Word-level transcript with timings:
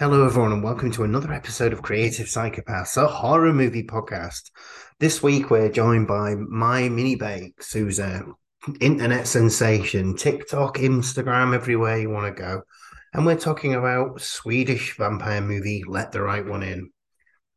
Hello, 0.00 0.24
everyone, 0.24 0.52
and 0.52 0.62
welcome 0.62 0.90
to 0.92 1.04
another 1.04 1.30
episode 1.30 1.74
of 1.74 1.82
Creative 1.82 2.26
Psychopaths, 2.26 2.96
a 2.96 3.06
horror 3.06 3.52
movie 3.52 3.82
podcast. 3.82 4.50
This 4.98 5.22
week, 5.22 5.50
we're 5.50 5.68
joined 5.68 6.06
by 6.06 6.36
My 6.36 6.88
Mini 6.88 7.16
Bakes, 7.16 7.74
who's 7.74 7.98
a 7.98 8.24
internet 8.80 9.26
sensation, 9.26 10.16
TikTok, 10.16 10.78
Instagram, 10.78 11.54
everywhere 11.54 11.98
you 11.98 12.08
want 12.08 12.34
to 12.34 12.42
go, 12.42 12.62
and 13.12 13.26
we're 13.26 13.36
talking 13.36 13.74
about 13.74 14.22
Swedish 14.22 14.96
vampire 14.96 15.42
movie 15.42 15.84
Let 15.86 16.12
the 16.12 16.22
Right 16.22 16.46
One 16.46 16.62
In. 16.62 16.90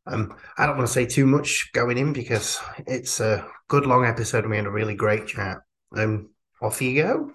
Um, 0.04 0.36
I 0.58 0.66
don't 0.66 0.76
want 0.76 0.86
to 0.86 0.92
say 0.92 1.06
too 1.06 1.24
much 1.24 1.70
going 1.72 1.96
in 1.96 2.12
because 2.12 2.60
it's 2.86 3.20
a 3.20 3.48
good 3.68 3.86
long 3.86 4.04
episode 4.04 4.44
and 4.44 4.50
we 4.50 4.58
had 4.58 4.66
a 4.66 4.70
really 4.70 4.96
great 4.96 5.28
chat. 5.28 5.60
Um, 5.96 6.28
off 6.60 6.82
you 6.82 7.02
go. 7.02 7.30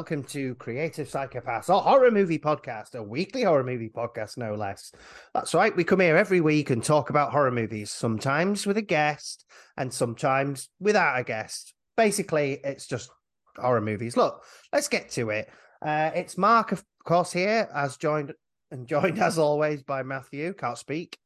Welcome 0.00 0.24
to 0.24 0.54
Creative 0.54 1.06
Psychopaths, 1.06 1.68
a 1.68 1.78
horror 1.78 2.10
movie 2.10 2.38
podcast, 2.38 2.94
a 2.94 3.02
weekly 3.02 3.42
horror 3.42 3.62
movie 3.62 3.90
podcast, 3.90 4.38
no 4.38 4.54
less. 4.54 4.92
That's 5.34 5.52
right, 5.52 5.76
we 5.76 5.84
come 5.84 6.00
here 6.00 6.16
every 6.16 6.40
week 6.40 6.70
and 6.70 6.82
talk 6.82 7.10
about 7.10 7.32
horror 7.32 7.50
movies, 7.50 7.90
sometimes 7.90 8.66
with 8.66 8.78
a 8.78 8.82
guest 8.82 9.44
and 9.76 9.92
sometimes 9.92 10.70
without 10.80 11.20
a 11.20 11.22
guest. 11.22 11.74
Basically, 11.98 12.60
it's 12.64 12.86
just 12.86 13.10
horror 13.58 13.82
movies. 13.82 14.16
Look, 14.16 14.42
let's 14.72 14.88
get 14.88 15.10
to 15.10 15.28
it. 15.28 15.50
Uh, 15.84 16.12
it's 16.14 16.38
Mark, 16.38 16.72
of 16.72 16.82
course, 17.04 17.30
here, 17.30 17.68
as 17.74 17.98
joined 17.98 18.32
and 18.70 18.86
joined 18.88 19.18
as 19.18 19.38
always 19.38 19.82
by 19.82 20.02
Matthew. 20.02 20.54
Can't 20.54 20.78
speak. 20.78 21.18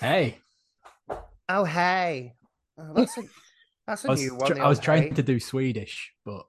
Hey. 0.00 0.36
Oh, 1.48 1.64
hey. 1.64 2.34
Oh, 2.78 2.92
that's 2.92 3.16
a, 3.16 3.22
that's 3.86 4.04
a 4.04 4.08
I 4.08 4.10
was, 4.10 4.20
new 4.20 4.34
one. 4.34 4.60
I 4.60 4.68
was 4.68 4.80
trying 4.80 5.04
hey. 5.04 5.10
to 5.12 5.22
do 5.22 5.40
Swedish, 5.40 6.12
but 6.26 6.44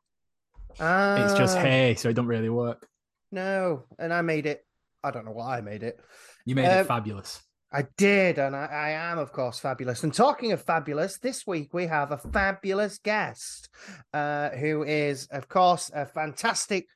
it's 0.79 1.33
just 1.37 1.57
Ah, 1.57 1.61
hey, 1.61 1.95
so 1.95 2.09
it 2.09 2.13
don't 2.13 2.27
really 2.27 2.49
work. 2.49 2.87
No, 3.31 3.83
and 3.97 4.13
I 4.13 4.21
made 4.21 4.45
it. 4.45 4.65
I 5.03 5.11
don't 5.11 5.25
know 5.25 5.31
why 5.31 5.57
I 5.57 5.61
made 5.61 5.83
it. 5.83 5.99
You 6.45 6.55
made 6.55 6.65
Um, 6.65 6.79
it 6.79 6.87
fabulous. 6.87 7.41
I 7.71 7.83
did, 7.97 8.39
and 8.39 8.55
I, 8.55 8.65
I 8.65 8.89
am, 9.11 9.19
of 9.19 9.31
course, 9.31 9.59
fabulous. 9.59 10.03
And 10.03 10.11
talking 10.13 10.51
of 10.53 10.61
fabulous, 10.63 11.19
this 11.19 11.45
week 11.45 11.71
we 11.73 11.85
have 11.85 12.11
a 12.11 12.17
fabulous 12.17 12.97
guest 12.97 13.69
uh, 14.13 14.49
who 14.49 14.83
is, 14.83 15.27
of 15.27 15.47
course, 15.47 15.91
a 15.93 16.05
fantastic. 16.05 16.87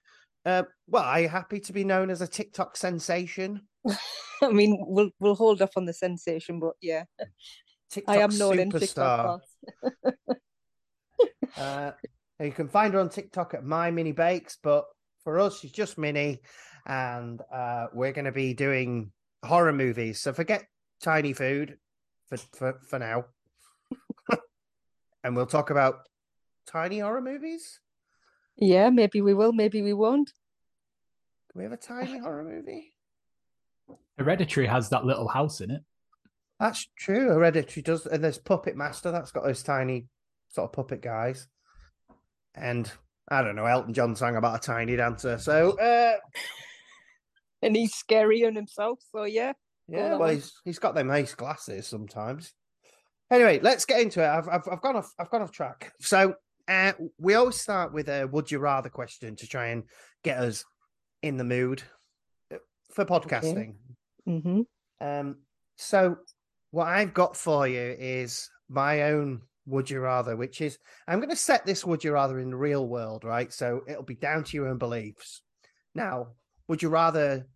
Uh, 0.45 0.63
well, 0.87 1.03
are 1.03 1.21
you 1.21 1.29
happy 1.29 1.59
to 1.59 1.73
be 1.73 1.83
known 1.83 2.09
as 2.09 2.21
a 2.21 2.27
TikTok 2.27 2.75
sensation? 2.75 3.61
I 4.41 4.49
mean, 4.49 4.77
we'll 4.87 5.11
we'll 5.19 5.35
hold 5.35 5.61
off 5.61 5.77
on 5.77 5.85
the 5.85 5.93
sensation, 5.93 6.59
but 6.59 6.73
yeah, 6.81 7.03
TikTok 7.91 8.15
I 8.15 8.21
am 8.21 8.35
known 8.37 8.59
in 8.59 8.71
superstar. 8.71 9.39
TikTok. 9.83 10.03
Uh, 11.55 11.91
you 12.39 12.51
can 12.51 12.67
find 12.67 12.93
her 12.93 12.99
on 12.99 13.09
TikTok 13.09 13.53
at 13.53 13.63
My 13.63 13.91
Mini 13.91 14.11
Bakes, 14.11 14.57
but 14.61 14.85
for 15.23 15.39
us, 15.39 15.59
she's 15.59 15.71
just 15.71 15.97
Mini, 15.97 16.39
and 16.85 17.41
uh, 17.53 17.87
we're 17.93 18.11
going 18.11 18.25
to 18.25 18.31
be 18.31 18.53
doing 18.53 19.11
horror 19.43 19.73
movies. 19.73 20.19
So 20.19 20.33
forget 20.33 20.65
tiny 21.01 21.33
food 21.33 21.77
for 22.27 22.37
for, 22.37 22.79
for 22.87 22.99
now, 22.99 23.25
and 25.23 25.35
we'll 25.35 25.45
talk 25.45 25.69
about 25.69 26.07
tiny 26.65 26.99
horror 26.99 27.21
movies. 27.21 27.79
Yeah, 28.55 28.89
maybe 28.89 29.21
we 29.21 29.33
will, 29.33 29.51
maybe 29.51 29.81
we 29.81 29.93
won't. 29.93 30.31
Can 31.51 31.59
we 31.59 31.63
have 31.63 31.73
a 31.73 31.77
tiny 31.77 32.17
horror 32.17 32.43
movie? 32.43 32.93
Hereditary 34.17 34.67
has 34.67 34.89
that 34.89 35.05
little 35.05 35.27
house 35.27 35.61
in 35.61 35.71
it. 35.71 35.81
That's 36.59 36.87
true. 36.97 37.29
Hereditary 37.29 37.81
does, 37.81 38.05
and 38.05 38.23
there's 38.23 38.37
Puppet 38.37 38.75
Master. 38.75 39.11
That's 39.11 39.31
got 39.31 39.43
those 39.43 39.63
tiny 39.63 40.07
sort 40.49 40.69
of 40.69 40.73
puppet 40.73 41.01
guys. 41.01 41.47
And 42.55 42.91
I 43.29 43.41
don't 43.41 43.55
know. 43.55 43.65
Elton 43.65 43.93
John 43.93 44.15
sang 44.15 44.35
about 44.35 44.57
a 44.57 44.59
tiny 44.59 44.95
dancer. 44.95 45.37
So 45.37 45.77
uh, 45.77 46.17
And 47.61 47.75
he's 47.75 47.93
scary 47.93 48.45
on 48.45 48.55
himself, 48.55 48.99
so 49.11 49.23
yeah. 49.23 49.53
Yeah, 49.87 50.17
well, 50.17 50.29
he's 50.29 50.53
he's 50.65 50.79
got 50.79 50.95
them 50.95 51.07
nice 51.07 51.33
glasses 51.33 51.87
sometimes. 51.87 52.53
Anyway, 53.31 53.59
let's 53.61 53.85
get 53.85 54.01
into 54.01 54.21
it. 54.21 54.27
I've 54.27 54.47
I've, 54.47 54.67
I've 54.71 54.81
gone 54.81 54.97
off 54.97 55.11
I've 55.17 55.29
gone 55.29 55.41
off 55.41 55.51
track. 55.51 55.93
So 55.99 56.35
uh, 56.67 56.93
we 57.19 57.35
always 57.35 57.59
start 57.59 57.93
with 57.93 58.09
a 58.09 58.25
would 58.25 58.51
you 58.51 58.59
rather 58.59 58.89
question 58.89 59.35
to 59.37 59.47
try 59.47 59.67
and 59.67 59.83
get 60.23 60.39
us 60.39 60.63
in 61.21 61.37
the 61.37 61.43
mood 61.43 61.81
for 62.93 63.05
podcasting. 63.05 63.75
hmm 64.25 64.61
Um, 65.01 65.37
so 65.77 66.17
what 66.71 66.87
I've 66.87 67.13
got 67.13 67.35
for 67.35 67.67
you 67.67 67.95
is 67.97 68.49
my 68.69 69.03
own 69.03 69.41
would 69.65 69.89
you 69.89 69.99
rather, 69.99 70.35
which 70.35 70.61
is 70.61 70.77
I'm 71.07 71.19
going 71.19 71.29
to 71.29 71.35
set 71.35 71.65
this 71.65 71.85
would 71.85 72.03
you 72.03 72.13
rather 72.13 72.39
in 72.39 72.49
the 72.49 72.57
real 72.57 72.87
world, 72.87 73.23
right? 73.23 73.51
So 73.51 73.81
it'll 73.87 74.03
be 74.03 74.15
down 74.15 74.43
to 74.45 74.57
your 74.57 74.67
own 74.67 74.77
beliefs. 74.77 75.41
Now, 75.95 76.27
would 76.67 76.81
you 76.81 76.89
rather 76.89 77.47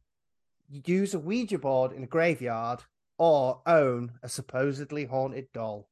use 0.70 1.14
a 1.14 1.20
Ouija 1.20 1.58
board 1.58 1.92
in 1.92 2.04
a 2.04 2.08
graveyard 2.08 2.80
or 3.18 3.62
own 3.66 4.14
a 4.24 4.30
supposedly 4.30 5.06
haunted 5.06 5.48
doll? 5.54 5.90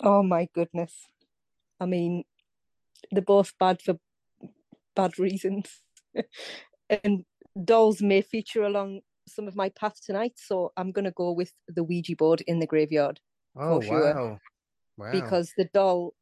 Oh 0.00 0.22
my 0.22 0.48
goodness. 0.54 1.06
I 1.78 1.86
mean, 1.86 2.24
they're 3.10 3.22
both 3.22 3.52
bad 3.58 3.82
for 3.82 3.98
bad 4.96 5.18
reasons. 5.18 5.82
and 7.04 7.24
dolls 7.64 8.02
may 8.02 8.22
feature 8.22 8.64
along 8.64 9.00
some 9.28 9.46
of 9.46 9.56
my 9.56 9.68
path 9.70 10.00
tonight, 10.04 10.32
so 10.36 10.72
I'm 10.76 10.92
gonna 10.92 11.12
go 11.12 11.32
with 11.32 11.52
the 11.68 11.84
Ouija 11.84 12.16
board 12.16 12.42
in 12.46 12.58
the 12.58 12.66
graveyard. 12.66 13.20
Oh 13.56 13.80
sure. 13.80 14.14
wow. 14.14 14.38
Wow. 14.96 15.10
because 15.12 15.52
the 15.56 15.64
doll 15.72 16.14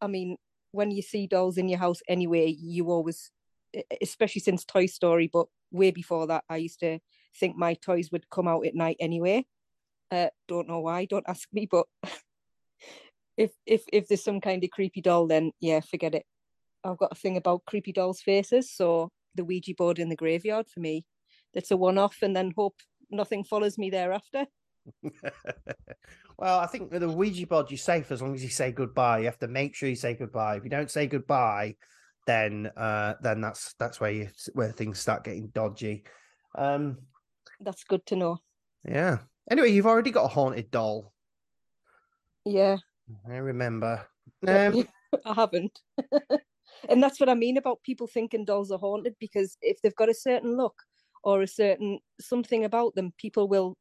i 0.00 0.06
mean 0.06 0.36
when 0.72 0.90
you 0.90 1.02
see 1.02 1.26
dolls 1.26 1.56
in 1.58 1.68
your 1.68 1.78
house 1.78 2.00
anyway 2.08 2.48
you 2.48 2.90
always 2.90 3.30
especially 4.00 4.40
since 4.40 4.64
toy 4.64 4.86
story 4.86 5.30
but 5.32 5.46
way 5.70 5.90
before 5.90 6.26
that 6.26 6.44
i 6.48 6.56
used 6.56 6.80
to 6.80 6.98
think 7.38 7.56
my 7.56 7.74
toys 7.74 8.10
would 8.10 8.28
come 8.30 8.48
out 8.48 8.66
at 8.66 8.74
night 8.74 8.96
anyway. 9.00 9.44
Uh 10.10 10.28
don't 10.48 10.68
know 10.68 10.80
why 10.80 11.04
don't 11.04 11.24
ask 11.28 11.48
me 11.52 11.68
but 11.70 11.86
if 13.36 13.52
if 13.66 13.84
if 13.92 14.08
there's 14.08 14.24
some 14.24 14.40
kind 14.40 14.64
of 14.64 14.70
creepy 14.70 15.00
doll 15.00 15.26
then 15.26 15.52
yeah 15.60 15.80
forget 15.80 16.14
it. 16.14 16.24
I've 16.84 16.98
got 16.98 17.12
a 17.12 17.16
thing 17.16 17.36
about 17.36 17.64
creepy 17.66 17.92
dolls 17.92 18.20
faces 18.20 18.70
so 18.70 19.10
the 19.34 19.44
ouija 19.44 19.74
board 19.76 19.98
in 19.98 20.08
the 20.08 20.16
graveyard 20.16 20.66
for 20.72 20.80
me. 20.80 21.04
That's 21.52 21.70
a 21.70 21.76
one-off 21.76 22.18
and 22.22 22.34
then 22.34 22.52
hope 22.56 22.76
nothing 23.10 23.44
follows 23.44 23.78
me 23.78 23.90
thereafter 23.90 24.46
well, 26.38 26.60
I 26.60 26.66
think 26.66 26.92
with 26.92 27.02
a 27.02 27.08
Ouija 27.08 27.46
board, 27.46 27.70
you're 27.70 27.78
safe 27.78 28.10
as 28.10 28.22
long 28.22 28.34
as 28.34 28.42
you 28.42 28.50
say 28.50 28.72
goodbye. 28.72 29.20
You 29.20 29.24
have 29.26 29.38
to 29.38 29.48
make 29.48 29.74
sure 29.74 29.88
you 29.88 29.96
say 29.96 30.14
goodbye. 30.14 30.56
If 30.56 30.64
you 30.64 30.70
don't 30.70 30.90
say 30.90 31.06
goodbye, 31.06 31.76
then 32.26 32.70
uh, 32.76 33.14
then 33.20 33.40
that's 33.40 33.74
that's 33.78 34.00
where 34.00 34.10
you 34.10 34.28
where 34.52 34.72
things 34.72 34.98
start 34.98 35.24
getting 35.24 35.48
dodgy. 35.48 36.04
Um, 36.54 36.98
that's 37.60 37.84
good 37.84 38.04
to 38.06 38.16
know 38.16 38.40
yeah. 38.88 39.18
Anyway, 39.50 39.70
you've 39.70 39.86
already 39.86 40.10
got 40.10 40.24
a 40.24 40.28
haunted 40.28 40.70
doll. 40.70 41.12
yeah 42.44 42.76
I 43.28 43.36
remember. 43.36 44.06
Um, 44.46 44.86
I 45.24 45.34
haven't. 45.34 45.78
and 46.88 47.02
that's 47.02 47.20
what 47.20 47.28
I 47.28 47.34
mean 47.34 47.56
about 47.56 47.82
people 47.82 48.06
thinking 48.06 48.44
dolls 48.44 48.70
are 48.70 48.78
haunted 48.78 49.14
because 49.20 49.56
if 49.62 49.80
they've 49.82 49.94
got 49.94 50.08
a 50.08 50.14
certain 50.14 50.56
look 50.56 50.82
or 51.22 51.42
a 51.42 51.46
certain 51.46 52.00
something 52.20 52.64
about 52.64 52.94
them, 52.94 53.12
people 53.18 53.48
will 53.48 53.76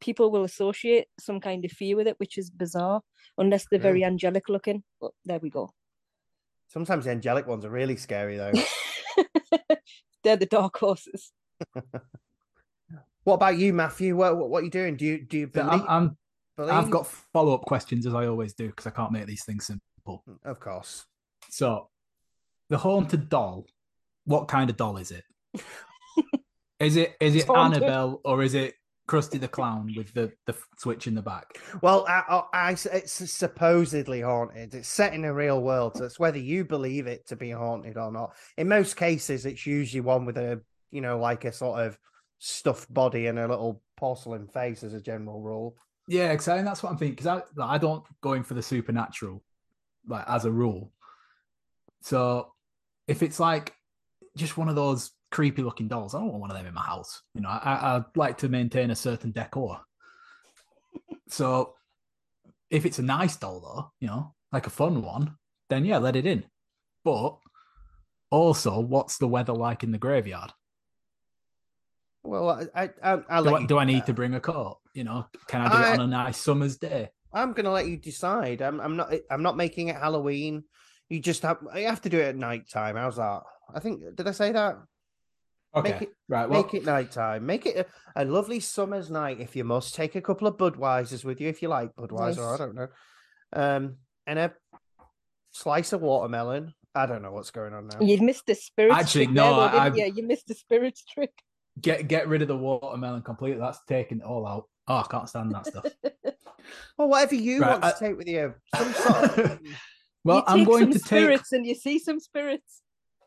people 0.00 0.30
will 0.30 0.44
associate 0.44 1.06
some 1.18 1.40
kind 1.40 1.64
of 1.64 1.70
fear 1.70 1.96
with 1.96 2.06
it, 2.06 2.18
which 2.18 2.38
is 2.38 2.50
bizarre, 2.50 3.00
unless 3.38 3.66
they're 3.70 3.80
very 3.80 4.04
angelic 4.04 4.48
looking. 4.48 4.82
But 5.00 5.12
there 5.24 5.38
we 5.38 5.50
go. 5.50 5.70
sometimes 6.68 7.04
the 7.04 7.10
angelic 7.10 7.46
ones 7.46 7.64
are 7.64 7.70
really 7.70 7.96
scary, 7.96 8.36
though. 8.36 8.52
they're 10.24 10.36
the 10.36 10.46
dark 10.46 10.76
horses. 10.78 11.32
what 13.24 13.34
about 13.34 13.58
you, 13.58 13.72
Matthew? 13.72 14.16
What 14.16 14.36
what, 14.36 14.50
what 14.50 14.62
are 14.62 14.64
you 14.64 14.70
doing? 14.70 14.96
Do 14.96 15.04
you 15.04 15.24
do 15.24 15.38
you 15.38 15.46
believe? 15.46 15.70
I'm, 15.70 15.84
I'm, 15.88 16.16
believe? 16.56 16.72
I've 16.72 16.90
got 16.90 17.06
follow 17.06 17.54
up 17.54 17.62
questions 17.62 18.06
as 18.06 18.14
I 18.14 18.26
always 18.26 18.54
do 18.54 18.68
because 18.68 18.86
I 18.86 18.90
can't 18.90 19.12
make 19.12 19.26
these 19.26 19.44
things 19.44 19.66
simple. 19.66 20.24
Mm, 20.28 20.38
of 20.44 20.60
course. 20.60 21.06
So, 21.50 21.88
the 22.68 22.78
haunted 22.78 23.28
doll, 23.28 23.66
what 24.24 24.48
kind 24.48 24.70
of 24.70 24.76
doll 24.76 24.96
is 24.96 25.10
it? 25.10 25.24
is 26.80 26.96
it 26.96 27.16
is 27.20 27.36
it 27.36 27.46
haunted. 27.46 27.82
Annabelle 27.82 28.20
or 28.24 28.42
is 28.42 28.54
it 28.54 28.74
Krusty 29.06 29.38
the 29.38 29.48
Clown 29.48 29.92
with 29.96 30.14
the 30.14 30.32
the 30.46 30.56
switch 30.78 31.06
in 31.06 31.14
the 31.14 31.22
back? 31.22 31.60
Well, 31.82 32.06
I, 32.08 32.42
I, 32.52 32.70
it's 32.70 33.30
supposedly 33.30 34.22
haunted. 34.22 34.74
It's 34.74 34.88
set 34.88 35.12
in 35.12 35.24
a 35.24 35.34
real 35.34 35.60
world, 35.60 35.96
so 35.96 36.04
it's 36.04 36.18
whether 36.18 36.38
you 36.38 36.64
believe 36.64 37.06
it 37.06 37.26
to 37.26 37.36
be 37.36 37.50
haunted 37.50 37.98
or 37.98 38.10
not. 38.10 38.34
In 38.56 38.68
most 38.68 38.96
cases, 38.96 39.44
it's 39.44 39.66
usually 39.66 40.00
one 40.00 40.24
with 40.24 40.38
a 40.38 40.62
you 40.94 41.00
know, 41.00 41.18
like 41.18 41.44
a 41.44 41.52
sort 41.52 41.80
of 41.80 41.98
stuffed 42.38 42.92
body 42.94 43.26
and 43.26 43.38
a 43.38 43.48
little 43.48 43.82
porcelain 43.96 44.46
face 44.46 44.84
as 44.84 44.94
a 44.94 45.00
general 45.00 45.42
rule. 45.42 45.76
Yeah, 46.06 46.30
exciting. 46.30 46.64
That's 46.64 46.82
what 46.82 46.90
I'm 46.90 46.98
thinking. 46.98 47.16
Because 47.16 47.26
I, 47.26 47.34
like, 47.56 47.70
I 47.70 47.78
don't 47.78 48.04
go 48.20 48.34
in 48.34 48.44
for 48.44 48.54
the 48.54 48.62
supernatural, 48.62 49.42
like 50.06 50.24
as 50.28 50.44
a 50.44 50.52
rule. 50.52 50.92
So 52.02 52.52
if 53.08 53.24
it's 53.24 53.40
like 53.40 53.74
just 54.36 54.56
one 54.56 54.68
of 54.68 54.76
those 54.76 55.10
creepy 55.34 55.62
looking 55.62 55.88
dolls, 55.88 56.14
I 56.14 56.20
don't 56.20 56.28
want 56.28 56.40
one 56.42 56.50
of 56.52 56.56
them 56.56 56.66
in 56.66 56.74
my 56.74 56.80
house. 56.82 57.22
You 57.34 57.40
know, 57.40 57.48
I, 57.48 57.96
I 57.96 58.04
like 58.14 58.38
to 58.38 58.48
maintain 58.48 58.90
a 58.92 58.94
certain 58.94 59.32
decor. 59.32 59.80
so 61.28 61.74
if 62.70 62.86
it's 62.86 63.00
a 63.00 63.02
nice 63.02 63.36
doll, 63.36 63.60
though, 63.60 63.92
you 64.00 64.06
know, 64.06 64.32
like 64.52 64.68
a 64.68 64.70
fun 64.70 65.02
one, 65.02 65.34
then 65.68 65.84
yeah, 65.84 65.98
let 65.98 66.14
it 66.14 66.24
in. 66.24 66.44
But 67.04 67.36
also, 68.30 68.78
what's 68.78 69.18
the 69.18 69.26
weather 69.26 69.52
like 69.52 69.82
in 69.82 69.90
the 69.90 69.98
graveyard? 69.98 70.52
Well, 72.22 72.68
I, 72.74 72.90
I, 73.02 73.18
I'll 73.28 73.44
do, 73.44 73.56
I, 73.56 73.66
do 73.66 73.78
I 73.78 73.84
need 73.84 74.02
that. 74.02 74.06
to 74.06 74.12
uh, 74.12 74.14
bring 74.14 74.34
a 74.34 74.40
coat? 74.40 74.78
You 74.94 75.02
know, 75.02 75.26
can 75.48 75.62
I 75.62 75.68
do 75.68 75.76
I- 75.76 75.88
it 75.90 75.98
on 75.98 76.00
a 76.00 76.06
nice 76.06 76.38
summer's 76.38 76.76
day? 76.78 77.10
I'm 77.32 77.52
gonna 77.52 77.72
let 77.72 77.88
you 77.88 77.96
decide. 77.96 78.62
I'm, 78.62 78.80
I'm 78.80 78.96
not. 78.96 79.12
I'm 79.28 79.42
not 79.42 79.56
making 79.56 79.88
it 79.88 79.96
Halloween. 79.96 80.62
You 81.08 81.18
just 81.18 81.42
have. 81.42 81.58
You 81.74 81.86
have 81.86 82.00
to 82.02 82.08
do 82.08 82.20
it 82.20 82.26
at 82.28 82.36
night 82.36 82.70
time. 82.70 82.94
How's 82.94 83.16
that? 83.16 83.42
I 83.74 83.80
think. 83.80 84.14
Did 84.14 84.28
I 84.28 84.30
say 84.30 84.52
that? 84.52 84.76
Okay, 85.76 85.92
Make 85.92 86.02
it. 86.02 86.12
right. 86.28 86.48
Well, 86.48 86.62
Make 86.62 86.74
it 86.74 86.84
nighttime. 86.84 87.46
Make 87.46 87.66
it 87.66 87.88
a, 88.16 88.22
a 88.22 88.24
lovely 88.24 88.60
summer's 88.60 89.10
night 89.10 89.40
if 89.40 89.56
you 89.56 89.64
must. 89.64 89.94
Take 89.94 90.14
a 90.14 90.20
couple 90.20 90.46
of 90.46 90.56
Budweisers 90.56 91.24
with 91.24 91.40
you 91.40 91.48
if 91.48 91.62
you 91.62 91.68
like 91.68 91.94
Budweiser. 91.96 92.54
I 92.54 92.56
don't 92.58 92.74
know. 92.74 92.88
Um, 93.52 93.96
and 94.26 94.38
a 94.38 94.52
slice 95.50 95.92
of 95.92 96.00
watermelon. 96.02 96.74
I 96.94 97.06
don't 97.06 97.22
know 97.22 97.32
what's 97.32 97.50
going 97.50 97.74
on 97.74 97.88
now. 97.88 98.00
You 98.00 98.18
missed 98.22 98.46
the 98.46 98.54
spirit. 98.54 98.92
Actually, 98.92 99.26
trick 99.26 99.34
no, 99.34 99.60
there, 99.60 99.70
though, 99.72 99.78
I- 99.78 99.90
didn't 99.90 100.06
you? 100.16 100.22
You 100.22 100.28
missed 100.28 100.46
the 100.46 100.54
spirits 100.54 101.04
trick. 101.04 101.32
get 101.80 102.06
get 102.06 102.28
rid 102.28 102.42
of 102.42 102.48
the 102.48 102.56
watermelon 102.56 103.22
completely. 103.22 103.58
That's 103.60 103.80
taking 103.88 104.18
it 104.18 104.24
all 104.24 104.46
out. 104.46 104.68
Oh, 104.86 104.96
I 104.98 105.06
can't 105.10 105.28
stand 105.28 105.52
that 105.54 105.66
stuff. 105.66 105.86
Well, 106.96 107.08
whatever 107.08 107.34
you 107.34 107.60
Right, 107.60 107.72
want 107.72 107.84
I- 107.84 107.90
to 107.92 107.98
take 107.98 108.16
with 108.16 108.26
you. 108.26 108.54
Some 108.74 108.92
sort 108.94 109.38
of. 109.38 109.60
well, 110.24 110.36
you 110.38 110.42
I'm 110.46 110.58
take 110.60 110.66
going 110.66 110.82
some 110.84 110.92
to 110.92 110.98
take 110.98 111.06
spirits 111.06 111.52
and 111.52 111.66
you 111.66 111.74
see 111.74 111.98
some 111.98 112.20
spirits. 112.20 112.80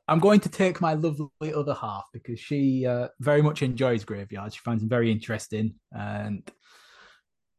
I'm 0.07 0.19
going 0.19 0.39
to 0.41 0.49
take 0.49 0.79
my 0.79 0.93
lovely 0.93 1.53
other 1.53 1.73
half 1.73 2.05
because 2.13 2.39
she 2.39 2.85
uh, 2.85 3.09
very 3.19 3.41
much 3.41 3.61
enjoys 3.61 4.05
graveyards. 4.05 4.55
She 4.55 4.61
finds 4.61 4.81
them 4.81 4.89
very 4.89 5.11
interesting, 5.11 5.75
and 5.91 6.49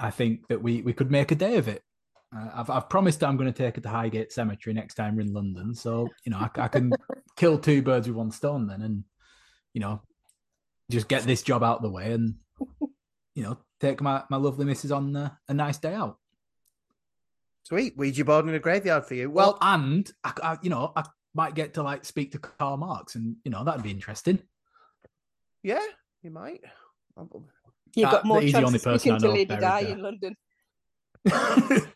I 0.01 0.11
think 0.11 0.49
that 0.49 0.63
we 0.63 0.81
we 0.83 0.95
could 0.95 1.11
make 1.11 1.31
a 1.31 1.35
day 1.35 1.57
of 1.57 1.69
it. 1.69 1.83
Uh, 2.35 2.49
I've 2.55 2.71
I've 2.71 2.89
promised 2.89 3.23
I'm 3.23 3.37
going 3.37 3.53
to 3.53 3.57
take 3.57 3.77
her 3.77 3.83
to 3.83 3.89
Highgate 3.89 4.33
Cemetery 4.33 4.73
next 4.73 4.95
time 4.95 5.17
we're 5.17 5.23
in 5.23 5.35
London, 5.35 5.75
so 5.75 6.09
you 6.25 6.33
know 6.33 6.39
I, 6.39 6.49
I 6.57 6.69
can 6.69 6.93
kill 7.37 7.59
two 7.59 7.83
birds 7.83 8.09
with 8.09 8.17
one 8.17 8.31
stone 8.31 8.67
then, 8.67 8.81
and 8.81 9.05
you 9.75 9.81
know 9.81 10.01
just 10.91 11.09
get 11.09 11.25
this 11.25 11.43
job 11.43 11.63
out 11.63 11.79
of 11.79 11.83
the 11.83 11.91
way, 11.91 12.13
and 12.13 12.37
you 13.35 13.43
know 13.43 13.59
take 13.79 14.01
my 14.01 14.23
my 14.31 14.39
lovely 14.39 14.65
missus 14.65 14.93
on 14.93 15.15
uh, 15.15 15.31
a 15.49 15.55
nice 15.55 15.77
day 15.77 15.93
out. 15.93 16.19
Sweet 17.65 17.99
Ouija 17.99 18.25
board 18.25 18.49
in 18.49 18.55
a 18.55 18.59
graveyard 18.59 19.05
for 19.05 19.15
you. 19.15 19.31
Well, 19.31 19.49
Well, 19.49 19.59
and 19.61 20.11
I, 20.25 20.33
I, 20.43 20.59
you 20.63 20.71
know 20.71 20.93
I 20.97 21.05
might 21.35 21.55
get 21.55 21.75
to 21.75 21.83
like 21.83 22.05
speak 22.05 22.33
to 22.33 22.39
Karl 22.39 22.77
Marx, 22.77 23.15
and 23.15 23.37
you 23.45 23.51
know 23.51 23.65
that'd 23.65 23.83
be 23.83 23.91
interesting. 23.91 24.41
yeah, 25.63 25.85
you 26.23 26.31
might. 26.31 26.61
You 27.95 28.05
That- 28.05 28.13
got 28.13 28.25
more 28.25 28.41
he's 28.41 28.53
the 28.53 28.61
chance 28.61 28.67
only 28.67 28.79
of 28.79 28.85
person 28.85 28.99
speaking 28.99 29.15
I 29.15 29.19
to 29.19 29.27
know 29.27 29.33
Lady 29.33 29.45
buried 29.47 29.61
Di 29.61 29.81
in 29.81 30.03
London. 30.03 30.37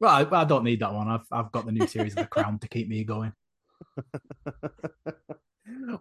well, 0.00 0.10
I, 0.10 0.26
I 0.30 0.44
don't 0.44 0.64
need 0.64 0.80
that 0.80 0.94
one. 0.94 1.08
I've 1.08 1.26
I've 1.30 1.52
got 1.52 1.66
the 1.66 1.72
new 1.72 1.86
series 1.86 2.12
of 2.12 2.18
The 2.18 2.26
Crown 2.26 2.58
to 2.60 2.68
keep 2.68 2.88
me 2.88 3.04
going. 3.04 3.32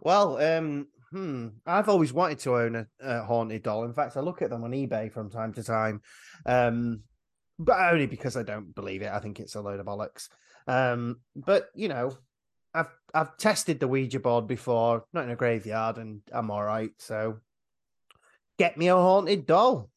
well, 0.01 0.37
um, 0.41 0.87
hmm, 1.11 1.47
I've 1.65 1.89
always 1.89 2.13
wanted 2.13 2.39
to 2.39 2.55
own 2.55 2.75
a, 2.75 2.87
a 3.01 3.23
haunted 3.23 3.63
doll. 3.63 3.83
In 3.83 3.93
fact, 3.93 4.17
I 4.17 4.21
look 4.21 4.41
at 4.41 4.49
them 4.49 4.63
on 4.63 4.71
eBay 4.71 5.11
from 5.11 5.29
time 5.29 5.53
to 5.53 5.63
time, 5.63 6.01
um, 6.45 7.01
but 7.57 7.77
only 7.91 8.05
because 8.05 8.37
I 8.37 8.43
don't 8.43 8.73
believe 8.73 9.01
it. 9.01 9.11
I 9.11 9.19
think 9.19 9.39
it's 9.39 9.55
a 9.55 9.61
load 9.61 9.79
of 9.79 9.85
bollocks. 9.85 10.29
Um, 10.67 11.17
but 11.35 11.69
you 11.75 11.87
know, 11.87 12.17
I've 12.73 12.93
I've 13.13 13.37
tested 13.37 13.79
the 13.79 13.87
Ouija 13.87 14.19
board 14.19 14.47
before, 14.47 15.05
not 15.13 15.23
in 15.23 15.31
a 15.31 15.35
graveyard, 15.35 15.97
and 15.97 16.21
I'm 16.31 16.51
all 16.51 16.63
right. 16.63 16.91
So, 16.99 17.39
get 18.57 18.77
me 18.77 18.87
a 18.87 18.95
haunted 18.95 19.45
doll. 19.45 19.89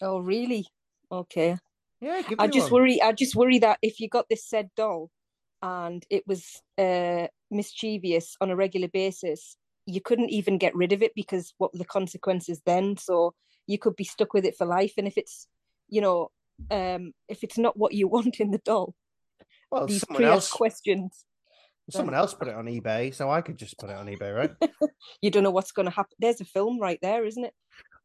Oh, 0.00 0.18
really? 0.18 0.66
Okay. 1.10 1.56
Yeah, 2.00 2.22
give 2.22 2.40
I 2.40 2.48
just 2.48 2.70
one. 2.70 2.82
worry. 2.82 3.00
I 3.00 3.12
just 3.12 3.36
worry 3.36 3.60
that 3.60 3.78
if 3.82 4.00
you 4.00 4.08
got 4.08 4.28
this 4.28 4.44
said 4.44 4.70
doll, 4.76 5.10
and 5.62 6.04
it 6.10 6.26
was 6.26 6.60
uh, 6.78 7.28
mischievous 7.50 8.36
on 8.40 8.50
a 8.50 8.56
regular 8.56 8.88
basis, 8.88 9.56
you 9.86 10.00
couldn't 10.00 10.30
even 10.30 10.58
get 10.58 10.74
rid 10.74 10.92
of 10.92 11.02
it 11.02 11.12
because 11.14 11.54
what 11.58 11.72
were 11.72 11.78
the 11.78 11.84
consequences 11.84 12.60
then? 12.66 12.96
So 12.96 13.34
you 13.66 13.78
could 13.78 13.96
be 13.96 14.04
stuck 14.04 14.34
with 14.34 14.44
it 14.44 14.56
for 14.56 14.66
life. 14.66 14.94
And 14.98 15.06
if 15.06 15.16
it's, 15.16 15.46
you 15.88 16.00
know, 16.00 16.30
um, 16.70 17.12
if 17.28 17.44
it's 17.44 17.58
not 17.58 17.76
what 17.76 17.94
you 17.94 18.08
want 18.08 18.40
in 18.40 18.50
the 18.50 18.58
doll, 18.58 18.94
Well, 19.70 19.86
these 19.86 20.04
someone 20.06 20.24
else, 20.24 20.50
questions, 20.50 21.24
someone 21.90 22.14
else 22.14 22.34
put 22.34 22.48
it 22.48 22.54
on 22.54 22.66
eBay, 22.66 23.14
so 23.14 23.30
I 23.30 23.40
could 23.40 23.56
just 23.58 23.78
put 23.78 23.90
it 23.90 23.96
on 23.96 24.06
eBay, 24.06 24.34
right? 24.34 24.70
you 25.22 25.30
don't 25.30 25.42
know 25.42 25.50
what's 25.50 25.72
going 25.72 25.86
to 25.86 25.92
happen. 25.94 26.14
There's 26.18 26.40
a 26.40 26.44
film 26.44 26.78
right 26.80 26.98
there, 27.02 27.24
isn't 27.24 27.44
it? 27.44 27.54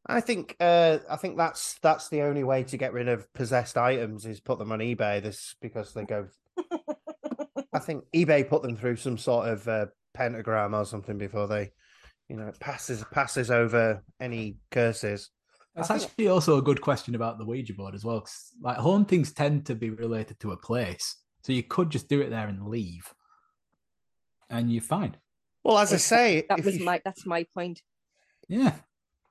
I 0.06 0.20
think 0.20 0.56
uh 0.60 0.98
I 1.10 1.16
think 1.16 1.36
that's 1.36 1.78
that's 1.82 2.08
the 2.08 2.22
only 2.22 2.44
way 2.44 2.62
to 2.64 2.76
get 2.76 2.92
rid 2.94 3.08
of 3.08 3.30
possessed 3.34 3.76
items 3.76 4.24
is 4.24 4.40
put 4.40 4.58
them 4.58 4.72
on 4.72 4.78
eBay. 4.78 5.22
This 5.22 5.54
because 5.60 5.92
they 5.92 6.04
go. 6.04 6.28
I 7.72 7.78
think 7.80 8.04
eBay 8.14 8.48
put 8.48 8.62
them 8.62 8.76
through 8.76 8.96
some 8.96 9.18
sort 9.18 9.48
of 9.48 9.68
uh, 9.68 9.86
pentagram 10.14 10.74
or 10.74 10.84
something 10.84 11.18
before 11.18 11.46
they, 11.46 11.72
you 12.28 12.36
know, 12.36 12.50
passes 12.60 13.04
passes 13.12 13.50
over 13.50 14.02
any 14.20 14.56
curses. 14.70 15.30
That's 15.74 15.88
think- 15.88 16.02
actually 16.04 16.28
also 16.28 16.56
a 16.58 16.62
good 16.62 16.80
question 16.80 17.14
about 17.14 17.38
the 17.38 17.44
Ouija 17.44 17.74
board 17.74 17.94
as 17.94 18.04
well. 18.04 18.20
'cause, 18.20 18.52
like 18.62 18.78
hauntings 18.78 19.32
tend 19.32 19.66
to 19.66 19.74
be 19.74 19.90
related 19.90 20.40
to 20.40 20.52
a 20.52 20.56
place, 20.56 21.16
so 21.42 21.52
you 21.52 21.62
could 21.62 21.90
just 21.90 22.08
do 22.08 22.20
it 22.20 22.30
there 22.30 22.48
and 22.48 22.66
leave, 22.66 23.12
and 24.50 24.72
you're 24.72 24.82
fine. 24.82 25.16
Well, 25.64 25.78
as 25.78 25.92
I 25.92 25.96
say, 25.98 26.44
That 26.48 26.64
was 26.64 26.78
you, 26.78 26.84
my. 26.84 27.00
That's 27.04 27.26
my 27.26 27.44
point 27.54 27.82
Yeah, 28.48 28.74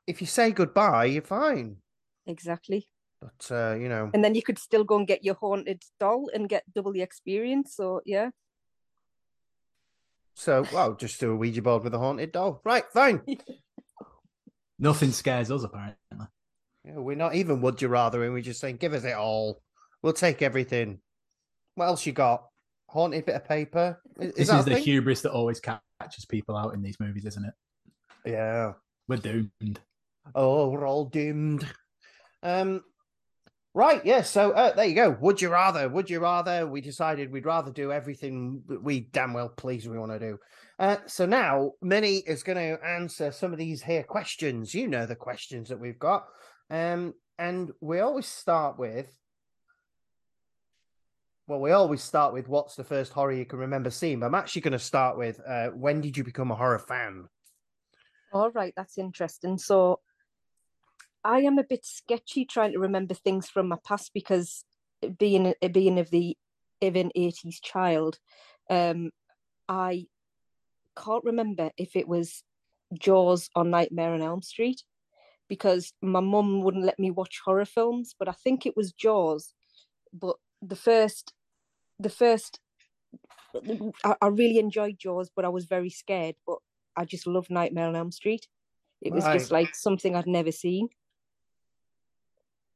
if 0.06 0.22
you 0.22 0.28
say 0.28 0.52
goodbye, 0.52 1.06
you're 1.06 1.22
fine. 1.22 1.78
exactly. 2.26 2.88
But 3.20 3.48
uh, 3.52 3.76
you 3.76 3.90
know, 3.90 4.12
And 4.14 4.24
then 4.24 4.36
you 4.36 4.44
could 4.44 4.60
still 4.60 4.84
go 4.84 4.98
and 4.98 5.08
get 5.08 5.24
your 5.24 5.36
haunted 5.36 5.82
doll 6.00 6.30
and 6.34 6.48
get 6.48 6.64
double 6.76 6.92
the 6.94 7.02
experience. 7.02 7.74
So 7.76 8.02
yeah. 8.06 8.30
so 10.36 10.66
well, 10.72 10.94
just 10.94 11.20
do 11.20 11.32
a 11.32 11.36
Ouija 11.36 11.62
board 11.64 11.84
with 11.84 11.96
a 11.96 11.98
haunted 12.00 12.32
doll. 12.32 12.62
Right, 12.64 12.84
fine. 12.94 13.22
nothing 14.80 15.12
scares 15.12 15.50
us 15.50 15.64
apparently. 15.64 15.98
Yeah, 16.84 16.98
we're 16.98 17.16
not 17.16 17.34
even 17.36 17.62
would 17.62 17.82
you 17.82 17.88
rather, 17.88 18.24
and 18.24 18.34
we're 18.34 18.42
just 18.44 18.60
saying, 18.62 18.78
give 18.78 18.94
us 18.94 19.04
it 19.04 19.16
all. 19.16 19.62
We'll 20.04 20.14
take 20.14 20.42
everything. 20.44 21.00
What 21.76 21.86
else 21.86 22.06
you 22.06 22.14
got? 22.14 22.46
Haunted 22.90 23.26
bit 23.26 23.36
of 23.36 23.46
paper. 23.46 24.02
Is, 24.20 24.32
is 24.32 24.48
This 24.48 24.60
is 24.60 24.66
the 24.66 24.74
thing? 24.76 24.84
hubris 24.84 25.22
that 25.22 25.32
always 25.32 25.60
catches 25.60 26.26
people 26.28 26.56
out 26.56 26.74
in 26.74 26.82
these 26.82 27.00
movies, 27.00 27.26
isn't 27.26 27.46
it? 27.46 27.54
Yeah. 28.26 28.74
We're 29.08 29.18
doomed. 29.18 29.80
Oh, 30.36 30.70
we're 30.70 30.88
all 30.88 31.06
doomed. 31.06 31.68
Um. 32.44 32.84
Right. 33.74 34.04
Yeah. 34.06 34.24
So 34.24 34.52
uh, 34.52 34.74
there 34.76 34.86
you 34.86 34.96
go. 34.96 35.18
Would 35.22 35.42
you 35.42 35.50
rather? 35.50 35.88
Would 35.88 36.10
you 36.10 36.20
rather? 36.20 36.66
We 36.68 36.82
decided 36.82 37.32
we'd 37.32 37.46
rather 37.46 37.72
do 37.72 37.92
everything 37.92 38.64
we 38.82 39.02
damn 39.02 39.34
well 39.34 39.50
please 39.50 39.88
we 39.88 40.00
want 40.00 40.12
to 40.14 40.20
do. 40.20 40.38
Uh, 40.80 40.98
so 41.06 41.26
now 41.26 41.74
Mini 41.82 42.18
is 42.18 42.44
going 42.44 42.58
to 42.58 42.84
answer 42.86 43.32
some 43.32 43.54
of 43.54 43.60
these 43.60 43.84
here 43.84 44.04
questions. 44.04 44.74
You 44.74 44.88
know 44.88 45.06
the 45.06 45.16
questions 45.16 45.70
that 45.70 45.80
we've 45.80 46.00
got. 46.00 46.26
Um, 46.70 47.14
and 47.38 47.72
we 47.82 48.00
always 48.00 48.26
start 48.26 48.80
with. 48.80 49.14
Well, 51.48 51.62
we 51.62 51.72
always 51.72 52.04
start 52.04 52.34
with 52.34 52.50
what's 52.50 52.76
the 52.76 52.84
first 52.84 53.14
horror 53.14 53.32
you 53.32 53.46
can 53.46 53.60
remember 53.60 53.90
seeing. 53.90 54.20
But 54.20 54.26
I'm 54.26 54.36
actually 54.36 54.64
going 54.64 54.74
to 54.74 54.80
start 54.80 55.18
with 55.18 55.40
uh, 55.48 55.70
when 55.70 56.02
did 56.02 56.18
you 56.18 56.26
become 56.26 56.52
a 56.52 56.56
horror 56.56 56.80
fan? 56.80 57.30
All 58.34 58.52
right, 58.52 58.74
that's 58.76 58.98
interesting. 58.98 59.58
So 59.58 60.02
I 61.24 61.40
am 61.42 61.58
a 61.58 61.64
bit 61.64 61.86
sketchy 61.86 62.44
trying 62.44 62.74
to 62.74 62.80
remember 62.80 63.14
things 63.14 63.50
from 63.50 63.70
my 63.70 63.78
past 63.86 64.12
because 64.14 64.66
being 65.18 65.54
being 65.72 66.00
of 66.00 66.10
the 66.10 66.38
an 66.82 67.12
eighties 67.16 67.62
child, 67.62 68.20
um, 68.70 69.12
I 69.70 70.08
can't 70.98 71.24
remember 71.24 71.72
if 71.78 71.96
it 71.96 72.10
was 72.10 72.44
Jaws 72.94 73.50
or 73.56 73.64
Nightmare 73.64 74.14
on 74.14 74.22
Elm 74.22 74.42
Street 74.42 74.84
because 75.48 75.94
my 76.02 76.20
mum 76.20 76.62
wouldn't 76.62 76.86
let 76.86 77.00
me 77.00 77.10
watch 77.10 77.40
horror 77.44 77.66
films, 77.66 78.16
but 78.20 78.28
I 78.28 78.34
think 78.34 78.66
it 78.66 78.76
was 78.76 78.92
Jaws. 78.92 79.54
But 80.12 80.36
the 80.62 80.76
first, 80.76 81.34
the 82.00 82.10
first, 82.10 82.60
I, 84.04 84.16
I 84.22 84.28
really 84.28 84.60
enjoyed 84.60 84.98
Jaws, 84.98 85.30
but 85.36 85.46
I 85.46 85.50
was 85.50 85.66
very 85.66 85.90
scared. 85.90 86.36
But 86.46 86.58
I 86.96 87.06
just 87.06 87.28
loved 87.28 87.50
Nightmare 87.50 87.88
on 87.88 87.96
Elm 87.96 88.12
Street. 88.12 88.48
It 89.02 89.14
was 89.14 89.24
just 89.26 89.52
like 89.52 89.76
something 89.76 90.16
I'd 90.16 90.28
never 90.28 90.52
seen. 90.52 90.90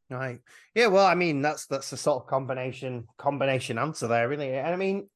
Right. 0.09 0.39
Yeah, 0.75 0.87
well, 0.87 1.05
I 1.05 1.15
mean, 1.15 1.41
that's 1.41 1.65
that's 1.67 1.89
the 1.89 1.97
sort 1.97 2.23
of 2.23 2.27
combination 2.27 3.07
combination 3.17 3.77
answer 3.77 4.07
there, 4.07 4.27
really. 4.27 4.53
And 4.53 4.67
I 4.67 4.75
mean, 4.75 5.09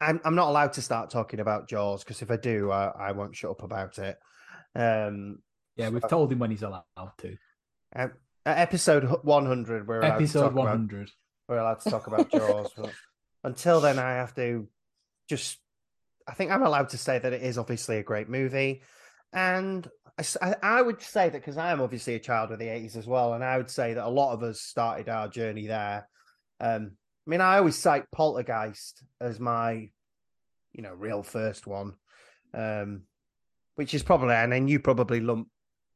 I'm 0.00 0.20
I'm 0.24 0.34
not 0.34 0.48
allowed 0.48 0.74
to 0.74 0.82
start 0.82 1.10
talking 1.10 1.40
about 1.40 1.68
Jaws 1.68 2.04
because 2.04 2.22
if 2.22 2.30
I 2.30 2.36
do, 2.36 2.70
I, 2.70 3.08
I 3.08 3.12
won't 3.12 3.34
shut 3.34 3.50
up 3.50 3.62
about 3.62 3.98
it. 3.98 4.18
Um, 4.74 5.38
Yeah, 5.76 5.88
we've 5.88 6.06
told 6.08 6.30
him 6.30 6.38
when 6.38 6.50
he's 6.50 6.62
allowed 6.62 6.84
to. 7.18 7.36
at 7.92 8.12
episode 8.44 9.04
100, 9.22 9.88
we're 9.88 10.00
allowed 10.00 10.14
Episode 10.16 10.42
talk 10.42 10.52
about 10.52 10.64
100. 10.64 11.10
We're 11.48 11.58
allowed 11.58 11.80
to 11.80 11.90
talk 11.90 12.06
about 12.06 12.30
Jaws. 12.30 12.70
but 12.76 12.92
until 13.44 13.80
then, 13.80 13.98
I 13.98 14.12
have 14.12 14.34
to 14.36 14.68
just. 15.28 15.58
I 16.26 16.34
think 16.34 16.50
I'm 16.50 16.62
allowed 16.62 16.90
to 16.90 16.98
say 16.98 17.18
that 17.18 17.32
it 17.32 17.42
is 17.42 17.56
obviously 17.56 17.96
a 17.96 18.02
great 18.02 18.28
movie, 18.28 18.82
and 19.32 19.88
I, 20.42 20.54
I 20.62 20.82
would 20.82 21.00
say 21.00 21.28
that 21.28 21.32
because 21.32 21.56
I 21.56 21.70
am 21.70 21.80
obviously 21.80 22.14
a 22.14 22.20
child 22.20 22.50
of 22.50 22.58
the 22.58 22.66
80s 22.66 22.96
as 22.96 23.06
well, 23.06 23.34
and 23.34 23.44
I 23.44 23.56
would 23.56 23.70
say 23.70 23.94
that 23.94 24.04
a 24.04 24.10
lot 24.10 24.32
of 24.32 24.42
us 24.42 24.60
started 24.60 25.08
our 25.08 25.28
journey 25.28 25.66
there. 25.66 26.08
Um, 26.60 26.92
I 27.26 27.30
mean, 27.30 27.40
I 27.40 27.58
always 27.58 27.76
cite 27.76 28.10
Poltergeist 28.10 29.04
as 29.20 29.38
my, 29.38 29.90
you 30.72 30.82
know, 30.82 30.92
real 30.92 31.22
first 31.22 31.66
one, 31.66 31.94
um, 32.52 33.02
which 33.76 33.94
is 33.94 34.02
probably, 34.02 34.34
and 34.34 34.50
then 34.50 34.66
you 34.66 34.80
probably 34.80 35.20
lump 35.20 35.48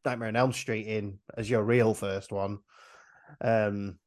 Nightmare 0.05 0.29
on 0.29 0.37
Elm 0.37 0.53
Street 0.53 0.87
in 0.87 1.19
as 1.37 1.51
your 1.51 1.63
real 1.63 1.95
first 1.95 2.31
one. 2.31 2.59
Um, 3.41 3.99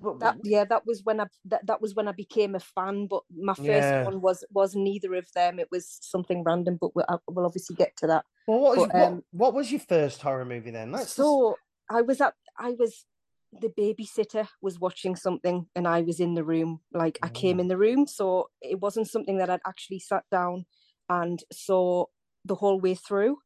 but- 0.00 0.20
That 0.20 0.36
yeah, 0.44 0.64
that 0.64 0.86
was 0.86 1.02
when 1.04 1.20
I 1.20 1.26
that, 1.46 1.66
that 1.66 1.80
was 1.80 1.94
when 1.94 2.08
I 2.08 2.12
became 2.12 2.54
a 2.54 2.60
fan. 2.60 3.06
But 3.06 3.22
my 3.34 3.54
first 3.54 3.68
Yeah. 3.68 4.04
one 4.04 4.20
was 4.20 4.44
was 4.52 4.74
neither 4.74 5.14
of 5.14 5.26
them. 5.34 5.58
It 5.58 5.68
was 5.70 5.98
something 6.02 6.42
random. 6.44 6.76
But 6.80 6.94
we'll, 6.94 7.06
we'll 7.28 7.46
obviously 7.46 7.76
get 7.76 7.96
to 7.98 8.06
that. 8.08 8.24
Well, 8.46 8.60
what 8.60 8.76
was, 8.76 8.86
But, 8.88 8.94
what, 8.96 9.06
um, 9.08 9.24
what 9.32 9.54
was 9.54 9.70
your 9.70 9.80
first 9.80 10.22
horror 10.22 10.44
movie 10.44 10.70
then? 10.70 10.92
Just- 10.92 11.14
so 11.16 11.56
I 11.88 12.02
was 12.02 12.20
at 12.20 12.34
I 12.58 12.70
was 12.72 13.06
the 13.60 13.68
babysitter 13.68 14.48
was 14.60 14.80
watching 14.80 15.14
something 15.14 15.66
and 15.76 15.86
I 15.86 16.00
was 16.02 16.18
in 16.18 16.34
the 16.34 16.42
room. 16.44 16.80
Like 16.92 17.18
I 17.22 17.28
came 17.28 17.58
Mm. 17.58 17.60
in 17.60 17.68
the 17.68 17.76
room, 17.76 18.06
so 18.06 18.50
it 18.60 18.80
wasn't 18.80 19.08
something 19.08 19.38
that 19.38 19.48
I'd 19.50 19.60
actually 19.66 20.00
sat 20.00 20.24
down 20.30 20.66
and 21.08 21.42
saw 21.52 22.06
the 22.44 22.56
whole 22.56 22.80
way 22.80 22.94
through. 22.96 23.38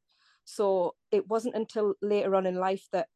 So 0.45 0.95
it 1.11 1.28
wasn't 1.28 1.57
until 1.57 1.95
later 2.00 2.35
on 2.35 2.47
in 2.47 2.55
life 2.55 2.88
that 2.93 3.09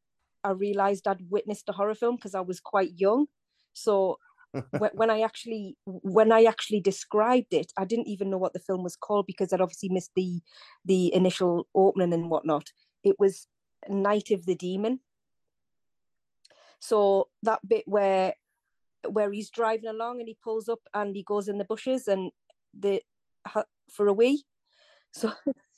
I 0.45 0.51
realized 0.51 1.07
I'd 1.07 1.31
witnessed 1.31 1.69
a 1.69 1.73
horror 1.73 1.95
film 1.95 2.17
because 2.17 2.35
I 2.35 2.41
was 2.41 2.61
quite 2.61 2.93
young. 2.97 3.27
So 3.73 4.19
when, 4.93 5.11
I 5.11 5.21
actually 5.21 5.77
when 5.85 6.31
I 6.31 6.45
actually 6.45 6.81
described 6.81 7.55
it, 7.55 7.73
I 7.77 7.85
didn't 7.85 8.09
even 8.09 8.31
know 8.31 8.39
what 8.39 8.53
the 8.53 8.59
film 8.59 8.83
was 8.83 8.97
called 8.97 9.27
because 9.27 9.53
I'd 9.53 9.61
obviously 9.61 9.89
missed 9.89 10.13
the 10.15 10.41
the 10.85 11.15
initial 11.15 11.69
opening 11.75 12.13
and 12.13 12.31
whatnot. 12.31 12.71
It 13.03 13.17
was 13.19 13.47
Night 13.89 14.31
of 14.31 14.47
the 14.47 14.55
Demon. 14.55 15.01
So 16.81 17.29
that 17.43 17.67
bit 17.67 17.85
where 17.87 18.35
where 19.09 19.33
he's 19.33 19.51
driving 19.51 19.89
along 19.89 20.21
and 20.21 20.29
he 20.29 20.37
pulls 20.43 20.69
up 20.69 20.81
and 20.95 21.17
he 21.17 21.23
goes 21.23 21.49
in 21.49 21.59
the 21.59 21.65
bushes 21.65 22.07
and 22.09 22.31
the 22.79 23.03
for 23.91 24.07
a 24.09 24.13
wee. 24.13 24.45
So 25.13 25.33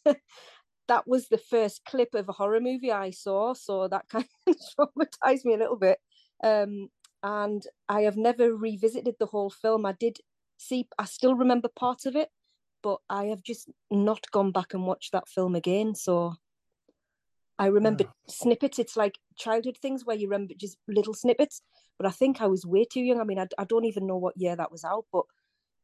that 0.88 1.06
was 1.06 1.28
the 1.28 1.38
first 1.38 1.84
clip 1.84 2.14
of 2.14 2.28
a 2.28 2.32
horror 2.32 2.60
movie 2.60 2.92
I 2.92 3.10
saw. 3.10 3.54
So 3.54 3.88
that 3.88 4.08
kind 4.08 4.26
of 4.46 4.56
traumatized 4.78 5.44
me 5.44 5.54
a 5.54 5.58
little 5.58 5.76
bit. 5.76 5.98
Um, 6.42 6.88
and 7.22 7.62
I 7.88 8.02
have 8.02 8.16
never 8.16 8.54
revisited 8.54 9.16
the 9.18 9.26
whole 9.26 9.50
film. 9.50 9.86
I 9.86 9.92
did 9.92 10.18
see, 10.58 10.88
I 10.98 11.06
still 11.06 11.34
remember 11.34 11.68
part 11.68 12.04
of 12.06 12.16
it, 12.16 12.28
but 12.82 12.98
I 13.08 13.26
have 13.26 13.42
just 13.42 13.70
not 13.90 14.30
gone 14.30 14.52
back 14.52 14.74
and 14.74 14.86
watched 14.86 15.12
that 15.12 15.28
film 15.28 15.54
again. 15.54 15.94
So 15.94 16.34
I 17.58 17.66
remember 17.66 18.04
Oh. 18.06 18.12
snippets. 18.28 18.78
It's 18.78 18.96
like 18.96 19.18
childhood 19.36 19.78
things 19.78 20.04
where 20.04 20.16
you 20.16 20.28
remember 20.28 20.54
just 20.54 20.76
little 20.86 21.14
snippets. 21.14 21.62
But 21.98 22.06
I 22.06 22.10
think 22.10 22.42
I 22.42 22.46
was 22.46 22.66
way 22.66 22.84
too 22.84 23.00
young. 23.00 23.20
I 23.20 23.24
mean, 23.24 23.38
I, 23.38 23.46
I 23.56 23.64
don't 23.64 23.84
even 23.84 24.06
know 24.06 24.16
what 24.16 24.36
year 24.36 24.56
that 24.56 24.72
was 24.72 24.84
out, 24.84 25.06
but 25.12 25.24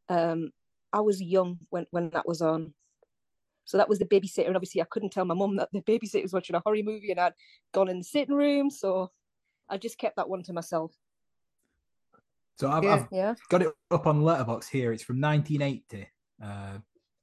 um, 0.09 0.51
I 0.93 1.01
was 1.01 1.23
young 1.23 1.61
when, 1.71 1.87
when 1.91 2.11
that 2.11 2.27
was 2.27 2.43
on. 2.43 2.75
So 3.71 3.79
that 3.79 3.89
was 3.89 4.01
the 4.01 4.05
babysitter. 4.05 4.49
And 4.49 4.57
obviously, 4.57 4.83
I 4.83 4.87
couldn't 4.91 5.11
tell 5.11 5.25
my 5.25 5.35
mum 5.35 5.55
that 5.57 5.69
the 5.73 5.81
babysitter 5.83 6.23
was 6.23 6.33
watching 6.33 6.57
a 6.57 6.61
horror 6.65 6.83
movie 6.83 7.13
and 7.13 7.21
I'd 7.21 7.35
gone 7.73 7.89
in 7.89 7.99
the 7.99 8.05
sitting 8.05 8.35
room. 8.35 8.69
So 8.69 9.13
I 9.69 9.77
just 9.79 9.97
kept 9.97 10.17
that 10.17 10.29
one 10.29 10.43
to 10.43 10.53
myself. 10.53 10.93
So 12.59 12.69
I've, 12.69 12.83
Yeah. 12.83 12.95
I've 12.95 13.07
Yeah. 13.13 13.35
got 13.49 13.63
it 13.63 13.69
up 13.93 14.09
on 14.09 14.23
Letterboxd 14.23 14.71
here. 14.71 14.93
It's 14.93 15.05
from 15.05 15.21
1980, 15.21 16.09
uh, 16.43 16.79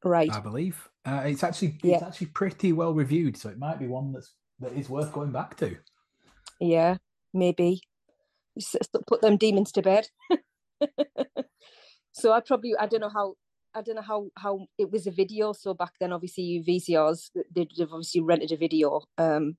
Right. 0.06 0.32
I 0.34 0.40
believe. 0.40 0.88
Uh, 1.04 1.24
it's 1.26 1.44
actually 1.44 1.76
it's 1.84 1.84
Yeah. 1.84 2.08
actually 2.08 2.28
pretty 2.28 2.72
well 2.72 2.94
reviewed, 2.94 3.36
so 3.36 3.50
it 3.50 3.58
might 3.60 3.78
be 3.78 3.88
one 3.88 4.14
that's 4.14 4.34
that 4.60 4.72
is 4.72 4.90
worth 4.90 5.12
going 5.12 5.34
back 5.34 5.58
to. 5.58 5.76
Yeah. 6.62 6.96
Maybe. 7.34 7.82
S- 8.58 8.76
s- 8.80 8.88
Put 9.06 9.20
them 9.22 9.36
demons 9.36 9.74
to 9.74 9.82
bed. 9.82 10.08
so 12.14 12.32
I 12.32 12.40
probably, 12.40 12.72
I 12.80 12.88
don't 12.88 13.02
know 13.02 13.10
how. 13.10 13.36
I 13.78 13.82
don't 13.84 13.96
know 13.96 14.02
how 14.02 14.28
how 14.36 14.68
it 14.80 14.92
was 14.92 15.06
a 15.06 15.12
video. 15.12 15.54
So 15.54 15.74
back 15.76 15.94
then, 16.00 16.12
obviously 16.12 16.64
VCRs 16.68 17.30
they- 17.54 17.68
they've 17.78 17.94
obviously 17.94 18.22
rented 18.22 18.52
a 18.52 18.58
video. 18.58 19.02
Um, 19.20 19.58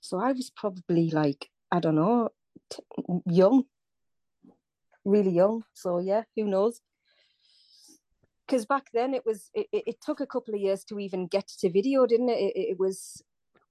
so 0.00 0.18
I 0.18 0.32
was 0.32 0.50
probably 0.50 1.10
like 1.10 1.50
I 1.70 1.78
don't 1.78 1.94
know, 1.94 2.30
t- 2.68 2.82
young, 3.26 3.64
really 5.04 5.30
young. 5.30 5.62
So 5.72 5.98
yeah, 6.00 6.24
who 6.34 6.44
knows? 6.44 6.80
Because 8.44 8.66
back 8.66 8.86
then 8.92 9.14
it 9.14 9.24
was 9.24 9.50
it, 9.54 9.68
it, 9.72 9.84
it 9.86 10.00
took 10.00 10.18
a 10.20 10.26
couple 10.26 10.52
of 10.54 10.60
years 10.60 10.82
to 10.86 10.98
even 10.98 11.28
get 11.28 11.46
to 11.60 11.70
video, 11.70 12.06
didn't 12.06 12.30
it? 12.30 12.38
It, 12.40 12.70
it 12.72 12.78
was 12.78 13.22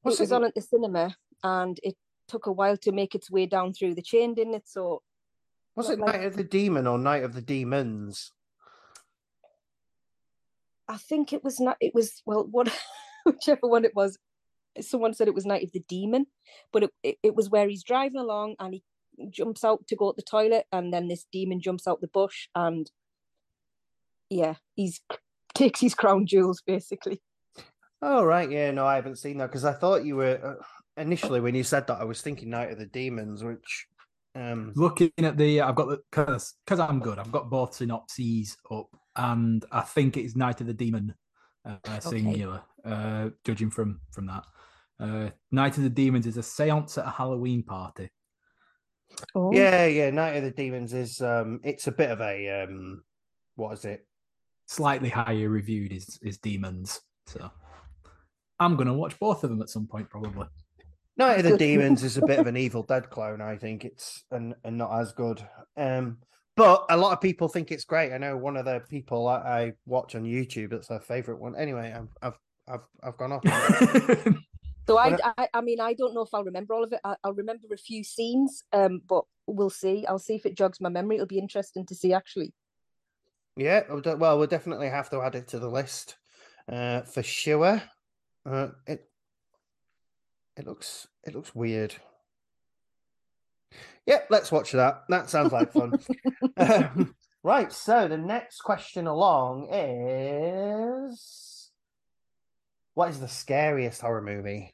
What's 0.01 0.19
it 0.19 0.23
was 0.23 0.31
on 0.31 0.45
at 0.45 0.55
the 0.55 0.61
cinema, 0.61 1.13
and 1.43 1.77
it 1.83 1.95
took 2.29 2.45
a 2.45 2.53
while 2.53 2.77
to 2.77 2.93
make 2.93 3.15
its 3.15 3.29
way 3.29 3.45
down 3.47 3.73
through 3.73 3.95
the 3.95 4.01
chain, 4.01 4.33
didn't 4.33 4.53
it? 4.53 4.67
So 4.69 5.01
Was 5.75 5.89
it 5.89 5.99
like- 5.99 6.15
Night 6.15 6.25
of 6.25 6.37
the 6.37 6.45
Demon 6.45 6.87
or 6.87 6.97
Night 6.97 7.23
of 7.25 7.33
the 7.33 7.41
Demons? 7.41 8.31
I 10.89 10.97
think 10.97 11.31
it 11.31 11.43
was 11.43 11.59
not. 11.59 11.77
It 11.79 11.93
was 11.93 12.21
well, 12.25 12.47
what 12.49 12.75
whichever 13.23 13.67
one 13.67 13.85
it 13.85 13.95
was. 13.95 14.17
Someone 14.81 15.13
said 15.13 15.27
it 15.27 15.35
was 15.35 15.45
Night 15.45 15.63
of 15.63 15.71
the 15.71 15.83
Demon, 15.87 16.25
but 16.73 16.83
it, 16.83 16.91
it, 17.03 17.17
it 17.23 17.35
was 17.35 17.49
where 17.49 17.67
he's 17.67 17.83
driving 17.83 18.19
along 18.19 18.55
and 18.59 18.73
he 18.73 18.83
jumps 19.29 19.63
out 19.63 19.85
to 19.87 19.95
go 19.95 20.11
to 20.11 20.15
the 20.15 20.21
toilet, 20.21 20.65
and 20.71 20.93
then 20.93 21.07
this 21.07 21.25
demon 21.31 21.61
jumps 21.61 21.87
out 21.87 22.01
the 22.01 22.07
bush, 22.07 22.47
and 22.55 22.89
yeah, 24.29 24.55
he's 24.75 25.01
takes 25.53 25.79
his 25.79 25.95
crown 25.95 26.25
jewels 26.25 26.61
basically. 26.65 27.21
Oh 28.01 28.23
right, 28.23 28.49
yeah, 28.49 28.71
no, 28.71 28.85
I 28.85 28.95
haven't 28.95 29.17
seen 29.17 29.37
that 29.39 29.47
because 29.47 29.65
I 29.65 29.73
thought 29.73 30.05
you 30.05 30.15
were 30.15 30.57
uh, 30.59 31.01
initially 31.01 31.41
when 31.41 31.55
you 31.55 31.63
said 31.63 31.87
that 31.87 31.99
I 31.99 32.05
was 32.05 32.21
thinking 32.21 32.49
Night 32.49 32.71
of 32.71 32.79
the 32.79 32.85
Demons, 32.85 33.43
which 33.43 33.87
um 34.35 34.71
Looking 34.75 35.11
at 35.19 35.37
the, 35.37 35.61
I've 35.61 35.75
got 35.75 35.89
the 35.89 35.99
because 36.09 36.55
because 36.65 36.79
I'm 36.79 36.99
good. 36.99 37.19
I've 37.19 37.31
got 37.31 37.49
both 37.49 37.73
synopses 37.73 38.57
up, 38.71 38.87
and 39.19 39.65
I 39.71 39.81
think 39.81 40.15
it's 40.15 40.35
Night 40.35 40.61
of 40.61 40.67
the 40.67 40.73
Demon, 40.73 41.13
uh, 41.65 41.99
singular. 41.99 42.61
Uh, 42.85 43.29
judging 43.43 43.69
from 43.69 43.99
from 44.11 44.27
that, 44.27 44.45
uh, 44.99 45.29
Night 45.51 45.77
of 45.77 45.83
the 45.83 45.89
Demons 45.89 46.25
is 46.25 46.37
a 46.37 46.41
séance 46.41 46.97
at 46.97 47.05
a 47.05 47.09
Halloween 47.09 47.63
party. 47.63 48.09
Oh, 49.35 49.51
yeah, 49.51 49.85
yeah, 49.85 50.09
Night 50.11 50.37
of 50.37 50.43
the 50.43 50.51
Demons 50.51 50.93
is 50.93 51.21
um 51.21 51.59
it's 51.63 51.87
a 51.87 51.91
bit 51.91 52.09
of 52.09 52.21
a 52.21 52.63
um 52.63 53.03
what 53.55 53.73
is 53.73 53.83
it? 53.83 54.07
Slightly 54.67 55.09
higher 55.09 55.49
reviewed 55.49 55.91
is 55.91 56.17
is 56.21 56.37
Demons. 56.37 57.01
So 57.27 57.51
I'm 58.59 58.77
gonna 58.77 58.93
watch 58.93 59.19
both 59.19 59.43
of 59.43 59.49
them 59.49 59.61
at 59.61 59.69
some 59.69 59.87
point, 59.87 60.09
probably. 60.09 60.47
Night 61.17 61.39
of 61.39 61.51
the 61.51 61.57
Demons 61.57 62.03
is 62.05 62.15
a 62.15 62.25
bit 62.25 62.39
of 62.39 62.47
an 62.47 62.55
Evil 62.55 62.83
Dead 62.83 63.09
clone, 63.09 63.41
I 63.41 63.57
think 63.57 63.83
it's 63.83 64.23
and, 64.31 64.55
and 64.63 64.77
not 64.77 64.97
as 64.97 65.11
good. 65.11 65.45
Um 65.75 66.19
but 66.59 66.85
a 66.89 66.97
lot 66.97 67.13
of 67.13 67.21
people 67.21 67.47
think 67.47 67.71
it's 67.71 67.85
great. 67.85 68.13
I 68.13 68.17
know 68.17 68.37
one 68.37 68.57
of 68.57 68.65
the 68.65 68.81
people 68.89 69.27
I, 69.27 69.37
I 69.37 69.73
watch 69.85 70.15
on 70.15 70.23
YouTube, 70.23 70.71
that's 70.71 70.87
their 70.87 70.99
favorite 70.99 71.39
one. 71.39 71.55
Anyway, 71.55 71.93
I've 71.95 72.09
I've 72.21 72.39
I've, 72.67 72.87
I've 73.03 73.17
gone 73.17 73.31
off. 73.31 73.43
So 74.89 74.97
I, 74.97 75.15
I, 75.37 75.47
I 75.53 75.61
mean, 75.61 75.79
I 75.79 75.93
don't 75.93 76.15
know 76.15 76.23
if 76.23 76.33
I'll 76.33 76.43
remember 76.43 76.73
all 76.73 76.83
of 76.83 76.91
it. 76.91 76.99
I, 77.03 77.15
I'll 77.23 77.35
remember 77.35 77.67
a 77.71 77.77
few 77.77 78.03
scenes, 78.03 78.63
um, 78.73 79.03
but 79.07 79.23
we'll 79.45 79.69
see. 79.69 80.03
I'll 80.07 80.17
see 80.17 80.33
if 80.33 80.47
it 80.47 80.55
jogs 80.57 80.81
my 80.81 80.89
memory. 80.89 81.17
It'll 81.17 81.27
be 81.27 81.37
interesting 81.37 81.85
to 81.85 81.93
see, 81.93 82.11
actually. 82.11 82.55
Yeah, 83.55 83.83
well, 83.87 84.39
we'll 84.39 84.47
definitely 84.47 84.89
have 84.89 85.11
to 85.11 85.21
add 85.21 85.35
it 85.35 85.47
to 85.49 85.59
the 85.59 85.69
list 85.69 86.17
uh, 86.67 87.01
for 87.01 87.21
sure. 87.21 87.83
Uh, 88.43 88.69
it 88.87 89.07
it 90.57 90.65
looks 90.65 91.07
it 91.23 91.35
looks 91.35 91.53
weird. 91.53 91.93
Yep, 94.09 94.27
let's 94.31 94.51
watch 94.51 94.71
that. 94.71 95.03
That 95.09 95.29
sounds 95.29 95.53
like 95.53 95.71
fun. 95.71 95.99
Um, 96.57 97.15
right, 97.41 97.71
so 97.71 98.09
the 98.09 98.17
next 98.17 98.61
question 98.61 99.07
along 99.07 99.69
is 99.71 101.71
what 102.95 103.09
is 103.09 103.21
the 103.21 103.29
scariest 103.29 104.01
horror 104.01 104.21
movie? 104.21 104.73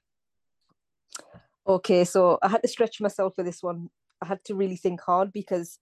Okay, 1.68 2.06
so 2.06 2.40
I 2.42 2.48
had 2.48 2.64
to 2.64 2.68
stretch 2.68 3.02
myself 3.02 3.36
for 3.36 3.44
this 3.44 3.62
one. 3.62 3.90
I 4.22 4.26
had 4.26 4.44
to 4.46 4.56
really 4.56 4.78
think 4.78 5.02
hard 5.02 5.32
because 5.32 5.78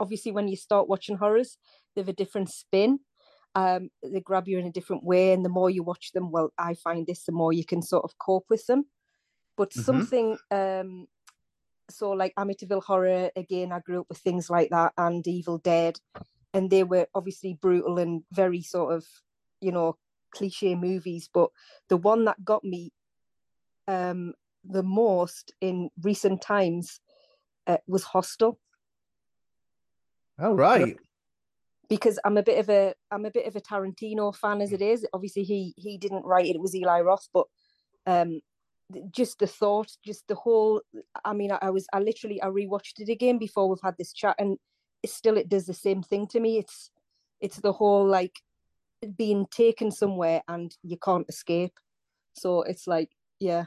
obviously, 0.00 0.32
when 0.32 0.48
you 0.48 0.56
start 0.56 0.88
watching 0.88 1.16
horrors, 1.16 1.58
they 1.94 2.00
have 2.00 2.08
a 2.08 2.14
different 2.14 2.50
spin. 2.50 3.00
Um, 3.54 3.90
they 4.02 4.20
grab 4.20 4.48
you 4.48 4.58
in 4.58 4.66
a 4.66 4.72
different 4.72 5.04
way, 5.04 5.32
and 5.32 5.44
the 5.44 5.50
more 5.50 5.68
you 5.68 5.82
watch 5.82 6.12
them, 6.12 6.30
well, 6.30 6.52
I 6.56 6.74
find 6.74 7.06
this, 7.06 7.24
the 7.24 7.32
more 7.32 7.52
you 7.52 7.66
can 7.66 7.82
sort 7.82 8.04
of 8.04 8.16
cope 8.18 8.46
with 8.48 8.66
them. 8.66 8.86
But 9.56 9.72
Mhm. 9.72 9.84
something, 9.84 10.38
um, 10.50 11.08
so 11.92 12.10
like 12.10 12.34
Amityville 12.36 12.82
Horror, 12.82 13.30
again, 13.36 13.72
I 13.72 13.80
grew 13.80 14.00
up 14.00 14.06
with 14.08 14.18
things 14.18 14.50
like 14.50 14.70
that, 14.70 14.92
and 14.96 15.26
Evil 15.26 15.58
Dead. 15.58 15.98
and 16.54 16.70
they 16.70 16.84
were 16.84 17.06
obviously 17.14 17.54
brutal 17.54 17.98
and 17.98 18.22
very 18.32 18.62
sort 18.62 18.94
of 18.94 19.06
you 19.60 19.72
know 19.72 19.96
cliche 20.34 20.74
movies 20.74 21.28
but 21.32 21.50
the 21.88 21.96
one 21.96 22.24
that 22.24 22.44
got 22.44 22.64
me 22.64 22.90
um 23.88 24.32
the 24.64 24.82
most 24.82 25.52
in 25.60 25.90
recent 26.02 26.40
times 26.40 27.00
uh, 27.66 27.78
was 27.86 28.04
hostel 28.04 28.58
Oh 30.38 30.54
right. 30.54 30.96
because 31.88 32.18
I'm 32.24 32.38
a 32.38 32.42
bit 32.42 32.58
of 32.58 32.68
a 32.70 32.94
I'm 33.10 33.26
a 33.26 33.30
bit 33.30 33.46
of 33.46 33.54
a 33.54 33.60
Tarantino 33.60 34.34
fan 34.34 34.60
as 34.60 34.72
it 34.72 34.80
is. 34.82 35.06
Obviously, 35.12 35.42
he 35.44 35.74
he 35.76 35.98
didn't 35.98 36.24
write 36.24 36.46
it; 36.46 36.56
it 36.56 36.60
was 36.60 36.74
Eli 36.74 37.00
Roth. 37.02 37.28
But 37.32 37.46
um, 38.06 38.40
just 39.10 39.38
the 39.38 39.46
thought, 39.46 39.90
just 40.04 40.26
the 40.28 40.34
whole. 40.34 40.82
I 41.24 41.32
mean, 41.32 41.52
I, 41.52 41.58
I 41.62 41.70
was 41.70 41.86
I 41.92 42.00
literally 42.00 42.42
I 42.42 42.46
rewatched 42.46 42.98
it 42.98 43.08
again 43.08 43.38
before 43.38 43.68
we've 43.68 43.78
had 43.82 43.96
this 43.98 44.12
chat, 44.12 44.36
and 44.38 44.58
still 45.06 45.36
it 45.36 45.48
does 45.48 45.66
the 45.66 45.74
same 45.74 46.02
thing 46.02 46.26
to 46.28 46.40
me. 46.40 46.58
It's 46.58 46.90
it's 47.40 47.58
the 47.58 47.72
whole 47.72 48.06
like 48.06 48.40
being 49.16 49.46
taken 49.50 49.90
somewhere 49.90 50.42
and 50.48 50.74
you 50.82 50.96
can't 50.96 51.28
escape. 51.28 51.74
So 52.34 52.62
it's 52.62 52.86
like, 52.86 53.10
yeah, 53.40 53.64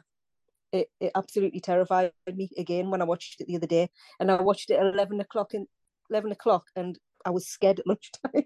it, 0.72 0.90
it 1.00 1.12
absolutely 1.16 1.60
terrified 1.60 2.12
me 2.34 2.50
again 2.58 2.90
when 2.90 3.02
I 3.02 3.06
watched 3.06 3.42
it 3.42 3.48
the 3.48 3.58
other 3.58 3.68
day. 3.68 3.90
And 4.20 4.32
I 4.32 4.42
watched 4.42 4.70
it 4.70 4.76
at 4.76 4.94
eleven 4.94 5.20
o'clock 5.20 5.54
in 5.54 5.68
eleven 6.10 6.32
o'clock, 6.32 6.66
and 6.76 6.98
I 7.26 7.32
was 7.32 7.48
scared 7.48 7.80
at 7.80 7.88
lunchtime. 7.88 8.32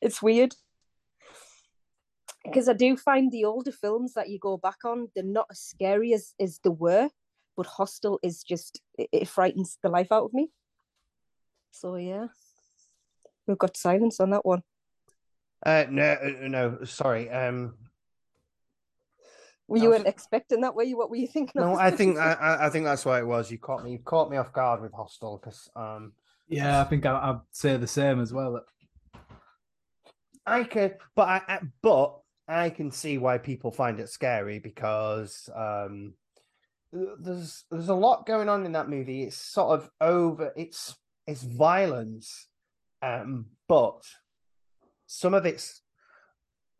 it's 0.00 0.22
weird 0.22 0.54
because 2.44 2.68
I 2.68 2.72
do 2.72 2.96
find 2.96 3.30
the 3.30 3.44
older 3.44 3.72
films 3.72 4.14
that 4.14 4.28
you 4.30 4.38
go 4.38 4.56
back 4.56 4.84
on, 4.84 5.08
they're 5.14 5.24
not 5.24 5.46
as 5.50 5.60
scary 5.60 6.12
as 6.14 6.34
as 6.40 6.58
they 6.64 6.70
were, 6.70 7.08
but 7.56 7.66
Hostel 7.66 8.18
is 8.22 8.42
just 8.42 8.80
it, 8.98 9.08
it 9.12 9.28
frightens 9.28 9.78
the 9.82 9.88
life 9.88 10.10
out 10.10 10.24
of 10.24 10.32
me. 10.32 10.50
So 11.70 11.96
yeah, 11.96 12.26
we've 13.46 13.58
got 13.58 13.76
silence 13.76 14.20
on 14.20 14.30
that 14.30 14.44
one. 14.44 14.62
Uh, 15.64 15.84
no, 15.90 16.02
uh, 16.12 16.48
no, 16.48 16.84
sorry. 16.84 17.28
Um, 17.30 17.76
Well, 19.68 19.80
I 19.80 19.84
you 19.84 19.90
was- 19.90 19.98
weren't 19.98 20.08
expecting 20.08 20.62
that, 20.62 20.74
were 20.74 20.82
you? 20.82 20.96
What 20.96 21.10
were 21.10 21.16
you 21.16 21.28
thinking? 21.28 21.60
no, 21.60 21.72
of? 21.74 21.78
I 21.78 21.90
think 21.90 22.18
I, 22.28 22.32
I- 22.32 22.66
I 22.66 22.70
think 22.70 22.86
that's 22.86 23.04
what 23.04 23.20
it 23.20 23.26
was. 23.26 23.50
You 23.50 23.58
caught 23.58 23.84
me. 23.84 23.92
You 23.92 23.98
caught 23.98 24.30
me 24.30 24.38
off 24.38 24.52
guard 24.52 24.80
with 24.80 24.92
Hostel 24.94 25.36
because 25.38 25.68
um, 25.76 26.12
Yeah, 26.48 26.80
I 26.80 26.84
think 26.84 27.04
I, 27.04 27.12
I'd 27.12 27.40
say 27.52 27.76
the 27.76 27.86
same 27.86 28.20
as 28.20 28.32
well. 28.32 28.62
I 30.46 30.64
can, 30.64 30.94
but 31.14 31.28
I, 31.28 31.42
I 31.46 31.58
but 31.82 32.19
I 32.50 32.70
can 32.70 32.90
see 32.90 33.18
why 33.18 33.38
people 33.38 33.70
find 33.70 34.00
it 34.00 34.08
scary 34.08 34.58
because 34.58 35.48
um, 35.54 36.14
there's 36.92 37.64
there's 37.70 37.88
a 37.88 37.94
lot 37.94 38.26
going 38.26 38.48
on 38.48 38.66
in 38.66 38.72
that 38.72 38.88
movie. 38.88 39.22
It's 39.22 39.36
sort 39.36 39.78
of 39.80 39.90
over. 40.00 40.52
It's 40.56 40.96
it's 41.26 41.42
violence, 41.42 42.48
um, 43.02 43.46
but 43.68 44.02
some 45.06 45.34
of 45.34 45.46
it's 45.46 45.82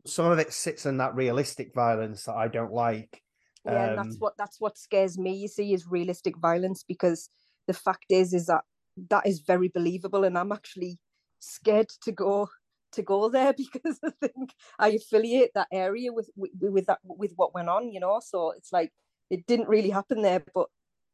some 0.05 0.25
of 0.25 0.39
it 0.39 0.51
sits 0.51 0.85
in 0.85 0.97
that 0.97 1.15
realistic 1.15 1.73
violence 1.73 2.25
that 2.25 2.35
I 2.35 2.47
don't 2.47 2.73
like. 2.73 3.21
yeah, 3.65 3.85
and 3.85 3.97
that's 3.97 4.15
Um, 4.15 4.19
what 4.19 4.33
that's 4.37 4.59
what 4.59 4.77
scares 4.77 5.17
me. 5.17 5.35
You 5.35 5.47
see, 5.47 5.73
is 5.73 5.87
realistic 5.87 6.37
violence 6.37 6.83
because 6.83 7.29
the 7.67 7.73
fact 7.73 8.05
is, 8.09 8.33
is 8.33 8.47
that 8.47 8.63
that 9.09 9.25
is 9.25 9.39
very 9.39 9.69
believable, 9.69 10.23
and 10.25 10.37
I'm 10.37 10.51
actually 10.51 10.99
scared 11.39 11.89
to 12.03 12.11
go 12.11 12.49
to 12.93 13.01
go 13.01 13.29
there 13.29 13.53
because 13.57 13.99
I 14.03 14.11
think 14.27 14.53
I 14.79 14.89
affiliate 14.89 15.51
that 15.55 15.67
area 15.71 16.11
with 16.11 16.29
with, 16.35 16.51
with 16.59 16.85
that 16.87 16.99
with 17.03 17.33
what 17.35 17.53
went 17.53 17.69
on. 17.69 17.91
You 17.91 17.99
know, 17.99 18.21
so 18.23 18.51
it's 18.51 18.71
like 18.71 18.91
it 19.29 19.45
didn't 19.47 19.69
really 19.69 19.89
happen 19.89 20.21
there, 20.21 20.43
but 20.53 20.67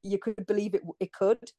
you 0.04 0.18
could 0.18 0.46
believe 0.46 0.74
it. 0.74 0.82
It 1.00 1.12
could. 1.14 1.52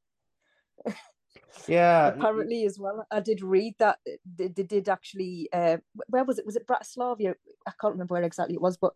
Yeah, 1.66 2.08
apparently 2.14 2.64
as 2.64 2.78
well 2.78 3.06
i 3.10 3.20
did 3.20 3.42
read 3.42 3.74
that 3.78 3.98
they, 4.36 4.48
they 4.48 4.62
did 4.62 4.88
actually 4.88 5.48
uh 5.52 5.76
where 6.06 6.24
was 6.24 6.38
it 6.38 6.46
was 6.46 6.56
it 6.56 6.66
bratislavia 6.66 7.34
i 7.66 7.72
can't 7.80 7.92
remember 7.92 8.14
where 8.14 8.22
exactly 8.22 8.54
it 8.54 8.60
was 8.60 8.76
but 8.76 8.94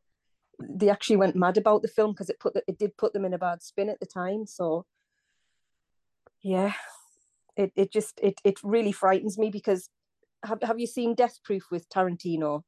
they 0.58 0.88
actually 0.88 1.16
went 1.16 1.36
mad 1.36 1.56
about 1.56 1.82
the 1.82 1.88
film 1.88 2.12
because 2.12 2.30
it 2.30 2.40
put 2.40 2.54
the, 2.54 2.62
it 2.66 2.78
did 2.78 2.96
put 2.96 3.12
them 3.12 3.24
in 3.24 3.34
a 3.34 3.38
bad 3.38 3.62
spin 3.62 3.88
at 3.88 4.00
the 4.00 4.06
time 4.06 4.46
so 4.46 4.86
yeah 6.42 6.72
it, 7.56 7.72
it 7.76 7.92
just 7.92 8.18
it, 8.22 8.40
it 8.44 8.58
really 8.62 8.92
frightens 8.92 9.38
me 9.38 9.50
because 9.50 9.88
have, 10.44 10.62
have 10.62 10.78
you 10.80 10.86
seen 10.86 11.14
death 11.14 11.38
proof 11.44 11.64
with 11.70 11.88
tarantino 11.88 12.62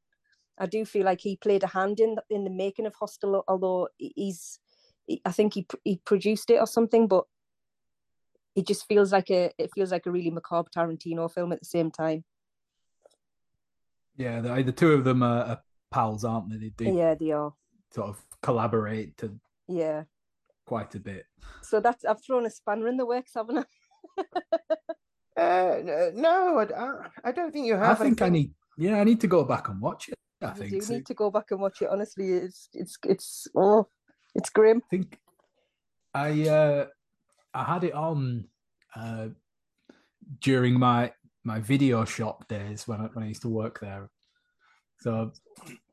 i 0.58 0.66
do 0.66 0.84
feel 0.84 1.04
like 1.04 1.20
he 1.20 1.36
played 1.36 1.62
a 1.62 1.66
hand 1.68 2.00
in 2.00 2.14
the, 2.14 2.22
in 2.30 2.44
the 2.44 2.50
making 2.50 2.86
of 2.86 2.94
hostel 2.94 3.42
although 3.48 3.88
he's 3.98 4.58
he- 5.06 5.20
i 5.24 5.32
think 5.32 5.54
he 5.54 5.66
he 5.84 6.00
produced 6.04 6.50
it 6.50 6.58
or 6.58 6.66
something 6.66 7.06
but 7.08 7.24
it 8.54 8.66
just 8.66 8.86
feels 8.86 9.12
like 9.12 9.30
a 9.30 9.50
it 9.58 9.70
feels 9.74 9.90
like 9.90 10.06
a 10.06 10.10
really 10.10 10.30
macabre 10.30 10.70
Tarantino 10.70 11.30
film 11.30 11.52
at 11.52 11.58
the 11.58 11.64
same 11.64 11.90
time. 11.90 12.24
Yeah, 14.16 14.40
the, 14.40 14.62
the 14.62 14.70
two 14.72 14.92
of 14.92 15.02
them 15.02 15.24
are, 15.24 15.42
are 15.44 15.62
pals, 15.90 16.24
aren't 16.24 16.50
they? 16.50 16.56
They 16.58 16.68
do 16.68 16.96
Yeah, 16.96 17.14
they 17.16 17.32
are. 17.32 17.52
sort 17.92 18.10
of 18.10 18.24
collaborate 18.42 19.16
to 19.18 19.34
Yeah. 19.66 20.04
quite 20.66 20.94
a 20.94 21.00
bit. 21.00 21.26
So 21.62 21.80
that's 21.80 22.04
I've 22.04 22.22
thrown 22.24 22.46
a 22.46 22.50
spanner 22.50 22.86
in 22.86 22.96
the 22.96 23.06
works, 23.06 23.32
haven't 23.34 23.66
I? 24.18 24.22
Uh, 25.36 26.10
no, 26.14 26.58
I, 26.58 26.64
I- 26.64 27.06
I 27.24 27.32
don't 27.32 27.52
think 27.52 27.66
you 27.66 27.74
have. 27.74 27.82
I 27.82 27.86
have. 27.88 27.98
think 27.98 28.22
I 28.22 28.28
need, 28.28 28.52
yeah, 28.78 29.00
I 29.00 29.04
need 29.04 29.20
to 29.22 29.26
go 29.26 29.44
back 29.44 29.68
and 29.68 29.80
watch 29.80 30.08
it. 30.08 30.14
I 30.42 30.48
You 30.48 30.54
think. 30.54 30.70
do 30.72 30.80
so. 30.80 30.94
need 30.94 31.06
to 31.06 31.14
go 31.14 31.30
back 31.30 31.50
and 31.50 31.60
watch 31.60 31.82
it. 31.82 31.88
Honestly, 31.90 32.30
it's 32.32 32.68
it's 32.72 32.98
it's 33.04 33.48
oh, 33.56 33.88
it's 34.34 34.50
grim. 34.50 34.82
I 34.84 34.88
think 34.90 35.18
I 36.14 36.48
uh 36.48 36.86
I 37.54 37.64
had 37.64 37.84
it 37.84 37.94
on 37.94 38.46
uh 38.94 39.28
during 40.40 40.78
my 40.78 41.12
my 41.44 41.60
video 41.60 42.04
shop 42.04 42.46
days 42.48 42.86
when 42.88 43.00
I, 43.00 43.04
when 43.12 43.24
I 43.24 43.28
used 43.28 43.42
to 43.42 43.48
work 43.48 43.80
there. 43.80 44.10
So 45.00 45.32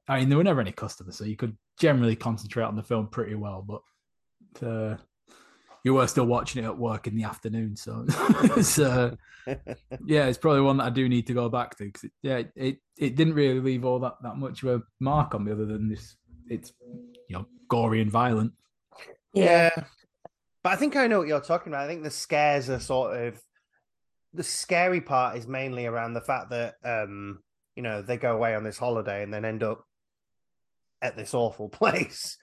I 0.07 0.19
mean 0.19 0.29
there 0.29 0.37
were 0.37 0.43
never 0.43 0.61
any 0.61 0.71
customers, 0.71 1.17
so 1.17 1.25
you 1.25 1.35
could 1.37 1.55
generally 1.79 2.15
concentrate 2.15 2.65
on 2.65 2.75
the 2.75 2.83
film 2.83 3.07
pretty 3.07 3.35
well, 3.35 3.65
but 3.67 4.67
uh 4.67 4.97
you 5.83 5.93
were 5.93 6.07
still 6.07 6.25
watching 6.25 6.63
it 6.63 6.67
at 6.67 6.77
work 6.77 7.07
in 7.07 7.15
the 7.15 7.23
afternoon, 7.23 7.75
so 7.75 8.05
it's 8.55 8.79
uh 8.79 9.15
yeah, 10.05 10.27
it's 10.27 10.37
probably 10.37 10.61
one 10.61 10.77
that 10.77 10.85
I 10.85 10.89
do 10.89 11.09
need 11.09 11.27
to 11.27 11.33
go 11.33 11.49
back 11.49 11.75
to 11.77 11.85
because 11.85 12.03
it, 12.03 12.11
yeah, 12.21 12.41
it 12.55 12.77
it 12.97 13.15
didn't 13.15 13.33
really 13.33 13.59
leave 13.59 13.85
all 13.85 13.99
that 13.99 14.15
that 14.23 14.37
much 14.37 14.63
of 14.63 14.69
a 14.69 14.83
mark 14.99 15.33
on 15.35 15.45
me 15.45 15.51
other 15.51 15.65
than 15.65 15.89
this. 15.89 16.15
It's 16.47 16.73
you 17.27 17.37
know 17.37 17.45
gory 17.67 18.01
and 18.01 18.11
violent. 18.11 18.53
Yeah. 19.33 19.71
But 20.63 20.73
I 20.73 20.75
think 20.75 20.95
I 20.95 21.07
know 21.07 21.19
what 21.19 21.27
you're 21.27 21.41
talking 21.41 21.73
about. 21.73 21.85
I 21.85 21.87
think 21.87 22.03
the 22.03 22.11
scares 22.11 22.69
are 22.69 22.79
sort 22.79 23.17
of 23.17 23.41
the 24.33 24.43
scary 24.43 25.01
part 25.01 25.37
is 25.37 25.47
mainly 25.47 25.87
around 25.87 26.13
the 26.13 26.21
fact 26.21 26.51
that 26.51 26.75
um, 26.83 27.39
you 27.75 27.83
know, 27.83 28.01
they 28.01 28.17
go 28.17 28.33
away 28.33 28.55
on 28.55 28.63
this 28.63 28.77
holiday 28.77 29.23
and 29.23 29.33
then 29.33 29.45
end 29.45 29.63
up 29.63 29.85
at 31.01 31.15
this 31.15 31.33
awful 31.33 31.69
place. 31.79 32.37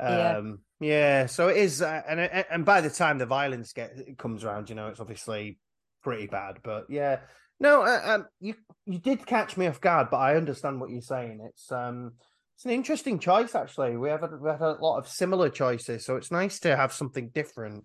Yeah. 0.00 0.38
Um 0.38 0.60
yeah, 0.80 1.26
so 1.26 1.48
it 1.48 1.56
is 1.56 1.82
uh, 1.82 2.02
and 2.06 2.20
and 2.20 2.64
by 2.64 2.80
the 2.80 2.90
time 2.90 3.18
the 3.18 3.26
violence 3.26 3.72
get 3.72 4.18
comes 4.18 4.44
around, 4.44 4.68
you 4.68 4.74
know, 4.74 4.88
it's 4.88 5.00
obviously 5.00 5.58
pretty 6.02 6.26
bad, 6.26 6.58
but 6.62 6.86
yeah. 6.88 7.20
No, 7.60 7.82
uh, 7.82 8.00
um 8.04 8.26
you 8.40 8.54
you 8.84 8.98
did 8.98 9.26
catch 9.26 9.56
me 9.56 9.66
off 9.66 9.80
guard, 9.80 10.08
but 10.10 10.18
I 10.18 10.36
understand 10.36 10.80
what 10.80 10.90
you're 10.90 11.00
saying. 11.00 11.40
It's 11.48 11.70
um 11.72 12.14
it's 12.56 12.64
an 12.64 12.70
interesting 12.72 13.18
choice, 13.18 13.54
actually. 13.54 13.96
We 13.96 14.10
have 14.10 14.22
a, 14.22 14.28
we 14.36 14.48
have 14.48 14.62
a 14.62 14.72
lot 14.80 14.98
of 14.98 15.08
similar 15.08 15.48
choices, 15.50 16.04
so 16.04 16.16
it's 16.16 16.30
nice 16.30 16.60
to 16.60 16.76
have 16.76 16.92
something 16.92 17.30
different. 17.30 17.84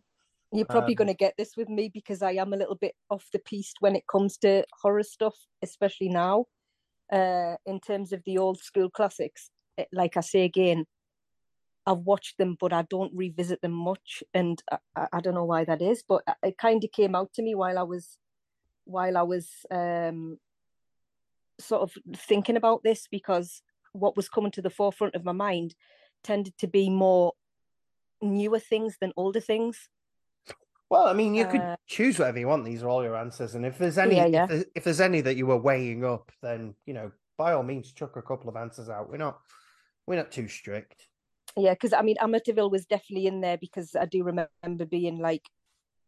You're 0.51 0.65
probably 0.65 0.93
Um, 0.93 0.97
going 0.97 1.07
to 1.07 1.13
get 1.15 1.35
this 1.37 1.55
with 1.57 1.69
me 1.69 1.89
because 1.93 2.21
I 2.21 2.31
am 2.33 2.53
a 2.53 2.57
little 2.57 2.75
bit 2.75 2.95
off 3.09 3.25
the 3.31 3.39
piste 3.39 3.77
when 3.81 3.95
it 3.95 4.05
comes 4.07 4.37
to 4.39 4.65
horror 4.81 5.03
stuff, 5.03 5.35
especially 5.61 6.09
now. 6.09 6.45
Uh, 7.11 7.55
in 7.65 7.79
terms 7.79 8.13
of 8.13 8.21
the 8.25 8.37
old 8.37 8.59
school 8.59 8.89
classics, 8.89 9.49
eh, 9.77 9.85
like 9.91 10.17
I 10.17 10.21
say 10.21 10.43
again, 10.43 10.85
I've 11.89 12.05
watched 12.05 12.37
them, 12.37 12.55
but 12.59 12.71
I 12.71 12.83
don't 12.83 13.11
revisit 13.15 13.61
them 13.61 13.71
much, 13.71 14.23
and 14.35 14.61
I, 14.95 15.07
I 15.11 15.19
don't 15.21 15.33
know 15.33 15.45
why 15.45 15.65
that 15.65 15.81
is. 15.81 16.03
But 16.07 16.21
it 16.43 16.57
kind 16.59 16.83
of 16.83 16.91
came 16.91 17.15
out 17.15 17.33
to 17.33 17.41
me 17.41 17.55
while 17.55 17.79
I 17.79 17.83
was, 17.83 18.19
while 18.85 19.17
I 19.17 19.23
was 19.23 19.47
um, 19.71 20.37
sort 21.59 21.81
of 21.81 21.91
thinking 22.15 22.57
about 22.57 22.83
this 22.83 23.07
because 23.09 23.63
what 23.93 24.15
was 24.15 24.29
coming 24.29 24.51
to 24.51 24.61
the 24.61 24.69
forefront 24.69 25.15
of 25.15 25.25
my 25.25 25.31
mind 25.31 25.73
tended 26.23 26.55
to 26.59 26.67
be 26.67 26.91
more 26.91 27.33
newer 28.21 28.59
things 28.59 28.97
than 29.01 29.11
older 29.17 29.39
things. 29.39 29.89
Well, 30.91 31.07
I 31.07 31.13
mean, 31.13 31.33
you 31.33 31.45
could 31.47 31.61
Uh, 31.61 31.75
choose 31.87 32.19
whatever 32.19 32.39
you 32.39 32.47
want. 32.47 32.65
These 32.65 32.83
are 32.83 32.89
all 32.89 33.03
your 33.03 33.15
answers, 33.15 33.55
and 33.55 33.65
if 33.65 33.79
there's 33.79 33.97
any, 33.97 34.15
Yeah, 34.15 34.25
yeah. 34.27 34.43
If, 34.43 34.49
there's, 34.49 34.65
if 34.75 34.83
there's 34.83 35.01
any 35.01 35.21
that 35.21 35.37
you 35.37 35.47
were 35.47 35.57
weighing 35.57 36.05
up, 36.05 36.31
then 36.43 36.75
you 36.85 36.93
know, 36.93 37.11
by 37.35 37.53
all 37.53 37.63
means, 37.63 37.93
chuck 37.93 38.15
a 38.15 38.21
couple 38.21 38.49
of 38.49 38.55
answers 38.55 38.89
out. 38.89 39.09
We're 39.09 39.17
not, 39.17 39.39
we're 40.05 40.17
not 40.17 40.31
too 40.31 40.47
strict. 40.47 41.08
Yeah, 41.59 41.73
because 41.73 41.93
I 41.93 42.01
mean, 42.01 42.15
Amityville 42.21 42.71
was 42.71 42.85
definitely 42.85 43.27
in 43.27 43.41
there 43.41 43.57
because 43.57 43.95
I 43.95 44.05
do 44.05 44.23
remember 44.23 44.85
being 44.85 45.19
like, 45.19 45.43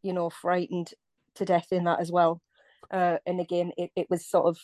you 0.03 0.13
know, 0.13 0.29
frightened 0.29 0.93
to 1.35 1.45
death 1.45 1.67
in 1.71 1.83
that 1.85 1.99
as 1.99 2.11
well. 2.11 2.41
Uh, 2.91 3.17
and 3.25 3.39
again, 3.39 3.71
it, 3.77 3.91
it 3.95 4.07
was 4.09 4.27
sort 4.27 4.45
of 4.47 4.57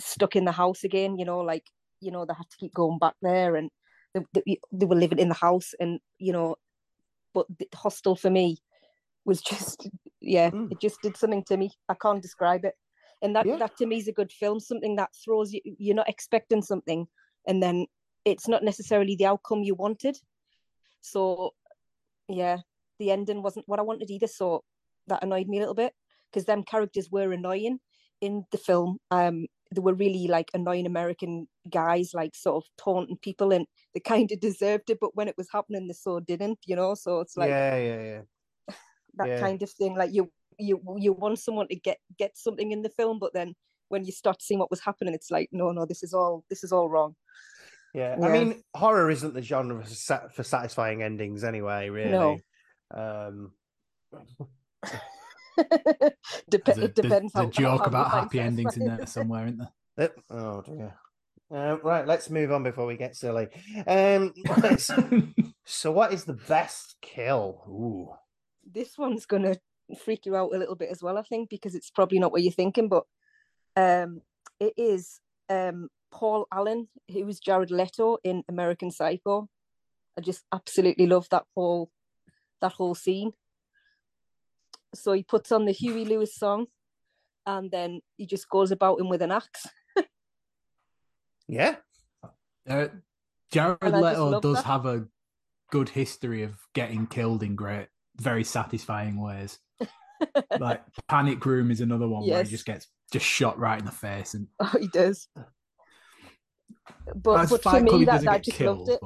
stuck 0.00 0.36
in 0.36 0.44
the 0.44 0.52
house 0.52 0.84
again, 0.84 1.18
you 1.18 1.24
know, 1.24 1.40
like, 1.40 1.64
you 2.00 2.10
know, 2.10 2.24
they 2.24 2.34
had 2.34 2.48
to 2.50 2.56
keep 2.58 2.72
going 2.74 2.98
back 2.98 3.14
there 3.22 3.56
and 3.56 3.70
they, 4.14 4.20
they, 4.32 4.58
they 4.72 4.86
were 4.86 4.94
living 4.96 5.18
in 5.18 5.28
the 5.28 5.34
house 5.34 5.72
and, 5.80 6.00
you 6.18 6.32
know, 6.32 6.56
but 7.34 7.46
the 7.58 7.66
hostel 7.74 8.16
for 8.16 8.30
me 8.30 8.58
was 9.24 9.40
just, 9.50 9.88
yeah, 10.20 10.50
Mm. 10.50 10.70
it 10.70 10.80
just 10.80 11.00
did 11.02 11.16
something 11.16 11.44
to 11.48 11.56
me. 11.56 11.70
I 11.88 11.94
can't 11.94 12.22
describe 12.22 12.64
it. 12.64 12.74
and 13.22 13.34
that 13.36 13.46
Yeah. 13.46 13.56
that 13.58 13.76
to 13.78 13.86
me 13.86 13.96
is 13.98 14.08
a 14.08 14.12
good 14.12 14.32
film. 14.32 14.60
Something 14.60 14.96
that 14.96 15.10
throws 15.24 15.52
you. 15.52 15.60
You're 15.64 15.96
not 15.96 16.08
expecting 16.08 16.62
something, 16.62 17.06
and 17.46 17.62
then 17.62 17.86
it's 18.24 18.48
not 18.48 18.62
necessarily 18.62 19.16
the 19.16 19.26
outcome 19.26 19.62
you 19.62 19.74
wanted. 19.74 20.16
So, 21.04 21.52
yeah, 22.28 22.58
the 22.98 23.10
ending 23.10 23.42
wasn't 23.42 23.68
what 23.68 23.78
I 23.78 23.82
wanted 23.82 24.10
either. 24.10 24.26
So 24.26 24.64
that 25.06 25.22
annoyed 25.22 25.48
me 25.48 25.58
a 25.58 25.60
little 25.60 25.74
bit 25.74 25.92
because 26.32 26.46
them 26.46 26.62
characters 26.62 27.10
were 27.10 27.32
annoying 27.32 27.78
in 28.20 28.44
the 28.50 28.58
film. 28.58 28.98
Um, 29.10 29.46
they 29.74 29.80
were 29.80 29.94
really 29.94 30.28
like 30.28 30.50
annoying 30.54 30.86
American 30.86 31.46
guys, 31.70 32.12
like 32.14 32.34
sort 32.34 32.64
of 32.64 32.70
taunting 32.82 33.18
people, 33.18 33.52
and 33.52 33.66
they 33.92 34.00
kind 34.00 34.30
of 34.32 34.40
deserved 34.40 34.88
it. 34.88 34.98
But 35.00 35.14
when 35.14 35.28
it 35.28 35.36
was 35.36 35.48
happening, 35.52 35.88
they 35.88 35.94
so 35.94 36.20
didn't, 36.20 36.58
you 36.64 36.76
know. 36.76 36.94
So 36.94 37.20
it's 37.20 37.36
like 37.36 37.50
yeah, 37.50 37.76
yeah, 37.76 38.02
yeah. 38.02 38.74
that 39.16 39.28
yeah. 39.28 39.40
kind 39.40 39.62
of 39.62 39.70
thing. 39.70 39.94
Like 39.94 40.12
you, 40.14 40.30
you, 40.58 40.80
you 40.96 41.12
want 41.12 41.38
someone 41.38 41.68
to 41.68 41.76
get 41.76 41.98
get 42.18 42.36
something 42.36 42.72
in 42.72 42.82
the 42.82 42.88
film, 42.90 43.18
but 43.18 43.34
then 43.34 43.54
when 43.88 44.04
you 44.04 44.12
start 44.12 44.40
seeing 44.40 44.60
what 44.60 44.70
was 44.70 44.80
happening, 44.80 45.14
it's 45.14 45.30
like, 45.30 45.48
no, 45.52 45.70
no, 45.72 45.84
this 45.84 46.02
is 46.02 46.14
all 46.14 46.44
this 46.48 46.64
is 46.64 46.72
all 46.72 46.88
wrong. 46.88 47.14
Yeah, 47.94 48.16
I 48.20 48.28
mean, 48.28 48.60
horror 48.74 49.08
isn't 49.08 49.34
the 49.34 49.42
genre 49.42 49.84
for, 50.34 50.42
satisfying 50.42 51.04
endings 51.04 51.44
anyway. 51.44 51.90
Really, 51.90 52.10
No. 52.10 52.40
um, 52.92 53.52
Dep- 56.50 56.68
a, 56.68 56.84
it 56.84 56.94
depends 56.96 57.32
there's 57.32 57.34
how 57.34 57.44
a 57.44 57.50
joke 57.50 57.70
how, 57.70 57.78
how 57.78 57.84
about 57.84 58.10
happy 58.10 58.40
endings 58.40 58.76
in 58.76 58.86
there 58.86 58.98
somewhere, 59.06 59.46
isn't 59.46 59.62
there? 59.96 60.10
oh 60.30 60.62
dear. 60.62 60.96
Uh, 61.54 61.78
right, 61.84 62.04
let's 62.04 62.30
move 62.30 62.50
on 62.50 62.64
before 62.64 62.84
we 62.84 62.96
get 62.96 63.14
silly. 63.14 63.46
Um, 63.86 64.34
so, 65.64 65.92
what 65.92 66.12
is 66.12 66.24
the 66.24 66.32
best 66.32 66.96
kill? 67.00 67.62
Ooh, 67.68 68.12
this 68.68 68.98
one's 68.98 69.24
gonna 69.24 69.54
freak 70.04 70.26
you 70.26 70.34
out 70.34 70.52
a 70.52 70.58
little 70.58 70.74
bit 70.74 70.88
as 70.90 71.00
well, 71.00 71.16
I 71.16 71.22
think, 71.22 71.48
because 71.48 71.76
it's 71.76 71.90
probably 71.90 72.18
not 72.18 72.32
what 72.32 72.42
you're 72.42 72.50
thinking, 72.50 72.88
but 72.88 73.04
um, 73.76 74.20
it 74.58 74.74
is 74.76 75.20
um 75.48 75.90
Paul 76.14 76.46
Allen, 76.52 76.88
who 77.12 77.26
was 77.26 77.40
Jared 77.40 77.70
Leto 77.70 78.18
in 78.22 78.44
American 78.48 78.90
Psycho. 78.90 79.48
I 80.16 80.20
just 80.20 80.44
absolutely 80.52 81.06
love 81.06 81.26
that 81.30 81.44
whole 81.54 81.90
that 82.60 82.72
whole 82.72 82.94
scene. 82.94 83.32
So 84.94 85.12
he 85.12 85.24
puts 85.24 85.50
on 85.50 85.64
the 85.64 85.72
Huey 85.72 86.04
Lewis 86.04 86.36
song, 86.36 86.66
and 87.46 87.70
then 87.70 88.00
he 88.16 88.26
just 88.26 88.48
goes 88.48 88.70
about 88.70 89.00
him 89.00 89.08
with 89.08 89.22
an 89.22 89.32
axe. 89.32 89.66
yeah, 91.48 91.76
Uh, 92.68 92.86
Jared 93.50 93.78
And 93.82 93.96
I 93.96 94.12
just 94.12 94.22
Leto 94.22 94.40
does 94.40 94.56
that. 94.58 94.64
have 94.66 94.86
a 94.86 95.06
good 95.70 95.88
history 95.88 96.44
of 96.44 96.54
getting 96.74 97.08
killed 97.08 97.42
in 97.42 97.56
great, 97.56 97.88
very 98.16 98.44
satisfying 98.44 99.20
ways. 99.20 99.58
like 100.60 100.82
Panic 101.08 101.44
Room 101.44 101.72
is 101.72 101.80
another 101.80 102.06
one 102.06 102.24
where 102.28 102.44
he 102.44 102.50
just 102.50 102.66
gets 102.66 102.86
just 103.12 103.26
shot 103.26 103.58
right 103.58 103.80
in 103.80 103.84
the 103.84 103.90
face, 103.90 104.34
and 104.34 104.46
Oh, 104.60 104.72
he 104.80 104.86
does. 104.86 105.28
But, 107.14 107.48
but 107.48 107.62
for 107.62 107.80
me, 107.80 108.04
that, 108.04 108.26
I 108.28 108.38
just 108.38 108.58
killed. 108.58 108.78
loved 108.78 108.90
it. 108.90 109.00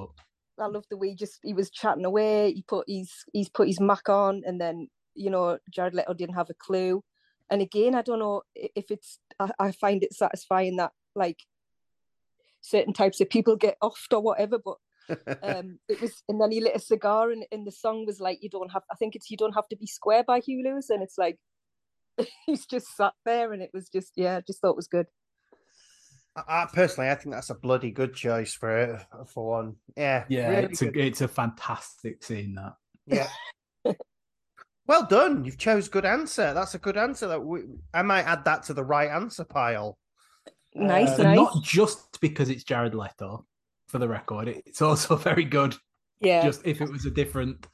But 0.56 0.64
I 0.64 0.66
loved 0.66 0.86
the 0.90 0.96
way 0.96 1.10
he 1.10 1.14
just 1.14 1.38
he 1.42 1.54
was 1.54 1.70
chatting 1.70 2.04
away. 2.04 2.52
He 2.52 2.62
put 2.62 2.84
his 2.88 3.12
he's 3.32 3.48
put 3.48 3.68
his 3.68 3.80
mac 3.80 4.08
on, 4.08 4.42
and 4.46 4.60
then 4.60 4.88
you 5.14 5.30
know 5.30 5.58
Jared 5.70 5.94
Leto 5.94 6.14
didn't 6.14 6.34
have 6.34 6.50
a 6.50 6.54
clue. 6.54 7.02
And 7.50 7.62
again, 7.62 7.94
I 7.94 8.02
don't 8.02 8.18
know 8.18 8.42
if 8.54 8.90
it's 8.90 9.20
I, 9.38 9.50
I 9.58 9.72
find 9.72 10.02
it 10.02 10.12
satisfying 10.12 10.76
that 10.76 10.92
like 11.14 11.38
certain 12.60 12.92
types 12.92 13.20
of 13.20 13.30
people 13.30 13.56
get 13.56 13.78
offed 13.82 14.12
or 14.12 14.20
whatever. 14.20 14.58
But 14.58 14.76
um, 15.42 15.78
it 15.88 16.00
was, 16.00 16.22
and 16.28 16.40
then 16.40 16.52
he 16.52 16.60
lit 16.60 16.76
a 16.76 16.80
cigar, 16.80 17.30
and, 17.30 17.44
and 17.50 17.66
the 17.66 17.72
song 17.72 18.04
was 18.04 18.20
like, 18.20 18.42
"You 18.42 18.50
don't 18.50 18.72
have." 18.72 18.82
I 18.90 18.94
think 18.96 19.16
it's 19.16 19.30
"You 19.30 19.36
Don't 19.36 19.54
Have 19.54 19.68
to 19.68 19.76
Be 19.76 19.86
Square" 19.86 20.24
by 20.24 20.40
Huey 20.40 20.62
Lewis, 20.64 20.90
and 20.90 21.02
it's 21.02 21.16
like 21.16 21.38
he's 22.46 22.66
just 22.66 22.96
sat 22.96 23.14
there, 23.24 23.52
and 23.52 23.62
it 23.62 23.70
was 23.72 23.88
just 23.88 24.12
yeah, 24.16 24.38
I 24.38 24.42
just 24.46 24.60
thought 24.60 24.70
it 24.70 24.76
was 24.76 24.88
good. 24.88 25.06
I, 26.46 26.62
I 26.62 26.66
personally, 26.72 27.11
I 27.11 27.14
think 27.14 27.35
that's 27.35 27.51
a 27.51 27.55
bloody 27.55 27.90
good 27.90 28.14
choice 28.14 28.55
for 28.55 28.79
it, 28.79 29.01
for 29.27 29.46
one. 29.48 29.77
Yeah, 29.96 30.24
yeah, 30.29 30.48
really 30.51 30.64
it's 30.64 30.83
a 30.83 30.98
it's 30.98 31.20
a 31.20 31.29
fantastic 31.29 32.22
scene. 32.22 32.55
That 32.55 32.74
Yeah. 33.07 33.29
well 34.87 35.07
done. 35.07 35.44
You've 35.44 35.59
chose 35.59 35.88
good 35.88 36.05
answer. 36.05 36.53
That's 36.55 36.74
a 36.74 36.79
good 36.79 36.96
answer. 36.96 37.29
That 37.29 37.44
we, 37.44 37.62
I 37.92 38.03
might 38.03 38.24
add 38.24 38.44
that 38.44 38.64
to 38.64 38.74
the 38.74 38.85
right 38.85 39.11
answer 39.11 39.44
pile. 39.44 39.98
Nice, 40.74 41.18
Uh, 41.18 41.24
nice. 41.24 41.37
not 41.37 41.62
just 41.62 42.20
because 42.20 42.51
it's 42.51 42.64
Jared 42.64 42.94
Leto. 42.94 43.44
For 43.88 43.96
the 43.98 44.07
record, 44.09 44.48
it's 44.48 44.83
also 44.83 45.16
very 45.31 45.44
good. 45.44 45.74
Yeah, 46.20 46.44
Just 46.44 46.66
if 46.66 46.83
it 46.83 46.90
was 46.90 47.07
a 47.07 47.11
different, 47.11 47.66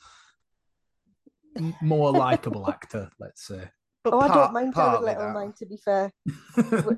more 1.83 2.13
likable 2.13 2.69
actor, 2.71 3.11
let's 3.19 3.45
say. 3.45 3.69
But 4.05 4.13
oh, 4.13 4.21
I 4.21 4.29
don't 4.29 4.53
mind 4.53 4.75
Leto. 4.77 5.33
Mind 5.33 5.57
to 5.57 5.67
be 5.67 5.79
fair. 5.79 6.13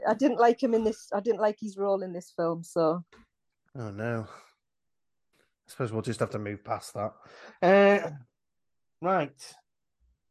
I 0.08 0.14
didn't 0.14 0.40
like 0.40 0.60
him 0.60 0.74
in 0.74 0.82
this. 0.82 1.08
I 1.14 1.20
didn't 1.20 1.40
like 1.40 1.56
his 1.60 1.76
role 1.76 2.02
in 2.02 2.12
this 2.12 2.32
film. 2.36 2.64
So 2.64 3.04
Oh 3.78 3.90
no. 3.90 4.26
I 4.28 5.70
suppose 5.70 5.92
we'll 5.92 6.02
just 6.02 6.20
have 6.20 6.30
to 6.30 6.38
move 6.38 6.64
past 6.64 6.94
that. 6.94 7.12
Uh, 7.62 8.10
right. 9.02 9.54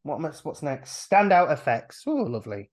What 0.02 0.20
next? 0.20 0.44
What's 0.44 0.62
next? 0.62 1.08
Standout 1.10 1.52
effects. 1.52 2.02
Oh, 2.06 2.12
lovely. 2.12 2.70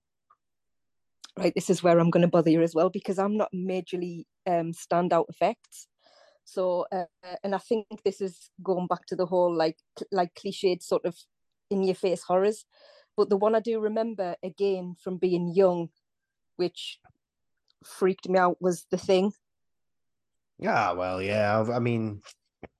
right, 1.36 1.52
this 1.54 1.68
is 1.68 1.82
where 1.82 1.98
I'm 1.98 2.10
going 2.10 2.22
to 2.22 2.28
bother 2.28 2.50
you 2.50 2.62
as 2.62 2.74
well 2.74 2.90
because 2.90 3.18
I'm 3.18 3.36
not 3.36 3.52
majorly 3.54 4.24
um, 4.46 4.72
standout 4.72 5.26
effects. 5.28 5.88
So, 6.44 6.86
uh, 6.92 7.04
and 7.42 7.54
I 7.54 7.58
think 7.58 7.86
this 8.04 8.20
is 8.20 8.50
going 8.62 8.86
back 8.86 9.06
to 9.06 9.16
the 9.16 9.26
whole 9.26 9.54
like 9.54 9.78
like 10.12 10.34
cliched 10.34 10.82
sort 10.82 11.04
of 11.04 11.16
in 11.70 11.82
your 11.82 11.94
face 11.94 12.22
horrors. 12.22 12.64
But 13.16 13.30
the 13.30 13.36
one 13.36 13.54
I 13.54 13.60
do 13.60 13.80
remember 13.80 14.36
again 14.42 14.96
from 15.02 15.18
being 15.18 15.52
young, 15.54 15.88
which 16.56 16.98
freaked 17.84 18.28
me 18.28 18.38
out, 18.38 18.60
was 18.60 18.86
the 18.90 18.98
thing. 18.98 19.32
Yeah, 20.58 20.92
well, 20.92 21.22
yeah. 21.22 21.64
I 21.72 21.78
mean, 21.78 22.22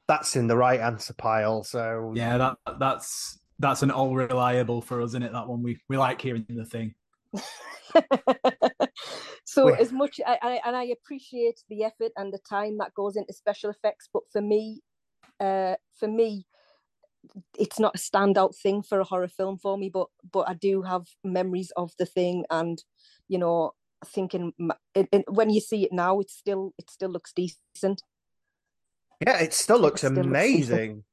that's 0.09 0.37
in 0.37 0.47
the 0.47 0.57
right 0.57 0.81
answer 0.81 1.15
pile. 1.15 1.65
So 1.65 2.13
Yeah, 2.15 2.39
that 2.39 2.57
that's 2.79 3.39
that's 3.59 3.83
an 3.83 3.91
all 3.91 4.15
reliable 4.15 4.83
for 4.83 5.01
us, 5.03 5.11
isn't 5.11 5.23
it? 5.23 5.33
That 5.33 5.49
one 5.49 5.63
we 5.63 5.81
we 5.89 5.97
like 5.97 6.21
hearing 6.21 6.47
the 6.49 6.65
thing. 6.65 6.95
so 9.45 9.67
We- 9.67 9.73
as 9.75 9.93
much 9.93 10.21
I, 10.27 10.39
I 10.43 10.61
and 10.65 10.77
I 10.77 10.85
appreciate 10.85 11.63
the 11.69 11.85
effort 11.85 12.13
and 12.17 12.33
the 12.33 12.39
time 12.39 12.79
that 12.79 12.95
goes 12.95 13.17
into 13.17 13.33
special 13.33 13.71
effects, 13.71 14.09
but 14.13 14.23
for 14.33 14.41
me, 14.41 14.81
uh, 15.41 15.75
for 15.99 16.09
me, 16.09 16.47
it's 17.59 17.79
not 17.79 17.95
a 17.95 17.99
standout 17.99 18.57
thing 18.57 18.83
for 18.83 19.01
a 19.01 19.05
horror 19.05 19.29
film 19.29 19.59
for 19.59 19.77
me. 19.79 19.89
But 19.89 20.09
but 20.31 20.49
I 20.49 20.55
do 20.55 20.83
have 20.83 21.07
memories 21.23 21.73
of 21.77 21.93
the 21.99 22.07
thing, 22.07 22.45
and 22.51 22.83
you 23.29 23.39
know, 23.39 23.73
thinking 24.07 24.53
it, 24.95 25.09
it- 25.13 25.31
when 25.33 25.51
you 25.51 25.61
see 25.61 25.85
it 25.85 25.93
now, 25.93 26.21
it 26.21 26.31
still 26.31 26.73
it 26.79 26.91
still 26.91 27.11
looks 27.11 27.33
decent. 27.33 28.03
yeah, 29.27 29.39
it 29.41 29.53
still 29.55 29.79
looks 29.79 30.01
still 30.01 30.13
looks 30.13 30.27
amazing. 30.27 31.05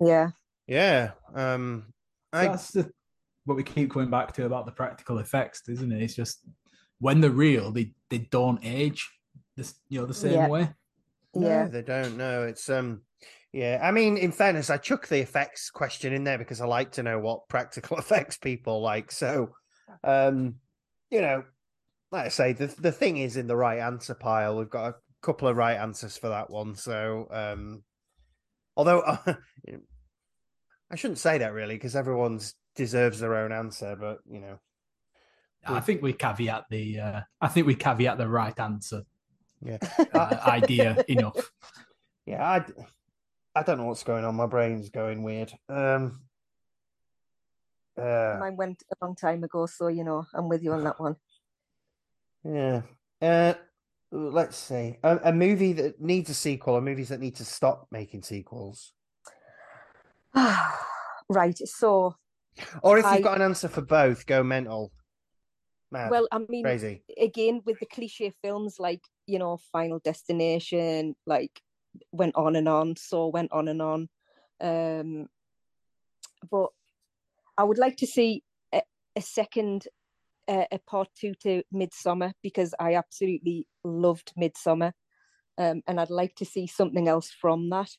Yeah, 0.00 0.30
Yeah. 0.66 1.12
Um, 1.34 1.92
I 2.32 2.46
That's 2.48 2.70
the 2.72 2.90
what 3.44 3.56
we 3.56 3.62
keep 3.62 3.90
going 3.92 4.10
back 4.10 4.32
to 4.34 4.46
about 4.46 4.66
the 4.66 4.72
practical 4.72 5.18
effects, 5.18 5.68
isn't 5.68 5.92
it? 5.92 6.02
It's 6.02 6.14
just 6.14 6.40
when 7.00 7.20
they're 7.20 7.30
real, 7.30 7.70
they 7.70 7.92
they 8.08 8.18
don't 8.18 8.60
age 8.62 9.08
this 9.56 9.74
you 9.88 10.00
know 10.00 10.06
the 10.06 10.14
same 10.14 10.32
Yeah. 10.32 10.48
way. 10.48 10.70
No, 11.34 11.46
yeah. 11.48 11.66
they 11.68 11.82
don't 11.82 12.16
know. 12.16 12.44
It's 12.44 12.68
um 12.68 13.02
yeah, 13.52 13.80
I 13.82 13.90
mean, 13.90 14.16
in 14.16 14.32
fairness, 14.32 14.70
I 14.70 14.76
chuck 14.76 15.08
the 15.08 15.20
effects 15.20 15.70
question 15.70 16.12
in 16.12 16.24
there 16.24 16.38
because 16.38 16.60
I 16.60 16.66
like 16.66 16.92
to 16.92 17.02
know 17.02 17.18
what 17.18 17.48
practical 17.48 17.98
effects 17.98 18.36
people 18.36 18.80
like. 18.80 19.10
So 19.12 19.50
um, 20.04 20.56
you 21.10 21.20
know, 21.20 21.44
like 22.12 22.26
I 22.26 22.28
say, 22.28 22.52
the 22.52 22.66
the 22.66 22.92
thing 22.92 23.16
is 23.16 23.36
in 23.36 23.46
the 23.46 23.56
right 23.56 23.80
answer 23.80 24.14
pile. 24.14 24.56
We've 24.58 24.70
got 24.70 24.88
a 24.90 24.94
couple 25.22 25.48
of 25.48 25.56
right 25.56 25.76
answers 25.76 26.16
for 26.16 26.28
that 26.28 26.50
one. 26.50 26.74
So 26.74 27.26
um 27.30 27.82
although 28.76 29.02
I 30.90 30.96
shouldn't 30.96 31.18
say 31.18 31.38
that 31.38 31.52
really, 31.52 31.74
because 31.74 31.96
everyone's 31.96 32.54
deserves 32.74 33.20
their 33.20 33.36
own 33.36 33.52
answer, 33.52 33.96
but 33.98 34.18
you 34.30 34.40
know. 34.40 34.58
I 35.66 35.80
think 35.80 36.00
we 36.00 36.14
caveat 36.14 36.64
the 36.70 36.98
uh, 37.00 37.20
I 37.40 37.48
think 37.48 37.66
we 37.66 37.74
caveat 37.74 38.16
the 38.16 38.26
right 38.26 38.58
answer 38.58 39.02
Yeah. 39.62 39.76
uh, 40.14 40.38
idea 40.46 41.04
enough. 41.08 41.50
Yeah, 42.24 42.42
I, 42.42 42.64
I 43.54 43.62
don't 43.62 43.78
know 43.78 43.84
what's 43.86 44.04
going 44.04 44.24
on. 44.24 44.34
My 44.36 44.46
brain's 44.46 44.90
going 44.90 45.22
weird. 45.22 45.52
Um, 45.68 46.20
uh, 47.98 48.36
Mine 48.40 48.56
went 48.56 48.82
a 48.92 49.04
long 49.04 49.16
time 49.16 49.42
ago, 49.44 49.66
so 49.66 49.88
you 49.88 50.04
know 50.04 50.24
I'm 50.34 50.48
with 50.48 50.62
you 50.62 50.72
on 50.72 50.84
that 50.84 51.00
one. 51.00 51.16
yeah. 52.44 52.82
Uh, 53.20 53.54
let's 54.12 54.56
see. 54.56 54.96
A, 55.02 55.18
a 55.24 55.32
movie 55.32 55.72
that 55.74 56.00
needs 56.00 56.30
a 56.30 56.34
sequel, 56.34 56.74
or 56.74 56.80
movies 56.80 57.08
that 57.10 57.20
need 57.20 57.36
to 57.36 57.44
stop 57.44 57.88
making 57.90 58.22
sequels. 58.22 58.92
right. 61.28 61.58
So, 61.58 62.14
Or 62.82 62.98
if 62.98 63.04
I- 63.04 63.14
you've 63.14 63.24
got 63.24 63.36
an 63.36 63.42
answer 63.42 63.68
for 63.68 63.82
both, 63.82 64.26
go 64.26 64.42
mental. 64.42 64.92
Mad. 65.92 66.12
well, 66.12 66.28
I 66.30 66.38
mean, 66.48 66.62
crazy. 66.62 67.02
again 67.20 67.62
with 67.66 67.80
the 67.80 67.86
cliche 67.86 68.32
films 68.42 68.76
like 68.78 69.00
you 69.26 69.40
know 69.40 69.58
Final 69.72 69.98
Destination, 69.98 71.16
like 71.26 71.60
went 72.12 72.34
on 72.36 72.56
and 72.56 72.68
on, 72.68 72.96
so 72.96 73.28
went 73.28 73.52
on 73.52 73.68
and 73.68 73.82
on. 73.82 74.08
Um, 74.60 75.26
but 76.50 76.68
I 77.56 77.64
would 77.64 77.78
like 77.78 77.96
to 77.98 78.06
see 78.06 78.42
a, 78.72 78.82
a 79.16 79.22
second 79.22 79.86
a, 80.48 80.66
a 80.72 80.78
part 80.78 81.08
two 81.18 81.34
to 81.42 81.62
Midsommar 81.72 82.32
because 82.42 82.74
I 82.78 82.94
absolutely 82.94 83.66
loved 83.84 84.32
Midsommar, 84.38 84.92
um, 85.58 85.82
and 85.86 86.00
I'd 86.00 86.10
like 86.10 86.34
to 86.36 86.44
see 86.44 86.66
something 86.66 87.08
else 87.08 87.30
from 87.30 87.70
that. 87.70 87.90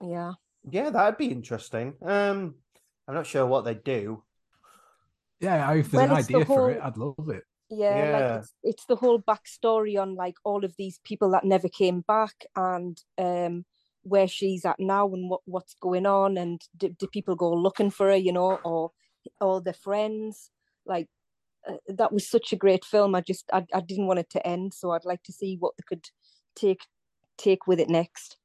Yeah. 0.00 0.32
Yeah, 0.70 0.90
that'd 0.90 1.18
be 1.18 1.30
interesting. 1.30 1.94
Um, 2.02 2.54
I'm 3.06 3.14
not 3.14 3.26
sure 3.26 3.46
what 3.46 3.64
they 3.64 3.74
do. 3.74 4.22
Yeah, 5.40 5.72
if 5.74 5.90
there's 5.90 6.04
Well, 6.04 6.12
an 6.12 6.18
it's 6.18 6.28
the 6.28 6.34
idea 6.36 6.46
for 6.46 6.70
it, 6.70 6.80
I'd 6.82 6.96
love 6.96 7.28
it. 7.28 7.44
Yeah, 7.70 8.04
Yeah. 8.04 8.12
like 8.12 8.26
it's, 8.30 8.54
it's 8.62 8.86
the 8.86 8.96
whole 8.96 9.20
backstory 9.20 10.00
on 10.00 10.14
like 10.14 10.36
all 10.44 10.64
of 10.64 10.74
these 10.76 11.00
people 11.04 11.30
that 11.32 11.44
never 11.44 11.68
came 11.68 12.02
back 12.02 12.44
and 12.56 12.98
um 13.18 13.64
where 14.02 14.28
she's 14.28 14.64
at 14.66 14.78
now 14.78 15.08
and 15.12 15.30
what 15.30 15.40
what's 15.46 15.74
going 15.80 16.06
on 16.06 16.36
and 16.36 16.60
do, 16.76 16.90
do 16.90 17.06
people 17.06 17.34
go 17.36 17.50
looking 17.52 17.90
for 17.90 18.08
her, 18.08 18.16
you 18.16 18.32
know, 18.32 18.56
or 18.64 18.90
or 19.40 19.60
their 19.62 19.72
friends. 19.74 20.50
Like 20.86 21.08
uh, 21.68 21.76
that 21.88 22.12
was 22.12 22.28
such 22.28 22.52
a 22.52 22.56
great 22.56 22.84
film. 22.84 23.14
I 23.14 23.22
just 23.22 23.46
I, 23.52 23.64
I 23.74 23.80
didn't 23.80 24.06
want 24.06 24.20
it 24.20 24.30
to 24.30 24.46
end, 24.46 24.74
so 24.74 24.90
I'd 24.92 25.04
like 25.06 25.22
to 25.24 25.32
see 25.32 25.56
what 25.58 25.74
they 25.78 25.84
could 25.88 26.06
take 26.56 26.82
take 27.38 27.66
with 27.66 27.80
it 27.80 27.88
next. 27.88 28.36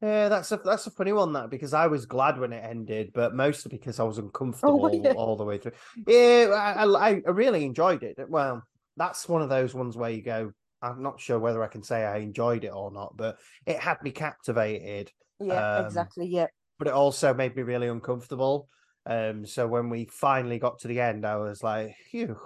Yeah, 0.00 0.28
that's 0.28 0.52
a 0.52 0.58
that's 0.58 0.86
a 0.86 0.92
funny 0.92 1.12
one 1.12 1.32
that 1.32 1.50
because 1.50 1.74
I 1.74 1.88
was 1.88 2.06
glad 2.06 2.38
when 2.38 2.52
it 2.52 2.64
ended, 2.64 3.10
but 3.12 3.34
mostly 3.34 3.70
because 3.70 3.98
I 3.98 4.04
was 4.04 4.18
uncomfortable 4.18 4.94
yeah. 4.94 5.12
all 5.14 5.36
the 5.36 5.44
way 5.44 5.58
through. 5.58 5.72
Yeah, 6.06 6.50
I, 6.54 6.84
I 6.84 7.22
I 7.26 7.30
really 7.30 7.64
enjoyed 7.64 8.04
it. 8.04 8.16
Well, 8.28 8.62
that's 8.96 9.28
one 9.28 9.42
of 9.42 9.48
those 9.48 9.74
ones 9.74 9.96
where 9.96 10.10
you 10.10 10.22
go, 10.22 10.52
I'm 10.82 11.02
not 11.02 11.20
sure 11.20 11.38
whether 11.38 11.62
I 11.64 11.68
can 11.68 11.82
say 11.82 12.04
I 12.04 12.18
enjoyed 12.18 12.64
it 12.64 12.72
or 12.72 12.92
not, 12.92 13.16
but 13.16 13.38
it 13.66 13.78
had 13.78 14.02
me 14.02 14.12
captivated. 14.12 15.10
Yeah, 15.40 15.78
Um, 15.78 15.86
exactly. 15.86 16.26
Yeah. 16.26 16.46
but 16.78 16.88
it 16.88 16.94
also 16.94 17.34
made 17.34 17.56
me 17.56 17.62
really 17.62 17.88
uncomfortable. 17.88 18.68
Um, 19.06 19.46
so 19.46 19.66
when 19.66 19.88
we 19.88 20.08
finally 20.12 20.58
got 20.58 20.80
to 20.80 20.88
the 20.88 21.00
end, 21.00 21.26
I 21.26 21.36
was 21.36 21.62
like, 21.62 21.94
phew. 22.10 22.36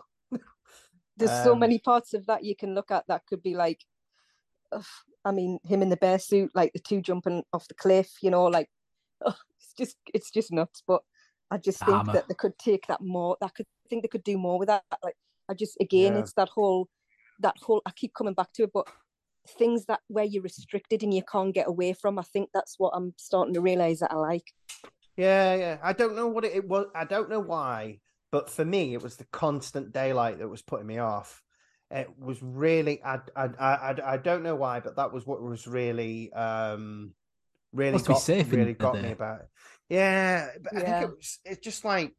There's 1.17 1.45
so 1.45 1.53
um, 1.53 1.59
many 1.59 1.79
parts 1.79 2.15
of 2.15 2.27
that 2.27 2.45
you 2.45 2.57
can 2.57 2.75
look 2.75 2.91
at 2.91 3.07
that 3.09 3.27
could 3.27 3.43
be 3.43 3.55
like 3.55 3.81
I 5.24 5.32
mean, 5.32 5.58
him 5.64 5.82
in 5.82 5.88
the 5.88 5.96
bear 5.96 6.18
suit, 6.18 6.50
like 6.54 6.72
the 6.72 6.78
two 6.80 7.00
jumping 7.00 7.42
off 7.52 7.68
the 7.68 7.74
cliff, 7.74 8.11
you 8.22 8.30
know, 8.30 8.44
like 8.44 8.68
ugh, 9.26 9.37
it's 9.58 9.72
just 9.76 9.96
it's 10.12 10.30
just 10.30 10.52
nuts. 10.52 10.82
But 10.87 11.02
I 11.50 11.58
just 11.58 11.78
think 11.80 11.90
Hammer. 11.96 12.12
that 12.14 12.28
they 12.28 12.35
could 12.35 12.58
take 12.58 12.87
that 12.88 13.00
more. 13.00 13.37
That 13.40 13.54
could 13.54 13.66
I 13.87 13.88
think 13.88 14.02
they 14.02 14.08
could 14.08 14.24
do 14.24 14.38
more 14.38 14.58
with 14.58 14.68
that. 14.68 14.82
Like 15.02 15.16
I 15.48 15.54
just 15.54 15.76
again, 15.80 16.14
Yeah. 16.14 16.20
it's 16.20 16.32
that 16.35 16.48
whole 16.48 16.88
that 17.40 17.56
whole. 17.61 17.82
I 17.87 17.90
keep 17.90 18.14
coming 18.14 18.35
back 18.35 18.52
to 18.54 18.64
it, 18.64 18.70
but 18.72 18.87
things 19.58 19.87
that 19.87 20.00
where 20.08 20.24
you're 20.24 20.42
restricted 20.42 21.02
and 21.02 21.12
you 21.12 21.22
can't 21.22 21.54
get 21.54 21.68
away 21.68 21.92
from. 21.92 22.18
I 22.18 22.22
think 22.22 22.50
that's 22.54 22.78
what 22.78 22.92
I'm 22.94 23.12
starting 23.16 23.54
to 23.54 23.61
realize 23.61 24.00
that 24.00 24.12
I 24.12 24.16
like. 24.16 24.52
Yeah, 25.16 25.54
yeah. 25.56 25.78
I 25.82 25.92
don't 25.92 26.16
know 26.16 26.26
what 26.28 26.44
it, 26.44 26.52
it 26.54 26.66
was. 26.66 26.87
I 26.94 27.04
don't 27.04 27.28
know 27.28 27.40
why, 27.40 27.98
but 28.30 28.48
for 28.48 28.64
me, 28.64 28.94
it 28.94 29.02
was 29.02 29.16
the 29.16 29.26
constant 29.32 29.92
daylight 29.92 30.38
that 30.38 30.48
was 30.48 30.62
putting 30.62 30.87
me 30.87 30.98
off. 30.98 31.41
It 31.92 32.09
was 32.18 32.42
really. 32.42 33.02
I, 33.05 33.20
I, 33.37 33.44
I, 33.44 33.74
I- 33.92 34.12
I 34.14 34.16
don't 34.16 34.42
know 34.42 34.57
why, 34.57 34.81
but 34.81 34.96
that 34.96 35.12
was 35.12 35.26
what 35.26 35.42
was 35.42 35.66
really, 35.66 36.33
um, 36.33 37.12
really 37.72 37.92
Must 37.92 38.07
be 38.07 38.12
got 38.14 38.22
safe 38.22 38.50
really 38.50 38.72
the 38.72 38.78
got 38.78 39.00
me 39.00 39.12
about 39.12 39.40
it. 39.40 39.48
Yeah, 39.90 40.48
but 40.62 40.74
I 40.74 40.81
think 40.81 41.02
it 41.02 41.16
was. 41.16 41.38
It's 41.44 41.61
just 41.61 41.85
like. 41.85 42.14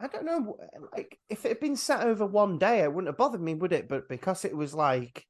I 0.00 0.06
don't 0.06 0.24
know, 0.26 0.56
like 0.92 1.18
if 1.28 1.44
it 1.44 1.48
had 1.48 1.58
been 1.60 1.74
set 1.74 2.06
over 2.06 2.24
one 2.24 2.56
day, 2.56 2.82
it 2.84 2.92
wouldn't 2.92 3.08
have 3.08 3.16
bothered 3.16 3.40
me, 3.40 3.54
would 3.54 3.72
it? 3.72 3.88
But 3.88 4.08
because 4.08 4.44
it 4.44 4.56
was 4.56 4.72
like, 4.72 5.26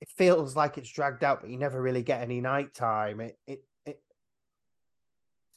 it 0.00 0.08
feels 0.08 0.56
like 0.56 0.78
it's 0.78 0.90
dragged 0.90 1.22
out, 1.22 1.42
but 1.42 1.50
you 1.50 1.58
never 1.58 1.82
really 1.82 2.02
get 2.02 2.22
any 2.22 2.40
nighttime. 2.40 3.20
It, 3.20 3.38
it, 3.46 3.62
it, 3.84 4.00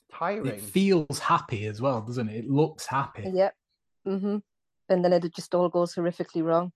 it's 0.09 0.17
tiring. 0.17 0.47
It 0.55 0.59
feels 0.59 1.17
happy 1.19 1.65
as 1.65 1.79
well, 1.81 2.01
doesn't 2.01 2.27
it? 2.27 2.39
It 2.43 2.49
looks 2.49 2.85
happy. 2.85 3.31
Yep. 3.33 3.55
Mm-hmm. 4.05 4.37
And 4.89 5.03
then 5.03 5.13
it 5.13 5.33
just 5.35 5.55
all 5.55 5.69
goes 5.69 5.95
horrifically 5.95 6.43
wrong. 6.43 6.71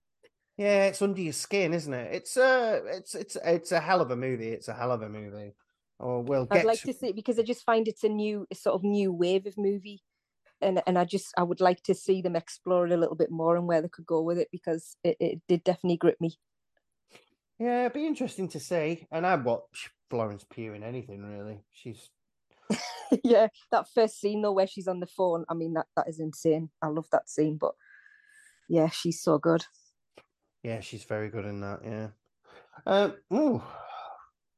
Yeah, 0.56 0.86
it's 0.86 1.02
under 1.02 1.20
your 1.20 1.32
skin, 1.32 1.72
isn't 1.72 1.94
it? 1.94 2.14
It's 2.14 2.36
a, 2.36 2.82
it's 2.86 3.14
it's 3.14 3.36
it's 3.44 3.70
a 3.70 3.80
hell 3.80 4.00
of 4.00 4.10
a 4.10 4.16
movie. 4.16 4.48
It's 4.48 4.66
a 4.66 4.74
hell 4.74 4.90
of 4.90 5.02
a 5.02 5.08
movie. 5.08 5.54
Oh, 6.00 6.20
we'll 6.20 6.46
get 6.46 6.60
I'd 6.60 6.66
like 6.66 6.82
to, 6.82 6.92
see 6.92 7.08
it 7.08 7.16
because 7.16 7.38
I 7.38 7.42
just 7.42 7.64
find 7.64 7.86
it's 7.86 8.04
a 8.04 8.08
new 8.08 8.46
sort 8.52 8.74
of 8.74 8.82
new 8.82 9.12
wave 9.12 9.46
of 9.46 9.54
movie. 9.56 10.02
And 10.60 10.82
and 10.86 10.98
I 10.98 11.04
just 11.04 11.32
I 11.38 11.44
would 11.44 11.60
like 11.60 11.82
to 11.84 11.94
see 11.94 12.22
them 12.22 12.34
explore 12.34 12.86
it 12.86 12.92
a 12.92 12.96
little 12.96 13.14
bit 13.14 13.30
more 13.30 13.56
and 13.56 13.68
where 13.68 13.80
they 13.80 13.88
could 13.88 14.06
go 14.06 14.20
with 14.20 14.38
it 14.38 14.48
because 14.50 14.96
it, 15.04 15.16
it 15.20 15.40
did 15.46 15.62
definitely 15.62 15.96
grip 15.96 16.20
me. 16.20 16.36
yeah, 17.60 17.82
it'd 17.82 17.92
be 17.92 18.06
interesting 18.06 18.48
to 18.48 18.58
see. 18.58 19.06
And 19.12 19.24
I'd 19.24 19.44
watch 19.44 19.90
Florence 20.10 20.44
Pugh 20.48 20.74
in 20.74 20.82
anything 20.82 21.22
really. 21.24 21.60
She's 21.70 22.10
yeah, 23.24 23.46
that 23.70 23.86
first 23.94 24.20
scene 24.20 24.42
though 24.42 24.52
where 24.52 24.66
she's 24.66 24.88
on 24.88 24.98
the 24.98 25.06
phone, 25.06 25.44
I 25.48 25.54
mean 25.54 25.74
that 25.74 25.86
that 25.96 26.08
is 26.08 26.18
insane. 26.18 26.70
I 26.82 26.88
love 26.88 27.06
that 27.12 27.30
scene, 27.30 27.56
but 27.56 27.74
yeah, 28.68 28.88
she's 28.88 29.20
so 29.22 29.38
good. 29.38 29.64
yeah, 30.62 30.80
she's 30.80 31.04
very 31.04 31.28
good 31.30 31.44
in 31.44 31.60
that. 31.60 31.80
Yeah. 31.84 32.08
Um. 32.86 33.14
Ooh, 33.32 33.62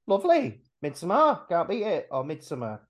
lovely. 0.06 0.62
Midsummer, 0.82 1.40
can't 1.48 1.68
beat 1.68 1.82
it. 1.82 2.08
Or 2.10 2.24
Midsummer. 2.24 2.80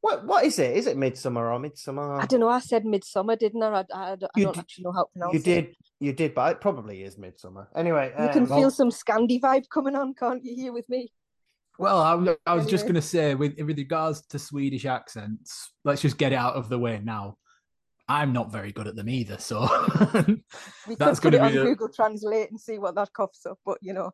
What 0.00 0.26
what 0.26 0.44
is 0.44 0.58
it? 0.58 0.76
Is 0.76 0.86
it 0.86 0.96
Midsummer 0.98 1.50
or 1.50 1.58
Midsummer? 1.58 2.20
I 2.20 2.26
don't 2.26 2.40
know. 2.40 2.48
I 2.48 2.60
said 2.60 2.84
midsummer, 2.84 3.36
didn't 3.36 3.62
I? 3.62 3.68
I, 3.68 3.78
I, 3.78 4.16
don't- 4.16 4.30
I 4.36 4.40
don't 4.40 4.52
did- 4.54 4.58
actually 4.60 4.84
know 4.84 4.92
how 4.92 5.04
to 5.04 5.08
pronounce 5.12 5.32
You 5.34 5.40
it. 5.40 5.44
did, 5.44 5.74
you 6.00 6.12
did, 6.12 6.34
but 6.34 6.52
it 6.52 6.60
probably 6.60 7.02
is 7.02 7.16
Midsummer. 7.16 7.68
Anyway, 7.74 8.12
You 8.20 8.28
can 8.28 8.42
um, 8.42 8.48
feel 8.58 8.70
some 8.70 8.90
Scandi 8.90 9.40
vibe 9.40 9.68
coming 9.70 9.94
on, 9.96 10.12
can't 10.14 10.44
you? 10.44 10.54
Here 10.54 10.72
with 10.74 10.86
me. 10.90 11.10
Well, 11.78 11.98
I, 12.00 12.36
I 12.46 12.54
was 12.54 12.66
just 12.66 12.84
going 12.84 12.94
to 12.96 13.02
say, 13.02 13.34
with 13.34 13.58
with 13.58 13.78
regards 13.78 14.20
to 14.28 14.38
Swedish 14.38 14.84
accents, 14.84 15.72
let's 15.84 16.02
just 16.02 16.18
get 16.18 16.32
it 16.32 16.36
out 16.36 16.54
of 16.54 16.68
the 16.68 16.78
way 16.78 17.00
now. 17.02 17.38
I'm 18.08 18.32
not 18.32 18.52
very 18.52 18.70
good 18.72 18.86
at 18.86 18.96
them 18.96 19.08
either, 19.08 19.38
so 19.38 19.60
We 20.86 20.94
That's 20.96 21.20
could 21.20 21.32
put 21.32 21.34
it 21.34 21.38
gonna 21.38 21.44
on 21.46 21.52
be 21.52 21.58
the- 21.58 21.64
Google 21.64 21.88
Translate 21.88 22.50
and 22.50 22.60
see 22.60 22.78
what 22.78 22.94
that 22.96 23.12
coughs 23.12 23.46
up, 23.46 23.58
but 23.64 23.78
you 23.80 23.92
know. 23.94 24.10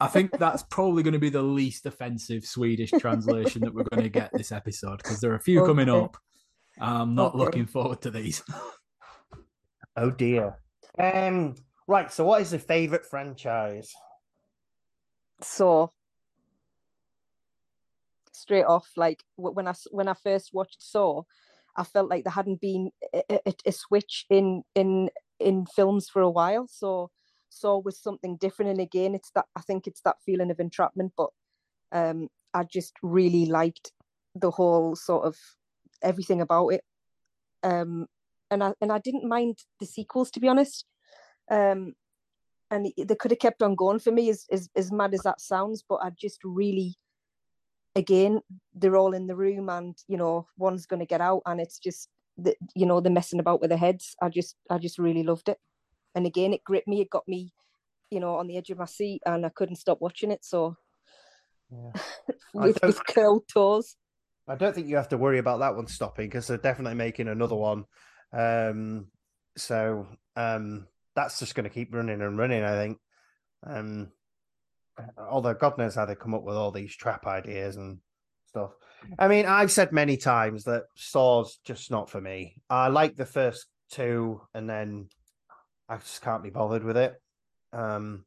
I 0.00 0.08
think 0.08 0.32
that's 0.38 0.62
probably 0.64 1.02
going 1.04 1.12
to 1.14 1.20
be 1.20 1.30
the 1.30 1.42
least 1.42 1.86
offensive 1.86 2.44
Swedish 2.44 2.90
translation 2.90 3.62
that 3.62 3.72
we're 3.74 3.84
going 3.84 4.02
to 4.02 4.08
get 4.08 4.30
this 4.34 4.50
episode 4.52 4.98
because 4.98 5.20
there 5.20 5.30
are 5.32 5.36
a 5.36 5.40
few 5.40 5.64
coming 5.64 5.88
up. 5.88 6.16
I'm 6.80 7.14
not 7.14 7.34
Okay. 7.34 7.38
looking 7.38 7.66
forward 7.66 8.02
to 8.02 8.10
these. 8.10 8.42
oh 9.96 10.10
dear. 10.10 10.58
Um. 10.98 11.54
Right. 11.86 12.10
So, 12.12 12.24
what 12.24 12.42
is 12.42 12.50
your 12.52 12.58
favorite 12.60 13.06
franchise? 13.06 13.92
So 15.42 15.90
straight 18.32 18.64
off, 18.64 18.90
like 18.96 19.22
when 19.36 19.68
I 19.68 19.74
when 19.90 20.08
I 20.08 20.14
first 20.14 20.50
watched 20.52 20.82
Saw, 20.82 21.22
I 21.76 21.84
felt 21.84 22.08
like 22.08 22.24
there 22.24 22.32
hadn't 22.32 22.60
been 22.60 22.90
a, 23.12 23.22
a, 23.46 23.54
a 23.66 23.72
switch 23.72 24.26
in 24.30 24.62
in 24.74 25.10
in 25.40 25.66
films 25.66 26.08
for 26.08 26.22
a 26.22 26.30
while. 26.30 26.66
So 26.68 27.10
Saw 27.48 27.78
was 27.78 28.00
something 28.00 28.36
different, 28.36 28.70
and 28.70 28.80
again, 28.80 29.14
it's 29.14 29.30
that 29.34 29.46
I 29.56 29.60
think 29.60 29.86
it's 29.86 30.00
that 30.02 30.16
feeling 30.24 30.50
of 30.50 30.60
entrapment. 30.60 31.12
But 31.16 31.30
um, 31.92 32.28
I 32.52 32.64
just 32.64 32.94
really 33.02 33.46
liked 33.46 33.92
the 34.34 34.50
whole 34.50 34.96
sort 34.96 35.24
of 35.24 35.36
everything 36.02 36.40
about 36.40 36.68
it. 36.68 36.84
Um, 37.62 38.06
and 38.50 38.62
I 38.62 38.72
and 38.80 38.92
I 38.92 38.98
didn't 38.98 39.28
mind 39.28 39.58
the 39.80 39.86
sequels 39.86 40.30
to 40.32 40.40
be 40.40 40.48
honest. 40.48 40.84
Um, 41.50 41.94
and 42.70 42.90
they 42.96 43.14
could 43.14 43.30
have 43.30 43.40
kept 43.40 43.62
on 43.62 43.74
going 43.74 43.98
for 43.98 44.10
me 44.10 44.30
as, 44.30 44.46
as 44.50 44.68
as 44.74 44.90
mad 44.90 45.14
as 45.14 45.20
that 45.20 45.40
sounds 45.40 45.84
but 45.86 45.96
i 45.96 46.10
just 46.18 46.38
really 46.42 46.96
again 47.96 48.40
they're 48.74 48.96
all 48.96 49.14
in 49.14 49.26
the 49.26 49.36
room 49.36 49.68
and 49.68 49.96
you 50.08 50.16
know 50.16 50.46
one's 50.56 50.86
going 50.86 51.00
to 51.00 51.06
get 51.06 51.20
out 51.20 51.42
and 51.46 51.60
it's 51.60 51.78
just 51.78 52.08
the, 52.36 52.54
you 52.74 52.86
know 52.86 53.00
they're 53.00 53.12
messing 53.12 53.38
about 53.38 53.60
with 53.60 53.70
their 53.70 53.78
heads 53.78 54.16
i 54.20 54.28
just 54.28 54.56
i 54.70 54.78
just 54.78 54.98
really 54.98 55.22
loved 55.22 55.48
it 55.48 55.58
and 56.14 56.26
again 56.26 56.52
it 56.52 56.64
gripped 56.64 56.88
me 56.88 57.00
it 57.00 57.10
got 57.10 57.26
me 57.28 57.52
you 58.10 58.18
know 58.18 58.34
on 58.34 58.48
the 58.48 58.56
edge 58.56 58.70
of 58.70 58.78
my 58.78 58.84
seat 58.84 59.22
and 59.26 59.46
i 59.46 59.48
couldn't 59.50 59.76
stop 59.76 60.00
watching 60.00 60.32
it 60.32 60.44
so 60.44 60.76
Yeah. 61.70 61.92
with, 62.54 62.78
with 62.82 63.06
curled 63.06 63.46
toes 63.46 63.96
I 64.46 64.56
don't 64.56 64.74
think 64.74 64.88
you 64.88 64.96
have 64.96 65.08
to 65.08 65.16
worry 65.16 65.38
about 65.38 65.60
that 65.60 65.74
one 65.74 65.86
stopping 65.86 66.26
because 66.26 66.46
they're 66.46 66.58
definitely 66.58 66.96
making 66.96 67.28
another 67.28 67.56
one. 67.56 67.84
Um. 68.32 69.06
So, 69.56 70.06
um, 70.36 70.86
that's 71.14 71.38
just 71.38 71.54
going 71.54 71.64
to 71.64 71.70
keep 71.70 71.94
running 71.94 72.20
and 72.20 72.36
running. 72.36 72.62
I 72.62 72.76
think. 72.76 72.98
Um. 73.66 74.12
Although 75.18 75.54
God 75.54 75.78
knows 75.78 75.94
how 75.94 76.04
they 76.04 76.14
come 76.14 76.34
up 76.34 76.44
with 76.44 76.56
all 76.56 76.70
these 76.70 76.94
trap 76.94 77.26
ideas 77.26 77.76
and 77.76 77.98
stuff. 78.46 78.70
I 79.18 79.28
mean, 79.28 79.46
I've 79.46 79.72
said 79.72 79.92
many 79.92 80.16
times 80.16 80.64
that 80.64 80.84
Saw's 80.94 81.58
just 81.64 81.90
not 81.90 82.08
for 82.08 82.20
me. 82.20 82.62
I 82.70 82.88
like 82.88 83.16
the 83.16 83.26
first 83.26 83.66
two, 83.90 84.40
and 84.54 84.68
then 84.70 85.08
I 85.88 85.96
just 85.96 86.22
can't 86.22 86.42
be 86.42 86.50
bothered 86.50 86.84
with 86.84 86.96
it. 86.96 87.14
Um, 87.72 88.24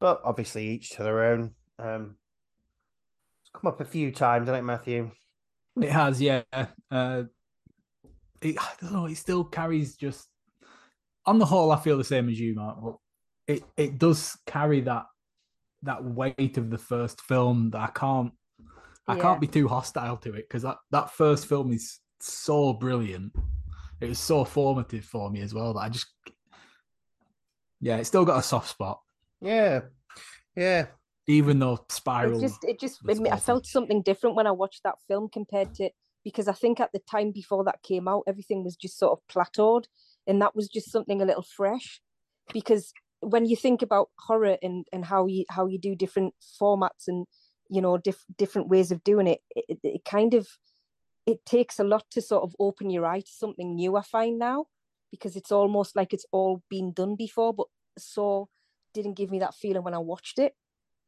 but 0.00 0.20
obviously, 0.24 0.68
each 0.68 0.90
to 0.90 1.02
their 1.02 1.24
own. 1.24 1.52
Um, 1.78 2.16
it's 3.42 3.50
come 3.52 3.68
up 3.70 3.80
a 3.80 3.84
few 3.84 4.10
times, 4.10 4.48
hasn't 4.48 4.64
it, 4.64 4.66
Matthew? 4.66 5.10
It 5.80 5.90
has, 5.90 6.20
yeah. 6.20 6.42
Uh, 6.90 7.24
it, 8.40 8.56
I 8.58 8.68
don't 8.80 8.92
know. 8.92 9.06
It 9.06 9.16
still 9.16 9.44
carries 9.44 9.96
just. 9.96 10.28
On 11.24 11.38
the 11.38 11.46
whole, 11.46 11.70
I 11.70 11.78
feel 11.78 11.98
the 11.98 12.04
same 12.04 12.28
as 12.28 12.40
you, 12.40 12.54
Mark. 12.56 12.78
But 12.82 12.96
it 13.46 13.64
it 13.76 13.98
does 13.98 14.36
carry 14.46 14.80
that 14.82 15.04
that 15.82 16.04
weight 16.04 16.56
of 16.58 16.70
the 16.70 16.78
first 16.78 17.20
film 17.22 17.70
that 17.70 17.80
I 17.80 17.90
can't 17.92 18.32
I 19.08 19.16
Yeah. 19.16 19.22
can't 19.22 19.40
be 19.40 19.48
too 19.48 19.66
hostile 19.66 20.16
to 20.18 20.34
it 20.34 20.48
because 20.48 20.62
that 20.62 20.78
that 20.90 21.10
first 21.10 21.46
film 21.46 21.72
is 21.72 21.98
so 22.20 22.72
brilliant. 22.72 23.34
It 24.00 24.08
was 24.08 24.18
so 24.18 24.44
formative 24.44 25.04
for 25.04 25.30
me 25.30 25.40
as 25.40 25.52
well 25.54 25.74
that 25.74 25.80
I 25.80 25.88
just, 25.88 26.06
yeah, 27.80 27.96
it 27.98 28.04
still 28.04 28.24
got 28.24 28.38
a 28.38 28.42
soft 28.42 28.68
spot, 28.68 29.00
Yeah, 29.40 29.82
yeah. 30.56 30.86
even 31.26 31.58
though 31.58 31.74
It 31.74 31.92
Spiral. 31.92 32.40
just, 32.40 32.64
it 32.64 32.80
just, 32.80 33.00
it, 33.08 33.20
I 33.30 33.36
felt 33.36 33.66
something 33.66 34.02
different 34.02 34.36
when 34.36 34.46
I 34.46 34.52
watched 34.52 34.82
that 34.84 34.96
film 35.08 35.28
compared 35.28 35.74
to 35.74 35.90
because 36.24 36.46
I 36.48 36.52
think 36.52 36.78
at 36.80 36.92
the 36.92 37.00
time 37.00 37.32
before 37.32 37.64
that 37.64 37.82
came 37.82 38.06
out, 38.06 38.22
everything 38.26 38.62
was 38.62 38.76
just 38.76 38.98
sort 38.98 39.12
of 39.18 39.34
plateaued, 39.34 39.84
and 40.26 40.40
that 40.42 40.54
was 40.54 40.68
just 40.68 40.90
something 40.90 41.20
a 41.20 41.24
little 41.24 41.42
fresh. 41.56 42.00
Because 42.52 42.92
when 43.22 43.46
you 43.46 43.56
think 43.56 43.82
about 43.82 44.10
horror 44.18 44.58
and 44.62 44.84
and 44.92 45.04
how 45.04 45.26
you 45.26 45.44
how 45.48 45.66
you 45.66 45.78
do 45.78 45.94
different 45.94 46.34
formats 46.60 47.06
and 47.08 47.26
you 47.70 47.80
know 47.80 47.96
diff- 47.96 48.26
different 48.36 48.68
ways 48.68 48.90
of 48.90 49.02
doing 49.04 49.26
it, 49.26 49.40
it, 49.54 49.78
it- 49.82 50.04
kind 50.04 50.34
of 50.34 50.46
it 51.24 51.44
takes 51.46 51.78
a 51.78 51.84
lot 51.84 52.04
to 52.10 52.20
sort 52.20 52.42
of 52.42 52.54
open 52.58 52.90
your 52.90 53.06
eye 53.06 53.20
to 53.20 53.30
something 53.32 53.76
new. 53.76 53.96
I 53.96 54.02
find 54.02 54.38
now 54.38 54.66
because 55.12 55.36
it's 55.36 55.52
almost 55.52 55.94
like 55.94 56.12
it's 56.12 56.26
all 56.32 56.62
been 56.68 56.92
done 56.92 57.14
before, 57.16 57.54
but 57.54 57.66
so 57.96 58.48
didn't 58.92 59.14
give 59.14 59.30
me 59.30 59.38
that 59.38 59.54
feeling 59.54 59.84
when 59.84 59.94
I 59.94 59.98
watched 59.98 60.38
it. 60.40 60.52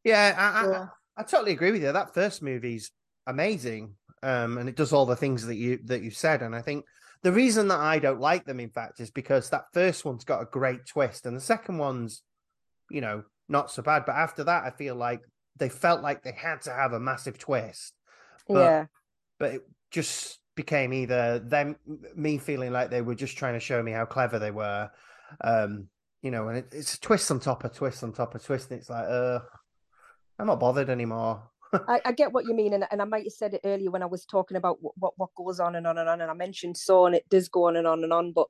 Yeah, 0.04 0.34
I, 0.38 0.60
I, 0.60 0.62
So- 0.64 0.88
I 1.16 1.22
totally 1.24 1.52
agree 1.52 1.72
with 1.72 1.82
you. 1.82 1.90
That 1.92 2.14
first 2.14 2.42
movie's 2.42 2.92
amazing, 3.26 3.96
um, 4.22 4.58
and 4.58 4.68
it 4.68 4.76
does 4.76 4.92
all 4.92 5.06
the 5.06 5.16
things 5.16 5.46
that 5.46 5.56
you 5.56 5.78
that 5.86 6.02
you 6.02 6.10
said. 6.12 6.42
And 6.42 6.54
I 6.54 6.62
think 6.62 6.84
the 7.24 7.32
reason 7.32 7.68
that 7.68 7.80
I 7.80 7.98
don't 7.98 8.20
like 8.20 8.44
them, 8.44 8.60
in 8.60 8.70
fact, 8.70 9.00
is 9.00 9.10
because 9.10 9.50
that 9.50 9.64
first 9.72 10.04
one's 10.04 10.24
got 10.24 10.42
a 10.42 10.46
great 10.46 10.86
twist, 10.86 11.26
and 11.26 11.36
the 11.36 11.40
second 11.40 11.78
one's, 11.78 12.22
you 12.90 13.00
know, 13.00 13.24
not 13.48 13.70
so 13.70 13.82
bad. 13.82 14.04
But 14.06 14.14
after 14.14 14.44
that, 14.44 14.62
I 14.64 14.70
feel 14.70 14.94
like 14.94 15.22
they 15.56 15.68
felt 15.68 16.02
like 16.02 16.22
they 16.22 16.32
had 16.32 16.60
to 16.62 16.70
have 16.70 16.92
a 16.92 17.00
massive 17.00 17.38
twist, 17.38 17.94
But- 18.46 18.54
yeah. 18.60 18.86
but 19.38 19.54
it 19.54 19.62
just 19.90 20.38
became 20.54 20.92
either 20.92 21.40
them, 21.40 21.76
me 22.14 22.38
feeling 22.38 22.72
like 22.72 22.90
they 22.90 23.02
were 23.02 23.14
just 23.16 23.36
trying 23.36 23.54
to 23.54 23.60
show 23.60 23.82
me 23.82 23.90
how 23.90 24.04
clever 24.04 24.38
they 24.38 24.50
were, 24.52 24.90
um, 25.40 25.88
you 26.22 26.30
know, 26.30 26.48
and 26.48 26.58
it, 26.58 26.68
it's 26.72 26.94
a 26.94 27.00
twist 27.00 27.30
on 27.30 27.40
top 27.40 27.64
of 27.64 27.72
twist 27.72 28.04
on 28.04 28.12
top 28.12 28.34
of 28.34 28.44
twist, 28.44 28.70
and 28.70 28.78
it's 28.80 28.90
like, 28.90 29.06
uh, 29.08 29.40
I'm 30.38 30.46
not 30.46 30.60
bothered 30.60 30.90
anymore. 30.90 31.42
I, 31.88 32.00
I 32.06 32.12
get 32.12 32.32
what 32.32 32.46
you 32.46 32.54
mean, 32.54 32.74
and, 32.74 32.86
and 32.90 33.02
I 33.02 33.04
might 33.04 33.24
have 33.24 33.32
said 33.32 33.54
it 33.54 33.60
earlier 33.64 33.90
when 33.90 34.02
I 34.02 34.06
was 34.06 34.24
talking 34.24 34.56
about 34.56 34.82
what, 34.82 34.94
what 34.96 35.12
what 35.16 35.34
goes 35.36 35.60
on 35.60 35.76
and 35.76 35.86
on 35.86 35.98
and 35.98 36.08
on, 36.08 36.20
and 36.20 36.30
I 36.30 36.34
mentioned 36.34 36.76
so, 36.76 37.06
and 37.06 37.14
it 37.14 37.28
does 37.28 37.48
go 37.48 37.68
on 37.68 37.76
and 37.76 37.86
on 37.86 38.04
and 38.04 38.12
on, 38.12 38.32
but 38.32 38.48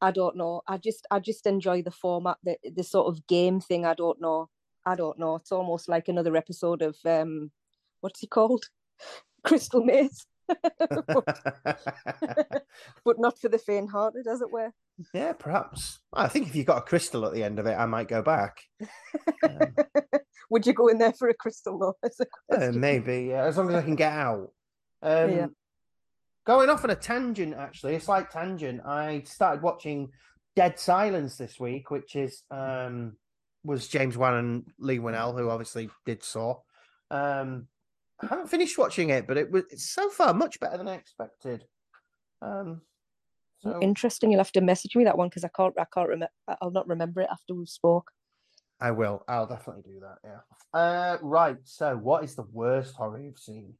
I 0.00 0.10
don't 0.10 0.36
know. 0.36 0.62
I 0.66 0.78
just 0.78 1.06
I 1.10 1.20
just 1.20 1.46
enjoy 1.46 1.82
the 1.82 1.90
format, 1.90 2.38
the 2.42 2.56
the 2.74 2.84
sort 2.84 3.08
of 3.08 3.26
game 3.26 3.60
thing. 3.60 3.86
I 3.86 3.94
don't 3.94 4.20
know. 4.20 4.48
I 4.84 4.96
don't 4.96 5.18
know. 5.18 5.36
It's 5.36 5.52
almost 5.52 5.88
like 5.88 6.08
another 6.08 6.36
episode 6.36 6.82
of 6.82 6.96
um, 7.04 7.50
what's 8.00 8.20
he 8.20 8.26
called, 8.26 8.64
Crystal 9.44 9.84
Maze, 9.84 10.26
but 10.48 10.58
not 13.18 13.38
for 13.38 13.48
the 13.48 13.58
faint-hearted, 13.58 14.26
as 14.26 14.40
it 14.40 14.50
were. 14.50 14.72
yeah, 15.14 15.32
perhaps. 15.32 16.00
I 16.12 16.28
think 16.28 16.48
if 16.48 16.56
you 16.56 16.64
got 16.64 16.78
a 16.78 16.82
crystal 16.82 17.24
at 17.26 17.32
the 17.32 17.44
end 17.44 17.58
of 17.58 17.66
it, 17.66 17.74
I 17.74 17.86
might 17.86 18.08
go 18.08 18.22
back. 18.22 18.62
Um, 19.44 19.74
Would 20.52 20.66
you 20.66 20.74
go 20.74 20.88
in 20.88 20.98
there 20.98 21.14
for 21.14 21.30
a 21.30 21.34
crystal 21.34 21.78
though? 21.78 21.96
That's 22.02 22.20
a 22.20 22.26
uh, 22.52 22.72
maybe, 22.72 23.28
yeah, 23.30 23.44
as 23.44 23.56
long 23.56 23.70
as 23.70 23.74
I 23.74 23.80
can 23.80 23.96
get 23.96 24.12
out. 24.12 24.52
Um, 25.00 25.30
Yeah. 25.30 25.46
Going 26.44 26.68
off 26.68 26.84
on 26.84 26.90
a 26.90 26.94
tangent, 26.94 27.54
actually, 27.54 27.94
a 27.94 28.00
slight 28.00 28.30
tangent. 28.30 28.82
I 28.84 29.22
started 29.24 29.62
watching 29.62 30.10
Dead 30.54 30.78
Silence 30.78 31.38
this 31.38 31.58
week, 31.58 31.90
which 31.90 32.16
is 32.16 32.42
um, 32.50 33.16
was 33.64 33.88
James 33.88 34.18
Wan 34.18 34.34
and 34.34 34.64
Leigh 34.78 34.98
Whannell, 34.98 35.38
who 35.38 35.48
obviously 35.48 35.88
did 36.04 36.22
Saw. 36.22 36.58
Um, 37.10 37.68
I 38.20 38.26
haven't 38.26 38.48
finished 38.48 38.76
watching 38.76 39.08
it, 39.08 39.26
but 39.26 39.38
it 39.38 39.50
was 39.50 39.64
it's 39.70 39.88
so 39.88 40.10
far 40.10 40.34
much 40.34 40.60
better 40.60 40.76
than 40.76 40.88
I 40.88 40.96
expected. 40.96 41.64
Um, 42.42 42.82
so 43.60 43.80
Interesting. 43.80 44.32
You'll 44.32 44.40
have 44.40 44.52
to 44.52 44.60
message 44.60 44.96
me 44.96 45.04
that 45.04 45.16
one 45.16 45.28
because 45.28 45.44
I 45.44 45.50
can't. 45.56 45.74
I 45.78 45.86
can't 45.94 46.08
remember. 46.08 46.32
I'll 46.60 46.72
not 46.72 46.88
remember 46.88 47.22
it 47.22 47.28
after 47.30 47.54
we 47.54 47.64
spoke. 47.64 48.10
I 48.82 48.90
will. 48.90 49.22
I'll 49.28 49.46
definitely 49.46 49.82
do 49.82 50.00
that. 50.00 50.18
Yeah. 50.24 50.78
Uh, 50.78 51.18
right. 51.22 51.56
So, 51.62 51.96
what 51.96 52.24
is 52.24 52.34
the 52.34 52.46
worst 52.52 52.96
horror 52.96 53.20
you've 53.20 53.38
seen? 53.38 53.74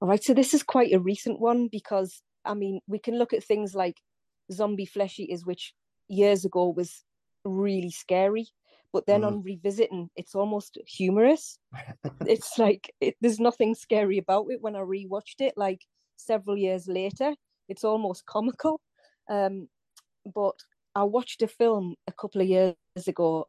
All 0.00 0.08
right, 0.08 0.22
so 0.22 0.34
this 0.34 0.54
is 0.54 0.64
quite 0.64 0.92
a 0.92 0.98
recent 0.98 1.38
one 1.38 1.68
because 1.68 2.20
I 2.44 2.54
mean, 2.54 2.80
we 2.88 2.98
can 2.98 3.16
look 3.16 3.32
at 3.32 3.44
things 3.44 3.74
like 3.74 3.98
zombie 4.50 4.86
flesh 4.86 5.20
eaters, 5.20 5.46
which 5.46 5.72
years 6.08 6.44
ago 6.44 6.70
was 6.70 7.04
really 7.44 7.90
scary, 7.90 8.48
but 8.92 9.06
then 9.06 9.20
Mm. 9.20 9.26
on 9.26 9.42
revisiting, 9.42 10.10
it's 10.16 10.34
almost 10.34 10.78
humorous. 10.86 11.58
it's 12.26 12.58
like 12.58 12.92
it, 13.00 13.14
there's 13.20 13.38
nothing 13.38 13.74
scary 13.74 14.18
about 14.18 14.46
it 14.50 14.60
when 14.60 14.74
I 14.74 14.80
rewatched 14.80 15.40
it, 15.40 15.54
like 15.56 15.82
several 16.16 16.56
years 16.56 16.88
later. 16.88 17.36
It's 17.68 17.84
almost 17.84 18.26
comical. 18.26 18.80
Um, 19.28 19.68
but 20.34 20.56
I 20.96 21.04
watched 21.04 21.42
a 21.42 21.46
film 21.46 21.94
a 22.08 22.12
couple 22.12 22.40
of 22.40 22.48
years 22.48 22.74
ago 23.06 23.46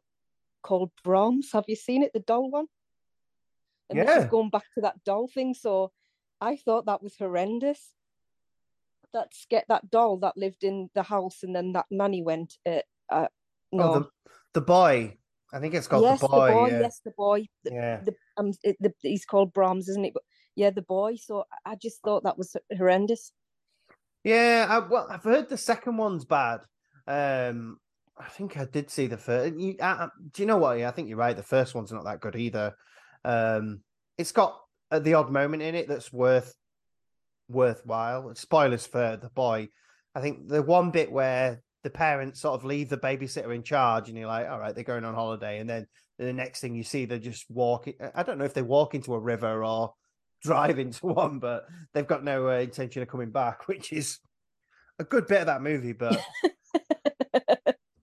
called 0.62 0.90
Brahms. 1.04 1.50
Have 1.52 1.64
you 1.68 1.76
seen 1.76 2.02
it, 2.02 2.12
the 2.12 2.20
doll 2.20 2.50
one? 2.50 2.66
And 3.90 3.98
this 3.98 4.08
Yeah. 4.08 4.20
is 4.20 4.30
going 4.30 4.50
back 4.50 4.64
to 4.74 4.80
that 4.82 5.02
doll 5.04 5.28
thing. 5.28 5.54
So 5.54 5.92
I 6.40 6.56
thought 6.56 6.86
that 6.86 7.02
was 7.02 7.16
horrendous. 7.16 7.92
That 9.12 9.32
get 9.50 9.66
that 9.68 9.90
doll 9.90 10.16
that 10.18 10.36
lived 10.38 10.64
in 10.64 10.88
the 10.94 11.02
house, 11.02 11.42
and 11.42 11.54
then 11.54 11.72
that 11.72 11.86
nanny 11.90 12.22
went. 12.22 12.54
Uh, 12.64 12.80
uh, 13.10 13.28
no, 13.70 13.82
Oh, 13.82 13.98
the, 13.98 14.08
the 14.54 14.60
boy. 14.62 15.18
I 15.52 15.60
think 15.60 15.74
it's 15.74 15.86
called 15.86 16.04
yes, 16.04 16.20
the 16.20 16.28
boy. 16.28 16.66
yeah. 16.68 16.80
yes, 16.80 17.00
the 17.04 17.10
boy. 17.10 17.46
The, 17.64 17.72
yeah. 17.72 18.00
the 18.02 18.14
um, 18.38 18.52
it, 18.62 18.76
the, 18.80 18.94
he's 19.02 19.26
called 19.26 19.52
Brahms, 19.52 19.86
isn't 19.90 20.04
it? 20.06 20.14
But 20.14 20.22
yeah, 20.56 20.70
the 20.70 20.80
boy. 20.80 21.16
So 21.16 21.44
I- 21.66 21.72
I 21.72 21.74
just 21.74 22.00
thought 22.00 22.22
that 22.24 22.38
was 22.38 22.56
horrendous. 22.74 23.32
Yeah, 24.24 24.66
I, 24.70 24.78
well, 24.78 25.06
I've 25.10 25.24
heard 25.24 25.50
the 25.50 25.58
second 25.58 25.98
one's 25.98 26.24
bad. 26.24 26.60
Um, 27.06 27.78
I 28.18 28.28
think 28.28 28.56
I 28.56 28.66
did 28.66 28.90
see 28.90 29.06
the 29.06 29.16
first. 29.16 29.56
You, 29.56 29.76
I- 29.80 30.08
do 30.32 30.42
you 30.42 30.46
know 30.46 30.58
what? 30.58 30.78
Yeah, 30.78 30.88
I 30.88 30.92
think 30.92 31.08
you're 31.08 31.16
right. 31.18 31.36
The 31.36 31.42
first 31.42 31.74
one's 31.74 31.92
not 31.92 32.04
that 32.04 32.20
good 32.20 32.36
either. 32.36 32.74
Um, 33.24 33.80
it's 34.18 34.32
got 34.32 34.58
uh, 34.90 34.98
the 34.98 35.14
odd 35.14 35.30
moment 35.30 35.62
in 35.62 35.74
it 35.74 35.88
that's 35.88 36.12
worth 36.12 36.54
worthwhile. 37.48 38.34
Spoilers 38.34 38.86
for 38.86 39.16
the 39.20 39.30
boy. 39.30 39.68
I 40.14 40.20
think 40.20 40.48
the 40.48 40.62
one 40.62 40.90
bit 40.90 41.10
where 41.10 41.62
the 41.82 41.90
parents 41.90 42.40
sort 42.40 42.54
of 42.54 42.64
leave 42.64 42.88
the 42.88 42.98
babysitter 42.98 43.54
in 43.54 43.62
charge, 43.62 44.08
and 44.08 44.16
you're 44.18 44.28
like, 44.28 44.48
all 44.48 44.58
right, 44.58 44.74
they're 44.74 44.84
going 44.84 45.04
on 45.04 45.14
holiday, 45.14 45.58
and 45.58 45.68
then 45.68 45.86
the 46.18 46.32
next 46.32 46.60
thing 46.60 46.74
you 46.74 46.84
see, 46.84 47.04
they're 47.06 47.18
just 47.18 47.46
walking. 47.48 47.94
I 48.14 48.22
don't 48.22 48.38
know 48.38 48.44
if 48.44 48.54
they 48.54 48.62
walk 48.62 48.94
into 48.94 49.14
a 49.14 49.18
river 49.18 49.64
or 49.64 49.94
drive 50.42 50.78
into 50.78 51.06
one, 51.06 51.38
but 51.38 51.64
they've 51.94 52.06
got 52.06 52.24
no 52.24 52.48
uh, 52.48 52.58
intention 52.58 53.02
of 53.02 53.08
coming 53.08 53.30
back, 53.30 53.66
which 53.68 53.92
is 53.92 54.18
a 54.98 55.04
good 55.04 55.26
bit 55.26 55.40
of 55.40 55.46
that 55.46 55.62
movie. 55.62 55.92
But 55.92 56.20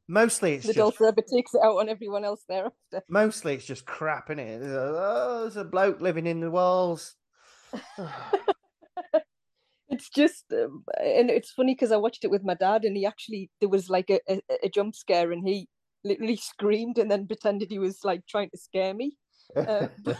mostly 0.09 0.55
it's 0.55 0.67
the 0.67 0.73
just 0.73 0.97
forever 0.97 1.21
takes 1.21 1.53
it 1.53 1.61
out 1.63 1.77
on 1.77 1.87
everyone 1.87 2.25
else 2.25 2.43
thereafter. 2.49 3.01
mostly 3.07 3.53
it's 3.53 3.65
just 3.65 3.85
crap 3.85 4.29
in 4.29 4.39
it. 4.39 4.61
Oh, 4.63 5.41
there's 5.43 5.55
a 5.55 5.63
bloke 5.63 6.01
living 6.01 6.27
in 6.27 6.41
the 6.41 6.51
walls. 6.51 7.15
It's 9.91 10.09
just, 10.09 10.45
um, 10.53 10.83
and 11.03 11.31
it's 11.31 11.51
funny 11.51 11.73
because 11.73 11.91
I 11.91 11.97
watched 11.97 12.23
it 12.23 12.29
with 12.29 12.43
my 12.43 12.53
dad, 12.53 12.85
and 12.85 12.95
he 12.95 13.07
actually 13.07 13.49
there 13.59 13.69
was 13.69 13.89
like 13.89 14.09
a, 14.11 14.19
a, 14.29 14.39
a 14.65 14.69
jump 14.69 14.95
scare, 14.95 15.31
and 15.31 15.47
he 15.47 15.67
literally 16.03 16.35
screamed 16.37 16.97
and 16.99 17.09
then 17.09 17.25
pretended 17.27 17.69
he 17.71 17.79
was 17.79 18.03
like 18.03 18.25
trying 18.27 18.49
to 18.51 18.57
scare 18.57 18.93
me. 18.93 19.17
Uh, 19.55 19.87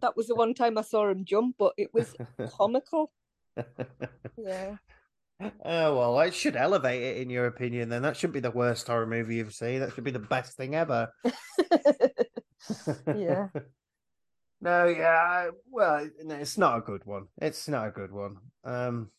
That 0.00 0.16
was 0.16 0.28
the 0.28 0.36
one 0.36 0.54
time 0.54 0.78
I 0.78 0.82
saw 0.82 1.08
him 1.08 1.24
jump, 1.24 1.56
but 1.58 1.72
it 1.76 1.92
was 1.92 2.14
comical. 2.56 3.10
Yeah. 4.36 4.76
Oh 5.40 5.96
well, 5.96 6.20
it 6.20 6.34
should 6.34 6.56
elevate 6.56 7.02
it 7.02 7.16
in 7.18 7.30
your 7.30 7.46
opinion. 7.46 7.88
Then 7.88 8.02
that 8.02 8.16
shouldn't 8.16 8.34
be 8.34 8.40
the 8.40 8.50
worst 8.50 8.86
horror 8.88 9.06
movie 9.06 9.36
you've 9.36 9.54
seen. 9.54 9.80
That 9.80 9.94
should 9.94 10.04
be 10.04 10.10
the 10.10 10.18
best 10.18 10.56
thing 10.56 10.74
ever. 10.74 11.12
Yeah. 13.16 13.48
no, 14.60 14.86
yeah. 14.86 15.08
I- 15.08 15.50
Well, 15.70 16.08
it's 16.18 16.58
not 16.58 16.78
a 16.78 16.82
good 16.82 17.04
one. 17.04 17.26
It's 17.40 17.68
not 17.68 17.88
a 17.88 17.90
good 17.92 18.12
one. 18.12 18.36
Um, 18.64 19.10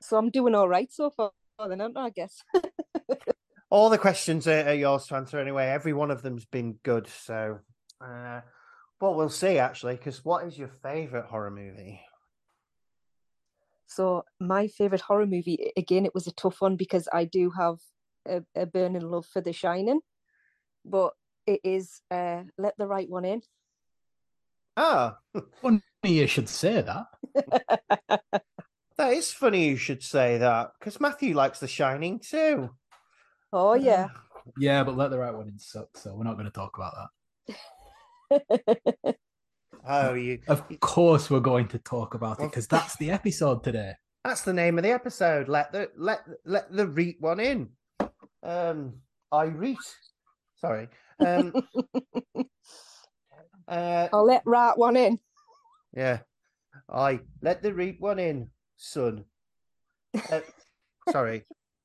so 0.00 0.16
I'm 0.16 0.30
doing 0.30 0.54
all 0.54 0.68
right 0.68 0.92
so 0.92 1.10
far, 1.10 1.32
then, 1.68 1.80
aren't 1.80 1.96
I? 1.96 2.06
I 2.06 2.10
guess. 2.10 2.42
all 3.70 3.88
the 3.90 3.98
questions 3.98 4.46
are, 4.46 4.68
are 4.68 4.74
yours 4.74 5.06
to 5.06 5.16
answer 5.16 5.38
anyway. 5.38 5.66
Every 5.66 5.92
one 5.92 6.10
of 6.10 6.22
them's 6.22 6.44
been 6.44 6.78
good. 6.82 7.06
So, 7.08 7.60
uh, 8.04 8.40
well, 9.00 9.14
we'll 9.14 9.30
see 9.30 9.58
actually. 9.58 9.94
Because 9.96 10.24
what 10.24 10.44
is 10.46 10.58
your 10.58 10.68
favorite 10.82 11.26
horror 11.26 11.50
movie? 11.50 12.00
So 13.86 14.24
my 14.40 14.68
favorite 14.68 15.00
horror 15.00 15.26
movie, 15.26 15.72
again, 15.76 16.04
it 16.06 16.14
was 16.14 16.26
a 16.26 16.32
tough 16.32 16.60
one 16.60 16.76
because 16.76 17.08
I 17.12 17.24
do 17.24 17.50
have 17.50 17.78
a, 18.28 18.42
a 18.54 18.66
burning 18.66 19.02
love 19.02 19.26
for 19.26 19.40
The 19.40 19.52
Shining, 19.52 20.00
but 20.84 21.12
it 21.46 21.60
is 21.62 22.00
uh, 22.10 22.42
Let 22.58 22.76
the 22.78 22.86
Right 22.86 23.08
One 23.08 23.24
In. 23.24 23.42
Ah, 24.76 25.18
Funny 25.62 25.80
you 26.02 26.26
should 26.26 26.48
say 26.48 26.82
that. 26.82 27.06
that 28.98 29.12
is 29.12 29.32
funny. 29.32 29.68
You 29.68 29.76
should 29.76 30.02
say 30.02 30.38
that 30.38 30.72
because 30.78 31.00
Matthew 31.00 31.34
likes 31.34 31.60
The 31.60 31.68
Shining 31.68 32.18
too. 32.18 32.70
oh 33.52 33.74
yeah. 33.74 34.08
Yeah, 34.58 34.84
but 34.84 34.96
let 34.96 35.10
the 35.10 35.18
right 35.18 35.34
one 35.34 35.48
in 35.48 35.58
suck, 35.58 35.96
so 35.96 36.14
we're 36.14 36.24
not 36.24 36.34
going 36.34 36.46
to 36.46 36.52
talk 36.52 36.76
about 36.76 37.08
that. 38.30 39.16
Oh, 39.88 40.14
you. 40.14 40.40
Of 40.48 40.64
course, 40.80 41.30
we're 41.30 41.40
going 41.40 41.68
to 41.68 41.78
talk 41.78 42.14
about 42.14 42.40
it 42.40 42.50
because 42.50 42.66
that's 42.66 42.96
the 42.96 43.10
episode 43.10 43.62
today. 43.62 43.94
That's 44.24 44.42
the 44.42 44.52
name 44.52 44.78
of 44.78 44.84
the 44.84 44.90
episode. 44.90 45.48
Let 45.48 45.72
the 45.72 45.90
let 45.96 46.20
let 46.44 46.72
the 46.72 46.88
reet 46.88 47.16
one 47.20 47.38
in. 47.38 47.68
Um, 48.42 48.94
I 49.30 49.44
reet. 49.44 49.78
Sorry. 50.56 50.88
Um, 51.20 51.52
uh, 53.68 54.08
I'll 54.12 54.24
let 54.24 54.42
rat 54.44 54.76
one 54.78 54.96
in. 54.96 55.18
yeah. 55.94 56.18
I 56.88 57.20
let 57.42 57.62
the 57.62 57.72
reet 57.72 58.00
one 58.00 58.18
in, 58.18 58.50
son. 58.76 59.24
Uh, 60.30 60.40
sorry. 61.10 61.44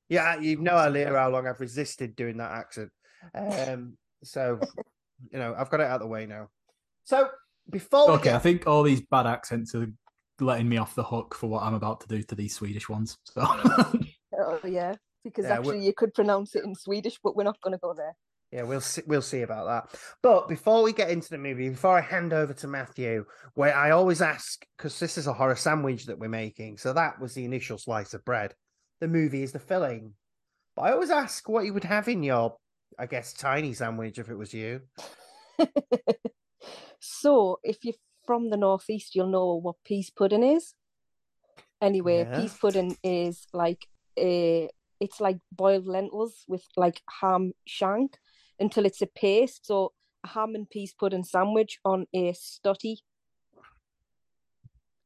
Yeah, 0.09 0.39
you 0.39 0.57
know, 0.57 0.77
earlier 0.77 1.15
how 1.15 1.29
long 1.29 1.47
I've 1.47 1.61
resisted 1.61 2.15
doing 2.15 2.37
that 2.37 2.51
accent. 2.51 2.89
Um, 3.33 3.97
so 4.23 4.59
you 5.31 5.39
know, 5.39 5.55
I've 5.57 5.69
got 5.69 5.79
it 5.79 5.87
out 5.87 5.95
of 5.95 6.01
the 6.01 6.07
way 6.07 6.25
now. 6.25 6.49
So 7.03 7.29
before 7.71 8.07
we 8.07 8.13
Okay, 8.15 8.23
get- 8.25 8.35
I 8.35 8.39
think 8.39 8.67
all 8.67 8.83
these 8.83 9.01
bad 9.01 9.25
accents 9.27 9.73
are 9.75 9.87
letting 10.39 10.67
me 10.69 10.77
off 10.77 10.95
the 10.95 11.03
hook 11.03 11.35
for 11.35 11.47
what 11.47 11.63
I'm 11.63 11.73
about 11.75 12.01
to 12.01 12.07
do 12.07 12.21
to 12.23 12.35
these 12.35 12.55
Swedish 12.55 12.89
ones. 12.89 13.17
So 13.25 13.41
Oh 13.45 14.59
yeah, 14.65 14.95
because 15.23 15.45
Yeah, 15.45 15.51
we- 15.59 15.69
actually 15.69 15.85
you 15.85 15.93
could 15.93 16.13
pronounce 16.13 16.55
it 16.55 16.63
in 16.63 16.73
Swedish, 16.75 17.17
but 17.23 17.35
we're 17.35 17.43
not 17.43 17.59
going 17.61 17.73
to 17.73 17.79
go 17.79 17.93
there. 17.93 18.15
Yeah, 18.51 18.63
we'll 18.63 18.81
see. 18.81 19.01
We'll 19.07 19.21
see 19.21 19.43
about 19.43 19.65
that. 19.67 19.99
But 20.21 20.49
before 20.49 20.83
we 20.83 20.91
get 20.91 21.09
into 21.09 21.29
the 21.29 21.37
movie, 21.37 21.69
before 21.69 21.97
I 21.97 22.01
hand 22.01 22.33
over 22.33 22.53
to 22.55 22.67
Matthew, 22.67 23.23
where 23.53 23.73
I 23.73 23.91
always 23.91 24.21
ask 24.21 24.65
because 24.77 24.99
this 24.99 25.17
is 25.17 25.25
a 25.27 25.31
horror 25.33 25.55
sandwich 25.55 26.05
that 26.07 26.19
we're 26.19 26.27
making, 26.27 26.77
so 26.77 26.91
that 26.91 27.17
was 27.21 27.33
the 27.33 27.45
initial 27.45 27.77
slice 27.77 28.13
of 28.13 28.25
bread. 28.25 28.53
The 28.99 29.07
movie 29.07 29.43
is 29.43 29.53
the 29.53 29.59
filling. 29.59 30.15
But 30.75 30.81
I 30.83 30.91
always 30.91 31.11
ask 31.11 31.47
what 31.47 31.63
you 31.65 31.73
would 31.73 31.85
have 31.85 32.09
in 32.09 32.23
your, 32.23 32.57
I 32.99 33.05
guess, 33.05 33.31
tiny 33.31 33.73
sandwich 33.73 34.19
if 34.19 34.27
it 34.29 34.35
was 34.35 34.53
you. 34.53 34.81
so 37.01 37.59
if 37.63 37.83
you're 37.83 37.95
from 38.27 38.49
the 38.51 38.57
northeast, 38.57 39.15
you'll 39.15 39.27
know 39.27 39.55
what 39.55 39.75
peas 39.83 40.09
pudding 40.11 40.43
is. 40.43 40.75
Anyway, 41.81 42.19
Yeah. 42.19 42.39
peas 42.39 42.55
pudding 42.57 42.95
is 43.03 43.47
like 43.53 43.87
a 44.17 44.69
it's 44.99 45.19
like 45.19 45.39
boiled 45.51 45.87
lentils 45.87 46.45
with 46.47 46.63
like 46.77 47.01
ham 47.21 47.53
shank 47.65 48.17
until 48.59 48.85
it's 48.85 49.01
a 49.01 49.07
paste. 49.07 49.65
So 49.65 49.93
a 50.23 50.27
ham 50.27 50.53
and 50.53 50.69
peas 50.69 50.93
pudding 50.93 51.23
sandwich 51.23 51.79
on 51.83 52.05
a 52.13 52.33
stottie 52.33 52.99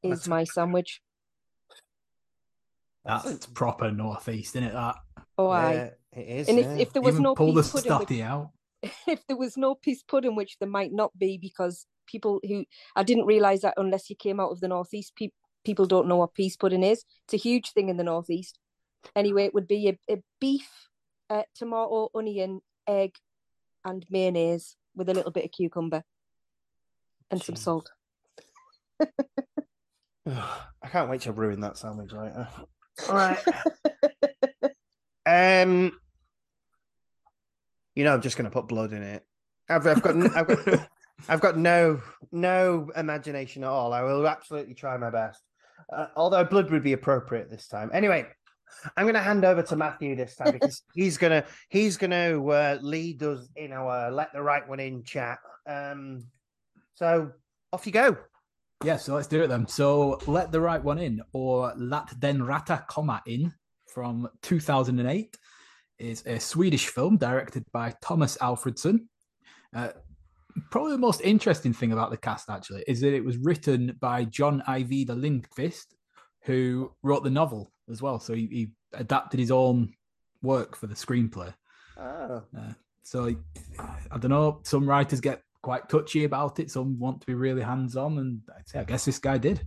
is 0.04 0.10
That's- 0.10 0.28
my 0.28 0.44
sandwich. 0.44 1.02
that's 3.06 3.46
proper 3.48 3.92
northeast, 3.92 4.56
isn't 4.56 4.68
it? 4.70 4.74
That 4.74 4.96
Oh, 5.38 5.50
aye. 5.50 5.74
Yeah, 5.74 5.90
it 6.20 6.28
is. 6.40 6.50
And 6.50 6.60
if, 6.60 6.66
yeah. 6.66 6.76
if 6.78 6.94
there 6.94 7.02
was 7.02 7.14
even 7.16 7.24
no 7.24 7.36
pull 7.36 7.54
the 7.54 7.62
peas 7.62 7.72
pudding, 7.72 7.98
which- 8.00 8.22
out. 8.22 8.50
if 9.08 9.26
there 9.28 9.38
was 9.38 9.58
no 9.58 9.76
peas 9.76 10.04
pudding, 10.04 10.36
which 10.36 10.58
there 10.60 10.70
might 10.70 10.94
not 10.94 11.18
be, 11.18 11.38
because 11.38 11.86
people 12.08 12.40
who 12.48 12.66
I 12.96 13.04
didn't 13.04 13.26
realize 13.26 13.62
that 13.62 13.76
unless 13.78 14.10
you 14.10 14.16
came 14.16 14.40
out 14.40 14.52
of 14.52 14.60
the 14.60 14.68
northeast, 14.68 15.14
pe- 15.16 15.30
people 15.64 15.86
don't 15.86 16.08
know 16.08 16.18
what 16.18 16.34
peas 16.34 16.58
pudding 16.58 16.84
is. 16.84 17.04
It's 17.26 17.34
a 17.34 17.38
huge 17.38 17.72
thing 17.72 17.90
in 17.90 17.98
the 17.98 18.04
northeast. 18.04 18.60
Anyway, 19.16 19.46
it 19.46 19.54
would 19.54 19.68
be 19.68 19.90
a, 19.90 20.14
a 20.14 20.24
beef, 20.40 20.70
uh, 21.30 21.44
tomato, 21.56 22.10
onion, 22.16 22.62
egg, 22.88 23.16
and 23.84 24.06
mayonnaise 24.10 24.78
with 24.96 25.10
a 25.10 25.14
little 25.14 25.32
bit 25.32 25.46
of 25.46 25.52
cucumber 25.52 26.04
and 27.30 27.42
some 27.42 27.56
salt. 27.56 27.92
I 30.28 30.88
can't 30.90 31.10
wait 31.10 31.22
to 31.22 31.32
ruin 31.32 31.60
that 31.62 31.78
sandwich 31.78 32.12
later. 32.12 32.48
All 33.10 33.16
right. 33.16 33.40
Um, 35.28 36.00
you 37.96 38.04
know, 38.04 38.14
I'm 38.14 38.22
just 38.22 38.38
going 38.38 38.46
to 38.46 38.52
put 38.52 38.68
blood 38.68 38.94
in 38.94 39.02
it. 39.02 39.26
I've, 39.70 39.88
I've 39.88 40.02
got, 40.02 40.16
I've 40.36 40.48
got, 40.48 40.90
I've 41.30 41.42
got 41.42 41.58
no, 41.58 42.02
no 42.32 42.92
imagination 42.96 43.64
at 43.64 43.70
all. 43.70 43.94
I 43.94 44.04
will 44.04 44.28
absolutely 44.28 44.76
try 44.76 44.98
my 44.98 45.10
best. 45.10 45.42
Uh, 45.92 46.08
although 46.16 46.44
blood 46.44 46.70
would 46.72 46.84
be 46.84 46.94
appropriate 46.94 47.50
this 47.50 47.68
time. 47.68 47.90
Anyway, 47.94 48.26
I'm 48.98 49.06
going 49.06 49.16
to 49.16 49.22
hand 49.22 49.46
over 49.46 49.62
to 49.64 49.76
Matthew 49.76 50.16
this 50.16 50.36
time 50.36 50.52
because 50.52 50.82
he's 50.94 51.18
gonna, 51.18 51.46
he's 51.70 51.98
gonna 51.98 52.46
uh, 52.46 52.78
lead 52.82 53.24
us 53.24 53.48
in 53.56 53.72
our 53.72 54.12
let 54.12 54.34
the 54.34 54.42
right 54.42 54.68
one 54.68 54.80
in 54.80 55.04
chat. 55.04 55.40
Um, 55.68 56.26
so 56.96 57.32
off 57.72 57.86
you 57.86 57.92
go. 57.92 58.18
Yeah, 58.84 58.98
so 58.98 59.16
let's 59.16 59.28
do 59.28 59.42
it 59.42 59.48
then. 59.48 59.68
So 59.68 60.20
let 60.28 60.52
the 60.52 60.60
right 60.60 60.84
one 60.84 61.00
in, 61.00 61.22
or 61.32 61.74
Låt 61.78 62.20
den 62.20 62.42
rätte 62.42 62.86
komma 62.88 63.22
in 63.26 63.54
from 63.94 64.28
2008 64.42 65.38
is 66.00 66.26
a 66.26 66.40
Swedish 66.40 66.88
film 66.88 67.18
directed 67.18 67.66
by 67.72 67.94
Tomas 68.02 68.38
Alfredson. 68.38 69.00
Uh, 69.76 69.90
probably 70.72 70.92
the 70.92 70.98
most 70.98 71.22
interesting 71.22 71.74
thing 71.74 71.92
about 71.92 72.12
the 72.12 72.18
cast 72.18 72.50
actually 72.50 72.84
is 72.88 73.02
that 73.02 73.14
it 73.14 73.24
was 73.24 73.38
written 73.38 73.98
by 74.00 74.24
John 74.26 74.64
Ajvide 74.68 75.08
Lindqvist, 75.08 75.86
who 76.44 76.92
wrote 77.04 77.24
the 77.24 77.30
novel 77.30 77.72
as 77.90 78.02
well. 78.02 78.20
So 78.20 78.34
he, 78.34 78.48
he 78.48 78.68
adapted 78.94 79.40
his 79.40 79.52
own 79.52 79.94
work 80.42 80.76
for 80.76 80.88
the 80.88 80.96
screenplay. 80.96 81.54
Oh, 82.00 82.44
So 83.04 83.36
I 84.12 84.18
don't 84.18 84.32
know. 84.32 84.62
Some 84.64 84.88
writers 84.88 85.22
get 85.22 85.42
quite 85.62 85.90
touchy 85.90 86.24
about 86.24 86.60
it. 86.60 86.72
Some 86.72 87.00
want 87.00 87.22
to 87.22 87.28
be 87.28 87.34
really 87.34 87.62
hands-on, 87.62 88.18
and 88.20 88.42
I'd 88.56 88.68
say 88.68 88.80
I 88.80 88.84
guess 88.84 89.06
this 89.06 89.20
guy 89.20 89.38
did. 89.38 89.62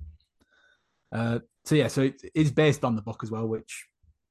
Uh, 1.10 1.40
so 1.64 1.74
yeah, 1.74 1.88
so 1.88 2.02
it 2.02 2.20
is 2.34 2.50
based 2.50 2.84
on 2.84 2.96
the 2.96 3.02
book 3.02 3.20
as 3.22 3.30
well, 3.30 3.46
which 3.46 3.86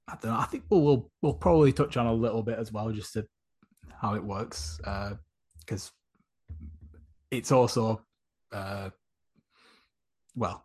I 0.08 0.16
don't 0.22 0.32
know. 0.32 0.40
I 0.40 0.46
think 0.46 0.64
we'll 0.70 0.82
we'll, 0.82 1.12
we'll 1.22 1.34
probably 1.34 1.74
touch 1.74 1.98
on 1.98 2.06
a 2.06 2.14
little 2.14 2.44
bit 2.44 2.58
as 2.60 2.72
well, 2.72 2.92
just 2.92 3.14
to 3.14 3.28
how 4.02 4.16
it 4.16 4.24
works, 4.24 4.80
because 5.60 5.92
it's 7.30 7.52
also 7.52 8.02
uh, 8.52 8.90
well. 10.36 10.64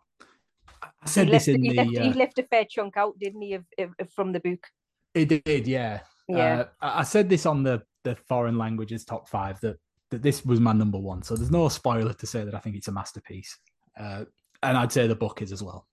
I 0.81 0.87
He 1.03 1.09
said 1.09 1.29
left, 1.29 1.45
this 1.45 1.55
in 1.55 1.63
he, 1.63 1.69
the. 1.69 1.75
left, 1.75 1.89
he 1.89 1.97
uh, 1.97 2.13
left 2.13 2.39
a 2.39 2.43
fair 2.43 2.65
chunk 2.65 2.97
out, 2.97 3.17
didn't 3.19 3.41
he, 3.41 3.53
of, 3.53 3.65
of, 3.79 4.11
from 4.13 4.31
the 4.31 4.39
book? 4.39 4.65
It 5.13 5.43
did, 5.45 5.67
yeah. 5.67 6.01
Yeah. 6.27 6.59
Uh, 6.59 6.65
I 6.81 6.99
I 6.99 7.03
said 7.03 7.29
this 7.29 7.45
on 7.45 7.63
the 7.63 7.83
the 8.03 8.15
foreign 8.27 8.57
languages 8.57 9.03
top 9.03 9.27
five 9.27 9.59
that 9.61 9.77
that 10.09 10.21
this 10.21 10.45
was 10.45 10.59
my 10.59 10.73
number 10.73 10.97
one. 10.97 11.23
So 11.23 11.35
there's 11.35 11.51
no 11.51 11.67
spoiler 11.69 12.13
to 12.13 12.25
say 12.25 12.45
that 12.45 12.55
I 12.55 12.59
think 12.59 12.75
it's 12.75 12.87
a 12.87 12.91
masterpiece, 12.91 13.57
uh, 13.99 14.23
and 14.61 14.77
I'd 14.77 14.91
say 14.91 15.07
the 15.07 15.15
book 15.15 15.41
is 15.41 15.51
as 15.51 15.61
well. 15.61 15.87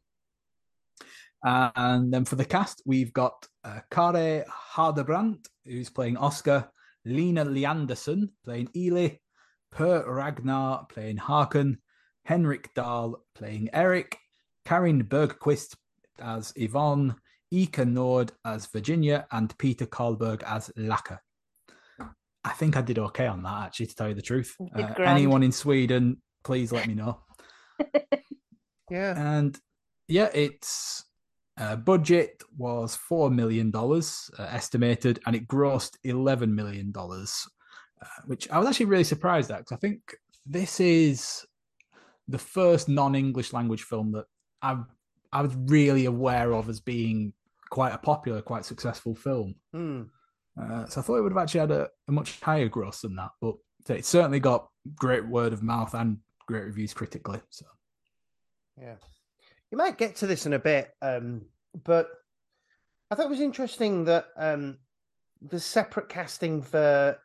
And 1.42 2.12
then 2.12 2.24
for 2.24 2.36
the 2.36 2.44
cast, 2.44 2.82
we've 2.84 3.12
got 3.12 3.46
uh, 3.64 3.80
Kåre 3.90 4.44
Hedebrant, 4.74 5.46
who's 5.64 5.90
playing 5.90 6.16
Oscar, 6.16 6.70
Lina 7.04 7.44
Leandersson 7.44 8.28
playing 8.44 8.68
Eli, 8.76 9.16
Per 9.72 10.04
Ragnar 10.10 10.86
playing 10.88 11.18
Håkan, 11.18 11.76
Henrik 12.24 12.74
Dahl 12.74 13.24
playing 13.34 13.70
Eric, 13.72 14.18
Karin 14.64 15.04
Bergquist 15.04 15.76
as 16.18 16.52
Yvonne, 16.56 17.14
Ika 17.50 17.84
Nord 17.84 18.32
as 18.44 18.66
Virginia, 18.66 19.26
and 19.32 19.56
Peter 19.58 19.86
Carlberg 19.86 20.42
as 20.44 20.70
Lacke. 20.76 21.18
I 22.42 22.50
think 22.52 22.76
I 22.76 22.80
did 22.80 22.98
okay 22.98 23.26
on 23.26 23.42
that, 23.42 23.66
actually, 23.66 23.86
to 23.86 23.94
tell 23.94 24.08
you 24.08 24.14
the 24.14 24.22
truth. 24.22 24.56
You 24.58 24.84
Uh, 24.84 24.94
anyone 24.98 25.42
in 25.42 25.52
Sweden, 25.52 26.22
please 26.42 26.72
let 26.72 26.86
me 26.86 26.94
know. 26.94 27.20
yeah. 28.90 29.36
And 29.36 29.58
yeah, 30.08 30.30
its 30.32 31.04
uh, 31.60 31.76
budget 31.76 32.42
was 32.56 32.98
$4 33.10 33.30
million 33.32 33.70
uh, 33.74 34.42
estimated, 34.50 35.20
and 35.26 35.36
it 35.36 35.46
grossed 35.46 35.96
$11 36.06 36.50
million, 36.50 36.92
uh, 36.96 38.06
which 38.24 38.50
I 38.50 38.58
was 38.58 38.66
actually 38.66 38.86
really 38.86 39.04
surprised 39.04 39.50
at 39.50 39.58
because 39.58 39.72
I 39.72 39.76
think 39.76 40.00
this 40.46 40.80
is 40.80 41.44
the 42.28 42.38
first 42.38 42.88
non 42.88 43.14
English 43.14 43.52
language 43.52 43.82
film 43.82 44.12
that 44.12 44.24
I, 44.62 44.78
I 45.32 45.42
was 45.42 45.54
really 45.54 46.06
aware 46.06 46.52
of 46.54 46.70
as 46.70 46.80
being 46.80 47.34
quite 47.68 47.92
a 47.92 47.98
popular, 47.98 48.40
quite 48.40 48.64
successful 48.64 49.14
film. 49.14 49.54
Uh, 50.60 50.86
so 50.86 51.00
I 51.00 51.04
thought 51.04 51.18
it 51.18 51.22
would 51.22 51.32
have 51.32 51.42
actually 51.42 51.60
had 51.60 51.70
a, 51.72 51.88
a 52.08 52.12
much 52.12 52.40
higher 52.40 52.68
gross 52.68 53.02
than 53.02 53.16
that, 53.16 53.30
but 53.40 53.56
it 53.88 54.06
certainly 54.06 54.40
got 54.40 54.68
great 54.94 55.26
word 55.26 55.52
of 55.52 55.62
mouth 55.62 55.94
and 55.94 56.18
great 56.46 56.64
reviews 56.64 56.94
critically. 56.94 57.40
So 57.50 57.66
Yeah. 58.80 58.94
You 59.70 59.78
might 59.78 59.98
get 59.98 60.16
to 60.16 60.26
this 60.26 60.46
in 60.46 60.52
a 60.52 60.58
bit, 60.58 60.90
um, 61.00 61.42
but 61.84 62.08
I 63.10 63.14
thought 63.14 63.26
it 63.26 63.30
was 63.30 63.40
interesting 63.40 64.04
that 64.06 64.26
um, 64.36 64.78
the 65.42 65.60
separate 65.60 66.08
casting 66.08 66.62
for 66.62 67.16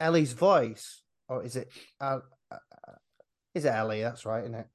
Ellie's 0.00 0.32
voice, 0.32 1.02
or 1.28 1.44
is 1.44 1.56
it? 1.56 1.68
Uh, 2.00 2.20
uh, 2.50 2.56
is 3.54 3.64
it 3.64 3.72
Ellie? 3.74 4.00
That's 4.02 4.24
right, 4.24 4.42
isn't 4.44 4.54
it? 4.54 4.66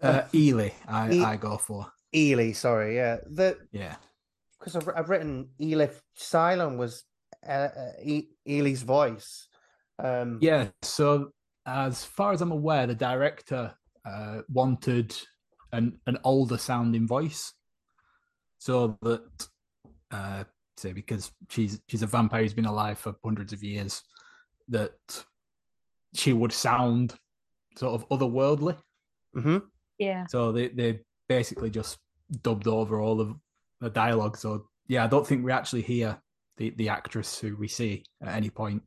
uh, 0.00 0.22
Eli, 0.34 0.70
I, 0.88 1.10
E- 1.12 1.22
I 1.22 1.36
go 1.36 1.58
for. 1.58 1.86
Eli, 2.14 2.52
sorry, 2.52 2.96
yeah. 2.96 3.18
The 3.30 3.58
Yeah. 3.72 3.96
because 4.58 4.76
I've, 4.76 4.88
I've 4.96 5.10
written 5.10 5.48
Elif 5.60 6.00
Ceylan 6.18 6.76
was 6.78 7.04
uh, 7.46 7.50
uh, 7.76 7.92
e- 8.02 8.28
Eli's 8.46 8.82
voice. 8.82 9.46
Um, 9.98 10.38
Yeah. 10.40 10.68
So 10.82 11.32
as 11.66 12.04
far 12.04 12.32
as 12.32 12.40
I'm 12.40 12.52
aware, 12.52 12.86
the 12.86 12.94
director 12.94 13.74
uh, 14.04 14.38
wanted 14.48 15.14
an 15.72 15.98
an 16.06 16.18
older 16.24 16.58
sounding 16.58 17.06
voice, 17.06 17.52
so 18.58 18.98
that 19.02 19.48
uh, 20.10 20.44
say 20.76 20.92
because 20.92 21.32
she's 21.48 21.80
she's 21.88 22.02
a 22.02 22.06
vampire 22.06 22.42
who's 22.42 22.54
been 22.54 22.66
alive 22.66 22.98
for 22.98 23.14
hundreds 23.24 23.52
of 23.52 23.62
years, 23.62 24.02
that 24.68 24.92
she 26.14 26.32
would 26.32 26.52
sound 26.52 27.14
sort 27.76 27.94
of 27.94 28.08
otherworldly. 28.08 28.76
hmm 29.34 29.58
Yeah. 29.98 30.26
So 30.28 30.52
they 30.52 30.68
they 30.68 31.00
basically 31.28 31.70
just 31.70 31.98
dubbed 32.42 32.68
over 32.68 33.00
all 33.00 33.20
of 33.20 33.34
the 33.80 33.90
dialogue. 33.90 34.36
So 34.36 34.66
yeah, 34.88 35.04
I 35.04 35.06
don't 35.06 35.26
think 35.26 35.44
we 35.44 35.52
actually 35.52 35.82
hear 35.82 36.20
the 36.56 36.70
the 36.70 36.88
actress 36.88 37.38
who 37.38 37.56
we 37.56 37.68
see 37.68 38.04
at 38.22 38.34
any 38.34 38.50
point. 38.50 38.82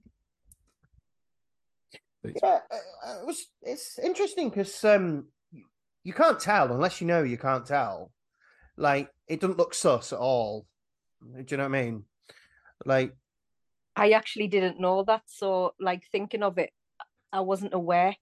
Yeah, 2.23 2.59
it 2.69 3.25
was. 3.25 3.45
It's 3.61 3.99
interesting 3.99 4.49
because 4.49 4.83
um, 4.83 5.27
you 6.05 6.13
can't 6.13 6.39
tell 6.39 6.71
unless 6.71 7.01
you 7.01 7.07
know 7.07 7.23
you 7.23 7.37
can't 7.37 7.65
tell. 7.65 8.11
Like 8.77 9.09
it 9.27 9.41
doesn't 9.41 9.57
look 9.57 9.73
sus 9.73 10.13
at 10.13 10.19
all. 10.19 10.67
Do 11.21 11.43
you 11.49 11.57
know 11.57 11.67
what 11.67 11.77
I 11.77 11.81
mean? 11.81 12.03
Like 12.85 13.15
I 13.95 14.11
actually 14.11 14.47
didn't 14.47 14.79
know 14.79 15.03
that. 15.03 15.23
So, 15.25 15.73
like 15.79 16.03
thinking 16.11 16.43
of 16.43 16.57
it, 16.57 16.69
I 17.33 17.39
wasn't 17.41 17.73
aware. 17.73 18.15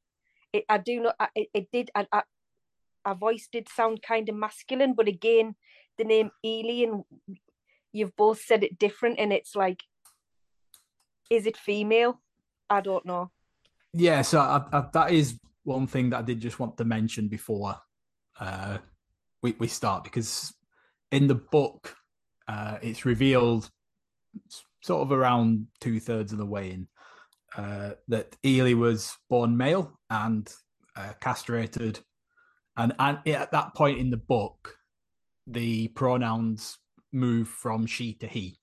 It, 0.53 0.63
I 0.69 0.77
do 0.77 1.01
not. 1.01 1.15
it, 1.35 1.49
it 1.53 1.71
did. 1.71 1.91
I, 1.93 2.07
I, 2.11 2.21
our 3.05 3.15
voice 3.15 3.49
did 3.51 3.67
sound 3.67 4.01
kind 4.01 4.29
of 4.29 4.35
masculine, 4.35 4.93
but 4.93 5.09
again, 5.09 5.55
the 5.97 6.05
name 6.05 6.31
Eli 6.45 6.87
and 6.87 7.03
you've 7.91 8.15
both 8.15 8.41
said 8.41 8.63
it 8.63 8.79
different, 8.79 9.19
and 9.19 9.33
it's 9.33 9.55
like, 9.55 9.83
is 11.29 11.45
it 11.45 11.57
female? 11.57 12.21
I 12.69 12.79
don't 12.79 13.05
know. 13.05 13.31
Yeah, 13.93 14.21
so 14.21 14.39
I, 14.39 14.63
I, 14.71 14.85
that 14.93 15.11
is 15.11 15.37
one 15.63 15.87
thing 15.87 16.09
that 16.09 16.19
I 16.19 16.21
did 16.23 16.39
just 16.39 16.59
want 16.59 16.77
to 16.77 16.85
mention 16.85 17.27
before 17.27 17.75
uh, 18.39 18.77
we 19.41 19.55
we 19.59 19.67
start 19.67 20.03
because 20.03 20.53
in 21.11 21.27
the 21.27 21.35
book, 21.35 21.95
uh, 22.47 22.77
it's 22.81 23.05
revealed 23.05 23.69
sort 24.81 25.01
of 25.01 25.11
around 25.11 25.67
two 25.79 25.99
thirds 25.99 26.31
of 26.31 26.39
the 26.39 26.45
way 26.45 26.71
in 26.71 26.87
uh, 27.55 27.91
that 28.07 28.35
Eli 28.45 28.73
was 28.73 29.15
born 29.29 29.55
male 29.55 29.99
and 30.09 30.51
uh, 30.95 31.13
castrated, 31.21 31.99
and 32.77 32.93
and 32.99 33.19
at 33.27 33.51
that 33.51 33.75
point 33.75 33.99
in 33.99 34.09
the 34.09 34.17
book, 34.17 34.75
the 35.47 35.87
pronouns 35.89 36.77
move 37.11 37.47
from 37.47 37.85
she 37.85 38.13
to 38.15 38.27
he. 38.27 38.57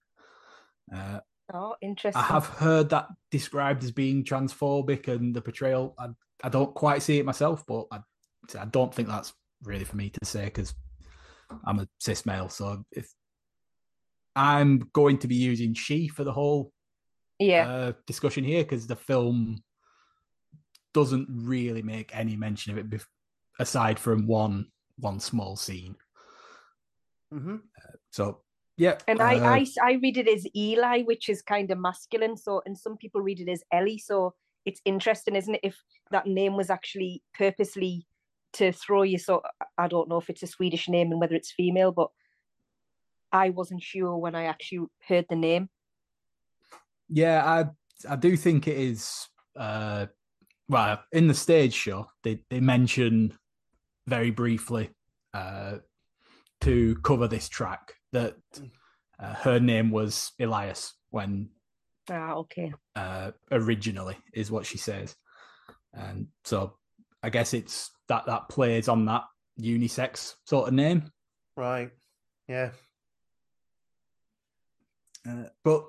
Uh, 0.95 1.21
oh, 1.55 1.77
interesting. 1.81 2.23
I 2.23 2.27
have 2.27 2.47
heard 2.47 2.91
that 2.91 3.09
described 3.31 3.85
as 3.85 3.93
being 3.93 4.25
transphobic, 4.25 5.09
and 5.09 5.35
the 5.35 5.43
portrayal. 5.43 5.95
I, 5.99 6.09
I 6.43 6.49
don't 6.49 6.75
quite 6.75 7.03
see 7.03 7.19
it 7.19 7.27
myself, 7.27 7.65
but 7.67 7.87
I, 7.91 8.01
I 8.59 8.65
don't 8.67 8.95
think 8.95 9.09
that's 9.09 9.33
really 9.63 9.85
for 9.85 9.97
me 9.97 10.11
to 10.11 10.25
say 10.25 10.45
because 10.45 10.75
I'm 11.65 11.81
a 11.81 11.89
cis 11.99 12.27
male. 12.27 12.49
So 12.49 12.85
if 12.93 13.13
I'm 14.37 14.91
going 14.93 15.19
to 15.19 15.29
be 15.29 15.35
using 15.35 15.75
she 15.75 16.09
for 16.09 16.25
the 16.25 16.33
whole 16.33 16.73
yeah 17.39 17.69
uh, 17.69 17.93
discussion 18.07 18.45
here 18.45 18.63
because 18.63 18.87
the 18.87 18.97
film 18.97 19.63
doesn't 20.93 21.29
really 21.31 21.83
make 21.83 22.15
any 22.15 22.37
mention 22.37 22.73
of 22.73 22.79
it 22.79 22.91
bef- 22.91 23.07
aside 23.59 23.99
from 23.99 24.27
one 24.27 24.67
one 24.99 25.21
small 25.21 25.57
scene. 25.57 25.97
Mm-hmm. 27.33 27.55
Uh, 27.55 27.97
so 28.11 28.43
yeah, 28.81 28.97
and 29.07 29.21
uh, 29.21 29.25
I, 29.25 29.35
I 29.59 29.67
I 29.83 29.93
read 30.03 30.17
it 30.17 30.27
as 30.27 30.47
Eli, 30.57 31.03
which 31.03 31.29
is 31.29 31.43
kind 31.43 31.71
of 31.71 31.77
masculine. 31.79 32.35
So 32.35 32.63
and 32.65 32.77
some 32.79 32.97
people 32.97 33.21
read 33.21 33.39
it 33.39 33.51
as 33.51 33.63
Ellie. 33.71 33.99
So 33.99 34.33
it's 34.65 34.81
interesting, 34.87 35.37
isn't 35.37 35.57
it? 35.57 35.61
If 35.63 35.77
that 36.13 36.27
name 36.27 36.57
was 36.57 36.71
actually 36.71 37.23
purposely 37.35 38.07
to 38.55 38.73
throw 38.73 39.03
you. 39.03 39.19
So 39.19 39.43
I 39.77 39.87
don't 39.87 40.09
know 40.09 40.17
if 40.17 40.31
it's 40.31 40.43
a 40.43 40.47
Swedish 40.47 40.89
name 40.89 41.11
and 41.11 41.21
whether 41.21 41.35
it's 41.35 41.53
female, 41.53 41.93
but 41.93 42.09
I 43.31 43.51
wasn't 43.51 43.83
sure 43.83 44.17
when 44.17 44.35
I 44.35 44.45
actually 44.45 44.87
heard 45.07 45.27
the 45.29 45.37
name. 45.37 45.69
Yeah, 47.11 47.45
I 47.45 47.67
I 48.11 48.17
do 48.17 48.35
think 48.35 48.67
it 48.67 48.79
is. 48.79 49.29
Uh, 49.55 50.07
well, 50.71 51.05
in 51.13 51.29
the 51.29 51.35
stage 51.35 51.75
show, 51.75 52.07
they 52.23 52.41
they 52.49 52.61
mention 52.61 53.37
very 54.07 54.31
briefly 54.31 54.89
uh, 55.35 55.81
to 56.63 56.95
cover 57.03 57.29
this 57.29 57.47
track 57.47 58.00
that 58.13 58.37
uh, 59.19 59.35
her 59.35 59.61
name 59.61 59.91
was 59.91 60.33
Elias 60.41 60.95
when 61.11 61.51
ah 62.11 62.35
okay 62.35 62.73
uh, 62.97 63.31
originally 63.51 64.17
is 64.33 64.51
what 64.51 64.67
she 64.67 64.79
says, 64.79 65.15
and 65.93 66.29
so 66.45 66.75
I 67.23 67.31
guess 67.31 67.55
it's 67.55 67.91
that 68.09 68.27
that 68.27 68.49
plays 68.49 68.89
on 68.89 69.05
that 69.07 69.25
unisex 69.61 70.35
sort 70.45 70.69
of 70.69 70.75
name, 70.75 71.11
right? 71.57 71.91
Yeah, 72.49 72.71
uh, 75.29 75.45
but 75.65 75.85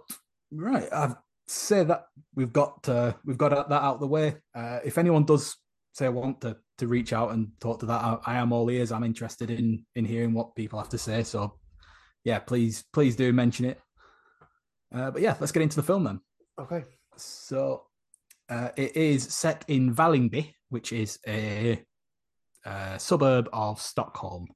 right, 0.51 0.91
I'd 0.91 1.15
say 1.47 1.83
that 1.83 2.05
we've 2.35 2.53
got 2.53 2.87
uh, 2.87 3.13
we've 3.25 3.37
got 3.37 3.69
that 3.69 3.83
out 3.83 3.95
of 3.95 3.99
the 3.99 4.07
way. 4.07 4.35
Uh, 4.53 4.79
if 4.83 4.97
anyone 4.97 5.25
does 5.25 5.55
say 5.93 6.09
want 6.09 6.41
to 6.41 6.57
to 6.77 6.87
reach 6.87 7.13
out 7.13 7.31
and 7.31 7.49
talk 7.59 7.79
to 7.79 7.85
that, 7.85 8.03
I, 8.03 8.17
I, 8.25 8.35
am 8.37 8.51
all 8.51 8.69
ears. 8.69 8.91
I'm 8.91 9.03
interested 9.03 9.51
in 9.51 9.85
in 9.95 10.05
hearing 10.05 10.33
what 10.33 10.55
people 10.55 10.79
have 10.79 10.89
to 10.89 10.97
say. 10.97 11.23
So 11.23 11.59
yeah, 12.23 12.39
please 12.39 12.83
please 12.93 13.15
do 13.15 13.33
mention 13.33 13.65
it. 13.65 13.79
Uh, 14.93 15.11
but 15.11 15.21
yeah, 15.21 15.35
let's 15.39 15.51
get 15.51 15.63
into 15.63 15.75
the 15.75 15.83
film 15.83 16.03
then. 16.03 16.19
Okay. 16.59 16.83
So 17.17 17.83
uh, 18.49 18.69
it 18.75 18.95
is 18.95 19.23
set 19.23 19.63
in 19.67 19.95
Vällingby, 19.95 20.53
which 20.69 20.91
is 20.91 21.19
a, 21.27 21.83
a 22.65 22.99
suburb 22.99 23.49
of 23.53 23.79
Stockholm. 23.79 24.47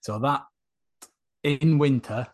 So 0.00 0.18
that 0.18 0.42
in 1.42 1.78
winter 1.78 2.26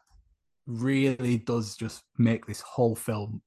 really 0.66 1.38
does 1.38 1.76
just 1.76 2.02
make 2.18 2.46
this 2.46 2.60
whole 2.60 2.96
film 2.96 3.42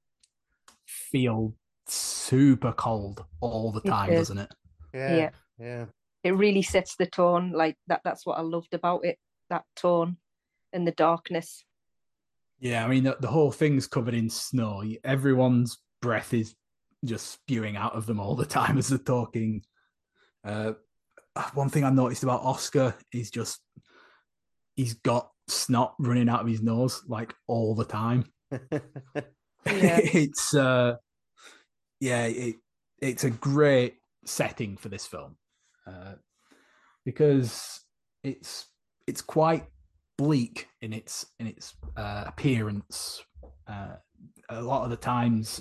feel 0.86 1.54
super 1.86 2.72
cold 2.72 3.24
all 3.40 3.72
the 3.72 3.80
time, 3.80 4.12
it 4.12 4.16
doesn't 4.16 4.38
it? 4.38 4.54
Yeah, 4.94 5.16
yeah. 5.16 5.30
Yeah. 5.58 5.84
It 6.24 6.32
really 6.32 6.62
sets 6.62 6.96
the 6.96 7.06
tone. 7.06 7.52
Like 7.52 7.76
that 7.88 8.00
that's 8.04 8.24
what 8.24 8.38
I 8.38 8.42
loved 8.42 8.74
about 8.74 9.04
it. 9.04 9.18
That 9.50 9.64
tone 9.76 10.16
and 10.72 10.86
the 10.86 10.92
darkness. 10.92 11.64
Yeah, 12.60 12.84
I 12.84 12.88
mean 12.88 13.04
the, 13.04 13.16
the 13.20 13.28
whole 13.28 13.50
thing's 13.50 13.86
covered 13.86 14.14
in 14.14 14.30
snow. 14.30 14.82
Everyone's 15.04 15.78
breath 16.00 16.32
is 16.32 16.54
just 17.04 17.30
spewing 17.30 17.76
out 17.76 17.94
of 17.94 18.06
them 18.06 18.20
all 18.20 18.36
the 18.36 18.46
time 18.46 18.78
as 18.78 18.88
they're 18.88 18.98
talking. 18.98 19.64
Uh, 20.44 20.72
one 21.54 21.68
thing 21.68 21.84
I 21.84 21.90
noticed 21.90 22.22
about 22.22 22.42
Oscar 22.42 22.94
is 23.12 23.30
just 23.30 23.60
he's 24.76 24.94
got 24.94 25.30
snot 25.48 25.94
running 25.98 26.28
out 26.28 26.40
of 26.40 26.46
his 26.46 26.62
nose 26.62 27.02
like 27.08 27.34
all 27.46 27.74
the 27.74 27.84
time. 27.84 28.24
it's 29.66 30.54
uh 30.54 30.96
yeah, 32.00 32.26
it 32.26 32.56
it's 33.00 33.24
a 33.24 33.30
great 33.30 33.96
setting 34.24 34.76
for 34.76 34.88
this 34.88 35.06
film. 35.06 35.36
Uh, 35.86 36.14
because 37.04 37.80
it's 38.22 38.66
it's 39.06 39.22
quite 39.22 39.66
bleak 40.18 40.68
in 40.80 40.92
its 40.92 41.26
in 41.38 41.46
its 41.46 41.74
uh, 41.96 42.24
appearance. 42.26 43.22
Uh, 43.66 43.96
a 44.48 44.60
lot 44.60 44.84
of 44.84 44.90
the 44.90 44.96
times, 44.96 45.60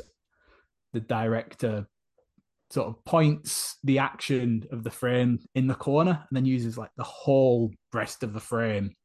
the 0.93 0.99
director 0.99 1.87
sort 2.69 2.87
of 2.87 3.03
points 3.03 3.77
the 3.83 3.99
action 3.99 4.65
of 4.71 4.83
the 4.83 4.89
frame 4.89 5.39
in 5.55 5.67
the 5.67 5.75
corner 5.75 6.25
and 6.29 6.37
then 6.37 6.45
uses 6.45 6.77
like 6.77 6.91
the 6.95 7.03
whole 7.03 7.69
rest 7.93 8.23
of 8.23 8.31
the 8.31 8.39
frame 8.39 8.95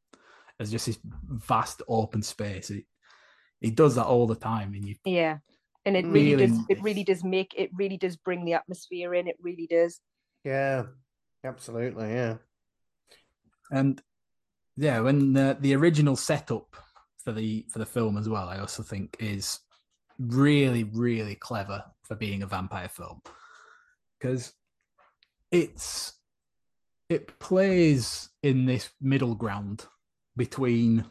as 0.60 0.70
just 0.70 0.86
this 0.86 0.98
vast 1.28 1.82
open 1.88 2.22
space. 2.22 2.70
It, 2.70 2.84
he 3.60 3.70
does 3.70 3.94
that 3.96 4.06
all 4.06 4.26
the 4.26 4.34
time, 4.34 4.74
and 4.74 4.86
you 4.86 4.94
yeah, 5.04 5.38
and 5.84 5.96
it 5.96 6.04
really, 6.04 6.34
really 6.34 6.46
does. 6.46 6.58
It 6.68 6.82
really 6.82 7.04
does 7.04 7.24
make 7.24 7.54
it 7.56 7.70
really 7.74 7.96
does 7.96 8.16
bring 8.16 8.44
the 8.44 8.54
atmosphere 8.54 9.14
in. 9.14 9.28
It 9.28 9.36
really 9.40 9.66
does. 9.66 10.00
Yeah, 10.44 10.84
absolutely. 11.44 12.12
Yeah, 12.12 12.36
and 13.70 14.00
yeah, 14.76 15.00
when 15.00 15.32
the 15.32 15.56
the 15.60 15.74
original 15.74 16.16
setup 16.16 16.76
for 17.22 17.32
the 17.32 17.66
for 17.70 17.78
the 17.78 17.86
film 17.86 18.16
as 18.16 18.28
well, 18.28 18.48
I 18.48 18.58
also 18.58 18.82
think 18.82 19.16
is 19.18 19.60
really 20.18 20.84
really 20.84 21.34
clever 21.34 21.84
for 22.02 22.14
being 22.14 22.42
a 22.42 22.46
vampire 22.46 22.88
film 22.88 23.20
because 24.18 24.52
it's 25.50 26.14
it 27.08 27.38
plays 27.38 28.30
in 28.42 28.66
this 28.66 28.90
middle 29.00 29.34
ground 29.34 29.86
between 30.36 31.04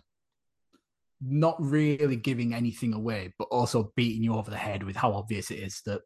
not 1.21 1.55
really 1.59 2.15
giving 2.15 2.53
anything 2.53 2.93
away, 2.93 3.33
but 3.39 3.45
also 3.45 3.91
beating 3.95 4.21
you 4.23 4.35
over 4.35 4.51
the 4.51 4.57
head 4.57 4.83
with 4.83 4.95
how 4.95 5.13
obvious 5.13 5.49
it 5.49 5.59
is 5.59 5.81
that 5.85 6.01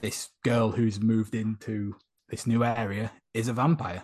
this 0.00 0.30
girl 0.44 0.70
who's 0.70 1.00
moved 1.00 1.34
into 1.34 1.94
this 2.28 2.46
new 2.46 2.64
area 2.64 3.12
is 3.32 3.48
a 3.48 3.52
vampire. 3.52 4.02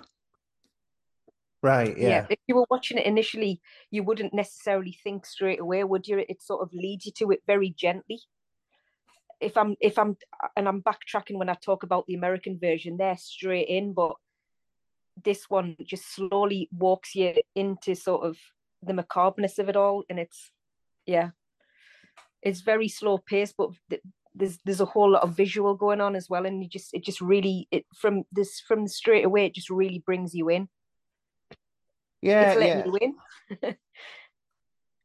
Right. 1.63 1.97
Yeah. 1.97 2.09
yeah. 2.09 2.27
If 2.31 2.39
you 2.47 2.57
were 2.57 2.67
watching 2.71 2.99
it 2.99 3.07
initially, 3.07 3.61
you 3.91 4.03
wouldn't 4.03 4.33
necessarily 4.33 4.97
think 5.05 5.27
straight 5.27 5.61
away, 5.61 5.85
would 5.85 6.07
you? 6.07 6.25
It 6.29 6.43
sort 6.43 6.63
of 6.63 6.73
leads 6.73 7.07
you 7.07 7.13
to 7.19 7.31
it 7.31 7.41
very 7.47 7.75
gently. 7.77 8.21
If 9.41 9.57
I'm, 9.57 9.77
if 9.81 9.99
I'm, 9.99 10.17
and 10.57 10.69
I'm 10.69 10.83
backtracking 10.83 11.39
when 11.39 11.49
I 11.49 11.55
talk 11.55 11.83
about 11.83 12.07
the 12.07 12.15
American 12.15 12.59
version, 12.59 12.97
they're 12.97 13.17
straight 13.17 13.69
in, 13.69 13.95
but 13.95 14.13
this 15.25 15.49
one 15.49 15.77
just 15.85 16.15
slowly 16.15 16.69
walks 16.77 17.15
you 17.15 17.35
into 17.55 17.95
sort 17.95 18.25
of 18.25 18.37
the 18.83 18.93
macabreness 18.93 19.59
of 19.59 19.69
it 19.69 19.77
all, 19.77 20.05
and 20.09 20.19
it's 20.19 20.51
yeah, 21.07 21.31
it's 22.43 22.61
very 22.61 22.89
slow 22.89 23.19
paced, 23.19 23.57
but 23.57 23.71
there's 24.35 24.59
there's 24.65 24.81
a 24.81 24.87
whole 24.87 25.11
lot 25.11 25.23
of 25.23 25.37
visual 25.37 25.75
going 25.75 26.01
on 26.01 26.17
as 26.17 26.29
well, 26.29 26.47
and 26.47 26.63
you 26.63 26.69
just 26.69 26.95
it 26.95 27.05
just 27.05 27.21
really 27.21 27.69
it 27.71 27.85
from 27.95 28.25
this 28.33 28.61
from 28.61 28.87
straight 28.87 29.25
away 29.25 29.47
it 29.47 29.55
just 29.55 29.71
really 29.71 30.03
brings 30.05 30.35
you 30.35 30.49
in. 30.49 30.69
Yeah, 32.23 32.53
it's 32.53 32.63
yeah. 32.63 32.85
you 32.85 32.99
in. 33.01 33.77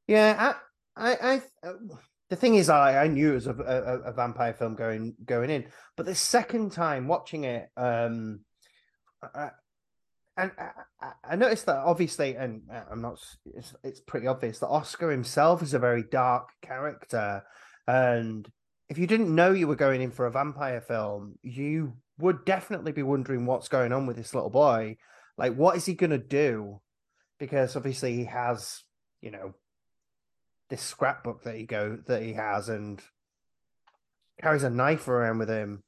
Yeah, 0.07 0.53
I, 0.95 1.11
I, 1.11 1.41
I 1.63 1.71
the 2.29 2.35
thing 2.35 2.55
is, 2.55 2.69
I, 2.69 3.03
I 3.03 3.07
knew 3.07 3.31
it 3.31 3.35
was 3.35 3.47
a, 3.47 3.53
a, 3.53 4.09
a 4.09 4.13
vampire 4.13 4.53
film 4.53 4.75
going 4.75 5.15
going 5.25 5.49
in, 5.49 5.65
but 5.95 6.05
the 6.05 6.15
second 6.15 6.71
time 6.71 7.07
watching 7.07 7.43
it, 7.43 7.69
um, 7.77 8.41
I, 9.21 9.49
and 10.37 10.51
I, 10.57 11.11
I 11.23 11.35
noticed 11.35 11.65
that 11.67 11.77
obviously, 11.77 12.35
and 12.35 12.63
uh, 12.71 12.81
I'm 12.91 13.01
not, 13.01 13.19
it's, 13.45 13.73
it's 13.83 13.99
pretty 14.01 14.27
obvious 14.27 14.59
that 14.59 14.67
Oscar 14.67 15.09
himself 15.09 15.63
is 15.63 15.73
a 15.73 15.79
very 15.79 16.03
dark 16.03 16.49
character, 16.61 17.43
and 17.87 18.47
if 18.89 18.97
you 18.99 19.07
didn't 19.07 19.33
know 19.33 19.51
you 19.51 19.67
were 19.67 19.75
going 19.75 20.01
in 20.01 20.11
for 20.11 20.27
a 20.27 20.31
vampire 20.31 20.81
film, 20.81 21.39
you 21.41 21.93
would 22.19 22.45
definitely 22.45 22.91
be 22.91 23.03
wondering 23.03 23.45
what's 23.45 23.67
going 23.67 23.91
on 23.91 24.05
with 24.05 24.17
this 24.17 24.35
little 24.35 24.51
boy. 24.51 24.97
Like, 25.37 25.55
what 25.55 25.75
is 25.75 25.85
he 25.85 25.95
going 25.95 26.11
to 26.11 26.17
do? 26.17 26.79
Because 27.39 27.75
obviously 27.75 28.15
he 28.15 28.25
has, 28.25 28.81
you 29.21 29.31
know, 29.31 29.53
this 30.69 30.81
scrapbook 30.81 31.43
that 31.43 31.55
he 31.55 31.65
go 31.65 31.97
that 32.07 32.21
he 32.23 32.33
has 32.33 32.69
and 32.69 33.01
carries 34.41 34.63
a 34.63 34.69
knife 34.69 35.07
around 35.07 35.39
with 35.39 35.49
him, 35.49 35.83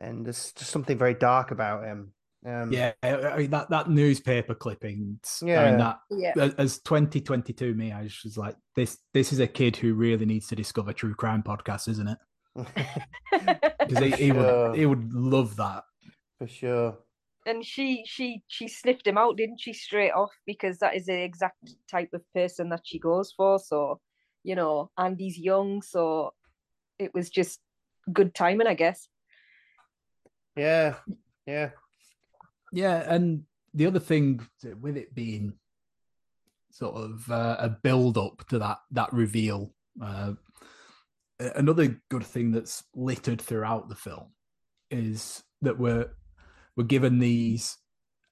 and 0.00 0.24
there's 0.24 0.52
just 0.52 0.70
something 0.70 0.96
very 0.98 1.14
dark 1.14 1.50
about 1.50 1.84
him. 1.84 2.12
Um, 2.46 2.72
yeah, 2.72 2.92
I 3.02 3.36
mean, 3.36 3.50
that 3.50 3.70
that 3.70 3.90
newspaper 3.90 4.54
clipping. 4.54 5.18
I 5.42 5.44
Yeah. 5.46 5.68
mean 5.70 5.78
that 5.78 5.98
Yeah. 6.10 6.32
as- 6.38 6.54
as 6.54 6.78
2022 6.82 7.74
me, 7.74 7.90
I 7.92 8.02
was 8.04 8.14
just 8.14 8.38
like, 8.38 8.54
this 8.76 8.96
this 9.12 9.32
is 9.32 9.40
a 9.40 9.46
kid 9.48 9.76
who 9.76 9.94
really 9.94 10.24
needs 10.26 10.46
to 10.48 10.56
discover 10.56 10.92
true 10.92 11.14
crime 11.16 11.42
podcasts, 11.42 11.88
isn't 11.88 12.08
it? 12.08 12.18
Because 13.80 13.98
he, 14.04 14.10
he 14.12 14.28
Sure. 14.30 14.68
would 14.70 14.78
he 14.78 14.86
would 14.86 15.12
love 15.12 15.56
that. 15.56 15.82
for 16.38 16.46
sure. 16.46 16.98
And 17.48 17.64
she 17.64 18.04
she 18.06 18.42
she 18.46 18.68
sniffed 18.68 19.06
him 19.06 19.18
out, 19.18 19.36
didn't 19.36 19.60
she, 19.60 19.72
straight 19.72 20.12
off? 20.12 20.32
Because 20.46 20.78
that 20.78 20.94
is 20.94 21.06
the 21.06 21.22
exact 21.22 21.74
type 21.90 22.10
of 22.12 22.22
person 22.34 22.68
that 22.68 22.82
she 22.84 22.98
goes 22.98 23.32
for. 23.32 23.58
So, 23.58 24.00
you 24.44 24.54
know, 24.54 24.90
Andy's 24.98 25.38
young, 25.38 25.80
so 25.82 26.34
it 26.98 27.14
was 27.14 27.30
just 27.30 27.60
good 28.12 28.34
timing, 28.34 28.66
I 28.66 28.74
guess. 28.74 29.08
Yeah, 30.56 30.96
yeah, 31.46 31.70
Yeah, 32.72 33.04
and 33.08 33.44
the 33.72 33.86
other 33.86 34.00
thing 34.00 34.46
with 34.80 34.96
it 34.96 35.14
being 35.14 35.54
sort 36.70 36.96
of 36.96 37.30
uh, 37.30 37.56
a 37.58 37.68
build 37.70 38.18
up 38.18 38.46
to 38.48 38.58
that 38.58 38.78
that 38.90 39.12
reveal, 39.12 39.72
uh, 40.02 40.32
another 41.38 42.00
good 42.10 42.24
thing 42.24 42.50
that's 42.50 42.84
littered 42.94 43.40
throughout 43.40 43.88
the 43.88 43.94
film 43.94 44.32
is 44.90 45.42
that 45.62 45.78
we're 45.78 46.10
we're 46.78 46.84
given 46.84 47.18
these 47.18 47.76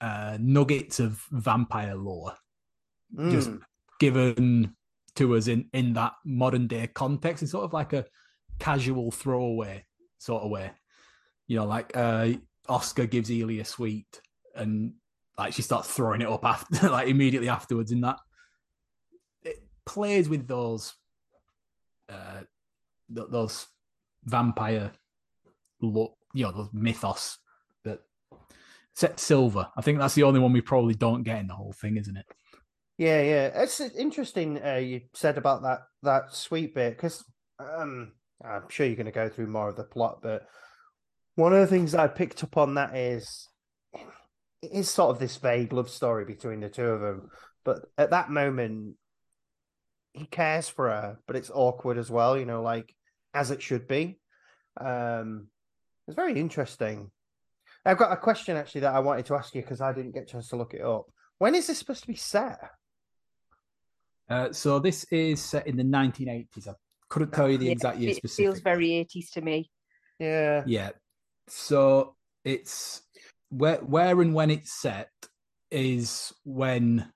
uh, 0.01 0.39
nuggets 0.41 1.01
of 1.01 1.21
vampire 1.33 1.97
lore, 1.97 2.35
just 3.29 3.51
Mm, 3.51 3.61
given 3.99 4.77
to 5.17 5.35
us 5.37 5.49
in 5.49 5.69
in 5.73 5.95
that 5.95 6.13
modern 6.25 6.69
day 6.69 6.87
context. 6.87 7.43
It's 7.43 7.51
sort 7.51 7.65
of 7.65 7.73
like 7.73 7.93
a 7.93 8.05
casual 8.61 9.11
throwaway 9.11 9.85
sort 10.19 10.45
of 10.45 10.51
way. 10.51 10.71
You 11.49 11.57
know, 11.57 11.67
like 11.67 11.97
uh 11.97 12.35
Oscar 12.69 13.07
gives 13.07 13.33
Eli 13.33 13.61
a 13.61 13.65
sweet 13.65 14.21
and 14.55 14.93
like 15.37 15.53
she 15.53 15.63
starts 15.63 15.91
throwing 15.91 16.21
it 16.23 16.29
up 16.29 16.45
after 16.45 16.89
like 16.91 17.09
immediately 17.09 17.49
afterwards 17.49 17.91
in 17.91 18.01
that 18.03 18.19
it 19.43 19.57
plays 19.85 20.29
with 20.29 20.47
those 20.47 20.95
uh 22.09 22.43
th- 23.15 23.29
those 23.31 23.67
vampire 24.25 24.93
look 25.81 26.17
you 26.33 26.45
know 26.45 26.53
those 26.53 26.71
mythos 26.73 27.39
set 28.97 29.21
silver 29.21 29.69
i 29.77 29.81
think 29.81 29.99
that's 29.99 30.15
the 30.15 30.25
only 30.25 30.41
one 30.41 30.53
we 30.53 30.61
probably 30.61 30.95
don't 30.95 31.23
get 31.23 31.39
in 31.39 31.47
the 31.47 31.55
whole 31.55 31.73
thing 31.73 31.97
isn't 31.97 32.17
it 32.17 32.27
yeah, 32.99 33.21
yeah. 33.23 33.63
It's 33.63 33.81
interesting. 33.81 34.63
Uh, 34.65 34.77
you 34.77 35.03
said 35.13 35.37
about 35.37 35.63
that 35.63 35.81
that 36.03 36.35
sweet 36.35 36.75
bit 36.75 36.97
because 36.97 37.25
um, 37.59 38.13
I'm 38.43 38.69
sure 38.69 38.87
you're 38.87 38.97
going 38.97 39.07
to 39.07 39.13
go 39.13 39.29
through 39.29 39.49
more 39.49 39.69
of 39.69 39.77
the 39.77 39.85
plot, 39.85 40.21
but 40.23 40.47
one 41.35 41.53
of 41.53 41.61
the 41.61 41.67
things 41.67 41.95
I 41.95 42.07
picked 42.09 42.43
up 42.43 42.57
on 42.57 42.75
that 42.75 42.97
is 42.97 43.49
it 44.63 44.71
is 44.73 44.91
sort 44.91 45.11
of 45.11 45.19
this 45.19 45.37
vague 45.37 45.73
love 45.73 45.91
story 45.91 46.25
between 46.25 46.61
the 46.61 46.71
two 46.71 46.87
of 46.87 47.01
them. 47.03 47.29
But 47.65 47.81
at 47.99 48.11
that 48.11 48.31
moment, 48.31 48.97
he 50.15 50.25
cares 50.25 50.69
for 50.69 50.89
her, 50.89 51.19
but 51.27 51.37
it's 51.37 51.51
awkward 51.53 51.99
as 51.99 52.11
well. 52.11 52.39
You 52.39 52.47
know, 52.47 52.63
like 52.63 52.95
as 53.35 53.51
it 53.51 53.61
should 53.61 53.87
be. 53.87 54.19
Um, 54.81 55.49
it's 56.09 56.17
very 56.17 56.39
interesting. 56.41 57.11
I've 57.87 57.99
got 57.99 58.13
a 58.13 58.17
question 58.17 58.57
actually 58.57 58.83
that 58.83 58.95
I 58.95 58.99
wanted 58.99 59.27
to 59.27 59.35
ask 59.37 59.55
you 59.55 59.63
because 59.63 59.81
I 59.81 59.93
didn't 59.93 60.13
get 60.13 60.25
a 60.25 60.27
chance 60.27 60.49
to 60.49 60.57
look 60.57 60.75
it 60.75 60.83
up. 60.83 61.07
When 61.39 61.55
is 61.55 61.67
this 61.69 61.79
supposed 61.79 62.03
to 62.03 62.07
be 62.09 62.17
set? 62.17 62.59
uh, 64.29 64.53
so 64.53 64.79
this 64.81 65.05
is 65.13 65.41
set 65.41 65.67
in 65.69 65.77
the 65.77 65.85
1980s 65.85 66.67
i 66.67 66.73
couldn't 67.09 67.33
tell 67.33 67.49
you 67.49 67.57
the 67.59 67.67
Yeah, 67.67 67.73
exact 67.73 67.99
year 67.99 68.11
it 68.11 68.29
feels 68.31 68.59
very 68.59 68.89
80s 68.89 69.31
to 69.35 69.41
me. 69.41 69.71
Yeah. 70.19 70.65
Yeah. 70.67 70.91
So 71.47 72.17
it's 72.45 73.03
where 73.51 73.77
where 73.79 74.21
and 74.21 74.35
when 74.35 74.51
it's 74.51 74.73
set 74.73 75.11
is 75.71 76.33
when 76.45 77.13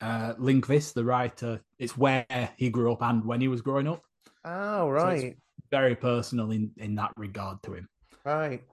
uh 0.00 0.34
Lindqvist, 0.34 0.94
the 0.94 1.04
writer, 1.04 1.60
it's 1.78 1.96
where 1.96 2.26
he 2.56 2.70
grew 2.70 2.92
up 2.92 3.02
and 3.02 3.24
when 3.24 3.40
he 3.40 3.46
was 3.46 3.60
growing 3.62 3.86
up. 3.86 4.02
Oh, 4.44 4.88
So 4.98 5.08
it's- 5.10 5.22
right. 5.22 5.36
Very 5.70 5.94
personal 5.94 6.50
in 6.50 6.72
in 6.78 6.94
that 6.96 7.12
regard 7.16 7.62
to 7.64 7.74
him. 7.74 7.88
Right. 8.24 8.64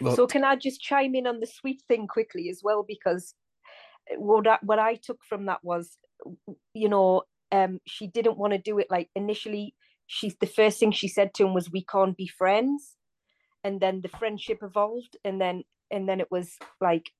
Look, 0.00 0.16
So 0.16 0.26
can 0.26 0.44
I 0.44 0.56
just 0.56 0.80
chime 0.80 1.14
in 1.14 1.26
on 1.26 1.40
the 1.40 1.46
sweet 1.46 1.82
thing 1.88 2.06
quickly 2.06 2.48
as 2.48 2.60
well? 2.62 2.84
Because 2.86 3.34
what 4.16 4.46
I, 4.46 4.58
what 4.62 4.78
I 4.78 4.96
took 4.96 5.18
from 5.28 5.46
that 5.46 5.62
was, 5.62 5.96
you 6.74 6.88
know, 6.88 7.22
um, 7.52 7.80
she 7.86 8.06
didn't 8.06 8.38
want 8.38 8.52
to 8.52 8.58
do 8.58 8.78
it. 8.78 8.88
Like 8.90 9.10
initially, 9.14 9.74
she 10.06 10.32
the 10.40 10.46
first 10.46 10.78
thing 10.78 10.92
she 10.92 11.08
said 11.08 11.34
to 11.34 11.46
him 11.46 11.54
was, 11.54 11.70
"We 11.70 11.84
can't 11.84 12.16
be 12.16 12.26
friends," 12.26 12.96
and 13.62 13.80
then 13.80 14.00
the 14.00 14.08
friendship 14.08 14.58
evolved, 14.62 15.16
and 15.24 15.40
then 15.40 15.64
and 15.90 16.08
then 16.08 16.20
it 16.20 16.30
was 16.30 16.56
like, 16.80 17.10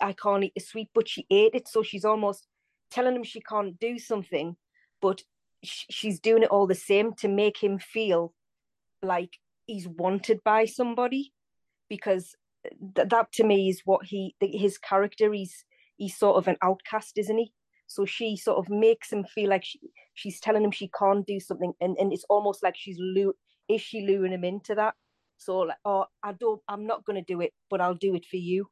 "I 0.00 0.12
can't 0.12 0.44
eat 0.44 0.54
the 0.54 0.60
sweet," 0.60 0.90
but 0.94 1.08
she 1.08 1.26
ate 1.30 1.54
it. 1.54 1.68
So 1.68 1.82
she's 1.82 2.04
almost 2.04 2.46
telling 2.90 3.16
him 3.16 3.24
she 3.24 3.40
can't 3.40 3.78
do 3.78 3.98
something, 3.98 4.56
but 5.02 5.22
sh- 5.64 5.86
she's 5.90 6.20
doing 6.20 6.44
it 6.44 6.50
all 6.50 6.66
the 6.66 6.74
same 6.74 7.14
to 7.14 7.28
make 7.28 7.58
him 7.62 7.78
feel 7.78 8.32
like 9.02 9.38
he's 9.66 9.88
wanted 9.88 10.42
by 10.44 10.64
somebody 10.64 11.32
because 11.88 12.34
th- 12.94 13.08
that 13.08 13.32
to 13.32 13.44
me 13.44 13.68
is 13.68 13.82
what 13.84 14.04
he 14.04 14.34
his 14.40 14.78
character 14.78 15.32
he's 15.32 15.64
he's 15.96 16.16
sort 16.16 16.36
of 16.36 16.48
an 16.48 16.56
outcast 16.62 17.18
isn't 17.18 17.38
he 17.38 17.52
so 17.86 18.04
she 18.04 18.36
sort 18.36 18.58
of 18.58 18.70
makes 18.70 19.12
him 19.12 19.24
feel 19.24 19.50
like 19.50 19.64
she, 19.64 19.78
she's 20.14 20.40
telling 20.40 20.64
him 20.64 20.70
she 20.70 20.90
can't 20.98 21.26
do 21.26 21.38
something 21.38 21.72
and, 21.80 21.96
and 21.98 22.12
it's 22.12 22.24
almost 22.28 22.62
like 22.62 22.74
she's 22.76 22.98
lu- 22.98 23.34
is 23.68 23.80
she 23.80 24.06
luring 24.06 24.32
him 24.32 24.44
into 24.44 24.74
that 24.74 24.94
so 25.36 25.58
like 25.58 25.76
oh 25.84 26.06
i 26.22 26.32
don't 26.32 26.60
i'm 26.68 26.86
not 26.86 27.04
going 27.04 27.22
to 27.22 27.32
do 27.32 27.40
it 27.40 27.52
but 27.70 27.80
i'll 27.80 27.94
do 27.94 28.14
it 28.14 28.24
for 28.24 28.36
you 28.36 28.66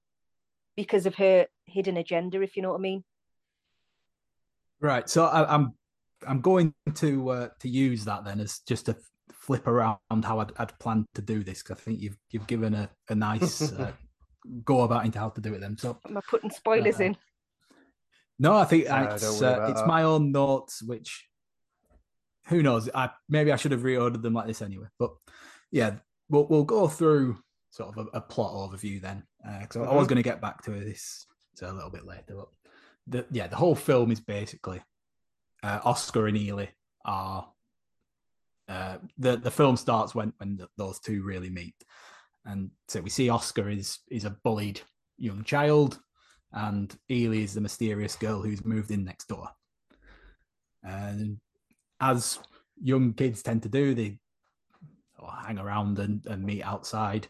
because 0.77 1.07
of 1.07 1.15
her 1.15 1.47
hidden 1.67 1.97
agenda 1.97 2.41
if 2.41 2.57
you 2.57 2.63
know 2.63 2.71
what 2.71 2.79
i 2.79 2.81
mean 2.81 3.05
right. 4.83 5.09
So 5.09 5.25
I, 5.25 5.53
I'm 5.53 5.73
I'm 6.27 6.41
going 6.41 6.75
to 6.97 7.29
uh, 7.31 7.49
to 7.61 7.69
use 7.69 8.05
that 8.05 8.25
then 8.25 8.41
as 8.41 8.61
just 8.67 8.87
to 8.87 8.97
flip 9.31 9.67
around 9.67 9.99
how 10.25 10.41
I'd, 10.41 10.53
I'd 10.57 10.79
planned 10.79 11.07
to 11.15 11.23
do 11.23 11.43
this 11.43 11.63
because 11.63 11.79
I 11.79 11.81
think 11.83 12.01
you've 12.01 12.17
you've 12.31 12.47
given 12.47 12.75
a, 12.75 12.91
a 13.09 13.15
nice 13.15 13.73
uh, 13.79 13.93
go 14.65 14.83
about 14.83 15.05
into 15.05 15.19
how 15.19 15.31
to 15.31 15.41
do 15.41 15.55
it 15.55 15.61
then. 15.61 15.77
So 15.79 15.99
am 16.09 16.17
i 16.17 16.21
putting 16.29 16.51
spoilers 16.51 17.01
Uh, 17.01 17.05
in 17.05 17.17
No, 18.39 18.57
I 18.57 18.65
think 18.65 18.87
No, 18.87 19.03
it's 19.05 19.43
uh, 19.43 19.67
it's 19.69 19.81
that. 19.81 19.87
my 19.87 20.03
own 20.03 20.33
notes, 20.33 20.83
which 20.83 21.29
who 22.49 22.63
knows? 22.63 22.89
I 22.95 23.11
maybe 23.29 23.53
I 23.53 23.57
should 23.57 23.73
have 23.73 23.83
reordered 23.83 24.23
them 24.23 24.35
like 24.35 24.47
this 24.47 24.63
anyway. 24.63 24.87
But 24.99 25.11
yeah, 25.71 25.97
we'll 26.29 26.47
we'll 26.49 26.65
go 26.65 26.89
through 26.89 27.39
sort 27.71 27.97
of 27.97 28.07
a, 28.13 28.19
a 28.19 28.21
plot 28.21 28.53
overview 28.53 29.01
then, 29.01 29.25
because 29.61 29.77
I 29.77 29.95
was 29.95 30.07
Mhm. 30.07 30.11
going 30.11 30.17
to 30.17 30.23
get 30.23 30.41
back 30.41 30.63
to 30.65 30.71
this 30.73 31.27
so 31.55 31.71
a 31.71 31.73
little 31.73 31.91
bit 31.91 32.05
later. 32.05 32.35
But 32.37 32.49
the 33.07 33.27
yeah, 33.31 33.47
the 33.47 33.57
whole 33.57 33.75
film 33.75 34.11
is 34.11 34.21
basically 34.21 34.83
uh, 35.63 35.81
Oscar 35.85 36.27
and 36.27 36.37
Eli 36.37 36.67
are. 37.05 37.49
Uh, 38.73 38.97
the 39.19 39.37
the 39.37 39.51
film 39.51 39.77
starts 39.77 40.15
when 40.15 40.33
when 40.39 40.57
th 40.57 40.69
those 40.77 40.99
two 41.01 41.23
really 41.31 41.51
meet, 41.51 41.75
and 42.45 42.71
so 42.89 43.01
we 43.03 43.11
see 43.11 43.29
Oscar 43.31 43.69
is 43.69 43.99
is 44.09 44.25
a 44.25 44.37
bullied 44.45 44.81
young 45.19 45.45
child, 45.45 46.01
and 46.53 46.97
Eli 47.11 47.43
is 47.43 47.53
the 47.55 47.61
mysterious 47.61 48.17
girl 48.17 48.41
who's 48.43 48.65
moved 48.65 48.91
in 48.91 49.05
next 49.05 49.29
door. 49.29 49.49
And 50.83 51.39
as 51.99 52.39
young 52.83 53.15
kids 53.15 53.43
tend 53.43 53.63
to 53.63 53.69
do, 53.69 53.95
they 53.95 54.19
hang 55.47 55.59
around 55.59 55.99
and, 55.99 56.27
and 56.27 56.43
meet 56.43 56.63
outside, 56.63 57.29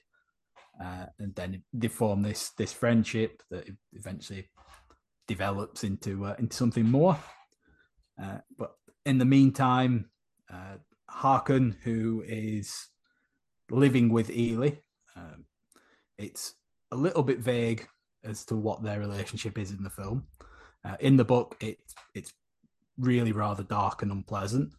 uh, 0.82 1.06
and 1.18 1.34
then 1.34 1.62
they 1.72 1.88
form 1.88 2.22
this 2.22 2.50
this 2.56 2.72
friendship 2.72 3.42
that 3.50 3.64
eventually 3.92 4.48
develops 5.26 5.82
into 5.84 6.24
uh, 6.24 6.36
into 6.38 6.56
something 6.56 6.88
more. 6.88 7.18
Uh, 8.22 8.38
but 8.56 8.72
in 9.04 9.18
the 9.18 9.24
meantime, 9.24 10.10
uh, 10.52 10.76
Håkan, 11.12 11.76
who 11.82 12.24
is 12.26 12.88
living 13.70 14.08
with 14.08 14.30
Eli, 14.30 14.72
um, 15.16 15.44
it's 16.18 16.54
a 16.90 16.96
little 16.96 17.22
bit 17.22 17.38
vague 17.38 17.86
as 18.24 18.44
to 18.46 18.56
what 18.56 18.82
their 18.82 19.00
relationship 19.00 19.58
is 19.58 19.70
in 19.70 19.82
the 19.82 19.90
film. 19.90 20.24
Uh, 20.84 20.96
in 21.00 21.16
the 21.16 21.24
book, 21.24 21.56
it 21.60 21.78
it's 22.14 22.32
really 22.98 23.32
rather 23.32 23.62
dark 23.62 24.02
and 24.02 24.10
unpleasant, 24.10 24.72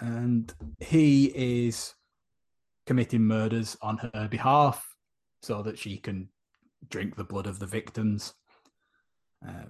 and 0.00 0.54
he 0.80 1.26
is 1.34 1.94
committing 2.86 3.22
murders 3.22 3.76
on 3.82 3.98
her 3.98 4.28
behalf 4.30 4.94
so 5.42 5.62
that 5.62 5.78
she 5.78 5.96
can 5.98 6.28
drink 6.90 7.16
the 7.16 7.24
blood 7.24 7.46
of 7.46 7.58
the 7.58 7.66
victims. 7.66 8.34
Uh, 9.46 9.66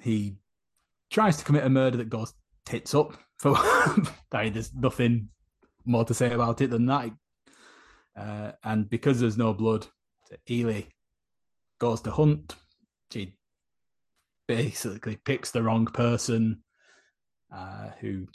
he 0.00 0.36
tries 1.10 1.36
to 1.36 1.44
commit 1.44 1.64
a 1.64 1.70
murder 1.70 1.96
that 1.96 2.10
goes 2.10 2.34
tits 2.64 2.94
up. 2.94 3.16
For 3.38 3.56
there's 4.30 4.74
nothing 4.74 5.28
more 5.84 6.04
to 6.04 6.14
say 6.14 6.32
about 6.32 6.60
it 6.60 6.70
than 6.70 6.86
that. 6.86 7.10
Uh, 8.16 8.52
and 8.64 8.88
because 8.88 9.20
there's 9.20 9.36
no 9.36 9.52
blood, 9.52 9.86
Eli 10.50 10.82
goes 11.78 12.00
to 12.02 12.10
hunt. 12.10 12.56
She 13.12 13.34
basically 14.46 15.16
picks 15.16 15.50
the 15.50 15.62
wrong 15.62 15.86
person 15.86 16.62
uh, 17.54 17.90
who 18.00 18.26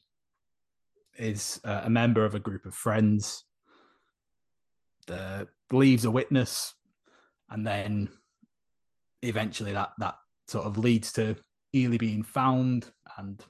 is 1.17 1.59
uh, 1.63 1.81
a 1.83 1.89
member 1.89 2.23
of 2.25 2.35
a 2.35 2.39
group 2.39 2.65
of 2.65 2.75
friends. 2.75 3.43
The, 5.07 5.47
leaves 5.71 6.05
a 6.05 6.11
witness, 6.11 6.73
and 7.49 7.65
then 7.65 8.09
eventually 9.21 9.71
that 9.71 9.91
that 9.99 10.15
sort 10.47 10.65
of 10.65 10.77
leads 10.77 11.11
to 11.13 11.35
Eli 11.73 11.97
being 11.97 12.23
found 12.23 12.91
and 13.17 13.43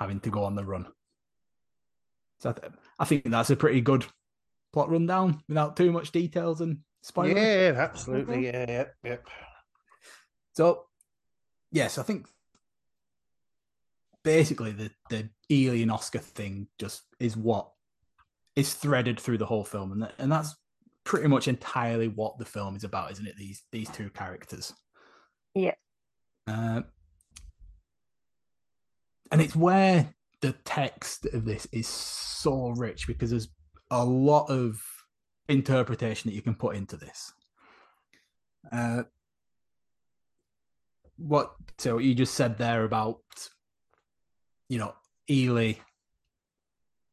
having 0.00 0.18
to 0.20 0.30
go 0.30 0.44
on 0.44 0.54
the 0.54 0.64
run. 0.64 0.86
So 2.38 2.50
I, 2.50 2.52
th- 2.54 2.72
I 2.98 3.04
think 3.04 3.24
that's 3.26 3.50
a 3.50 3.56
pretty 3.56 3.82
good 3.82 4.06
plot 4.72 4.90
rundown 4.90 5.42
without 5.46 5.76
too 5.76 5.92
much 5.92 6.10
details 6.10 6.62
and 6.62 6.78
spoilers. 7.02 7.36
Yeah, 7.36 7.74
absolutely. 7.76 8.46
Yeah, 8.46 8.64
yep, 8.66 8.94
yep. 9.04 9.26
So, 10.54 10.86
yes, 11.70 11.98
I 11.98 12.02
think 12.02 12.26
basically 14.24 14.72
the 14.72 14.90
the 15.10 15.28
Eli 15.50 15.82
and 15.82 15.92
Oscar 15.92 16.18
thing 16.18 16.66
just 16.78 17.02
is 17.18 17.36
what 17.36 17.70
is 18.56 18.72
threaded 18.74 19.20
through 19.20 19.38
the 19.38 19.46
whole 19.46 19.64
film, 19.64 19.92
and 19.92 20.02
that, 20.02 20.14
and 20.18 20.32
that's 20.32 20.56
pretty 21.04 21.28
much 21.28 21.46
entirely 21.46 22.08
what 22.08 22.38
the 22.38 22.44
film 22.44 22.74
is 22.74 22.84
about, 22.84 23.12
isn't 23.12 23.26
it? 23.26 23.36
These 23.36 23.64
these 23.70 23.90
two 23.90 24.08
characters. 24.10 24.72
Yeah. 25.54 25.74
Uh, 26.46 26.82
and 29.30 29.40
it's 29.40 29.56
where 29.56 30.14
the 30.40 30.52
text 30.64 31.26
of 31.26 31.44
this 31.44 31.66
is 31.72 31.86
so 31.86 32.70
rich 32.70 33.06
because 33.06 33.30
there's 33.30 33.48
a 33.90 34.04
lot 34.04 34.50
of 34.50 34.80
interpretation 35.48 36.30
that 36.30 36.34
you 36.34 36.42
can 36.42 36.54
put 36.54 36.76
into 36.76 36.96
this. 36.96 37.32
Uh, 38.70 39.02
what 41.16 41.52
so 41.78 41.98
you 41.98 42.14
just 42.14 42.34
said 42.34 42.56
there 42.56 42.84
about 42.84 43.20
you 44.68 44.78
know 44.78 44.94
Eli 45.28 45.74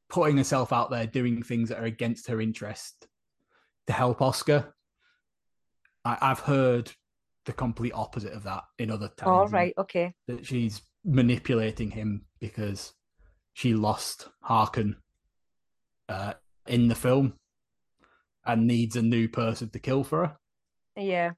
putting 0.10 0.38
herself 0.38 0.72
out 0.72 0.90
there, 0.90 1.06
doing 1.06 1.44
things 1.44 1.70
that 1.70 1.80
are 1.80 1.86
against 1.86 2.28
her 2.28 2.40
interest 2.40 3.08
to 3.88 3.94
help 3.94 4.22
Oscar. 4.22 4.74
I, 6.06 6.18
have 6.22 6.40
heard 6.40 6.92
the 7.46 7.54
complete 7.54 7.92
opposite 7.94 8.32
of 8.34 8.44
that 8.44 8.64
in 8.80 8.90
other 8.90 9.10
times. 9.10 9.30
All 9.30 9.48
right, 9.48 9.74
okay. 9.78 10.14
That 10.28 10.46
she's 10.46 10.82
manipulating 11.08 11.90
him 11.90 12.26
because 12.40 12.94
she 13.54 13.74
lost 13.74 14.28
Håkan 14.48 14.96
uh, 16.10 16.34
in 16.68 16.90
the 16.90 16.96
film 16.96 17.34
and 18.46 18.68
needs 18.68 18.96
a 18.96 19.02
new 19.02 19.28
person 19.28 19.70
to 19.70 19.80
kill 19.80 20.04
for 20.04 20.28
her. 20.28 20.38
Yeah. 20.96 21.32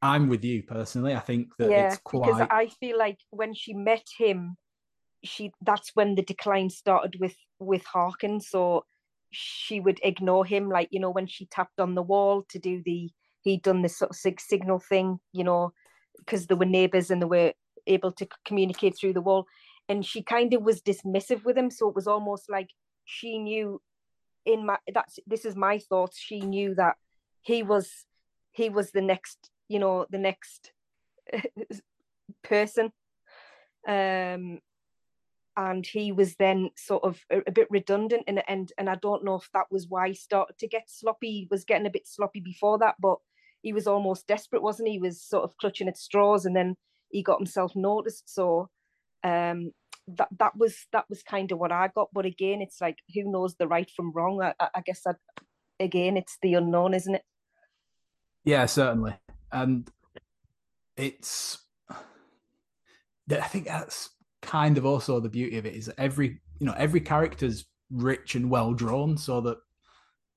I'm 0.00 0.28
with 0.28 0.44
you 0.44 0.62
personally. 0.62 1.14
I 1.14 1.20
think 1.20 1.48
that 1.58 1.70
yeah, 1.70 1.88
it's 1.88 1.98
quite 1.98 2.26
because 2.26 2.46
I 2.50 2.68
feel 2.80 2.96
like 2.96 3.18
when 3.30 3.52
she 3.52 3.74
met 3.74 4.06
him, 4.16 4.56
she 5.22 5.52
that's 5.60 5.90
when 5.92 6.14
the 6.14 6.22
decline 6.22 6.70
started 6.70 7.16
with 7.20 7.36
with 7.58 7.84
Håkan. 7.84 8.40
So 8.40 8.86
she 9.30 9.78
would 9.78 10.00
ignore 10.02 10.46
him, 10.46 10.70
like 10.70 10.88
you 10.90 11.00
know 11.00 11.10
when 11.10 11.26
she 11.26 11.44
tapped 11.46 11.80
on 11.80 11.94
the 11.94 12.02
wall 12.02 12.46
to 12.48 12.58
do 12.58 12.80
the 12.82 13.10
he'd 13.42 13.62
done 13.62 13.82
this 13.82 13.98
sort 13.98 14.10
of 14.10 14.16
sig- 14.16 14.40
signal 14.40 14.78
thing, 14.78 15.18
you 15.32 15.44
know, 15.44 15.72
because 16.18 16.46
they 16.46 16.54
were 16.54 16.64
neighbors 16.64 17.10
and 17.10 17.20
they 17.20 17.26
were 17.26 17.52
able 17.90 18.12
to 18.12 18.26
communicate 18.44 18.96
through 18.98 19.12
the 19.12 19.20
wall 19.20 19.46
and 19.88 20.04
she 20.06 20.22
kind 20.22 20.54
of 20.54 20.62
was 20.62 20.80
dismissive 20.80 21.44
with 21.44 21.56
him 21.56 21.70
so 21.70 21.88
it 21.88 21.94
was 21.94 22.06
almost 22.06 22.48
like 22.48 22.70
she 23.04 23.38
knew 23.38 23.80
in 24.46 24.64
my 24.64 24.78
that's 24.94 25.18
this 25.26 25.44
is 25.44 25.56
my 25.56 25.78
thoughts 25.78 26.18
she 26.18 26.40
knew 26.40 26.74
that 26.74 26.96
he 27.42 27.62
was 27.62 28.06
he 28.52 28.68
was 28.68 28.90
the 28.92 29.02
next 29.02 29.50
you 29.68 29.78
know 29.78 30.06
the 30.10 30.18
next 30.18 30.72
person. 32.42 32.92
Um 33.86 34.60
and 35.56 35.84
he 35.84 36.12
was 36.12 36.36
then 36.36 36.70
sort 36.76 37.02
of 37.02 37.18
a, 37.30 37.42
a, 37.46 37.50
bit 37.50 37.66
redundant 37.70 38.22
and 38.28 38.42
and 38.46 38.72
and 38.78 38.88
I 38.88 38.94
don't 38.94 39.24
know 39.24 39.34
if 39.34 39.50
that 39.52 39.66
was 39.70 39.88
why 39.88 40.08
he 40.08 40.14
started 40.14 40.56
to 40.58 40.68
get 40.68 40.88
sloppy 40.88 41.30
he 41.30 41.48
was 41.50 41.64
getting 41.64 41.86
a 41.86 41.90
bit 41.90 42.06
sloppy 42.06 42.40
before 42.40 42.78
that 42.78 42.94
but 43.00 43.18
he 43.62 43.72
was 43.72 43.86
almost 43.86 44.28
desperate 44.28 44.62
wasn't 44.62 44.88
he, 44.88 44.94
he 44.94 45.00
was 45.00 45.20
sort 45.20 45.44
of 45.44 45.56
clutching 45.56 45.88
at 45.88 45.98
straws 45.98 46.46
and 46.46 46.54
then 46.54 46.76
he 47.10 47.22
got 47.22 47.38
himself 47.38 47.74
noticed. 47.74 48.32
So 48.32 48.68
um, 49.22 49.72
that 50.08 50.28
that 50.38 50.56
was 50.56 50.86
that 50.92 51.04
was 51.08 51.22
kind 51.22 51.52
of 51.52 51.58
what 51.58 51.72
I 51.72 51.88
got. 51.94 52.08
But 52.12 52.26
again, 52.26 52.60
it's 52.60 52.80
like 52.80 52.98
who 53.14 53.30
knows 53.30 53.54
the 53.56 53.68
right 53.68 53.90
from 53.94 54.12
wrong? 54.12 54.42
I, 54.42 54.54
I 54.74 54.80
guess 54.84 55.02
that 55.04 55.16
again, 55.78 56.16
it's 56.16 56.38
the 56.42 56.54
unknown, 56.54 56.94
isn't 56.94 57.14
it? 57.14 57.22
Yeah, 58.44 58.66
certainly, 58.66 59.14
and 59.52 59.90
it's. 60.96 61.58
I 63.30 63.46
think 63.46 63.66
that's 63.66 64.10
kind 64.42 64.76
of 64.76 64.84
also 64.84 65.20
the 65.20 65.28
beauty 65.28 65.56
of 65.58 65.64
it 65.66 65.74
is 65.74 65.92
every 65.96 66.40
you 66.58 66.66
know 66.66 66.74
every 66.76 67.00
character's 67.00 67.64
rich 67.90 68.34
and 68.34 68.50
well 68.50 68.74
drawn, 68.74 69.16
so 69.16 69.40
that 69.42 69.58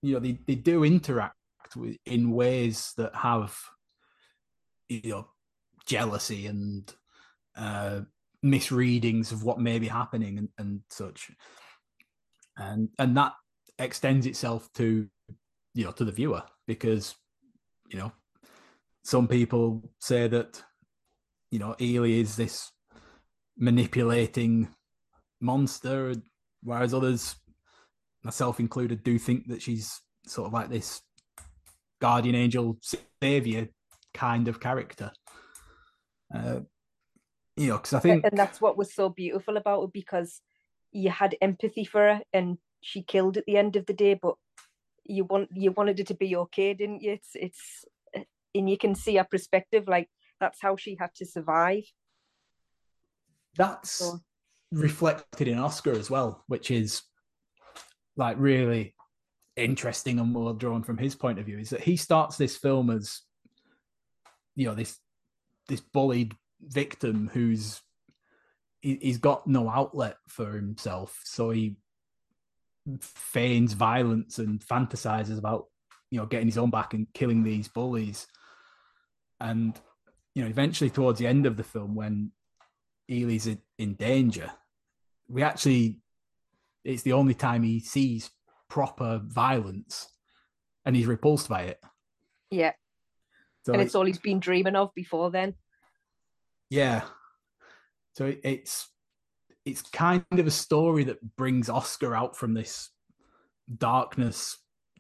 you 0.02 0.14
know 0.14 0.20
they, 0.20 0.38
they 0.48 0.56
do 0.56 0.84
interact 0.84 1.36
with 1.76 1.98
in 2.06 2.32
ways 2.32 2.94
that 2.98 3.16
have 3.16 3.58
you 4.90 5.10
know 5.10 5.28
jealousy 5.86 6.48
and 6.48 6.94
uh, 7.56 8.02
misreadings 8.42 9.32
of 9.32 9.44
what 9.44 9.60
may 9.60 9.80
be 9.80 9.88
happening 9.88 10.38
and, 10.38 10.50
and 10.58 10.82
such. 10.90 11.32
And 12.58 12.90
and 13.00 13.18
that 13.18 13.34
extends 13.80 14.26
itself 14.26 14.70
to 14.74 15.08
you 15.74 15.86
know 15.86 15.92
to 15.92 16.06
the 16.06 16.12
viewer 16.12 16.44
because 16.68 17.16
you 17.90 17.98
know 17.98 18.12
some 19.04 19.28
people 19.28 19.84
say 20.00 20.28
that 20.28 20.62
you 21.50 21.60
know 21.60 21.76
Eli 21.82 22.10
is 22.10 22.36
this 22.36 22.72
manipulating 23.58 24.68
monster 25.42 26.14
whereas 26.64 26.94
others 26.94 27.36
myself 28.24 28.60
included 28.60 29.04
do 29.04 29.20
think 29.20 29.48
that 29.48 29.62
she's 29.62 30.00
sort 30.26 30.48
of 30.48 30.54
like 30.54 30.70
this 30.70 31.02
guardian 32.00 32.36
angel 32.36 32.78
savior 33.22 33.68
kind 34.14 34.48
of 34.48 34.60
character 34.60 35.12
uh, 36.34 36.60
you 37.56 37.68
know, 37.68 37.78
because 37.78 37.94
I 37.94 38.00
think, 38.00 38.26
and 38.26 38.38
that's 38.38 38.60
what 38.60 38.78
was 38.78 38.94
so 38.94 39.10
beautiful 39.10 39.58
about 39.58 39.84
it 39.84 39.94
because 39.94 40.42
you 40.92 41.10
had 41.10 41.36
empathy 41.42 41.86
for 41.86 42.02
her, 42.02 42.22
and 42.34 42.58
she 42.82 43.04
killed 43.04 43.38
at 43.38 43.46
the 43.46 43.58
end 43.58 43.76
of 43.76 43.86
the 43.86 43.94
day, 43.94 44.16
but 44.16 44.36
you 45.06 45.26
want 45.26 45.50
you 45.54 45.72
wanted 45.72 46.00
it 46.00 46.08
to 46.08 46.16
be 46.16 46.36
okay, 46.36 46.74
didn't 46.74 47.02
you? 47.02 47.12
It's 47.12 47.32
it's, 47.36 47.86
and 48.56 48.70
you 48.70 48.78
can 48.78 48.96
see 48.96 49.16
her 49.18 49.28
perspective, 49.30 49.88
like 49.88 50.10
that's 50.40 50.62
how 50.62 50.76
she 50.76 50.98
had 51.00 51.14
to 51.16 51.26
survive. 51.26 51.84
That's 53.56 53.92
so. 53.92 54.20
reflected 54.72 55.48
in 55.48 55.60
Oscar 55.60 55.92
as 55.92 56.10
well, 56.10 56.44
which 56.48 56.72
is 56.72 57.04
like 58.16 58.38
really 58.40 58.96
interesting 59.56 60.20
and 60.20 60.34
well 60.34 60.54
drawn 60.54 60.82
from 60.82 60.98
his 60.98 61.16
point 61.16 61.38
of 61.38 61.46
view. 61.46 61.60
Is 61.60 61.70
that 61.70 61.82
he 61.82 61.98
starts 61.98 62.38
this 62.38 62.58
film 62.58 62.90
as 62.90 63.22
you 64.56 64.68
know 64.68 64.76
this 64.76 64.98
this 65.68 65.82
bullied 65.82 66.36
victim 66.62 67.30
who's 67.34 67.82
he, 68.82 68.98
he's 69.02 69.18
got 69.18 69.48
no 69.48 69.70
outlet 69.70 70.18
for 70.28 70.52
himself, 70.52 71.22
so 71.24 71.50
he 71.50 71.78
feigns 73.00 73.74
violence 73.74 74.40
and 74.40 74.60
fantasizes 74.60 75.38
about 75.38 75.68
you 76.12 76.20
know 76.20 76.26
getting 76.26 76.48
his 76.48 76.58
own 76.58 76.70
back 76.70 76.94
and 76.94 77.08
killing 77.14 77.44
these 77.44 77.68
bullies. 77.68 78.28
And 79.40 79.80
you 80.36 80.44
know, 80.44 80.50
eventually 80.50 80.90
towards 80.90 81.20
the 81.20 81.28
end 81.28 81.46
of 81.46 81.58
the 81.58 81.64
film, 81.64 81.96
when 81.96 82.32
Eli's 83.10 83.48
in, 83.48 83.60
in 83.78 83.94
danger, 83.96 84.52
we 85.28 85.44
actually 85.44 86.00
it's 86.84 87.04
the 87.04 87.14
only 87.14 87.34
time 87.34 87.64
he 87.64 87.80
sees 87.80 88.30
proper 88.70 89.22
violence 89.24 90.10
and 90.86 90.96
he's 90.96 91.08
repulsed 91.08 91.48
by 91.48 91.64
it. 91.64 91.80
Yeah. 92.52 92.74
So 93.64 93.74
and 93.74 93.82
it's 93.82 93.96
all 93.96 94.06
he's 94.06 94.20
been 94.20 94.40
dreaming 94.40 94.76
of 94.76 94.94
before 94.94 95.32
then. 95.32 95.56
Yeah. 96.70 97.04
So 98.14 98.26
it, 98.26 98.42
it's 98.44 98.90
it's 99.66 99.82
kind 99.82 100.26
of 100.32 100.46
a 100.46 100.52
story 100.52 101.06
that 101.06 101.36
brings 101.38 101.70
Oscar 101.70 102.16
out 102.16 102.36
from 102.36 102.54
this 102.54 102.90
darkness 103.78 104.58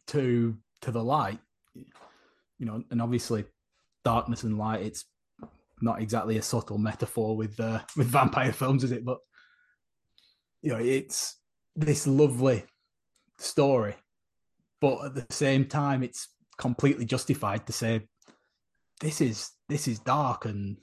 to 0.07 0.57
to 0.81 0.91
the 0.91 1.03
light. 1.03 1.39
you 1.75 2.65
know, 2.65 2.83
and 2.91 3.01
obviously 3.01 3.45
darkness 4.05 4.43
and 4.43 4.57
light. 4.57 4.81
It's 4.81 5.05
not 5.81 6.01
exactly 6.01 6.37
a 6.37 6.41
subtle 6.41 6.77
metaphor 6.77 7.35
with 7.35 7.59
uh, 7.59 7.81
with 7.97 8.07
vampire 8.07 8.53
films, 8.53 8.83
is 8.83 8.91
it? 8.91 9.03
But 9.03 9.19
you 10.61 10.71
know, 10.71 10.79
it's 10.79 11.37
this 11.75 12.07
lovely 12.07 12.63
story, 13.37 13.95
but 14.79 15.05
at 15.05 15.15
the 15.15 15.25
same 15.29 15.65
time, 15.65 16.03
it's 16.03 16.29
completely 16.57 17.03
justified 17.03 17.65
to 17.67 17.73
say 17.73 18.07
this 19.03 19.19
is 19.19 19.51
this 19.67 19.87
is 19.87 19.99
dark 19.99 20.45
and 20.45 20.77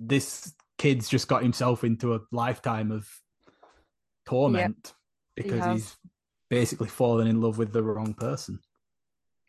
this 0.00 0.54
kid's 0.78 1.08
just 1.10 1.28
got 1.28 1.42
himself 1.42 1.84
into 1.84 2.14
a 2.14 2.20
lifetime 2.32 2.90
of 2.90 3.06
torment 4.24 4.94
because 5.36 5.60
has. 5.60 5.74
he's 5.74 5.96
basically 6.48 6.88
fallen 6.88 7.26
in 7.26 7.42
love 7.42 7.58
with 7.58 7.72
the 7.72 7.82
wrong 7.82 8.14
person. 8.14 8.58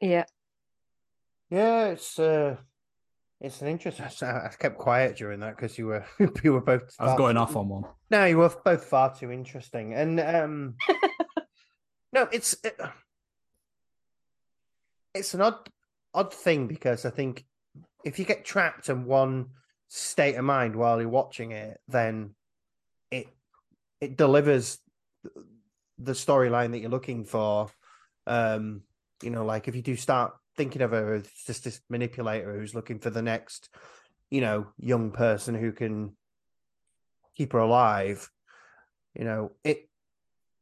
Yeah. 0.01 0.25
Yeah, 1.49 1.85
it's 1.85 2.19
uh, 2.19 2.57
it's 3.39 3.61
an 3.61 3.69
interesting. 3.69 4.27
I 4.27 4.49
kept 4.59 4.77
quiet 4.77 5.15
during 5.15 5.39
that 5.39 5.55
because 5.55 5.77
you 5.77 5.87
were 5.87 6.05
you 6.43 6.51
were 6.51 6.61
both. 6.61 6.95
I 6.99 7.03
was 7.05 7.11
far 7.11 7.17
going 7.17 7.35
too- 7.35 7.41
off 7.41 7.55
on 7.55 7.69
one. 7.69 7.83
No, 8.11 8.25
you 8.25 8.37
were 8.37 8.53
both 8.63 8.83
far 8.83 9.15
too 9.15 9.31
interesting, 9.31 9.93
and 9.93 10.19
um, 10.19 10.75
no, 12.13 12.27
it's 12.31 12.57
it, 12.63 12.77
it's 15.13 15.33
an 15.33 15.41
odd 15.41 15.69
odd 16.15 16.33
thing 16.33 16.67
because 16.67 17.05
I 17.05 17.09
think 17.09 17.45
if 18.03 18.19
you 18.19 18.25
get 18.25 18.45
trapped 18.45 18.89
in 18.89 19.05
one 19.05 19.47
state 19.87 20.35
of 20.35 20.45
mind 20.45 20.75
while 20.75 20.99
you're 20.99 21.09
watching 21.09 21.51
it, 21.51 21.79
then 21.87 22.35
it 23.11 23.27
it 24.01 24.17
delivers 24.17 24.79
the 25.97 26.13
storyline 26.13 26.71
that 26.71 26.79
you're 26.79 26.89
looking 26.89 27.25
for. 27.25 27.69
Um, 28.27 28.81
you 29.21 29.29
know, 29.29 29.45
like 29.45 29.67
if 29.67 29.75
you 29.75 29.81
do 29.81 29.95
start 29.95 30.33
thinking 30.57 30.81
of 30.81 30.91
her 30.91 31.15
as 31.15 31.27
just 31.45 31.63
this 31.63 31.81
manipulator 31.89 32.57
who's 32.57 32.75
looking 32.75 32.99
for 32.99 33.09
the 33.09 33.21
next, 33.21 33.69
you 34.29 34.41
know, 34.41 34.67
young 34.77 35.11
person 35.11 35.55
who 35.55 35.71
can 35.71 36.15
keep 37.35 37.53
her 37.53 37.59
alive, 37.59 38.29
you 39.13 39.25
know, 39.25 39.51
it 39.63 39.89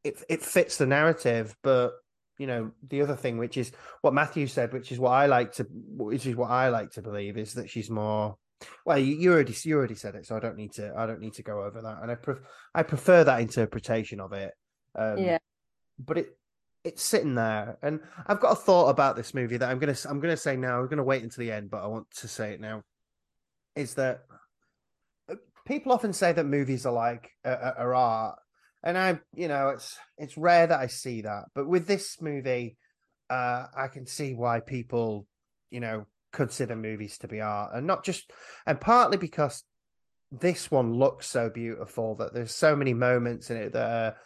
it 0.04 0.24
it 0.30 0.42
fits 0.42 0.78
the 0.78 0.86
narrative, 0.86 1.56
but 1.64 1.94
you 2.38 2.48
know, 2.48 2.72
the 2.90 3.02
other 3.02 3.16
thing, 3.16 3.38
which 3.38 3.58
is 3.58 3.72
what 4.02 4.14
Matthew 4.14 4.48
said, 4.48 4.74
which 4.74 4.92
is 4.92 5.00
what 5.00 5.12
I 5.12 5.28
like 5.28 5.54
to, 5.54 5.68
which 5.70 6.26
is 6.26 6.36
what 6.36 6.50
I 6.50 6.70
like 6.70 6.92
to 6.92 7.02
believe, 7.02 7.38
is 7.38 7.54
that 7.54 7.70
she's 7.70 7.90
more. 7.90 8.36
Well, 8.86 8.98
you, 8.98 9.16
you 9.16 9.34
already 9.34 9.56
you 9.64 9.78
already 9.78 9.96
said 9.96 10.16
it, 10.16 10.26
so 10.26 10.36
I 10.36 10.40
don't 10.40 10.56
need 10.56 10.74
to 10.74 10.94
I 10.96 11.06
don't 11.06 11.20
need 11.20 11.34
to 11.34 11.44
go 11.44 11.64
over 11.64 11.82
that, 11.82 12.00
and 12.02 12.12
I 12.12 12.16
pref- 12.16 12.42
I 12.74 12.84
prefer 12.84 13.24
that 13.24 13.42
interpretation 13.42 14.20
of 14.20 14.34
it. 14.34 14.54
Um, 14.96 15.18
Yeah. 15.18 15.38
but 16.00 16.18
it 16.18 16.38
it's 16.84 17.04
sitting 17.04 17.36
there, 17.36 17.78
and 17.82 18.00
I've 18.28 18.40
got 18.40 18.52
a 18.52 18.56
thought 18.56 18.90
about 18.90 19.16
this 19.16 19.34
movie 19.34 19.58
that 19.58 19.70
I'm 19.70 19.80
gonna 19.80 19.96
I'm 20.10 20.20
gonna 20.20 20.38
say 20.38 20.56
now. 20.56 20.80
I'm 20.80 20.88
gonna 20.88 21.04
wait 21.04 21.24
until 21.24 21.44
the 21.44 21.52
end, 21.52 21.70
but 21.70 21.84
I 21.84 21.88
want 21.88 22.10
to 22.18 22.28
say 22.28 22.54
it 22.54 22.62
now. 22.62 22.84
Is 23.76 23.96
that 23.96 24.22
uh, 25.30 25.36
people 25.66 25.92
often 25.92 26.14
say 26.14 26.32
that 26.34 26.46
movies 26.46 26.86
are 26.86 26.94
like 26.94 27.32
uh, 27.46 27.50
uh, 27.50 27.74
are 27.78 27.96
art, 27.96 28.40
and 28.84 28.98
I, 28.98 29.20
you 29.36 29.48
know, 29.48 29.70
it's 29.70 29.98
it's 30.18 30.38
rare 30.38 30.68
that 30.68 30.80
I 30.80 30.88
see 30.88 31.22
that. 31.22 31.46
But 31.56 31.68
with 31.68 31.88
this 31.88 32.22
movie, 32.22 32.78
uh, 33.30 33.68
I 33.76 33.88
can 33.88 34.06
see 34.06 34.34
why 34.34 34.60
people, 34.60 35.26
you 35.72 35.80
know, 35.80 36.06
consider 36.32 36.76
movies 36.76 37.18
to 37.20 37.28
be 37.28 37.42
art, 37.42 37.72
and 37.74 37.88
not 37.88 38.04
just, 38.04 38.32
and 38.66 38.80
partly 38.80 39.18
because 39.18 39.64
this 40.32 40.72
one 40.72 40.94
looks 40.94 41.28
so 41.28 41.50
beautiful 41.50 42.16
that 42.16 42.34
there's 42.34 42.56
so 42.56 42.76
many 42.76 42.94
moments 42.94 43.52
in 43.52 43.58
it 43.58 43.74
that, 43.74 44.18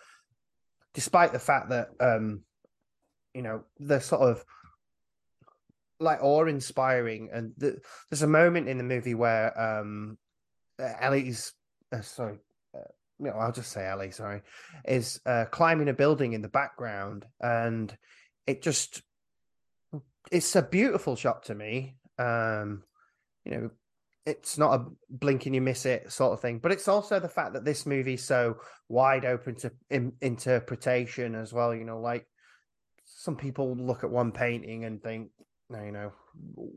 despite 0.94 1.34
the 1.34 1.40
fact 1.40 1.70
that, 1.70 1.90
um, 2.00 2.42
you 3.34 3.42
know, 3.42 3.64
they're 3.78 4.00
sort 4.00 4.22
of 4.22 4.44
like 6.00 6.24
awe-inspiring, 6.24 7.30
and 7.34 7.54
the, 7.58 7.78
there's 8.10 8.22
a 8.22 8.28
moment 8.28 8.70
in 8.70 8.78
the 8.78 8.84
movie 8.84 9.16
where 9.16 9.60
um, 9.60 10.18
Ellie's, 10.80 11.54
uh, 11.92 12.02
sorry, 12.02 12.38
no, 13.20 13.32
I'll 13.32 13.52
just 13.52 13.72
say 13.72 13.88
Ellie, 13.88 14.12
sorry, 14.12 14.42
is 14.86 15.20
uh, 15.26 15.46
climbing 15.46 15.90
a 15.90 15.94
building 15.94 16.34
in 16.34 16.42
the 16.42 16.48
background, 16.48 17.26
and 17.42 17.96
it 18.46 18.62
just 18.62 19.02
it's 20.32 20.56
a 20.56 20.62
beautiful 20.62 21.16
shot 21.16 21.44
to 21.44 21.56
me. 21.56 21.96
Um, 22.20 22.84
you 23.46 23.52
know, 23.52 23.70
it's 24.26 24.58
not 24.58 24.80
a 24.80 24.86
blink 25.10 25.46
and 25.46 25.56
you 25.56 25.62
miss 25.62 25.86
it 25.86 26.12
sort 26.12 26.34
of 26.34 26.42
thing, 26.42 26.60
but 26.60 26.72
it's 26.72 26.88
also 26.88 27.20
the 27.20 27.30
fact 27.30 27.54
that 27.54 27.64
this 27.64 27.86
movie's 27.86 28.24
so 28.24 28.58
wide 28.90 29.26
open 29.26 29.56
to 29.56 29.72
in, 29.90 30.14
interpretation 30.22 31.34
as 31.34 31.54
well. 31.54 31.74
You 31.74 31.86
know, 31.86 32.00
like 32.00 32.28
some 33.06 33.36
people 33.36 33.76
look 33.76 34.04
at 34.04 34.10
one 34.10 34.32
painting 34.32 34.84
and 34.86 35.02
think, 35.02 35.30
no, 35.70 35.82
you 35.82 35.92
know, 35.92 36.12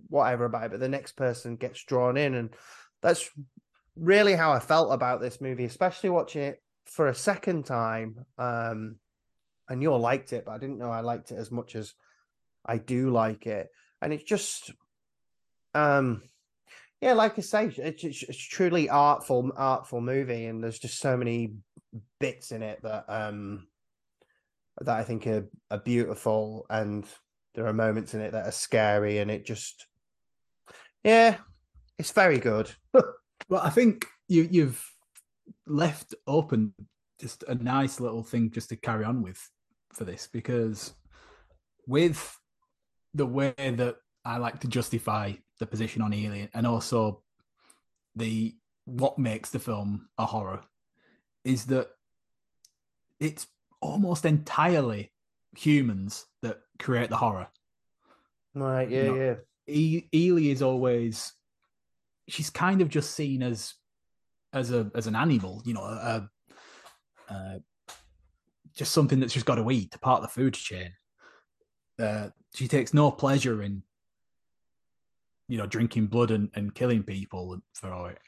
whatever 0.09 0.45
about 0.45 0.66
it, 0.66 0.70
but 0.70 0.80
the 0.80 0.88
next 0.88 1.12
person 1.16 1.57
gets 1.57 1.82
drawn 1.84 2.16
in, 2.16 2.34
and 2.34 2.51
that's 3.03 3.28
really 4.01 4.34
how 4.34 4.53
I 4.53 4.59
felt 4.59 4.92
about 4.92 5.20
this 5.20 5.40
movie, 5.40 5.64
especially 5.64 6.11
watching 6.11 6.42
it 6.42 6.62
for 6.86 7.09
a 7.09 7.14
second 7.14 7.66
time. 7.66 8.24
Um, 8.38 8.96
and 9.68 9.82
you 9.82 9.92
all 9.92 10.01
liked 10.01 10.32
it, 10.32 10.44
but 10.46 10.53
I 10.53 10.59
didn't 10.59 10.78
know 10.78 10.90
I 10.90 11.01
liked 11.01 11.30
it 11.30 11.36
as 11.36 11.53
much 11.53 11.76
as 11.76 11.94
I 12.66 12.78
do 12.78 13.11
like 13.11 13.46
it. 13.46 13.68
And 14.03 14.12
it's 14.12 14.24
just, 14.24 14.72
um, 15.74 16.22
yeah, 17.01 17.12
like 17.12 17.38
I 17.38 17.42
say, 17.42 17.66
it's, 17.66 18.05
it's, 18.05 18.22
it's 18.22 18.38
truly 18.38 18.88
artful, 18.88 19.53
artful 19.57 20.01
movie, 20.01 20.46
and 20.46 20.62
there's 20.62 20.78
just 20.78 20.98
so 20.98 21.16
many 21.16 21.55
bits 22.18 22.53
in 22.53 22.62
it 22.62 22.80
that 22.82 23.05
um 23.09 23.66
that 24.80 24.96
I 24.96 25.03
think 25.03 25.26
are, 25.26 25.48
are 25.70 25.78
beautiful, 25.78 26.66
and 26.68 27.07
there 27.55 27.66
are 27.66 27.72
moments 27.72 28.14
in 28.14 28.20
it 28.20 28.32
that 28.32 28.46
are 28.46 28.53
scary, 28.53 29.18
and 29.18 29.30
it 29.30 29.44
just, 29.46 29.86
yeah, 31.05 31.36
it's 31.98 32.12
very 32.12 32.38
good. 32.38 32.70
Well, 33.51 33.61
I 33.62 33.70
think 33.70 34.07
you 34.28 34.48
you've 34.51 34.82
left 35.66 36.14
open 36.26 36.72
just 37.20 37.42
a 37.48 37.55
nice 37.57 38.01
little 38.01 38.22
thing 38.22 38.51
just 38.51 38.68
to 38.70 38.76
carry 38.76 39.05
on 39.05 39.22
with 39.22 39.51
for 39.92 40.05
this 40.05 40.28
because 40.32 40.94
with 41.86 42.38
the 43.12 43.26
way 43.26 43.53
that 43.59 43.96
I 44.24 44.38
like 44.38 44.61
to 44.61 44.68
justify 44.68 45.32
the 45.59 45.66
position 45.66 46.01
on 46.01 46.14
Alien 46.14 46.48
and 46.55 46.66
also 46.66 47.22
the 48.14 48.55
what 48.84 49.18
makes 49.18 49.51
the 49.51 49.59
film 49.59 50.09
a 50.16 50.24
horror 50.26 50.61
is 51.44 51.66
that 51.66 51.88
it's 53.18 53.46
almost 53.82 54.24
entirely 54.24 55.12
humans 55.57 56.26
that 56.42 56.61
create 56.78 57.11
the 57.11 57.16
horror. 57.16 57.48
Right, 58.55 58.88
yeah, 58.88 59.05
No. 59.05 59.14
yeah. 59.16 59.34
E- 59.66 60.09
Eli 60.14 60.51
is 60.53 60.62
always 60.62 61.32
she's 62.31 62.51
kind 62.51 62.81
of 62.81 62.89
just 62.89 63.14
seen 63.14 63.43
as 63.43 63.74
as 64.53 64.72
a 64.72 64.91
as 64.95 65.07
an 65.07 65.16
animal, 65.16 65.62
you 65.64 65.74
know, 65.74 65.83
a, 65.83 66.28
uh, 67.28 67.59
just 68.76 68.93
something 68.93 69.20
that's 69.20 69.35
just 69.35 69.47
got 69.47 69.57
to 69.57 69.70
eat, 69.70 70.01
part 70.01 70.22
of 70.22 70.28
the 70.28 70.41
food 70.41 70.55
chain. 70.55 70.93
Uh, 71.99 72.28
she 72.55 72.66
takes 72.66 72.95
no 72.95 73.11
pleasure 73.11 73.62
in, 73.62 73.83
you 75.49 75.59
know, 75.59 75.66
drinking 75.66 76.07
blood 76.07 76.31
and, 76.31 76.51
and 76.55 76.74
killing 76.74 77.03
people 77.03 77.61
for 77.74 78.11
it. 78.11 78.18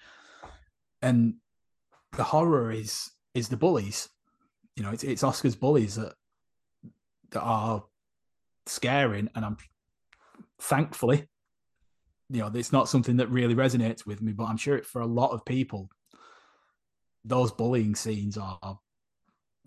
And 1.01 1.35
the 2.17 2.25
horror 2.25 2.71
is 2.71 3.11
is 3.35 3.49
the 3.49 3.57
bullies. 3.57 4.09
You 4.77 4.83
know, 4.83 4.91
it's 4.91 5.05
it's 5.05 5.25
Oscar's 5.25 5.57
bullies 5.57 5.97
that 5.97 6.15
that 7.31 7.41
are 7.41 7.85
scaring, 8.67 9.29
and 9.35 9.45
I'm 9.45 9.57
thankfully, 10.61 11.29
you 12.31 12.41
know, 12.41 12.51
it's 12.55 12.73
not 12.73 12.89
something 12.89 13.17
that 13.17 13.31
really 13.31 13.55
resonates 13.55 14.07
with 14.07 14.23
me, 14.23 14.33
but 14.33 14.45
I'm 14.45 14.57
sure 14.57 14.83
for 14.83 15.03
a 15.03 15.07
lot 15.07 15.31
of 15.33 15.45
people, 15.45 15.91
those 17.25 17.53
bullying 17.53 17.95
scenes 17.95 18.37
are 18.37 18.79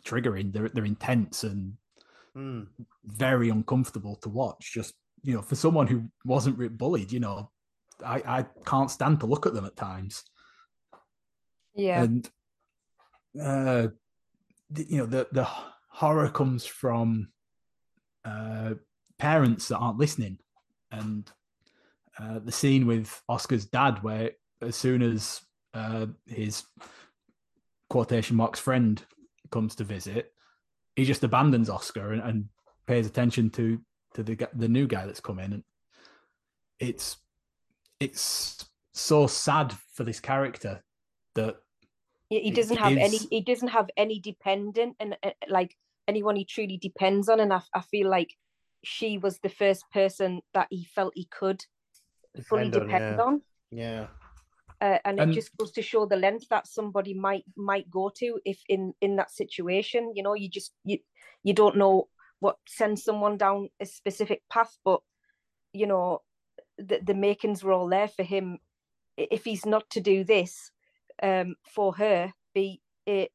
triggering. 0.03 0.51
They're 0.53 0.69
they're 0.69 0.85
intense 0.85 1.43
and 1.43 1.77
Mm. 2.35 2.67
very 3.05 3.49
uncomfortable 3.49 4.17
to 4.17 4.27
watch. 4.29 4.73
Just 4.73 4.93
you 5.23 5.33
know, 5.33 5.41
for 5.41 5.55
someone 5.55 5.87
who 5.87 6.11
wasn't 6.25 6.57
re- 6.57 6.67
bullied, 6.67 7.11
you 7.13 7.21
know, 7.21 7.49
I 8.05 8.21
I 8.39 8.45
can't 8.65 8.91
stand 8.91 9.21
to 9.21 9.25
look 9.25 9.45
at 9.45 9.53
them 9.53 9.65
at 9.65 9.77
times. 9.77 10.23
Yeah. 11.73 12.03
And 12.03 12.29
uh, 13.41 13.87
you 14.75 14.97
know, 14.97 15.05
the 15.05 15.27
the 15.31 15.47
horror 15.89 16.29
comes 16.29 16.65
from 16.65 17.29
uh, 18.25 18.73
parents 19.17 19.69
that 19.69 19.77
aren't 19.77 19.97
listening, 19.97 20.39
and 20.91 21.31
uh, 22.19 22.39
the 22.39 22.51
scene 22.51 22.85
with 22.85 23.21
Oscar's 23.27 23.65
dad, 23.65 24.01
where 24.03 24.31
as 24.61 24.75
soon 24.75 25.01
as 25.01 25.41
uh, 25.73 26.07
his 26.25 26.63
quotation 27.89 28.35
marks 28.35 28.59
friend 28.59 29.03
comes 29.51 29.75
to 29.75 29.83
visit, 29.83 30.31
he 30.95 31.05
just 31.05 31.23
abandons 31.23 31.69
Oscar 31.69 32.13
and, 32.13 32.21
and 32.21 32.45
pays 32.87 33.07
attention 33.07 33.49
to 33.51 33.79
to 34.13 34.23
the 34.23 34.47
the 34.53 34.67
new 34.67 34.87
guy 34.87 35.05
that's 35.05 35.19
come 35.19 35.39
in, 35.39 35.53
and 35.53 35.63
it's 36.79 37.17
it's 37.99 38.65
so 38.93 39.27
sad 39.27 39.73
for 39.93 40.03
this 40.03 40.19
character 40.19 40.81
that 41.35 41.57
he 42.29 42.51
doesn't 42.51 42.77
have 42.77 42.97
any 42.97 43.17
he 43.29 43.41
doesn't 43.41 43.67
have 43.67 43.89
any 43.97 44.19
dependent 44.19 44.95
and 44.99 45.17
uh, 45.21 45.31
like 45.49 45.75
anyone 46.07 46.35
he 46.35 46.45
truly 46.45 46.77
depends 46.77 47.29
on. 47.29 47.39
And 47.39 47.53
I, 47.53 47.61
I 47.73 47.81
feel 47.81 48.09
like 48.09 48.33
she 48.83 49.17
was 49.17 49.39
the 49.39 49.49
first 49.49 49.83
person 49.91 50.41
that 50.53 50.67
he 50.69 50.85
felt 50.85 51.13
he 51.15 51.25
could 51.25 51.63
fully 52.43 52.69
Depend 52.69 52.91
on, 52.93 53.01
yeah. 53.01 53.23
on. 53.23 53.41
Yeah. 53.71 54.07
uh, 54.81 54.97
and, 55.05 55.19
And- 55.19 55.31
it 55.31 55.35
just 55.35 55.55
goes 55.57 55.71
to 55.73 55.81
show 55.81 56.05
the 56.05 56.15
length 56.17 56.47
that 56.49 56.67
somebody 56.67 57.13
might 57.13 57.45
might 57.55 57.89
go 57.89 58.09
to 58.17 58.39
if 58.45 58.61
in 58.67 58.93
in 59.01 59.15
that 59.17 59.31
situation 59.31 60.11
you 60.15 60.23
know 60.23 60.33
you 60.33 60.49
just 60.49 60.73
you 60.83 60.99
you 61.43 61.53
don't 61.53 61.77
know 61.77 62.07
what 62.39 62.57
sends 62.67 63.03
someone 63.03 63.37
down 63.37 63.69
a 63.79 63.85
specific 63.85 64.41
path 64.49 64.77
but 64.83 64.99
you 65.73 65.87
know 65.87 66.21
the, 66.77 66.99
the 67.03 67.13
makings 67.13 67.63
were 67.63 67.71
all 67.71 67.87
there 67.87 68.09
for 68.09 68.23
him 68.23 68.59
if 69.17 69.45
he's 69.45 69.65
not 69.65 69.89
to 69.89 70.01
do 70.01 70.23
this 70.25 70.71
um 71.23 71.55
for 71.73 71.95
her 71.95 72.33
be 72.53 72.81
a, 73.07 73.29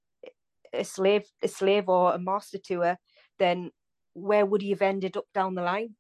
a 0.75 0.85
slave 0.85 1.25
a 1.43 1.49
slave 1.49 1.89
or 1.89 2.13
a 2.13 2.19
master 2.19 2.59
to 2.59 2.81
her 2.81 2.99
then 3.39 3.71
where 4.13 4.45
would 4.45 4.61
he 4.61 4.71
have 4.71 4.83
ended 4.83 5.17
up 5.17 5.25
down 5.33 5.55
the 5.55 5.63
line 5.63 5.95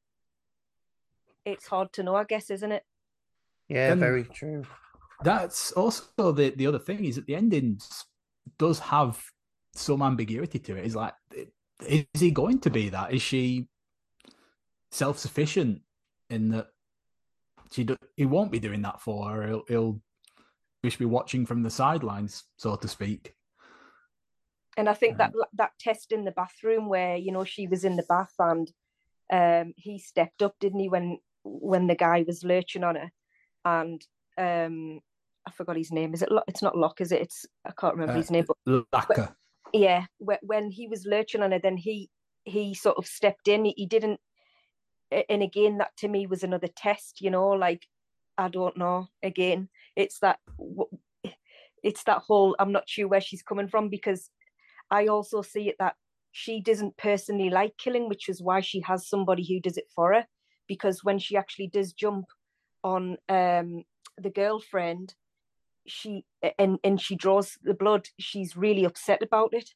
it's 1.46 1.66
hard 1.66 1.90
to 1.92 2.02
know 2.02 2.14
i 2.14 2.24
guess 2.24 2.50
isn't 2.50 2.72
it 2.72 2.84
Yeah, 3.70 3.92
And- 3.92 4.00
very 4.00 4.24
true. 4.24 4.64
That's 5.22 5.72
also 5.72 6.32
the 6.32 6.50
the 6.56 6.66
other 6.66 6.78
thing 6.78 7.04
is 7.04 7.16
that 7.16 7.26
the 7.26 7.36
endings 7.36 8.06
does 8.58 8.78
have 8.78 9.22
some 9.74 10.02
ambiguity 10.02 10.58
to 10.58 10.76
it. 10.76 10.86
Is 10.86 10.96
like, 10.96 11.14
is 11.86 12.06
he 12.14 12.30
going 12.30 12.58
to 12.60 12.70
be 12.70 12.88
that? 12.88 13.12
Is 13.12 13.20
she 13.22 13.68
self 14.90 15.18
sufficient 15.18 15.82
in 16.30 16.48
that 16.50 16.68
she 17.70 17.84
do, 17.84 17.96
he 18.16 18.24
won't 18.24 18.50
be 18.50 18.58
doing 18.58 18.82
that 18.82 19.00
for 19.00 19.30
her? 19.30 19.46
He'll, 19.46 19.64
he'll 19.68 20.00
just 20.84 20.98
be 20.98 21.04
watching 21.04 21.44
from 21.44 21.62
the 21.62 21.70
sidelines, 21.70 22.44
so 22.56 22.74
to 22.76 22.88
speak. 22.88 23.34
and 24.78 24.88
I 24.88 24.94
think 24.94 25.18
that 25.18 25.32
that 25.52 25.72
test 25.78 26.12
in 26.12 26.24
the 26.24 26.32
bathroom 26.32 26.88
where 26.88 27.16
you 27.16 27.30
know 27.30 27.44
she 27.44 27.66
was 27.66 27.84
in 27.84 27.96
the 27.96 28.04
bath 28.08 28.34
and 28.38 28.72
um, 29.30 29.74
he 29.76 29.98
stepped 29.98 30.42
up, 30.42 30.54
didn't 30.58 30.80
he, 30.80 30.88
when 30.88 31.18
when 31.44 31.86
the 31.88 31.94
guy 31.94 32.24
was 32.26 32.42
lurching 32.42 32.84
on 32.84 32.96
her, 32.96 33.10
and 33.64 34.04
um, 34.38 35.00
I 35.46 35.50
forgot 35.50 35.76
his 35.76 35.92
name. 35.92 36.14
Is 36.14 36.22
it? 36.22 36.28
It's 36.48 36.62
not 36.62 36.76
Locke, 36.76 37.00
is 37.00 37.12
it? 37.12 37.22
It's 37.22 37.46
I 37.64 37.72
can't 37.78 37.94
remember 37.94 38.14
Uh, 38.14 38.22
his 38.22 38.30
name, 38.30 38.46
but 38.46 38.86
Lacke. 38.92 39.34
yeah, 39.72 40.06
wh- 40.18 40.42
when 40.42 40.70
he 40.70 40.86
was 40.86 41.06
lurching 41.06 41.42
on 41.42 41.52
her, 41.52 41.58
then 41.58 41.76
he 41.76 42.10
he 42.44 42.74
sort 42.74 42.96
of 42.96 43.06
stepped 43.06 43.48
in. 43.48 43.64
He, 43.64 43.74
he 43.76 43.86
didn't, 43.86 44.20
and 45.28 45.42
again, 45.42 45.78
that 45.78 45.96
to 45.98 46.08
me 46.08 46.26
was 46.26 46.42
another 46.42 46.68
test. 46.74 47.20
You 47.20 47.30
know, 47.30 47.50
like 47.50 47.86
I 48.38 48.48
don't 48.48 48.76
know. 48.76 49.08
Again, 49.22 49.68
it's 49.96 50.18
that 50.20 50.38
it's 51.82 52.04
that 52.04 52.18
whole 52.18 52.56
I'm 52.58 52.72
not 52.72 52.88
sure 52.88 53.08
where 53.08 53.20
she's 53.20 53.42
coming 53.42 53.68
from 53.68 53.88
because 53.88 54.30
I 54.90 55.06
also 55.06 55.42
see 55.42 55.68
it 55.68 55.76
that 55.78 55.94
she 56.32 56.60
doesn't 56.60 56.96
personally 56.96 57.50
like 57.50 57.76
killing, 57.76 58.08
which 58.08 58.28
is 58.28 58.42
why 58.42 58.60
she 58.60 58.80
has 58.80 59.08
somebody 59.08 59.46
who 59.46 59.60
does 59.60 59.76
it 59.76 59.86
for 59.94 60.14
her. 60.14 60.26
Because 60.68 61.02
when 61.02 61.18
she 61.18 61.36
actually 61.36 61.66
does 61.66 61.92
jump 61.92 62.26
on 62.82 63.16
um, 63.28 63.84
the 64.18 64.30
girlfriend, 64.30 65.14
she 65.86 66.24
and 66.58 66.78
and 66.84 67.00
she 67.00 67.16
draws 67.16 67.58
the 67.62 67.74
blood, 67.74 68.08
she's 68.18 68.56
really 68.56 68.84
upset 68.84 69.22
about 69.22 69.52
it, 69.54 69.70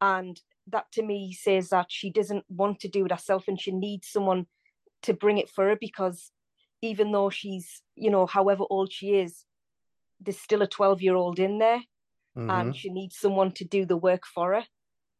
and 0.00 0.40
that 0.66 0.90
to 0.92 1.02
me 1.02 1.32
says 1.32 1.70
that 1.70 1.86
she 1.90 2.10
doesn't 2.10 2.44
want 2.48 2.80
to 2.80 2.88
do 2.88 3.04
it 3.06 3.12
herself, 3.12 3.44
and 3.48 3.60
she 3.60 3.72
needs 3.72 4.08
someone 4.08 4.46
to 5.02 5.14
bring 5.14 5.38
it 5.38 5.48
for 5.48 5.68
her 5.68 5.76
because 5.80 6.32
even 6.82 7.12
though 7.12 7.30
she's 7.30 7.82
you 7.94 8.10
know 8.10 8.26
however 8.26 8.64
old 8.70 8.92
she 8.92 9.14
is, 9.16 9.44
there's 10.20 10.38
still 10.40 10.62
a 10.62 10.66
twelve 10.66 11.00
year 11.02 11.14
old 11.14 11.38
in 11.38 11.58
there. 11.58 11.82
Mhm. 12.36 12.50
and 12.60 12.76
she 12.76 12.88
needs 12.90 13.16
someone 13.18 13.50
to 13.50 13.64
do 13.64 13.84
the 13.84 13.96
work 13.96 14.24
for 14.24 14.54
her 14.54 14.64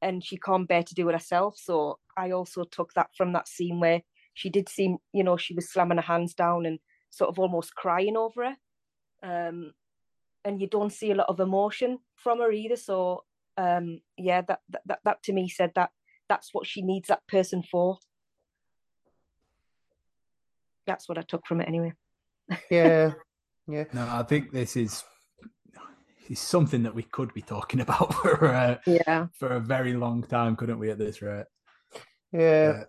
and 0.01 0.25
she 0.25 0.37
can't 0.37 0.69
bear 0.69 0.85
to 0.85 0.95
do 0.95 1.09
it 1.09 1.13
herself. 1.13 1.57
So 1.57 1.99
i 2.17 2.31
also 2.33 2.65
took 2.65 2.93
that 2.95 3.11
from 3.17 3.33
that 3.33 3.49
scene 3.49 3.81
where 3.81 4.03
she 4.35 4.51
did 4.51 4.69
seem 4.69 4.99
you 5.13 5.25
know 5.25 5.37
she 5.37 5.55
was 5.55 5.69
slamming 5.73 5.99
her 5.99 6.03
hands 6.03 6.35
down 6.35 6.67
and 6.67 6.79
sort 7.11 7.31
of 7.31 7.39
almost 7.39 7.75
crying 7.75 8.17
over 8.17 8.45
her 8.45 8.57
um 9.23 9.73
and 10.45 10.61
you 10.61 10.67
don't 10.67 10.93
see 10.93 11.11
a 11.11 11.15
lot 11.15 11.29
of 11.29 11.41
emotion 11.41 11.99
from 12.17 12.39
her 12.39 12.53
either 12.53 12.77
so 12.77 13.25
um 13.57 14.01
yeah 14.17 14.41
that 14.43 14.61
that, 14.69 14.83
that, 14.87 14.99
that 15.05 15.23
to 15.23 15.33
me 15.33 15.49
said 15.49 15.73
that 15.75 15.91
that's 16.29 16.51
what 16.53 16.67
she 16.67 16.83
needs 16.83 17.09
that 17.09 17.27
person 17.27 17.63
for 17.63 17.99
that's 20.87 21.09
what 21.09 21.19
i 21.19 21.23
took 21.23 21.47
from 21.47 21.61
it 21.61 21.69
anyway 21.69 21.93
Yeah. 22.71 23.13
Yeah. 23.67 23.85
No, 23.93 24.09
I 24.11 24.23
think 24.23 24.53
this 24.53 24.77
is 24.77 25.05
is 26.31 26.39
something 26.39 26.83
that 26.83 26.95
we 26.95 27.03
could 27.03 27.33
be 27.33 27.43
talking 27.43 27.81
about 27.81 28.13
for 28.23 28.47
uh, 28.47 28.79
yeah 28.87 29.27
for 29.35 29.49
a 29.49 29.61
very 29.61 29.95
long 29.95 30.23
time, 30.23 30.57
couldn't 30.57 30.79
we? 30.79 30.91
At 30.91 30.99
this 30.99 31.21
rate. 31.23 31.47
Yeah. 32.33 32.73
Uh, 32.75 32.85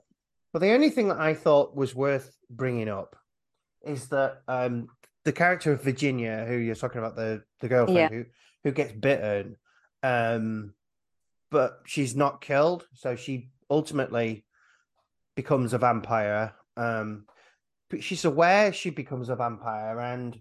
Well, 0.54 0.62
the 0.62 0.72
only 0.74 0.90
thing 0.90 1.10
that 1.10 1.20
I 1.20 1.34
thought 1.34 1.76
was 1.76 1.94
worth 1.96 2.36
bringing 2.50 2.90
up 2.90 3.16
is 3.84 4.10
that 4.10 4.42
um, 4.48 4.90
the 5.26 5.32
character 5.32 5.72
of 5.72 5.84
Virginia, 5.84 6.46
who 6.48 6.56
you're 6.56 6.76
talking 6.76 7.00
about, 7.00 7.16
the 7.16 7.44
the 7.60 7.68
girlfriend 7.68 8.12
Yeah. 8.12 8.18
who 8.18 8.26
who 8.64 8.72
gets 8.72 8.94
bitten, 8.94 9.56
um, 10.04 10.74
but 11.50 11.80
she's 11.86 12.16
not 12.16 12.42
killed, 12.42 12.88
so 12.94 13.16
she 13.16 13.50
ultimately 13.70 14.46
becomes 15.36 15.74
a 15.74 15.78
vampire. 15.78 16.54
Um, 16.78 17.26
but 17.90 18.04
she's 18.04 18.26
aware 18.26 18.72
she 18.74 18.90
becomes 18.90 19.30
a 19.30 19.36
vampire, 19.36 20.00
and 20.00 20.40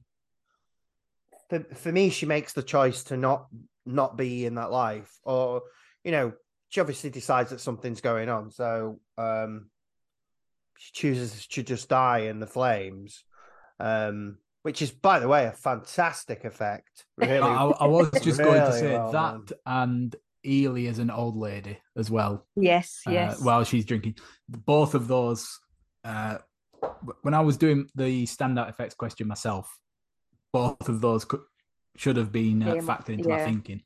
for 1.48 1.60
for 1.74 1.92
me, 1.92 2.10
she 2.10 2.26
makes 2.26 2.52
the 2.52 2.62
choice 2.62 3.04
to 3.04 3.16
not 3.16 3.46
not 3.86 4.16
be 4.16 4.44
in 4.44 4.56
that 4.56 4.70
life, 4.70 5.18
or 5.22 5.62
you 6.04 6.12
know, 6.12 6.32
she 6.68 6.80
obviously 6.80 7.10
decides 7.10 7.50
that 7.50 7.60
something's 7.60 8.00
going 8.00 8.28
on, 8.28 8.50
so 8.50 9.00
um 9.16 9.70
she 10.76 10.92
chooses 10.92 11.46
to 11.48 11.62
just 11.62 11.88
die 11.88 12.20
in 12.20 12.38
the 12.38 12.46
flames 12.46 13.24
um 13.80 14.38
which 14.62 14.82
is 14.82 14.90
by 14.90 15.18
the 15.18 15.28
way 15.28 15.46
a 15.46 15.52
fantastic 15.52 16.44
effect 16.44 17.04
really 17.16 17.38
I, 17.38 17.64
I 17.64 17.86
was 17.86 18.10
just 18.22 18.38
going 18.38 18.60
to 18.60 18.72
say 18.72 18.92
well 18.92 19.12
that 19.12 19.46
done. 19.46 19.58
and 19.66 20.16
Eli 20.46 20.86
as 20.86 20.98
an 20.98 21.10
old 21.10 21.36
lady 21.36 21.78
as 21.96 22.10
well. 22.10 22.46
yes 22.56 23.02
uh, 23.06 23.10
yes 23.10 23.40
while 23.40 23.64
she's 23.64 23.84
drinking. 23.84 24.16
Both 24.48 24.94
of 24.94 25.08
those, 25.08 25.58
uh, 26.04 26.38
when 27.22 27.34
I 27.34 27.40
was 27.40 27.56
doing 27.56 27.88
the 27.94 28.24
standout 28.24 28.68
effects 28.68 28.94
question 28.94 29.26
myself, 29.26 29.76
both 30.52 30.88
of 30.88 31.00
those 31.00 31.24
could, 31.24 31.40
should 31.96 32.16
have 32.16 32.32
been 32.32 32.62
uh, 32.62 32.76
factored 32.76 33.10
into 33.10 33.28
my 33.28 33.44
thinking. 33.44 33.82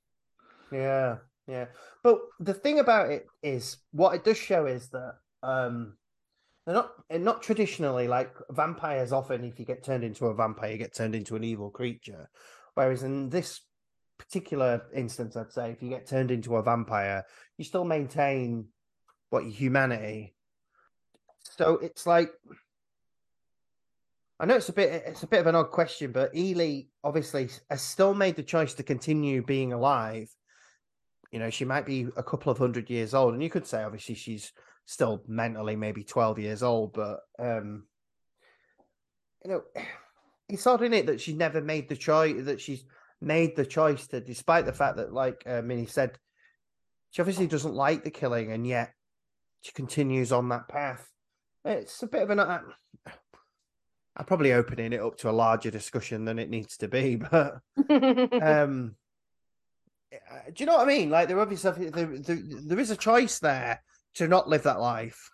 yeah 0.71 1.17
yeah 1.49 1.67
but 2.05 2.21
the 2.39 2.55
thing 2.55 2.79
about 2.79 3.11
it 3.11 3.27
is 3.43 3.79
what 3.91 4.15
it 4.15 4.23
does 4.23 4.39
show 4.39 4.67
is 4.67 4.89
that 4.91 5.17
um 5.43 5.97
they're 6.65 6.75
not 6.75 6.93
and 7.11 7.25
not 7.25 7.43
traditionally 7.43 8.09
like 8.09 8.35
vampires 8.51 9.13
often 9.13 9.45
if 9.45 9.59
you 9.59 9.65
get 9.65 9.83
turned 9.83 10.05
into 10.05 10.27
a 10.27 10.35
vampire 10.35 10.73
you 10.73 10.79
get 10.79 10.95
turned 10.95 11.15
into 11.15 11.37
an 11.37 11.45
evil 11.45 11.71
creature 11.71 12.29
whereas 12.75 13.03
in 13.03 13.29
this 13.29 13.61
particular 14.19 14.83
instance 14.95 15.37
i'd 15.37 15.53
say 15.53 15.71
if 15.71 15.83
you 15.83 15.89
get 15.89 16.07
turned 16.07 16.31
into 16.31 16.57
a 16.57 16.63
vampire 16.63 17.25
you 17.59 17.65
still 17.65 17.85
maintain 17.85 18.67
what 19.31 19.45
humanity 19.45 20.35
so 21.41 21.79
it's 21.79 22.07
like 22.07 22.31
I 24.43 24.45
know 24.45 24.57
it's 24.57 24.69
a 24.69 24.73
bit 24.73 25.05
it's 25.07 25.23
a 25.23 25.29
bit 25.29 25.39
of 25.39 25.47
an 25.47 25.55
odd 25.55 25.71
question, 25.71 26.11
but 26.11 26.35
Eli 26.35 26.83
obviously 27.05 27.49
has 27.71 27.81
still 27.81 28.13
made 28.13 28.35
the 28.35 28.43
choice 28.43 28.75
to 28.75 28.83
continue 28.83 29.41
being 29.41 29.73
alive. 29.73 30.35
You 31.31 31.39
know, 31.39 31.49
she 31.49 31.65
might 31.65 31.87
be 31.87 32.09
a 32.17 32.25
couple 32.25 32.51
of 32.51 32.59
hundred 32.59 32.91
years 32.91 33.15
old, 33.15 33.35
and 33.35 33.43
you 33.43 33.49
could 33.49 33.69
say 33.69 33.85
obviously 33.85 34.17
she's 34.17 34.53
still 34.93 35.23
mentally 35.27 35.77
maybe 35.77 36.05
twelve 36.05 36.39
years 36.39 36.63
old, 36.63 36.93
but 36.93 37.21
um, 37.39 37.85
you 39.45 39.51
know, 39.51 39.63
it's 40.49 40.67
odd 40.67 40.83
in 40.83 40.93
it 40.93 41.07
that 41.07 41.21
she's 41.21 41.35
never 41.35 41.61
made 41.61 41.89
the 41.89 41.97
choice 41.97 42.45
that 42.45 42.61
she's 42.61 42.85
made 43.21 43.57
the 43.57 43.67
choice 43.67 44.07
to, 44.09 44.21
despite 44.21 44.67
the 44.67 44.73
fact 44.73 44.97
that, 44.97 45.13
like 45.13 45.43
uh, 45.47 45.63
Mini 45.63 45.87
said, 45.87 46.19
she 47.11 47.23
obviously 47.23 47.47
doesn't 47.47 47.75
like 47.75 48.05
the 48.05 48.11
killing, 48.11 48.53
and 48.53 48.67
yet 48.67 48.93
she 49.63 49.73
continues 49.73 50.33
on 50.33 50.49
that 50.51 50.69
path. 50.69 51.09
It's 51.65 52.03
a 52.03 52.07
bit 52.07 52.23
of 52.23 52.31
an. 52.31 52.41
Uh, 52.41 52.61
I'm 54.15 54.27
probably 54.27 54.53
opening 54.53 54.93
it 54.93 55.01
up 55.01 55.17
to 55.19 55.31
a 55.31 55.33
larger 55.33 55.71
discussion 55.71 56.27
than 56.27 56.39
it 56.39 56.51
needs 56.51 56.77
to 56.79 56.89
be, 56.89 57.17
but 57.31 57.61
um, 58.43 58.97
uh, 60.13 60.51
do 60.53 60.63
you 60.63 60.67
know 60.67 60.77
what 60.77 60.89
I 60.89 60.93
mean? 60.93 61.11
Like 61.11 61.29
there 61.29 61.41
obviously 61.41 61.89
there, 61.89 62.19
there, 62.19 62.39
there 62.43 62.81
is 62.81 62.91
a 62.91 62.97
choice 62.97 63.39
there 63.39 63.83
to 64.15 64.29
not 64.29 64.49
live 64.49 64.65
that 64.65 64.81
life. 64.81 65.31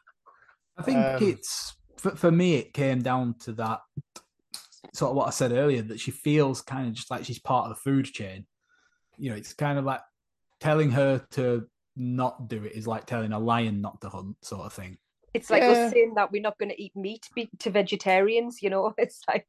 I 0.76 0.82
think 0.82 0.96
Um, 0.96 1.22
it's 1.22 1.76
for, 1.98 2.10
for 2.16 2.30
me. 2.30 2.54
It 2.56 2.72
came 2.72 3.02
down 3.02 3.34
to 3.40 3.52
that 3.54 3.80
sort 4.94 5.10
of 5.10 5.16
what 5.16 5.26
I 5.26 5.30
said 5.30 5.52
earlier 5.52 5.82
that 5.82 6.00
she 6.00 6.10
feels 6.10 6.62
kind 6.62 6.88
of 6.88 6.94
just 6.94 7.10
like 7.10 7.24
she's 7.24 7.38
part 7.38 7.64
of 7.64 7.70
the 7.70 7.80
food 7.80 8.06
chain. 8.06 8.46
You 9.16 9.30
know, 9.30 9.36
it's 9.36 9.52
kind 9.54 9.78
of 9.78 9.84
like 9.84 10.00
telling 10.60 10.90
her 10.92 11.24
to 11.32 11.66
not 11.96 12.48
do 12.48 12.64
it 12.64 12.72
is 12.72 12.86
like 12.86 13.06
telling 13.06 13.32
a 13.32 13.38
lion 13.38 13.80
not 13.80 14.00
to 14.00 14.08
hunt, 14.08 14.36
sort 14.42 14.62
of 14.66 14.72
thing. 14.72 14.96
it's 15.34 15.50
like 15.50 15.62
Yeah. 15.62 15.70
us 15.72 15.90
saying 15.90 16.14
that 16.14 16.30
we're 16.30 16.40
not 16.42 16.56
going 16.58 16.70
to 16.70 16.80
eat 16.80 16.94
meat 16.94 17.28
be- 17.34 17.50
to 17.58 17.70
vegetarians 17.70 18.62
you 18.62 18.70
know 18.70 18.94
it's 18.98 19.20
like 19.28 19.46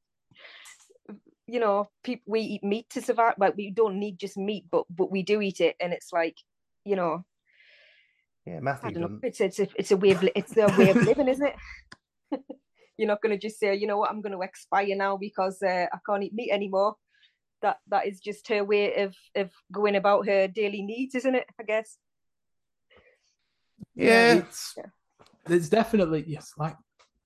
you 1.48 1.60
know 1.60 1.90
people 2.04 2.24
we 2.28 2.42
eat 2.42 2.64
meat 2.64 2.90
to 2.90 3.02
survive 3.02 3.36
like 3.38 3.56
we 3.56 3.72
don't 3.72 4.00
need 4.00 4.20
just 4.20 4.38
meat 4.38 4.66
but 4.72 4.86
but 4.90 5.12
we 5.12 5.24
do 5.24 5.42
eat 5.42 5.62
it 5.62 5.76
and 5.80 5.94
it's 5.94 6.12
like 6.12 6.38
you 6.86 6.96
know 6.96 7.24
Yeah, 8.50 8.60
Matthew. 8.62 8.90
I 8.90 8.94
don't 8.94 9.02
know. 9.02 9.20
It's 9.22 9.40
it's 9.42 9.60
a, 9.60 9.68
it's 9.76 9.92
a 9.92 9.98
way 9.98 10.12
of 10.12 10.28
it's 10.36 10.58
a 10.58 10.66
way 10.78 10.90
of 10.90 10.96
living, 10.96 11.28
isn't 11.28 11.46
it? 11.46 11.56
You're 12.98 13.08
not 13.08 13.22
going 13.22 13.38
to 13.38 13.48
just 13.48 13.60
say, 13.60 13.76
you 13.76 13.86
know 13.88 13.98
what, 13.98 14.10
I'm 14.10 14.22
going 14.22 14.34
to 14.34 14.42
expire 14.42 14.96
now 14.96 15.18
because 15.18 15.62
uh, 15.62 15.86
I 15.94 15.98
can't 16.06 16.24
eat 16.24 16.34
meat 16.34 16.52
anymore. 16.52 16.96
That 17.62 17.78
that 17.90 18.08
is 18.08 18.20
just 18.20 18.48
her 18.48 18.64
way 18.64 19.04
of 19.04 19.16
of 19.36 19.52
going 19.72 19.96
about 19.96 20.28
her 20.28 20.48
daily 20.48 20.82
needs, 20.82 21.14
isn't 21.14 21.36
it? 21.36 21.46
I 21.60 21.64
guess. 21.64 21.98
Yeah. 23.96 24.34
it's 24.36 24.76
there's 25.46 25.70
definitely 25.70 26.24
yes, 26.28 26.54
like 26.58 26.76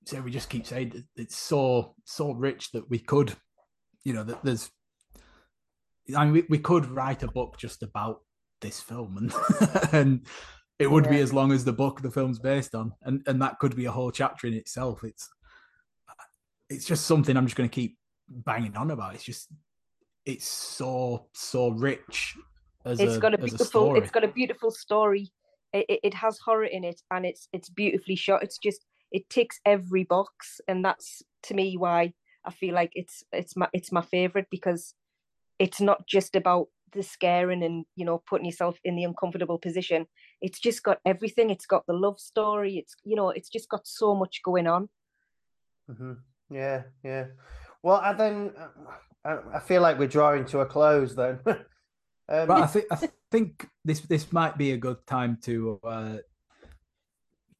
say 0.04 0.20
we 0.20 0.30
just 0.30 0.50
keep 0.50 0.66
saying 0.66 0.92
it- 0.94 1.20
it's 1.22 1.36
so 1.36 1.94
so 2.04 2.32
rich 2.32 2.70
that 2.72 2.90
we 2.90 2.98
could, 2.98 3.34
you 4.04 4.12
know, 4.12 4.24
that 4.24 4.44
there's. 4.44 4.70
I 6.14 6.24
mean, 6.24 6.34
we, 6.34 6.44
we 6.50 6.58
could 6.58 6.84
write 6.86 7.22
a 7.22 7.28
book 7.28 7.56
just 7.58 7.82
about 7.82 8.20
this 8.60 8.78
film, 8.80 9.16
and 9.16 9.32
and 9.92 10.26
it 10.84 10.90
would 10.90 11.08
be 11.08 11.20
as 11.20 11.32
long 11.32 11.50
as 11.50 11.64
the 11.64 11.72
book 11.72 12.02
the 12.02 12.10
film's 12.10 12.38
based 12.38 12.74
on, 12.74 12.92
and 13.02 13.22
and 13.26 13.40
that 13.40 13.58
could 13.58 13.74
be 13.74 13.86
a 13.86 13.90
whole 13.90 14.10
chapter 14.10 14.46
in 14.46 14.52
itself. 14.52 15.02
It's 15.02 15.30
it's 16.68 16.84
just 16.84 17.06
something 17.06 17.36
I'm 17.36 17.46
just 17.46 17.56
going 17.56 17.68
to 17.68 17.74
keep 17.74 17.96
banging 18.28 18.76
on 18.76 18.90
about. 18.90 19.14
It's 19.14 19.24
just 19.24 19.48
it's 20.26 20.46
so 20.46 21.28
so 21.32 21.70
rich 21.70 22.36
as 22.84 23.00
It's 23.00 23.16
a, 23.16 23.20
got 23.20 23.32
a 23.32 23.38
a 23.38 23.38
beautiful. 23.38 23.66
story. 23.66 24.00
It's 24.00 24.10
got 24.10 24.24
a 24.24 24.28
beautiful 24.28 24.70
story. 24.70 25.32
It, 25.72 25.86
it, 25.88 26.00
it 26.02 26.14
has 26.14 26.38
horror 26.44 26.66
in 26.66 26.84
it, 26.84 27.00
and 27.10 27.24
it's 27.24 27.48
it's 27.54 27.70
beautifully 27.70 28.16
shot. 28.16 28.42
It's 28.42 28.58
just 28.58 28.84
it 29.10 29.28
ticks 29.30 29.60
every 29.64 30.04
box, 30.04 30.60
and 30.68 30.84
that's 30.84 31.22
to 31.44 31.54
me 31.54 31.76
why 31.78 32.12
I 32.44 32.50
feel 32.50 32.74
like 32.74 32.92
it's 32.94 33.24
it's 33.32 33.56
my 33.56 33.68
it's 33.72 33.90
my 33.90 34.02
favorite 34.02 34.48
because 34.50 34.94
it's 35.58 35.80
not 35.80 36.06
just 36.06 36.36
about 36.36 36.66
the 36.92 37.02
scaring 37.02 37.62
and 37.62 37.84
you 37.96 38.04
know 38.04 38.22
putting 38.28 38.46
yourself 38.46 38.78
in 38.84 38.96
the 38.96 39.04
uncomfortable 39.04 39.58
position. 39.58 40.06
It's 40.40 40.58
just 40.58 40.82
got 40.82 40.98
everything. 41.04 41.50
It's 41.50 41.66
got 41.66 41.86
the 41.86 41.92
love 41.92 42.20
story. 42.20 42.76
It's 42.78 42.94
you 43.04 43.16
know 43.16 43.30
it's 43.30 43.48
just 43.48 43.68
got 43.68 43.86
so 43.86 44.14
much 44.14 44.42
going 44.42 44.66
on. 44.66 44.88
hmm 45.88 46.14
Yeah, 46.50 46.82
yeah. 47.02 47.26
Well, 47.82 47.96
I 47.96 48.12
then 48.12 48.52
I, 49.24 49.38
I 49.54 49.60
feel 49.60 49.82
like 49.82 49.98
we're 49.98 50.08
drawing 50.08 50.44
to 50.46 50.60
a 50.60 50.66
close 50.66 51.14
then. 51.14 51.40
um, 51.46 51.64
But 52.26 52.50
I 52.50 52.66
think 52.66 52.84
I 52.90 52.98
think 53.30 53.68
this 53.84 54.00
this 54.00 54.32
might 54.32 54.56
be 54.56 54.72
a 54.72 54.76
good 54.76 55.06
time 55.06 55.38
to 55.42 55.80
uh, 55.84 56.16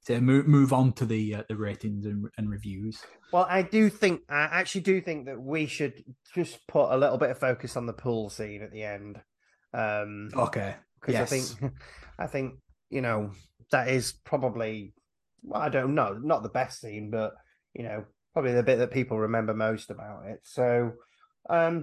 to 0.06 0.20
move 0.20 0.46
move 0.46 0.72
on 0.72 0.92
to 0.94 1.06
the 1.06 1.36
uh, 1.36 1.42
the 1.48 1.56
ratings 1.56 2.06
and, 2.06 2.28
and 2.36 2.50
reviews. 2.50 3.00
Well, 3.32 3.46
I 3.48 3.62
do 3.62 3.88
think 3.88 4.22
I 4.28 4.42
actually 4.42 4.82
do 4.82 5.00
think 5.00 5.26
that 5.26 5.40
we 5.40 5.66
should 5.66 6.04
just 6.34 6.66
put 6.68 6.90
a 6.90 6.96
little 6.96 7.18
bit 7.18 7.30
of 7.30 7.38
focus 7.38 7.76
on 7.76 7.86
the 7.86 7.92
pool 7.92 8.30
scene 8.30 8.62
at 8.62 8.72
the 8.72 8.82
end. 8.82 9.20
Um 9.72 10.30
Okay. 10.36 10.74
because 11.00 11.16
I 11.16 11.24
think 11.24 11.72
I 12.18 12.26
think, 12.26 12.54
you 12.94 13.00
know, 13.00 13.32
that 13.72 13.88
is 13.88 14.12
probably 14.24 14.94
well, 15.42 15.60
I 15.60 15.68
don't 15.68 15.94
know, 15.94 16.12
not 16.14 16.42
the 16.42 16.48
best 16.60 16.80
scene, 16.80 17.10
but 17.10 17.34
you 17.74 17.82
know, 17.82 18.04
probably 18.32 18.54
the 18.54 18.62
bit 18.62 18.78
that 18.78 18.92
people 18.92 19.18
remember 19.18 19.52
most 19.52 19.90
about 19.90 20.26
it. 20.26 20.40
So 20.44 20.92
um 21.50 21.74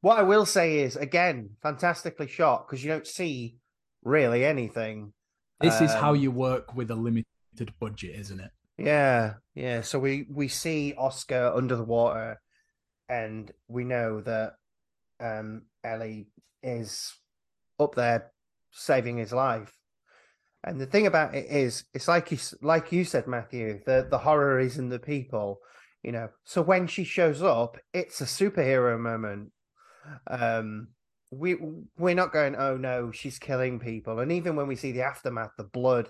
what 0.00 0.18
I 0.18 0.22
will 0.22 0.44
say 0.44 0.80
is 0.80 0.96
again, 0.96 1.50
fantastically 1.62 2.26
shot 2.26 2.66
because 2.66 2.82
you 2.82 2.90
don't 2.90 3.06
see 3.06 3.56
really 4.02 4.44
anything. 4.44 5.12
This 5.60 5.80
is 5.80 5.92
how 5.92 6.10
Um, 6.10 6.16
you 6.16 6.30
work 6.32 6.74
with 6.74 6.90
a 6.90 6.96
limited 6.96 7.72
budget, 7.78 8.16
isn't 8.18 8.40
it? 8.40 8.50
Yeah, 8.76 9.34
yeah. 9.54 9.82
So 9.82 10.00
we 10.00 10.26
we 10.28 10.48
see 10.48 10.94
Oscar 10.98 11.52
under 11.54 11.76
the 11.76 11.84
water, 11.84 12.40
and 13.08 13.52
we 13.68 13.84
know 13.84 14.20
that 14.22 14.54
um 15.20 15.62
Eli 15.86 16.24
is 16.62 17.14
up 17.78 17.94
there 17.94 18.32
saving 18.72 19.18
his 19.18 19.32
life. 19.32 19.72
And 20.64 20.80
the 20.80 20.86
thing 20.86 21.06
about 21.06 21.34
it 21.34 21.46
is, 21.50 21.84
it's 21.92 22.06
like 22.08 22.30
you 22.30 22.38
like 22.60 22.92
you 22.92 23.04
said, 23.04 23.26
Matthew. 23.26 23.80
The 23.84 24.06
the 24.10 24.18
horror 24.18 24.60
is 24.60 24.78
in 24.78 24.88
the 24.88 24.98
people, 24.98 25.58
you 26.02 26.12
know. 26.12 26.28
So 26.44 26.62
when 26.62 26.86
she 26.86 27.04
shows 27.04 27.42
up, 27.42 27.78
it's 27.92 28.20
a 28.20 28.24
superhero 28.24 28.98
moment. 28.98 29.50
Um, 30.28 30.88
we 31.32 31.56
we're 31.98 32.14
not 32.14 32.32
going, 32.32 32.54
oh 32.56 32.76
no, 32.76 33.10
she's 33.10 33.38
killing 33.38 33.80
people. 33.80 34.20
And 34.20 34.30
even 34.30 34.54
when 34.54 34.68
we 34.68 34.76
see 34.76 34.92
the 34.92 35.02
aftermath, 35.02 35.50
the 35.56 35.64
blood 35.64 36.08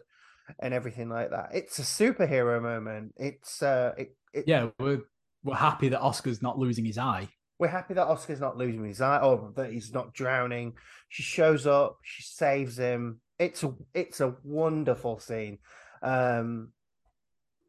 and 0.58 0.74
everything 0.74 1.08
like 1.08 1.30
that, 1.30 1.50
it's 1.54 1.78
a 1.78 1.82
superhero 1.82 2.60
moment. 2.60 3.14
It's 3.16 3.62
uh, 3.62 3.92
it, 3.96 4.16
it, 4.34 4.44
Yeah, 4.46 4.68
we're 4.78 5.00
we're 5.44 5.54
happy 5.54 5.88
that 5.88 6.00
Oscar's 6.00 6.42
not 6.42 6.58
losing 6.58 6.84
his 6.84 6.98
eye. 6.98 7.28
we're 7.58 7.68
happy 7.68 7.94
that 7.94 8.06
Oscar's 8.06 8.40
not 8.40 8.56
losing 8.56 8.84
his 8.84 9.00
eye 9.00 9.18
or 9.18 9.52
that 9.56 9.72
he's 9.72 9.92
not 9.94 10.12
drowning. 10.12 10.74
She 11.08 11.22
shows 11.22 11.66
up, 11.66 11.98
she 12.02 12.22
saves 12.22 12.76
him. 12.76 13.20
It's 13.38 13.62
a 13.62 13.74
it's 13.94 14.20
a 14.20 14.36
wonderful 14.44 15.18
scene. 15.18 15.58
Um 16.02 16.72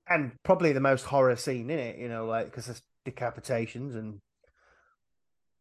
and 0.08 0.34
probably 0.44 0.74
the 0.74 0.80
most 0.80 1.06
horror 1.06 1.36
scene 1.36 1.70
in 1.70 1.80
it, 1.80 1.98
you 1.98 2.10
know, 2.10 2.26
like 2.26 2.46
because 2.46 2.66
there's 2.66 2.82
decapitations 3.08 3.96
and 3.96 4.20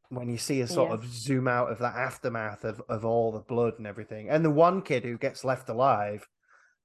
when 0.08 0.28
you 0.28 0.36
see 0.36 0.60
a 0.60 0.66
sort 0.66 0.90
Yeah. 0.90 0.94
of 0.94 1.06
zoom 1.06 1.48
out 1.48 1.70
of 1.72 1.78
that 1.78 1.94
aftermath 1.96 2.64
of, 2.64 2.82
of 2.88 3.04
all 3.04 3.32
the 3.32 3.40
blood 3.40 3.74
and 3.78 3.86
everything. 3.86 4.28
And 4.28 4.44
the 4.44 4.50
one 4.50 4.82
kid 4.82 5.04
who 5.04 5.16
gets 5.16 5.44
left 5.44 5.68
alive, 5.68 6.26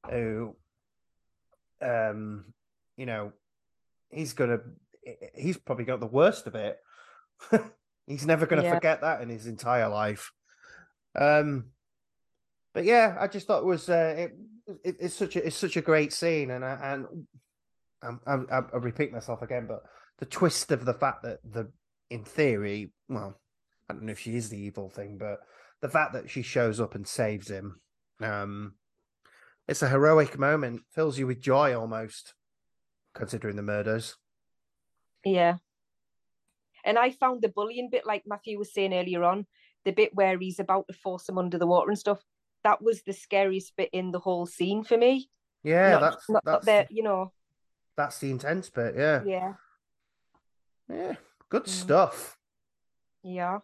who 0.10 0.56
um 1.82 2.46
you 2.96 3.06
know, 3.06 3.34
he's 4.10 4.34
gonna 4.34 4.60
he's 5.36 5.58
probably 5.58 5.86
got 5.86 6.00
the 6.00 6.08
worst 6.08 6.48
of 6.48 6.56
it. 6.56 6.78
he's 8.08 8.26
never 8.26 8.46
gonna 8.46 8.64
Yeah. 8.64 8.76
forget 8.76 9.02
that 9.02 9.22
in 9.22 9.30
his 9.30 9.48
entire 9.48 9.90
life. 9.90 10.32
Um 11.16 11.72
but 12.78 12.86
yeah, 12.86 13.18
I 13.20 13.26
just 13.26 13.48
thought 13.48 13.64
it 13.64 13.66
was 13.66 13.90
uh, 13.90 14.14
it, 14.16 14.38
it 14.84 14.98
it's 15.00 15.16
such 15.16 15.36
a 15.36 15.44
it's 15.44 15.56
such 15.56 15.78
a 15.78 15.82
great 15.82 16.14
scene, 16.14 16.52
and 16.52 16.64
I, 16.64 16.78
and 16.94 17.08
I'm, 18.04 18.20
I'm, 18.28 18.48
I 18.52 18.78
repeat 18.78 19.12
myself 19.12 19.42
again, 19.42 19.66
but 19.68 19.82
the 20.20 20.28
twist 20.28 20.72
of 20.72 20.86
the 20.86 20.94
fact 20.94 21.24
that 21.24 21.40
the 21.44 21.72
in 22.12 22.24
theory, 22.24 22.92
well, 23.10 23.42
I 23.90 23.94
don't 23.94 24.04
know 24.04 24.12
if 24.12 24.20
she 24.20 24.36
is 24.36 24.50
the 24.50 24.60
evil 24.60 24.92
thing, 24.92 25.18
but 25.18 25.40
the 25.82 25.90
fact 25.90 26.14
that 26.14 26.30
she 26.30 26.44
shows 26.44 26.80
up 26.80 26.94
and 26.94 27.08
saves 27.08 27.50
him, 27.50 27.82
um, 28.22 28.76
it's 29.68 29.82
a 29.82 29.90
heroic 29.90 30.38
moment, 30.38 30.82
fills 30.94 31.18
you 31.18 31.26
with 31.26 31.42
joy 31.42 31.76
almost, 31.76 32.36
considering 33.16 33.56
the 33.56 33.64
murders. 33.64 34.18
Yeah. 35.26 35.56
And 36.86 37.00
I 37.00 37.10
found 37.10 37.42
the 37.42 37.50
bullying 37.50 37.90
bit, 37.90 38.06
like 38.06 38.26
Matthew 38.28 38.60
was 38.60 38.72
saying 38.72 38.94
earlier 38.94 39.24
on, 39.24 39.48
the 39.84 39.94
bit 39.94 40.14
where 40.14 40.38
he's 40.38 40.60
about 40.60 40.86
to 40.90 40.94
force 40.94 41.28
him 41.28 41.40
under 41.40 41.58
the 41.58 41.66
water 41.66 41.90
and 41.90 41.98
stuff. 41.98 42.22
That 42.64 42.82
was 42.82 43.02
the 43.04 43.14
scariest 43.14 43.76
bit 43.78 43.90
in 43.94 44.12
the 44.12 44.20
whole 44.20 44.46
scene 44.46 44.84
for 44.84 44.98
me. 44.98 45.30
Yeah, 45.64 45.92
not, 45.92 46.02
that's 46.02 46.30
not 46.30 46.44
that's 46.46 46.66
that 46.66 46.92
you 46.92 47.04
know. 47.04 47.32
that's 47.96 48.20
the 48.20 48.30
intense 48.32 48.70
bit. 48.70 48.96
Yeah, 48.96 49.24
Yeah, 49.26 49.54
yeah, 50.90 51.16
good 51.50 51.64
Mm. 51.64 51.70
stuff. 51.70 52.38
yeah. 53.24 53.60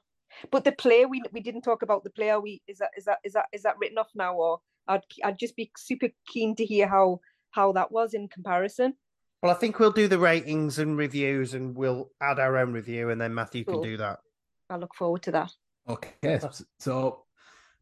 But 0.52 0.64
the 0.64 0.72
play 0.72 1.06
we 1.06 1.22
we 1.32 1.42
didn't 1.42 1.62
talk 1.62 1.82
about 1.84 2.04
the 2.04 2.10
play. 2.10 2.30
Are 2.32 2.40
we 2.42 2.62
is 2.68 2.80
that 2.80 2.90
is 2.98 3.06
that 3.06 3.20
is 3.24 3.34
that 3.34 3.46
is 3.54 3.64
that 3.64 3.78
written 3.80 3.98
off 4.00 4.10
now, 4.16 4.34
or 4.36 4.62
I'd 4.88 5.04
I'd 5.24 5.38
just 5.40 5.56
be 5.56 5.72
super 5.78 6.10
keen 6.28 6.56
to 6.56 6.66
hear 6.66 6.88
how 6.88 7.20
how 7.52 7.72
that 7.74 7.92
was 7.92 8.14
in 8.16 8.28
comparison. 8.28 8.96
Well, 9.44 9.52
I 9.52 9.56
think 9.56 9.78
we'll 9.78 9.92
do 9.92 10.08
the 10.08 10.18
ratings 10.18 10.80
and 10.80 10.98
reviews, 10.98 11.54
and 11.54 11.76
we'll 11.76 12.10
add 12.22 12.40
our 12.40 12.58
own 12.58 12.74
review, 12.74 13.10
and 13.12 13.20
then 13.22 13.34
Matthew 13.36 13.64
can 13.66 13.82
do 13.82 13.98
that. 13.98 14.20
I 14.70 14.78
look 14.78 14.96
forward 14.96 15.22
to 15.24 15.32
that. 15.32 15.52
Okay. 15.88 16.40
So, 16.80 17.26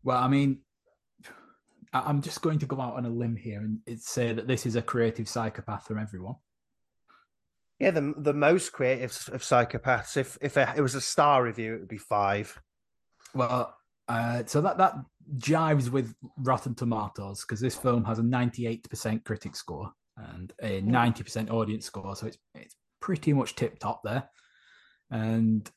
well, 0.03 0.17
I 0.17 0.27
mean, 0.27 0.59
I- 0.59 0.70
I'm 1.93 2.21
just 2.21 2.41
going 2.41 2.59
to 2.59 2.65
go 2.65 2.79
out 2.79 2.95
on 2.95 3.05
a 3.05 3.09
limb 3.09 3.35
here 3.35 3.59
and 3.59 3.79
say 3.99 4.31
that 4.33 4.47
this 4.47 4.65
is 4.65 4.75
a 4.75 4.81
creative 4.81 5.27
psychopath 5.27 5.85
from 5.85 5.99
everyone. 5.99 6.35
Yeah, 7.79 7.91
the 7.91 8.13
the 8.17 8.33
most 8.33 8.71
creative 8.71 9.11
of 9.31 9.41
psychopaths. 9.41 10.15
If 10.15 10.37
if 10.41 10.55
it 10.55 10.81
was 10.81 10.95
a 10.95 11.01
star 11.01 11.43
review, 11.43 11.75
it 11.75 11.79
would 11.79 11.89
be 11.89 11.97
five. 11.97 12.59
Well, 13.33 13.75
uh, 14.07 14.43
so 14.45 14.61
that 14.61 14.77
that 14.77 14.95
jives 15.37 15.89
with 15.89 16.13
Rotten 16.37 16.75
Tomatoes 16.75 17.41
because 17.41 17.59
this 17.59 17.75
film 17.75 18.03
has 18.05 18.19
a 18.19 18.23
98% 18.23 19.23
critic 19.23 19.55
score 19.55 19.91
and 20.17 20.51
a 20.61 20.81
90% 20.81 21.49
audience 21.49 21.85
score, 21.85 22.15
so 22.15 22.27
it's 22.27 22.37
it's 22.53 22.75
pretty 22.99 23.33
much 23.33 23.55
tip 23.55 23.79
top 23.79 24.01
there. 24.03 24.29
And 25.09 25.69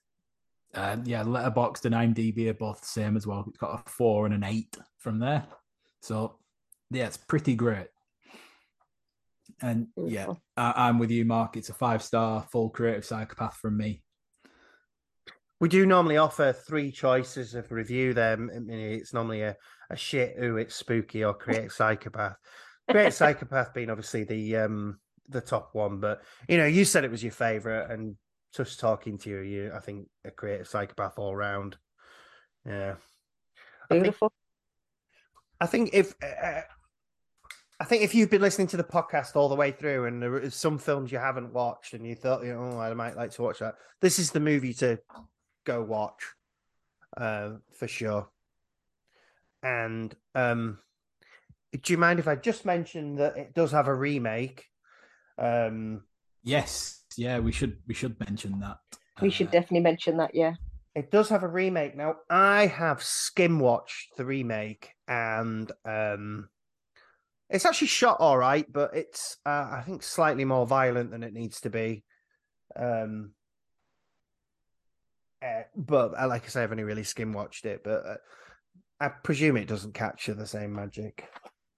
uh, 0.74 0.99
yeah, 1.05 1.23
Letterboxd 1.23 1.85
and 1.86 1.95
IMDb 1.95 2.49
are 2.49 2.55
both 2.55 2.81
the 2.81 2.86
same 2.86 3.16
as 3.16 3.27
well. 3.27 3.45
It's 3.49 3.59
got 3.59 3.81
a 3.86 3.91
four 3.91 4.27
and 4.27 4.35
an 4.35 4.45
eight 4.45 4.77
from 4.99 5.19
there, 5.19 5.45
so 6.05 6.36
yeah, 6.90 7.06
it's 7.06 7.16
pretty 7.16 7.55
great. 7.55 7.86
And 9.62 9.89
yeah, 9.97 10.26
I, 10.56 10.89
I'm 10.89 10.98
with 10.98 11.10
you, 11.10 11.24
Mark. 11.24 11.56
It's 11.56 11.70
a 11.70 11.74
five 11.74 12.02
star 12.02 12.47
full 12.52 12.70
creative 12.70 13.05
psychopath 13.05 13.56
from 13.56 13.76
me. 13.76 14.02
We 15.60 15.68
do 15.68 15.86
normally 15.86 16.18
offer 16.18 16.52
three 16.52 16.90
choices 16.90 17.55
of 17.55 17.72
review. 17.72 18.12
There, 18.12 18.32
I 18.32 18.36
mean, 18.36 18.68
it's 18.68 19.14
normally 19.14 19.43
a, 19.43 19.56
a 19.89 19.97
shit, 19.97 20.36
ooh, 20.43 20.59
it's 20.59 20.74
spooky, 20.74 21.24
or 21.24 21.32
creative 21.32 21.72
psychopath. 21.81 22.36
Creative 22.90 23.14
psychopath 23.14 23.72
being 23.72 23.89
obviously 23.89 24.24
the 24.24 24.56
um 24.56 24.98
the 25.31 25.40
top 25.40 25.70
one, 25.72 26.01
but 26.01 26.22
you 26.48 26.59
know, 26.59 26.66
you 26.66 26.85
said 26.85 27.05
it 27.05 27.10
was 27.10 27.22
your 27.22 27.32
favorite, 27.32 27.90
and 27.90 28.16
just 28.55 28.78
talking 28.78 29.16
to 29.18 29.31
you, 29.31 29.39
you 29.40 29.72
I 29.74 29.81
think 29.81 30.06
a 30.26 30.31
creative 30.31 30.68
psychopath 30.68 31.18
all 31.18 31.35
round. 31.35 31.78
Yeah, 32.66 32.97
I 33.85 33.86
think 33.89 34.02
Beautiful. 34.02 34.32
I 35.60 35.66
think 35.66 35.90
if 35.93 36.14
uh, 36.22 36.62
I 37.81 37.85
think 37.85 38.02
if 38.02 38.14
you've 38.14 38.31
been 38.31 38.43
listening 38.43 38.68
to 38.68 38.76
the 38.76 38.85
podcast 38.85 39.36
all 39.36 39.48
the 39.48 39.55
way 39.55 39.72
through 39.72 40.06
and 40.06 40.22
there 40.22 40.35
are 40.35 40.51
some 40.51 40.78
films 40.78 41.10
you 41.10 41.18
haven't 41.18 41.52
watched 41.52 41.93
and 41.94 42.06
you 42.06 42.14
thought, 42.14 42.44
you 42.44 42.55
know, 42.55 42.72
oh, 42.74 42.81
I 42.81 42.94
might 42.94 43.16
like 43.16 43.32
to 43.32 43.43
watch 43.43 43.59
that, 43.59 43.74
this 44.01 44.18
is 44.18 44.31
the 44.31 44.40
movie 44.40 44.74
to 44.74 44.98
go 45.64 45.82
watch 45.82 46.22
uh, 47.16 47.52
for 47.72 47.89
sure. 47.89 48.28
And 49.62 50.14
um, 50.35 50.78
do 51.72 51.93
you 51.93 51.98
mind 51.98 52.18
if 52.20 52.28
I 52.28 52.36
just 52.36 52.64
mention 52.64 53.16
that 53.16 53.36
it 53.36 53.55
does 53.55 53.72
have 53.72 53.89
a 53.89 53.94
remake? 53.94 54.66
Um, 55.39 56.02
Yes, 56.47 57.05
yeah, 57.16 57.39
we 57.39 57.52
should 57.52 57.78
we 57.89 57.94
should 57.94 58.20
mention 58.20 58.60
that. 58.60 58.76
We 59.22 59.31
should 59.31 59.47
Uh, 59.48 59.52
definitely 59.52 59.81
mention 59.81 60.18
that. 60.18 60.35
Yeah. 60.35 60.55
It 60.95 61.11
does 61.11 61.29
have 61.31 61.43
a 61.43 61.49
remake. 61.49 61.97
Now, 61.97 62.16
I 62.31 62.66
have 62.66 63.03
skim 63.03 63.59
watched 63.59 64.16
the 64.16 64.25
remake 64.25 64.91
and 65.09 65.71
um 65.85 66.49
it's 67.51 67.66
actually 67.66 67.89
shot 67.89 68.19
all 68.21 68.39
right, 68.39 68.66
but 68.73 68.97
it's 68.97 69.37
uh, 69.45 69.69
I 69.73 69.83
think 69.85 70.03
slightly 70.03 70.45
more 70.45 70.66
violent 70.66 71.11
than 71.11 71.23
it 71.23 71.33
needs 71.35 71.61
to 71.62 71.71
be. 71.71 72.05
Um 72.77 73.33
uh, 75.45 75.62
but 75.77 76.19
uh, 76.19 76.27
like 76.27 76.45
I 76.45 76.49
say, 76.49 76.62
I've 76.62 76.71
only 76.71 76.85
really 76.85 77.05
skim 77.05 77.33
watched 77.33 77.66
it, 77.66 77.83
but 77.85 78.07
uh, 78.07 78.16
I 78.99 79.09
presume 79.09 79.57
it 79.59 79.69
doesn't 79.69 79.93
capture 79.93 80.33
the 80.33 80.47
same 80.47 80.73
magic. 80.73 81.29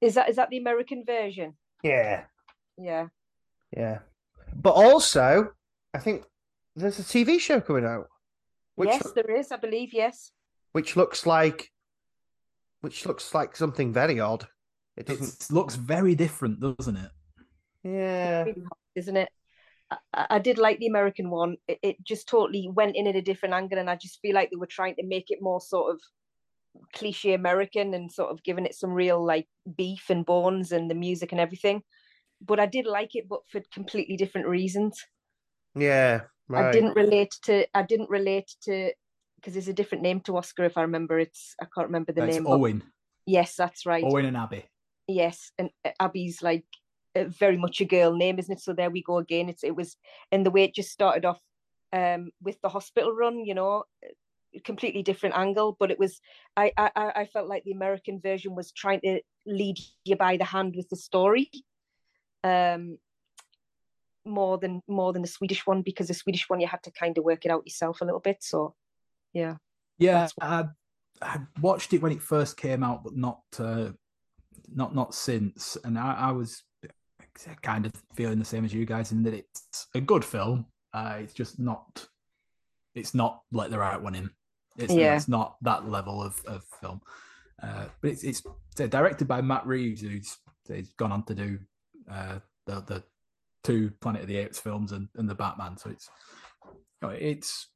Is 0.01 0.15
that 0.15 0.29
is 0.29 0.37
that 0.37 0.51
the 0.51 0.59
American 0.59 1.05
version? 1.05 1.55
Yeah, 1.83 2.25
Yeah. 2.77 3.09
yeah. 3.77 4.01
But 4.55 4.75
also, 4.75 5.53
I 5.93 5.99
think 5.99 6.25
there's 6.77 6.99
a 6.99 7.03
TV 7.03 7.41
show 7.41 7.61
coming 7.61 7.85
out, 7.85 8.07
which 8.77 8.91
yes, 8.91 9.13
there 9.15 9.31
is. 9.31 9.53
I 9.53 9.57
believe. 9.57 9.93
Yes. 9.93 10.31
which 10.73 10.97
looks 10.97 11.27
like 11.27 11.73
which 12.81 13.07
looks 13.07 13.35
like 13.35 13.57
something 13.57 13.93
very 13.93 14.21
odd. 14.21 14.47
It 14.97 15.07
doesn't. 15.07 15.51
It 15.51 15.53
looks 15.53 15.75
very 15.75 16.15
different, 16.15 16.61
doesn't 16.61 16.97
it? 16.97 17.11
Yeah, 17.83 18.43
Really 18.45 18.61
hard, 18.61 18.83
isn't 18.95 19.17
it? 19.17 19.29
I, 19.91 19.97
I 20.15 20.27
I 20.31 20.39
did 20.39 20.59
like 20.59 20.79
the 20.79 20.87
American 20.87 21.31
one. 21.31 21.57
It, 21.69 21.79
it 21.83 22.05
just 22.05 22.29
totally 22.29 22.69
went 22.73 22.97
in 22.97 23.07
at 23.07 23.17
a 23.17 23.23
different 23.23 23.55
angle, 23.55 23.79
and 23.79 23.91
I 23.91 23.97
just 23.97 24.21
feel 24.21 24.35
like 24.35 24.51
they 24.51 24.57
were 24.57 24.67
trying 24.67 24.97
to 24.97 25.07
make 25.07 25.31
it 25.31 25.39
more 25.43 25.61
sort 25.61 25.95
of 25.95 26.01
cliche 26.95 27.33
American 27.35 27.95
and 27.95 28.13
sort 28.13 28.31
of 28.31 28.43
giving 28.43 28.67
it 28.67 28.75
some 28.75 28.93
real 28.93 29.25
like 29.25 29.49
beef 29.77 30.11
and 30.11 30.27
bones 30.27 30.73
and 30.73 30.91
the 30.91 30.95
music 30.95 31.33
and 31.33 31.41
everything. 31.41 31.83
But 32.41 32.61
I 32.61 32.67
did 32.67 32.87
like 32.87 33.15
it, 33.15 33.29
but 33.29 33.41
for 33.49 33.63
completely 33.73 34.17
different 34.17 34.47
reasons. 34.47 35.03
yeah, 35.75 36.23
right. 36.49 36.67
I 36.67 36.73
didn't 36.73 36.95
relate 36.97 37.35
to. 37.45 37.67
I 37.75 37.83
didn't 37.83 38.11
relate 38.11 38.55
to 38.63 38.93
because 39.37 39.53
there's 39.55 39.69
a 39.69 39.73
different 39.73 40.03
name 40.03 40.21
to 40.21 40.37
Oscar. 40.37 40.65
If 40.65 40.77
I 40.79 40.83
remember, 40.83 41.19
it's 41.19 41.55
I 41.61 41.67
can't 41.75 41.89
remember 41.89 42.13
the 42.13 42.25
It's 42.25 42.35
name. 42.37 42.45
but- 42.45 42.51
Owen, 42.59 42.83
yes, 43.27 43.55
that's 43.57 43.87
right. 43.87 44.05
Owen 44.05 44.25
and 44.27 44.37
Abby. 44.37 44.65
yes 45.09 45.53
and 45.59 45.71
uh, 45.85 45.91
abby's 46.01 46.43
like 46.43 46.65
very 47.15 47.57
much 47.57 47.81
a 47.81 47.85
girl 47.85 48.13
name 48.17 48.39
isn't 48.41 48.57
it 48.59 48.61
so 48.61 48.73
there 48.75 48.91
we 48.91 49.03
go 49.03 49.19
again 49.19 49.49
it's 49.49 49.63
it 49.63 49.75
was 49.77 49.97
and 50.33 50.45
the 50.45 50.51
way 50.51 50.65
it 50.65 50.75
just 50.75 50.91
started 50.91 51.25
off 51.25 51.41
um 51.93 52.31
with 52.43 52.61
the 52.61 52.69
hospital 52.69 53.13
run 53.15 53.45
you 53.45 53.55
know 53.55 53.85
completely 54.65 55.03
different 55.05 55.37
angle 55.37 55.77
but 55.79 55.93
it 55.93 55.99
was 55.99 56.21
I, 56.57 56.73
I 56.77 56.91
I 56.97 57.07
I 57.21 57.25
felt 57.27 57.49
like 57.49 57.63
the 57.65 57.71
american 57.81 58.21
version 58.21 58.57
was 58.57 58.73
trying 58.73 59.01
to 59.03 59.21
lead 59.47 59.79
you 60.05 60.17
by 60.17 60.37
the 60.37 60.45
hand 60.55 60.75
with 60.77 60.89
the 60.91 60.97
story 61.09 61.49
um 62.43 62.99
more 64.27 64.59
than 64.59 64.83
more 64.89 65.13
than 65.13 65.23
the 65.23 65.29
swedish 65.29 65.67
one 65.67 65.83
because 65.83 66.09
the 66.09 66.15
swedish 66.15 66.49
one 66.49 66.61
you 66.61 66.67
had 66.67 66.83
to 66.83 66.91
kind 66.91 67.17
of 67.17 67.25
work 67.25 67.45
it 67.45 67.51
out 67.51 67.67
yourself 67.67 68.01
a 68.01 68.05
little 68.05 68.21
bit 68.21 68.39
so 68.43 68.75
yeah 69.33 69.57
Yeah, 69.99 70.29
I, 70.41 70.65
I 71.23 71.41
watched 71.61 71.93
it 71.95 72.03
when 72.03 72.13
it 72.13 72.21
first 72.21 72.57
came 72.57 72.83
out, 72.83 73.03
but 73.05 73.17
not 73.17 73.41
uh, 73.59 73.91
not 74.75 74.95
not 74.95 75.15
since. 75.15 75.77
And 75.85 75.99
I, 75.99 76.15
I 76.29 76.33
was 76.33 76.63
kind 77.63 77.87
of 77.87 77.93
feeling 78.15 78.39
the 78.39 78.45
same 78.45 78.65
as 78.65 78.73
you 78.75 78.85
guys 78.85 79.13
in 79.13 79.23
that 79.23 79.35
it's 79.35 79.87
a 79.95 80.01
good 80.01 80.25
film. 80.25 80.67
Uh, 80.93 81.19
it's 81.21 81.35
just 81.35 81.59
not. 81.59 82.07
It's 82.95 83.15
not 83.15 83.43
let 83.53 83.71
the 83.71 83.79
right 83.79 84.01
one 84.01 84.15
in. 84.15 84.31
It's, 84.79 84.93
Yeah. 84.93 85.17
it's 85.17 85.29
not 85.29 85.57
that 85.63 85.89
level 85.89 86.23
of, 86.23 86.41
of 86.47 86.65
film. 86.81 87.01
Uh, 87.63 87.87
but 88.01 88.11
it's 88.11 88.25
it's 88.25 88.43
directed 88.75 89.27
by 89.29 89.41
Matt 89.41 89.67
Reeves, 89.67 90.03
who's 90.03 90.37
he's 90.69 90.91
gone 90.99 91.13
on 91.13 91.23
to 91.25 91.35
do 91.35 91.59
uh, 92.11 92.39
the 92.67 92.81
the 92.83 93.03
two 93.67 93.91
Planet 94.01 94.23
of 94.23 94.29
the 94.29 94.37
Apes 94.37 94.59
films 94.59 94.93
and, 94.93 95.09
and 95.17 95.29
the 95.29 95.35
Batman. 95.35 95.77
So 95.77 95.91
it's 95.91 96.09
you 96.65 97.09
know, 97.09 97.09
it's 97.11 97.69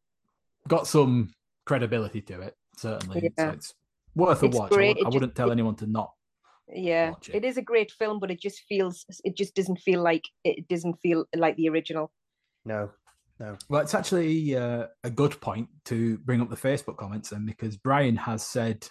got 0.68 0.86
some 0.86 1.30
credibility 1.66 2.20
to 2.22 2.40
it. 2.42 2.54
Certainly, 2.76 3.22
Yeah. 3.36 3.44
so 3.46 3.50
it's 3.54 3.74
worth 4.14 4.42
a 4.42 4.46
It's 4.46 4.56
watch. 4.58 4.72
I, 4.72 4.74
great. 4.76 4.96
I 4.96 5.00
It 5.00 5.04
wouldn't 5.06 5.22
just- 5.32 5.36
tell 5.36 5.50
anyone 5.52 5.76
to 5.76 5.86
not. 5.86 6.12
yeah 6.72 7.10
watch 7.10 7.28
it. 7.28 7.34
it 7.36 7.44
is 7.44 7.56
a 7.56 7.62
great 7.62 7.90
film 7.90 8.20
but 8.20 8.30
it 8.30 8.40
just 8.40 8.60
feels 8.68 9.04
it 9.24 9.36
just 9.36 9.56
doesn't 9.56 9.80
feel 9.80 10.00
like 10.00 10.22
it 10.44 10.68
doesn't 10.68 10.94
feel 11.02 11.24
like 11.34 11.56
the 11.56 11.68
original 11.68 12.12
No, 12.64 12.90
no. 13.40 13.56
Well, 13.68 13.80
it's 13.82 13.94
actually 13.94 14.54
uh, 14.56 14.86
a 15.02 15.10
good 15.10 15.34
point 15.40 15.68
to 15.86 16.18
bring 16.18 16.40
up 16.42 16.48
the 16.50 16.56
Facebook 16.68 16.96
comments 16.98 17.30
then, 17.30 17.44
because 17.46 17.76
Brian 17.76 18.16
has 18.16 18.42
said 18.46 18.86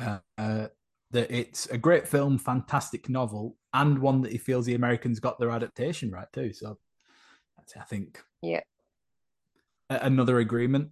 uh, 0.00 0.18
uh, 0.36 0.66
that 1.10 1.28
it's 1.30 1.66
a 1.70 1.78
great 1.78 2.06
film, 2.06 2.38
fantastic 2.38 3.08
novel, 3.08 3.56
and 3.74 3.98
one 3.98 4.22
that 4.22 4.32
he 4.32 4.38
feels 4.38 4.66
the 4.66 4.74
Americans 4.74 5.20
got 5.20 5.38
their 5.38 5.50
adaptation 5.50 6.10
right 6.10 6.28
too. 6.32 6.52
So 6.52 6.78
that's, 7.56 7.76
I 7.76 7.84
think, 7.84 8.22
Yeah. 8.42 8.60
a- 9.90 10.00
another 10.06 10.38
agreement. 10.38 10.90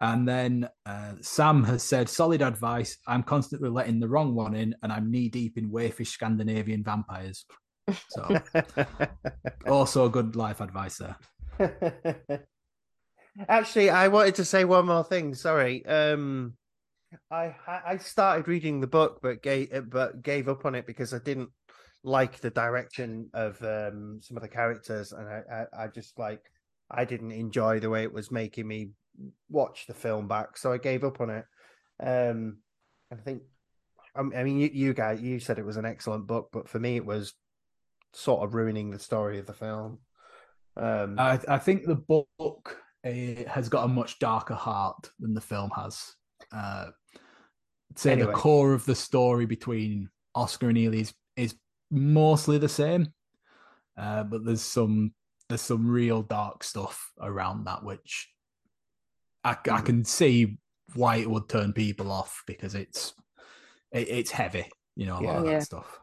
And 0.00 0.28
then 0.28 0.68
uh, 0.86 1.14
Sam 1.22 1.64
has 1.64 1.82
said, 1.82 2.08
solid 2.08 2.40
advice. 2.40 2.98
I'm 3.06 3.24
constantly 3.24 3.68
letting 3.68 3.98
the 3.98 4.08
wrong 4.08 4.34
one 4.34 4.54
in, 4.54 4.76
and 4.82 4.92
I'm 4.92 5.10
knee 5.10 5.28
deep 5.28 5.58
in 5.58 5.70
wayfish 5.70 6.08
Scandinavian 6.08 6.84
vampires. 6.84 7.44
So, 8.08 8.40
also 9.66 10.08
good 10.08 10.36
life 10.36 10.60
advice 10.60 10.98
there. 10.98 11.16
Actually, 13.48 13.90
I 13.90 14.06
wanted 14.08 14.36
to 14.36 14.44
say 14.44 14.64
one 14.64 14.86
more 14.86 15.02
thing. 15.02 15.34
Sorry. 15.34 15.84
Um, 15.86 16.54
I 17.30 17.54
I 17.66 17.96
started 17.96 18.48
reading 18.48 18.80
the 18.80 18.86
book, 18.86 19.20
but 19.22 19.42
gave 19.42 19.90
but 19.90 20.22
gave 20.22 20.48
up 20.48 20.64
on 20.64 20.74
it 20.74 20.86
because 20.86 21.12
I 21.14 21.18
didn't 21.18 21.50
like 22.04 22.40
the 22.40 22.50
direction 22.50 23.28
of 23.34 23.60
um 23.62 24.20
some 24.22 24.36
of 24.36 24.42
the 24.42 24.48
characters, 24.48 25.12
and 25.12 25.28
I 25.28 25.42
I, 25.52 25.84
I 25.84 25.86
just 25.88 26.18
like 26.18 26.42
I 26.90 27.04
didn't 27.04 27.32
enjoy 27.32 27.80
the 27.80 27.90
way 27.90 28.02
it 28.02 28.12
was 28.12 28.30
making 28.30 28.66
me 28.66 28.90
watch 29.50 29.86
the 29.86 29.94
film 29.94 30.28
back, 30.28 30.56
so 30.56 30.72
I 30.72 30.78
gave 30.78 31.04
up 31.04 31.20
on 31.20 31.30
it. 31.30 31.44
Um, 32.00 32.58
I 33.12 33.16
think. 33.16 33.42
I 34.16 34.42
mean, 34.42 34.58
you, 34.58 34.70
you 34.72 34.94
guys, 34.94 35.20
you 35.20 35.38
said 35.38 35.60
it 35.60 35.66
was 35.66 35.76
an 35.76 35.84
excellent 35.84 36.26
book, 36.26 36.48
but 36.52 36.68
for 36.68 36.80
me, 36.80 36.96
it 36.96 37.06
was 37.06 37.34
sort 38.12 38.42
of 38.42 38.52
ruining 38.54 38.90
the 38.90 38.98
story 38.98 39.38
of 39.38 39.46
the 39.46 39.52
film. 39.52 39.98
Um, 40.76 41.16
I, 41.18 41.38
I 41.46 41.58
think 41.58 41.84
the 41.84 41.94
book 41.94 42.78
uh, 43.06 43.10
has 43.46 43.68
got 43.68 43.84
a 43.84 43.88
much 43.88 44.18
darker 44.18 44.54
heart 44.54 45.10
than 45.20 45.34
the 45.34 45.40
film 45.40 45.70
has. 45.76 46.14
Uh, 46.52 46.86
say 47.94 48.12
Anyway. 48.12 48.32
the 48.32 48.32
core 48.32 48.72
of 48.72 48.84
the 48.86 48.94
story 48.94 49.46
between 49.46 50.08
Oscar 50.34 50.68
and 50.68 50.78
Eli 50.78 50.98
is, 50.98 51.08
is 51.08 51.14
mostly 51.90 52.58
the 52.58 52.68
same, 52.68 53.12
uh, 53.96 54.24
but 54.24 54.44
there's 54.44 54.62
some 54.62 55.14
there's 55.48 55.62
some 55.62 55.88
real 55.88 56.22
dark 56.22 56.62
stuff 56.62 57.10
around 57.20 57.64
that 57.64 57.82
which 57.82 58.28
I, 59.44 59.52
I 59.52 59.54
Mhm. 59.54 59.86
can 59.86 60.04
see 60.04 60.58
why 60.94 61.16
it 61.16 61.30
would 61.30 61.48
turn 61.48 61.72
people 61.72 62.10
off 62.12 62.42
because 62.46 62.74
it's 62.74 63.14
it, 63.92 64.08
it's 64.08 64.30
heavy, 64.30 64.66
you 64.96 65.06
know, 65.06 65.18
a 65.18 65.22
lot 65.22 65.36
of 65.38 65.44
Yeah. 65.46 65.52
that 65.58 65.62
stuff. 65.62 66.00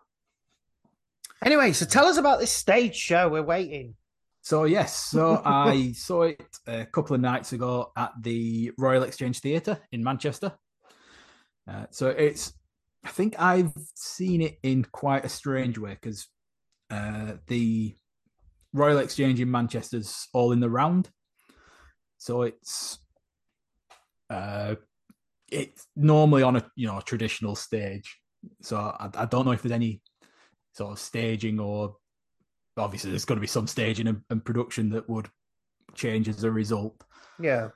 Anyway, 1.44 1.74
so 1.74 1.86
tell 1.86 2.06
us 2.06 2.18
about 2.18 2.40
this 2.40 2.52
stage 2.52 2.95
show. 2.95 3.30
We're 3.30 3.44
waiting. 3.44 3.95
So 4.41 4.64
yes, 4.64 4.95
so 4.95 5.41
I 5.45 5.91
saw 5.95 6.24
it 6.24 6.41
a 6.68 6.86
couple 6.86 7.16
of 7.16 7.22
nights 7.22 7.53
ago 7.53 7.91
at 7.95 8.14
the 8.22 8.72
Royal 8.78 9.03
Exchange 9.03 9.40
Theatre 9.40 9.80
in 9.91 10.03
Manchester. 10.03 10.53
Uh, 11.68 11.86
so 11.90 12.10
it's, 12.10 12.53
I 13.06 13.10
think 13.10 13.40
I've 13.40 13.72
seen 13.94 14.41
it 14.41 14.57
in 14.64 14.84
quite 14.84 15.26
a 15.26 15.30
strange 15.30 15.77
way 15.77 15.91
because 15.91 16.27
uh, 16.90 17.34
the 17.48 17.95
Royal 18.73 18.98
Exchange 18.98 19.40
in 19.40 19.52
Manchester's 19.52 20.27
all 20.34 20.52
in 20.52 20.60
the 20.60 20.69
round. 20.69 21.10
So 22.18 22.41
it's, 22.41 22.98
uh, 24.30 24.76
it's 25.52 25.86
normally 25.95 26.41
on 26.41 26.56
a 26.56 26.65
you 26.76 26.88
know 26.88 26.98
a 26.98 27.03
traditional 27.03 27.56
stage. 27.56 28.18
So 28.61 28.77
I, 28.77 29.10
I 29.14 29.26
don't 29.26 29.45
know 29.45 29.52
if 29.52 29.61
there's 29.61 29.72
any 29.72 30.02
sort 30.73 30.91
of 30.91 30.99
staging 30.99 31.60
or 31.60 31.95
obviously 32.77 33.11
there's 33.11 33.26
going 33.26 33.38
to 33.38 33.41
be 33.41 33.48
some 33.48 33.68
staging 33.68 34.07
and, 34.07 34.22
and 34.30 34.44
production 34.44 34.90
that 34.90 35.07
would 35.10 35.30
change 35.94 36.27
as 36.27 36.44
a 36.44 36.52
result 36.52 37.02
Yeah. 37.40 37.69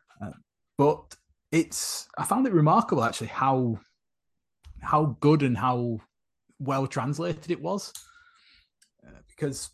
but 0.78 1.16
it's 1.52 2.08
i 2.18 2.24
found 2.26 2.46
it 2.46 2.54
remarkable 2.54 3.04
actually 3.04 3.28
how 3.28 3.80
how 4.82 5.18
good 5.20 5.44
and 5.44 5.58
how 5.58 6.00
well 6.60 6.88
translated 6.88 7.52
it 7.52 7.62
was. 7.62 7.94
Uh, 9.06 9.22
because 9.28 9.70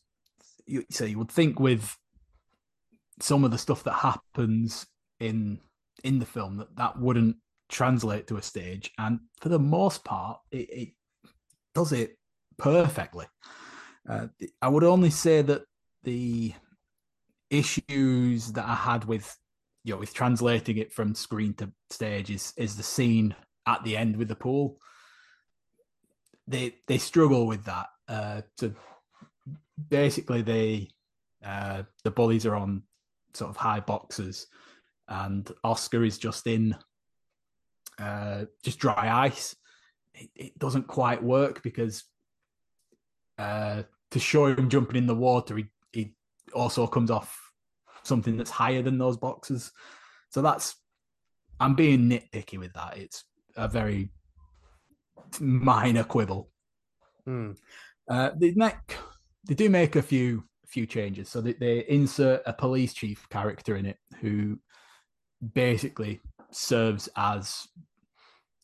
you 0.65 0.84
so 0.90 1.06
you 1.06 1.18
would 1.18 1.32
think 1.32 1.60
with 1.60 1.95
some 3.19 3.44
of 3.44 3.52
the 3.52 3.57
stuff 3.57 3.84
that 3.84 3.94
happens 3.94 4.86
in 5.19 5.60
in 6.03 6.19
the 6.19 6.26
film 6.26 6.57
that 6.57 6.76
that 6.76 6.99
wouldn't 6.99 7.38
translate 7.69 8.27
to 8.27 8.38
a 8.38 8.41
stage. 8.41 8.91
And 8.98 9.19
for 9.41 9.49
the 9.49 9.60
most 9.60 10.03
part 10.03 10.40
it, 10.52 10.69
it 10.69 10.90
does 11.73 11.91
it 11.91 12.18
perfectly. 12.57 13.26
Uh, 14.07 14.27
I 14.61 14.68
would 14.68 14.84
only 14.84 15.10
say 15.10 15.41
that 15.41 15.64
the 16.03 16.53
issues 17.49 18.52
that 18.53 18.65
I 18.65 18.76
had 18.76 19.06
with 19.06 19.36
you 19.84 19.94
know 19.94 19.99
with 19.99 20.14
translating 20.14 20.77
it 20.77 20.91
from 20.91 21.15
screen 21.15 21.53
to 21.56 21.72
stage 21.90 22.30
is 22.30 22.53
is 22.57 22.76
the 22.76 22.84
scene 22.84 23.36
at 23.68 23.84
the 23.84 23.98
end 23.98 24.18
with 24.18 24.27
the 24.27 24.36
pool. 24.36 24.77
They 26.48 26.76
they 26.88 26.98
struggle 26.98 27.48
with 27.48 27.66
that. 27.66 27.88
Uh, 28.08 28.42
basically, 29.90 30.42
they 30.42 30.90
uh, 31.44 31.84
the 32.04 32.12
bullies 32.12 32.46
are 32.46 32.56
on 32.56 32.84
sort 33.34 33.50
of 33.50 33.58
high 33.58 33.80
boxes, 33.80 34.48
and 35.08 35.50
Oscar 35.64 36.04
is 36.04 36.18
just 36.18 36.48
in 36.48 36.76
uh, 38.00 38.46
just 38.64 38.80
dry 38.80 39.26
ice. 39.26 39.56
It, 40.14 40.30
it 40.36 40.60
doesn't 40.60 40.88
quite 40.88 41.24
work 41.24 41.64
because 41.64 42.04
uh, 43.38 43.84
to 44.12 44.20
show 44.20 44.48
him 44.48 44.70
jumping 44.70 44.96
in 44.96 45.08
the 45.08 45.16
water, 45.16 45.58
he, 45.58 45.66
he 45.92 46.14
also 46.54 46.88
comes 46.88 47.12
off 47.12 47.52
something 48.04 48.38
that's 48.38 48.52
higher 48.52 48.82
than 48.82 48.98
those 48.98 49.18
boxes. 49.18 49.72
So 50.30 50.42
that's 50.42 50.76
I'm 51.60 51.76
being 51.76 52.10
nitpicky 52.10 52.58
with 52.58 52.74
that. 52.74 52.98
It's 52.98 53.24
a 53.56 53.68
very 53.68 54.10
minor 55.41 56.03
quibble. 56.03 56.49
Hmm. 57.26 57.52
Uh, 58.10 58.32
they 58.36 58.52
make 58.56 58.76
they 59.48 59.56
do 59.56 59.70
make 59.70 59.95
a 59.95 60.02
few 60.02 60.44
few 60.68 60.86
changes. 60.86 61.30
So 61.30 61.41
they, 61.41 61.53
they 61.53 61.86
insert 61.88 62.41
a 62.45 62.53
police 62.53 62.94
chief 62.94 63.28
character 63.30 63.76
in 63.76 63.86
it 63.86 63.98
who 64.20 64.60
basically 65.53 66.22
serves 66.52 67.10
as 67.16 67.68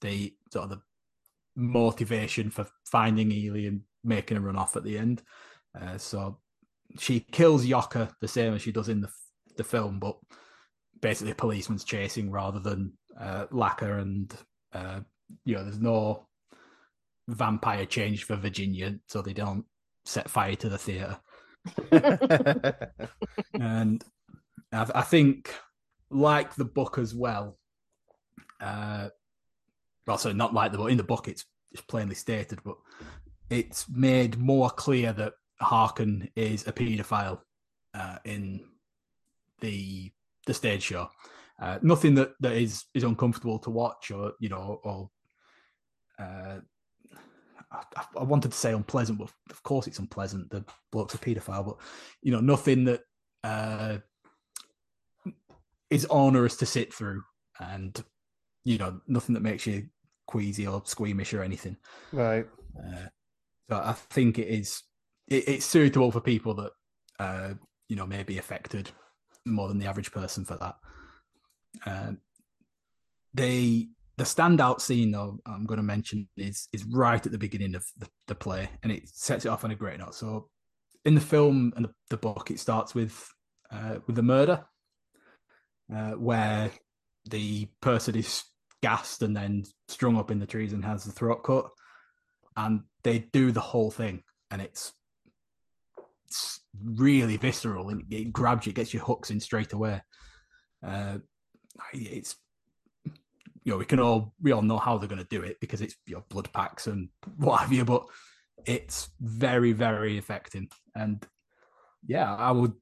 the 0.02 0.34
sort 0.52 0.65
of 0.65 0.69
the 0.72 0.81
motivation 1.56 2.49
for 2.49 2.68
finding 2.85 3.31
Eli 3.31 3.68
and 3.68 3.81
making 4.03 4.38
a 4.38 4.41
run 4.41 4.57
off 4.57 4.76
at 4.76 4.84
the 4.84 4.98
end. 4.98 5.22
Uh, 5.80 5.98
so 5.98 6.39
she 6.99 7.22
kills 7.31 7.65
Jocke 7.65 8.10
the 8.19 8.27
same 8.27 8.53
as 8.53 8.61
she 8.61 8.72
does 8.72 8.89
in 8.89 9.02
the 9.02 9.10
the 9.57 9.64
film, 9.64 9.99
but 9.99 10.18
basically 11.02 11.31
a 11.31 11.35
policeman's 11.35 11.84
chasing 11.84 12.31
rather 12.31 12.60
than 12.60 12.93
uh, 13.19 13.45
Lacke 13.52 13.84
and 13.84 14.34
uh, 14.73 15.02
you 15.45 15.56
know 15.56 15.64
there's 15.64 15.80
no 15.80 16.27
vampire 17.36 17.86
change 17.86 18.24
for 18.24 18.36
Virginia, 18.36 18.99
so 19.08 19.22
they 19.22 19.34
don't 19.34 19.66
set 20.06 20.30
fire 20.30 20.56
to 20.56 20.70
the 20.70 20.78
theater. 20.78 21.20
and 23.53 24.03
I, 24.72 24.91
I, 24.95 25.02
think, 25.02 25.53
like 26.10 26.56
the 26.56 26.66
book 26.66 26.98
as 26.98 27.14
well, 27.14 27.58
uh, 28.60 29.10
also 30.08 30.34
not 30.34 30.53
like 30.53 30.72
the 30.72 30.78
book 30.78 30.91
in 30.91 30.98
the 30.98 31.03
book, 31.03 31.28
it's, 31.28 31.45
it's 31.72 31.82
plainly 31.82 32.16
stated, 32.16 32.60
but 32.64 32.76
it's 33.49 33.88
made 33.90 34.38
more 34.38 34.70
clear 34.70 35.14
that 35.14 35.34
Håkan 35.62 36.32
is 36.36 36.68
a 36.68 36.72
paedophile 36.72 37.40
uh, 37.94 38.18
in 38.26 38.62
the 39.60 40.12
the 40.48 40.53
stage 40.53 40.84
show. 40.84 41.10
Uh, 41.62 41.78
nothing 41.82 42.16
that, 42.16 42.34
that 42.40 42.53
is 42.53 42.86
is 42.94 43.03
uncomfortable 43.03 43.60
to 43.60 43.70
watch 43.70 44.10
or 44.12 44.34
you 44.40 44.49
know 44.49 44.80
or 44.84 45.10
uh, 46.20 46.60
I, 47.72 48.03
I, 48.19 48.23
wanted 48.23 48.52
to 48.52 48.57
say 48.57 48.73
unpleasant, 48.73 49.19
but 49.19 49.30
of 49.49 49.64
course 49.64 49.88
it's 49.88 49.99
unpleasant. 49.99 50.49
The 50.49 50.65
bloke's 50.91 51.14
a 51.14 51.18
paedophile, 51.18 51.65
but 51.65 51.77
you 52.22 52.31
know 52.31 52.41
nothing 52.41 52.85
that 52.85 53.02
uh, 53.43 53.98
is 55.89 56.06
onerous 56.06 56.57
to 56.57 56.65
sit 56.65 56.93
through, 56.93 57.23
and 57.60 58.03
you 58.65 58.77
know 58.77 58.99
nothing 59.07 59.34
that 59.35 59.43
makes 59.43 59.65
you 59.65 59.88
queasy 60.27 60.68
or 60.68 60.81
squeamish 60.85 61.34
or 61.34 61.43
anything. 61.43 61.77
Right. 62.11 62.45
Uh, 62.77 63.07
so 63.69 63.77
I 63.77 63.93
think 63.93 64.38
it 64.38 64.48
is 64.48 64.84
it, 65.27 65.48
it's 65.48 65.65
suitable 65.65 66.11
for 66.11 66.19
people 66.19 66.53
that 66.56 66.72
uh, 67.19 67.53
you 67.88 67.95
know 67.95 68.06
may 68.06 68.23
be 68.23 68.38
affected 68.38 68.91
more 69.45 69.68
than 69.68 69.80
the 69.80 69.88
average 69.88 70.11
person 70.11 70.45
for 70.45 70.57
that. 70.57 70.76
Uh, 71.85 72.11
they 73.34 73.88
the 74.18 74.24
standout 74.24 74.82
scene 74.82 75.12
though 75.12 75.40
I'm 75.46 75.66
going 75.66 75.78
to 75.78 75.84
mention 75.84 76.28
is 76.38 76.68
is 76.74 76.86
right 76.86 77.26
at 77.26 77.32
the 77.32 77.38
beginning 77.38 77.76
of 77.76 77.86
the, 77.98 78.08
the 78.28 78.36
play, 78.36 78.70
and 78.84 78.92
it 78.92 79.08
sets 79.10 79.46
it 79.46 79.50
off 79.50 79.64
on 79.64 79.72
a 79.72 79.76
great 79.76 80.00
note. 80.00 80.16
So 80.16 80.50
in 81.06 81.16
the 81.16 81.22
film 81.22 81.74
and 81.76 81.86
the, 81.86 81.92
the 82.10 82.18
book, 82.18 82.52
it 82.52 82.60
starts 82.60 82.94
with 82.94 83.28
uh, 83.72 83.98
with 84.08 84.16
the 84.16 84.24
murder, 84.24 84.66
uh, 85.94 86.12
where 86.12 86.72
the 87.30 87.68
person 87.82 88.16
is 88.16 88.44
gassed 88.82 89.22
and 89.22 89.36
then 89.36 89.64
strung 89.88 90.18
up 90.18 90.32
in 90.32 90.40
the 90.40 90.46
trees 90.46 90.74
and 90.74 90.84
has 90.84 91.04
the 91.04 91.12
throat 91.12 91.44
cut, 91.44 91.70
and 92.58 92.82
they 93.04 93.20
do 93.32 93.52
the 93.52 93.60
whole 93.60 93.92
thing, 93.92 94.24
and 94.50 94.62
it's 94.62 94.94
it's 96.32 96.62
really 96.86 97.36
visceral 97.36 97.90
and 97.90 98.06
it 98.10 98.32
grabs 98.32 98.66
you, 98.66 98.70
it 98.70 98.76
gets 98.76 98.94
your 98.94 99.04
hooks 99.04 99.32
in 99.32 99.40
straight 99.40 99.74
away. 99.74 100.02
Uh, 100.86 101.18
it's 101.94 102.36
you 103.64 103.72
know 103.72 103.78
we 103.78 103.86
can 103.86 104.00
all 104.00 104.34
we 104.42 104.52
all 104.52 104.62
know 104.62 104.78
how 104.78 104.98
they're 104.98 105.10
going 105.10 105.22
to 105.22 105.28
do 105.30 105.42
it 105.42 105.60
because 105.60 105.82
it's 105.82 105.96
your 106.06 106.20
know, 106.20 106.26
blood 106.30 106.52
packs 106.54 106.88
and 106.88 107.10
what 107.38 107.62
have 107.62 107.74
you, 107.74 107.86
but 107.86 108.06
it's 108.66 109.10
very 109.20 109.72
very 109.72 110.18
affecting 110.18 110.70
and 110.96 111.26
yeah, 112.06 112.34
I 112.36 112.52
would 112.52 112.74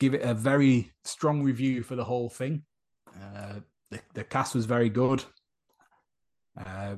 give 0.00 0.14
it 0.14 0.22
a 0.22 0.34
very 0.34 0.90
strong 1.04 1.42
review 1.42 1.82
for 1.82 1.96
the 1.96 2.04
whole 2.04 2.28
thing. 2.28 2.62
Uh, 3.14 3.60
the, 3.90 4.00
the 4.14 4.24
cast 4.24 4.54
was 4.54 4.66
very 4.66 4.88
good. 4.88 5.22
Uh, 6.58 6.96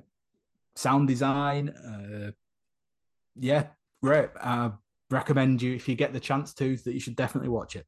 sound 0.77 1.09
design, 1.09 1.69
uh, 1.69 2.31
yeah, 3.37 3.67
great. 4.03 4.31
Uh, 4.41 4.71
recommend 5.11 5.63
you 5.63 5.75
if 5.75 5.89
you 5.89 5.95
get 5.95 6.13
the 6.13 6.21
chance 6.21 6.55
to 6.55 6.77
that 6.77 6.95
you 6.95 7.01
should 7.01 7.17
definitely 7.17 7.49
watch 7.51 7.77
it. 7.77 7.87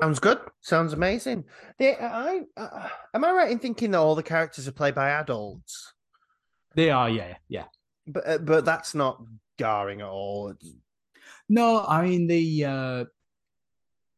Sounds 0.00 0.18
good. 0.18 0.38
Sounds 0.60 0.94
amazing. 0.94 1.44
They, 1.78 1.94
I, 1.94 2.42
uh, 2.56 2.88
am 3.12 3.24
I 3.24 3.32
right 3.32 3.50
in 3.50 3.58
thinking 3.58 3.90
that 3.90 3.98
all 3.98 4.14
the 4.14 4.22
characters 4.22 4.66
are 4.66 4.72
played 4.72 4.94
by 4.94 5.10
adults? 5.10 5.92
They 6.74 6.90
are, 6.90 7.10
yeah, 7.10 7.36
yeah. 7.48 7.64
But 8.06 8.26
uh, 8.26 8.38
but 8.38 8.64
that's 8.64 8.94
not 8.94 9.22
jarring 9.58 10.00
at 10.00 10.08
all. 10.08 10.54
No, 11.48 11.84
I 11.86 12.06
mean 12.06 12.26
the 12.26 12.64
uh, 12.64 13.04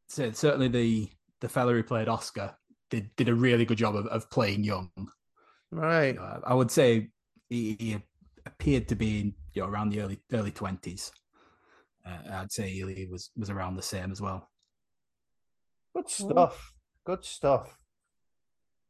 certainly 0.08 0.68
the 0.68 1.08
the 1.40 1.48
fella 1.48 1.72
who 1.72 1.82
played 1.82 2.08
Oscar 2.08 2.56
did 2.90 3.10
did 3.16 3.28
a 3.28 3.34
really 3.34 3.64
good 3.64 3.78
job 3.78 3.96
of, 3.96 4.06
of 4.06 4.30
playing 4.30 4.64
young. 4.64 4.90
Right. 5.70 6.16
Uh, 6.16 6.40
I 6.44 6.54
would 6.54 6.70
say 6.70 7.10
he, 7.48 7.76
he 7.78 7.98
appeared 8.46 8.88
to 8.88 8.94
be 8.94 9.20
in, 9.20 9.34
you 9.52 9.62
know, 9.62 9.68
around 9.68 9.90
the 9.90 10.00
early 10.00 10.20
early 10.32 10.52
twenties. 10.52 11.12
Uh, 12.04 12.18
I'd 12.32 12.52
say 12.52 12.72
Eli 12.72 13.06
was 13.10 13.30
was 13.36 13.50
around 13.50 13.76
the 13.76 13.82
same 13.82 14.12
as 14.12 14.20
well. 14.20 14.48
Good 15.96 16.10
stuff. 16.10 16.74
Good 17.06 17.24
stuff. 17.24 17.78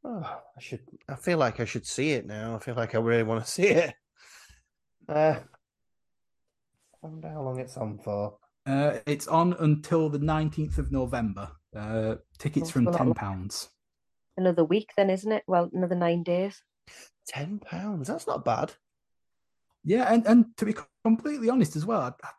Oh, 0.03 0.23
I 0.23 0.59
should. 0.59 0.81
I 1.07 1.15
feel 1.15 1.37
like 1.37 1.61
I 1.61 1.65
should 1.65 1.87
see 1.87 2.11
it 2.11 2.25
now. 2.25 2.57
I 2.57 2.59
feel 2.59 2.75
like 2.75 2.95
I 2.95 2.97
really 2.97 3.23
want 3.23 3.45
to 3.45 3.49
see 3.57 3.67
it. 3.67 3.93
Uh, 5.07 5.35
I 7.01 7.07
wonder 7.07 7.29
how 7.29 7.43
long 7.43 7.59
it's 7.61 7.77
on 7.77 7.97
for. 7.99 8.37
Uh, 8.65 8.97
it's 9.05 9.29
on 9.29 9.53
until 9.53 10.09
the 10.09 10.19
nineteenth 10.19 10.77
of 10.77 10.91
November. 10.91 11.49
Uh, 11.73 12.15
tickets 12.39 12.69
from 12.69 12.91
ten 12.91 13.13
pounds. 13.13 13.69
Another 14.35 14.65
week, 14.65 14.91
then, 14.97 15.09
isn't 15.09 15.31
it? 15.31 15.43
Well, 15.47 15.69
another 15.73 15.95
nine 15.95 16.23
days. 16.23 16.61
Ten 17.25 17.59
pounds. 17.59 18.09
That's 18.09 18.27
not 18.27 18.43
bad. 18.43 18.73
Yeah, 19.85 20.13
and, 20.13 20.25
and 20.27 20.45
to 20.57 20.65
be 20.65 20.75
completely 21.05 21.49
honest 21.49 21.77
as 21.77 21.85
well, 21.85 22.01
I, 22.01 22.09
I 22.21 22.31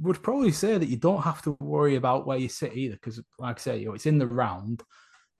would 0.00 0.22
probably 0.22 0.52
say 0.52 0.78
that 0.78 0.88
you 0.88 0.96
don't 0.96 1.22
have 1.22 1.42
to 1.42 1.56
worry 1.60 1.96
about 1.96 2.26
where 2.26 2.38
you 2.38 2.48
sit 2.48 2.76
either, 2.76 2.94
because 2.94 3.22
like 3.38 3.58
I 3.58 3.60
say, 3.60 3.78
you 3.78 3.86
know, 3.86 3.94
it's 3.94 4.06
in 4.06 4.18
the 4.18 4.26
round, 4.26 4.82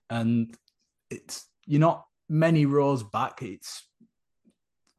and 0.09 0.55
it's 1.09 1.45
you're 1.65 1.79
not 1.79 2.05
many 2.29 2.65
rows 2.65 3.03
back. 3.03 3.41
It's 3.41 3.87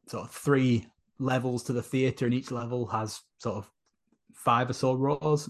sort 0.07 0.25
of 0.25 0.31
three 0.31 0.85
levels 1.19 1.63
to 1.63 1.73
the 1.73 1.81
theatre, 1.81 2.25
and 2.25 2.33
each 2.33 2.51
level 2.51 2.85
has 2.87 3.21
sort 3.39 3.57
of 3.57 3.69
five 4.35 4.69
or 4.69 4.73
so 4.73 4.93
rows. 4.93 5.49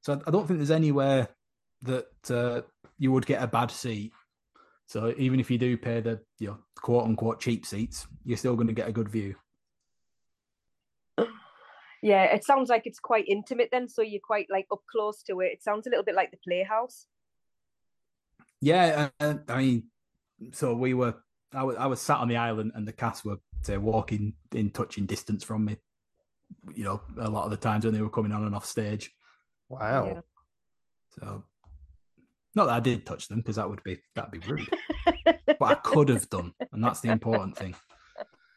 So 0.00 0.20
I, 0.26 0.30
don't 0.30 0.46
think 0.46 0.58
there's 0.58 0.70
anywhere 0.70 1.28
that 1.82 2.30
uh, 2.30 2.62
you 2.98 3.12
would 3.12 3.26
get 3.26 3.42
a 3.42 3.46
bad 3.46 3.70
seat. 3.70 4.12
So 4.86 5.14
even 5.16 5.40
if 5.40 5.50
you 5.50 5.58
do 5.58 5.78
pay 5.78 6.00
the 6.00 6.20
you 6.38 6.48
know 6.48 6.58
quote 6.76 7.04
unquote 7.04 7.40
cheap 7.40 7.64
seats, 7.64 8.06
you're 8.24 8.36
still 8.36 8.56
going 8.56 8.66
to 8.66 8.74
get 8.74 8.88
a 8.88 8.92
good 8.92 9.08
view 9.08 9.36
yeah, 12.04 12.24
it 12.24 12.44
sounds 12.44 12.68
like 12.68 12.82
it's 12.84 12.98
quite 13.00 13.26
intimate 13.28 13.70
then. 13.72 13.88
So 13.88 14.02
you're 14.02 14.20
quite 14.22 14.46
like 14.50 14.66
up 14.70 14.82
close 14.92 15.22
to 15.22 15.40
it. 15.40 15.52
It 15.52 15.62
sounds 15.62 15.86
a 15.86 15.90
little 15.90 16.04
bit 16.04 16.14
like 16.14 16.30
the 16.30 16.36
Playhouse. 16.44 17.06
Yeah, 18.60 19.08
uh, 19.20 19.34
I 19.48 19.56
mean, 19.56 19.84
so 20.52 20.74
we 20.74 20.92
were. 20.92 21.14
I 21.54 21.62
was, 21.62 21.76
I 21.76 21.86
was 21.86 22.02
sat 22.02 22.18
on 22.18 22.28
the 22.28 22.36
island, 22.36 22.72
and 22.74 22.86
the 22.86 22.92
cast 22.92 23.24
were 23.24 23.38
say 23.62 23.78
walking 23.78 24.34
in 24.52 24.70
touching 24.70 25.06
distance 25.06 25.42
from 25.42 25.64
me. 25.64 25.78
You 26.74 26.84
know, 26.84 27.00
a 27.18 27.30
lot 27.30 27.46
of 27.46 27.50
the 27.50 27.56
times 27.56 27.86
when 27.86 27.94
they 27.94 28.02
were 28.02 28.10
coming 28.10 28.32
on 28.32 28.44
and 28.44 28.54
off 28.54 28.66
stage. 28.66 29.10
Wow. 29.70 30.04
Yeah. 30.04 30.20
So, 31.18 31.44
not 32.54 32.66
that 32.66 32.74
I 32.74 32.80
did 32.80 33.06
touch 33.06 33.28
them 33.28 33.38
because 33.38 33.56
that 33.56 33.70
would 33.70 33.82
be 33.82 33.98
that'd 34.14 34.30
be 34.30 34.46
rude, 34.46 34.68
but 35.58 35.62
I 35.62 35.74
could 35.76 36.10
have 36.10 36.28
done, 36.28 36.52
and 36.70 36.84
that's 36.84 37.00
the 37.00 37.10
important 37.10 37.56
thing. 37.56 37.74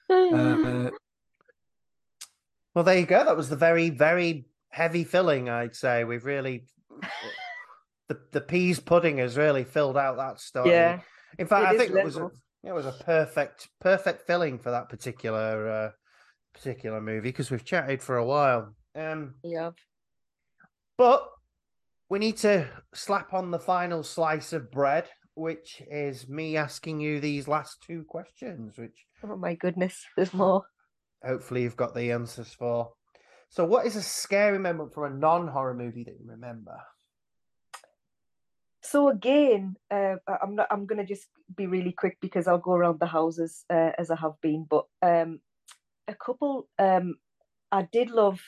Uh, 0.09 0.89
Well, 2.77 2.83
there 2.83 2.99
you 2.99 3.07
go. 3.07 3.25
That 3.25 3.35
was 3.35 3.49
the 3.49 3.55
very, 3.55 3.89
very 3.89 4.45
heavy 4.69 5.03
filling, 5.03 5.49
I'd 5.49 5.75
say. 5.75 6.03
We've 6.03 6.23
really 6.23 6.67
the 8.07 8.19
the 8.31 8.39
peas 8.39 8.79
pudding 8.79 9.17
has 9.17 9.35
really 9.35 9.63
filled 9.63 9.97
out 9.97 10.17
that 10.17 10.39
story. 10.39 10.69
Yeah, 10.69 10.99
In 11.39 11.47
fact, 11.47 11.65
I 11.65 11.75
think 11.75 11.89
it 11.89 12.05
was 12.05 12.17
a, 12.17 12.29
it 12.63 12.73
was 12.73 12.85
a 12.85 12.91
perfect 12.91 13.69
perfect 13.81 14.27
filling 14.27 14.59
for 14.59 14.69
that 14.69 14.89
particular 14.89 15.67
uh, 15.67 15.91
particular 16.53 17.01
movie 17.01 17.21
because 17.31 17.49
we've 17.49 17.65
chatted 17.65 18.03
for 18.03 18.17
a 18.17 18.25
while. 18.25 18.75
Um, 18.93 19.33
yeah. 19.43 19.71
but 20.99 21.27
we 22.09 22.19
need 22.19 22.37
to 22.37 22.67
slap 22.93 23.33
on 23.33 23.49
the 23.49 23.57
final 23.57 24.03
slice 24.03 24.53
of 24.53 24.69
bread, 24.69 25.07
which 25.33 25.81
is 25.89 26.29
me 26.29 26.57
asking 26.57 26.99
you 26.99 27.21
these 27.21 27.47
last 27.47 27.81
two 27.81 28.03
questions, 28.07 28.77
which 28.77 29.07
Oh 29.23 29.35
my 29.35 29.55
goodness, 29.55 30.05
there's 30.15 30.31
more. 30.31 30.63
Hopefully 31.23 31.63
you've 31.63 31.77
got 31.77 31.95
the 31.95 32.11
answers 32.11 32.53
for. 32.53 32.91
So, 33.49 33.65
what 33.65 33.85
is 33.85 33.95
a 33.95 34.01
scary 34.01 34.59
moment 34.59 34.93
from 34.93 35.11
a 35.11 35.15
non-horror 35.15 35.73
movie 35.73 36.03
that 36.03 36.19
you 36.19 36.29
remember? 36.29 36.77
So 38.87 39.09
again, 39.09 39.75
uh, 39.91 40.15
I'm 40.41 40.55
not. 40.55 40.67
I'm 40.71 40.85
gonna 40.85 41.05
just 41.05 41.27
be 41.53 41.67
really 41.67 41.91
quick 41.91 42.17
because 42.21 42.47
I'll 42.47 42.57
go 42.57 42.71
around 42.71 43.01
the 43.01 43.05
houses 43.05 43.65
uh, 43.69 43.91
as 43.97 44.09
I 44.09 44.15
have 44.15 44.39
been. 44.41 44.65
But 44.69 44.85
um, 45.01 45.41
a 46.07 46.15
couple. 46.15 46.69
Um, 46.79 47.15
I 47.69 47.85
did 47.91 48.09
love, 48.09 48.39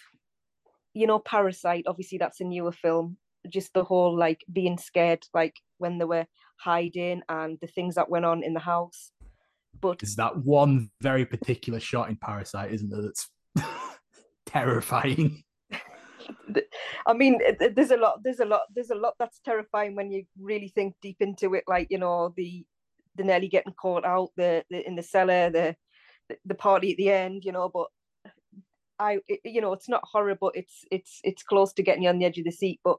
you 0.93 1.07
know, 1.07 1.19
Parasite. 1.19 1.83
Obviously, 1.87 2.17
that's 2.17 2.39
a 2.39 2.45
newer 2.45 2.71
film. 2.71 3.17
Just 3.51 3.73
the 3.73 3.83
whole 3.83 4.17
like 4.17 4.45
being 4.51 4.77
scared, 4.77 5.25
like 5.33 5.57
when 5.77 5.97
they 5.97 6.05
were 6.05 6.25
hiding 6.55 7.21
and 7.27 7.57
the 7.59 7.67
things 7.67 7.95
that 7.95 8.09
went 8.09 8.23
on 8.23 8.41
in 8.41 8.53
the 8.53 8.61
house. 8.61 9.11
But 9.81 9.99
There's 9.99 10.15
that 10.15 10.37
one 10.37 10.89
very 11.01 11.25
particular 11.25 11.79
shot 11.79 12.09
in 12.09 12.17
Parasite, 12.17 12.71
isn't 12.73 12.89
there? 12.89 13.01
That's 13.01 13.29
terrifying. 14.45 15.43
I 17.07 17.13
mean, 17.13 17.39
th- 17.39 17.57
th- 17.59 17.75
there's 17.75 17.91
a 17.91 17.97
lot. 17.97 18.21
There's 18.23 18.39
a 18.39 18.45
lot. 18.45 18.61
There's 18.73 18.89
a 18.89 18.95
lot 18.95 19.15
that's 19.19 19.39
terrifying 19.39 19.95
when 19.95 20.11
you 20.11 20.25
really 20.39 20.67
think 20.69 20.95
deep 21.01 21.17
into 21.21 21.53
it. 21.55 21.63
Like 21.67 21.87
you 21.89 21.97
know, 21.97 22.33
the 22.35 22.65
the 23.15 23.23
Nelly 23.23 23.47
getting 23.47 23.73
caught 23.73 24.05
out, 24.05 24.29
the, 24.35 24.63
the 24.69 24.85
in 24.87 24.95
the 24.95 25.03
cellar, 25.03 25.49
the 25.49 25.75
the 26.45 26.55
party 26.55 26.91
at 26.91 26.97
the 26.97 27.09
end. 27.11 27.45
You 27.45 27.51
know, 27.51 27.69
but 27.69 27.87
I, 28.99 29.19
it- 29.27 29.41
you 29.45 29.61
know, 29.61 29.73
it's 29.73 29.89
not 29.89 30.03
horror, 30.03 30.35
but 30.39 30.55
it's 30.55 30.83
it's 30.91 31.19
it's 31.23 31.43
close 31.43 31.73
to 31.73 31.83
getting 31.83 32.03
you 32.03 32.09
on 32.09 32.19
the 32.19 32.25
edge 32.25 32.37
of 32.37 32.45
the 32.45 32.51
seat. 32.51 32.79
But 32.83 32.97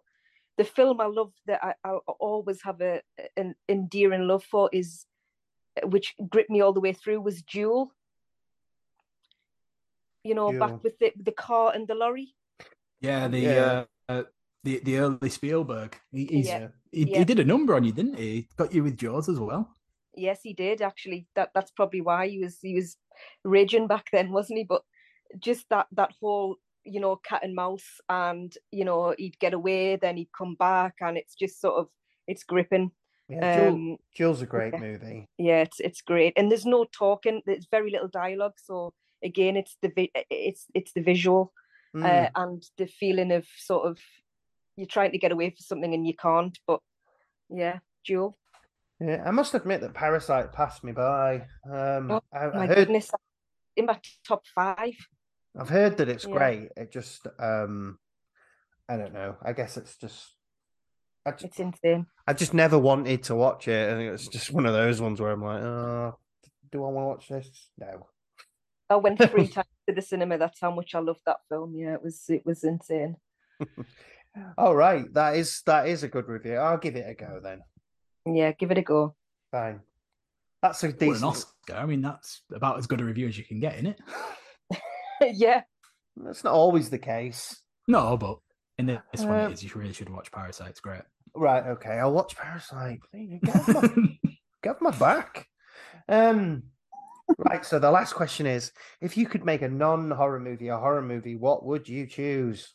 the 0.59 0.65
film 0.65 1.01
I 1.01 1.07
love 1.07 1.33
that 1.47 1.63
I, 1.63 1.75
I 1.85 1.91
always 2.19 2.63
have 2.63 2.81
a 2.81 3.01
an 3.37 3.55
endearing 3.69 4.27
love 4.27 4.45
for 4.45 4.69
is, 4.73 5.07
which 5.85 6.15
gripped 6.29 6.51
me 6.51 6.61
all 6.61 6.73
the 6.73 6.81
way 6.81 6.93
through, 6.93 7.21
was 7.21 7.43
Duel. 7.43 7.93
You 10.25 10.35
know, 10.35 10.51
Duel. 10.51 10.61
back 10.61 10.83
with 10.83 10.99
the 10.99 11.13
the 11.17 11.33
car 11.33 11.73
and 11.75 11.87
the 11.89 11.95
lorry. 11.95 12.35
Yeah, 13.01 13.29
the 13.29 13.39
Yeah. 13.39 13.85
Uh, 14.09 14.13
uh, 14.13 14.23
the 14.65 14.81
the 14.81 14.99
early 14.99 15.31
Spielberg. 15.31 15.99
He, 16.13 16.27
he's, 16.27 16.49
Yeah. 16.49 16.69
he, 16.93 17.05
Yeah. 17.05 17.19
he 17.19 17.25
did 17.25 17.41
a 17.41 17.45
number 17.45 17.75
on 17.75 17.85
you, 17.85 17.93
didn't 17.93 18.19
he? 18.19 18.49
Got 18.57 18.75
you 18.75 18.83
with 18.83 18.99
Jaws 18.99 19.29
as 19.29 19.39
well. 19.39 19.75
Yes, 20.15 20.41
he 20.43 20.53
did 20.53 20.83
actually. 20.83 21.27
That 21.35 21.51
that's 21.55 21.71
probably 21.71 22.01
why 22.03 22.29
he 22.29 22.39
was 22.41 22.59
he 22.61 22.75
was 22.75 22.97
raging 23.45 23.87
back 23.87 24.11
then, 24.13 24.33
wasn't 24.33 24.59
he? 24.59 24.65
But 24.65 24.83
just 25.39 25.69
that 25.71 25.87
that 25.93 26.13
whole 26.21 26.57
you 26.85 27.01
know 27.01 27.17
cat 27.17 27.43
and 27.45 27.55
mouse, 27.55 28.01
and 28.09 28.53
you 28.71 28.85
know 28.85 29.15
he'd 29.17 29.39
get 29.39 29.55
away, 29.55 29.97
then 29.97 30.17
he'd 30.17 30.33
come 30.37 30.57
back, 30.57 30.97
and 31.01 31.17
it's 31.17 31.35
just 31.35 31.61
sort 31.61 31.77
of 31.77 31.89
it's 32.27 32.43
gripping. 32.43 32.91
Yeah, 33.31 33.57
Duel, 33.57 33.69
Um, 33.75 33.97
Duel's 34.17 34.43
a 34.43 34.47
great 34.47 34.73
yeah. 34.75 34.81
movie. 34.81 35.29
yeah, 35.39 35.61
it's 35.63 35.79
it's 35.81 36.03
great, 36.03 36.33
and 36.37 36.51
there's 36.51 36.67
no 36.67 36.85
talking. 36.85 37.43
There's 37.47 37.67
very 37.71 37.91
little 37.91 38.09
dialogue, 38.09 38.55
so 38.57 38.93
again, 39.23 39.57
it's 39.57 39.77
the 39.83 39.89
vi- 39.95 40.13
it's 40.31 40.67
it's 40.75 40.93
the 40.93 41.03
visual 41.03 41.53
Mm. 41.95 42.05
uh, 42.05 42.31
and 42.37 42.63
the 42.79 42.87
feeling 42.87 43.33
of 43.33 43.45
sort 43.57 43.85
of 43.89 43.99
you're 44.77 44.87
trying 44.87 45.11
to 45.13 45.19
get 45.19 45.33
away 45.33 45.51
from 45.51 45.57
something 45.59 45.93
and 45.93 46.07
you 46.07 46.15
can't. 46.15 46.57
But 46.67 46.81
yeah, 47.49 47.81
Duel. 48.07 48.39
Yeah, 49.01 49.23
I 49.27 49.31
must 49.33 49.55
admit 49.55 49.81
that 49.81 49.95
Parasite 49.95 50.53
passed 50.53 50.85
me 50.85 50.93
by. 50.93 51.47
Um, 51.65 52.11
Oh, 52.13 52.23
I, 52.33 52.39
I 52.45 52.57
My 52.57 52.67
heard, 52.67 52.77
goodness, 52.77 53.11
in 53.77 53.87
my 53.87 53.99
top 54.25 54.47
five. 54.55 54.95
I've 55.59 55.69
heard 55.69 55.97
that 55.97 56.09
it's 56.09 56.25
Yeah. 56.27 56.33
great. 56.37 56.69
It 56.77 56.93
just, 56.93 57.27
um, 57.41 57.99
I 58.89 58.97
don't 58.97 59.13
know. 59.13 59.37
I 59.43 59.53
guess 59.53 59.77
it's 59.77 59.97
just, 59.97 60.37
I 61.27 61.33
just, 61.33 61.45
It's 61.45 61.61
insane. 61.61 62.07
I 62.27 62.33
just 62.33 62.55
never 62.55 62.79
wanted 62.79 63.23
to 63.25 63.35
watch 63.35 63.69
it, 63.69 63.91
and 63.93 64.01
it's 64.01 64.29
just 64.29 64.51
one 64.53 64.67
of 64.67 64.73
those 64.73 65.01
ones 65.01 65.21
where 65.21 65.31
I'm 65.33 65.43
like, 65.43 65.63
oh, 65.63 66.19
do 66.73 66.85
I 66.85 66.89
want 66.89 67.05
to 67.05 67.09
watch 67.09 67.29
this? 67.45 67.69
No. 67.79 68.07
I 68.89 68.97
went 68.97 69.19
three 69.31 69.47
times 69.49 69.67
to 69.89 69.95
the 69.95 70.03
cinema. 70.03 70.39
That's 70.39 70.61
how 70.61 70.71
much 70.75 70.95
I 70.95 71.01
loved 71.01 71.21
that 71.27 71.39
film. 71.49 71.75
Yeah, 71.77 71.95
it 71.95 72.03
was 72.03 72.25
it 72.29 72.45
was 72.47 72.65
insane. 72.65 73.17
All 74.59 74.75
right, 74.75 75.13
that 75.15 75.37
is 75.37 75.63
that 75.67 75.89
is 75.89 76.03
a 76.03 76.09
good 76.09 76.29
review. 76.29 76.55
I'll 76.57 76.79
give 76.79 76.97
it 76.97 77.07
a 77.09 77.15
go 77.15 77.41
then. 77.43 77.61
Yeah, 78.27 78.53
give 78.53 78.71
it 78.71 78.79
a 78.79 78.83
go. 78.83 79.15
Fine. 79.51 79.81
That's 80.63 80.83
a 80.85 80.89
What 80.89 81.03
an 81.03 81.09
decent. 81.09 81.25
Oscar. 81.25 81.75
I 81.75 81.87
mean, 81.87 82.01
that's 82.03 82.43
about 82.55 82.79
as 82.79 82.87
good 82.87 83.01
a 83.01 83.05
review 83.05 83.29
as 83.29 83.37
you 83.39 83.45
can 83.45 83.61
get 83.61 83.77
in 83.79 83.87
it. 83.87 84.01
yeah, 85.35 85.63
That's 86.17 86.45
not 86.45 86.53
always 86.55 86.91
the 86.91 86.99
case. 86.99 87.61
No, 87.89 88.17
but 88.17 88.39
in 88.89 89.01
this 89.13 89.25
one, 89.25 89.53
is 89.53 89.63
you 89.63 89.71
really 89.75 89.93
should 89.93 90.09
watch 90.09 90.33
Parasite. 90.33 90.71
It's 90.71 90.81
great. 90.81 91.03
Right. 91.35 91.65
Okay. 91.67 91.91
I'll 91.99 92.13
watch 92.13 92.37
Parasite. 92.37 93.01
Please, 93.11 93.39
Get 93.45 93.69
my 93.69 94.19
Get 94.63 94.83
my 94.83 94.91
back. 94.91 95.47
Um, 96.09 96.65
right. 97.39 97.65
So 97.65 97.79
the 97.79 97.91
last 97.91 98.15
question 98.15 98.47
is: 98.47 98.73
If 99.01 99.17
you 99.17 99.27
could 99.27 99.45
make 99.45 99.63
a 99.63 99.69
non-horror 99.69 100.41
movie 100.41 100.69
a 100.69 100.77
horror 100.79 101.03
movie, 101.03 101.37
what 101.37 101.65
would 101.65 101.89
you 101.89 102.07
choose? 102.07 102.75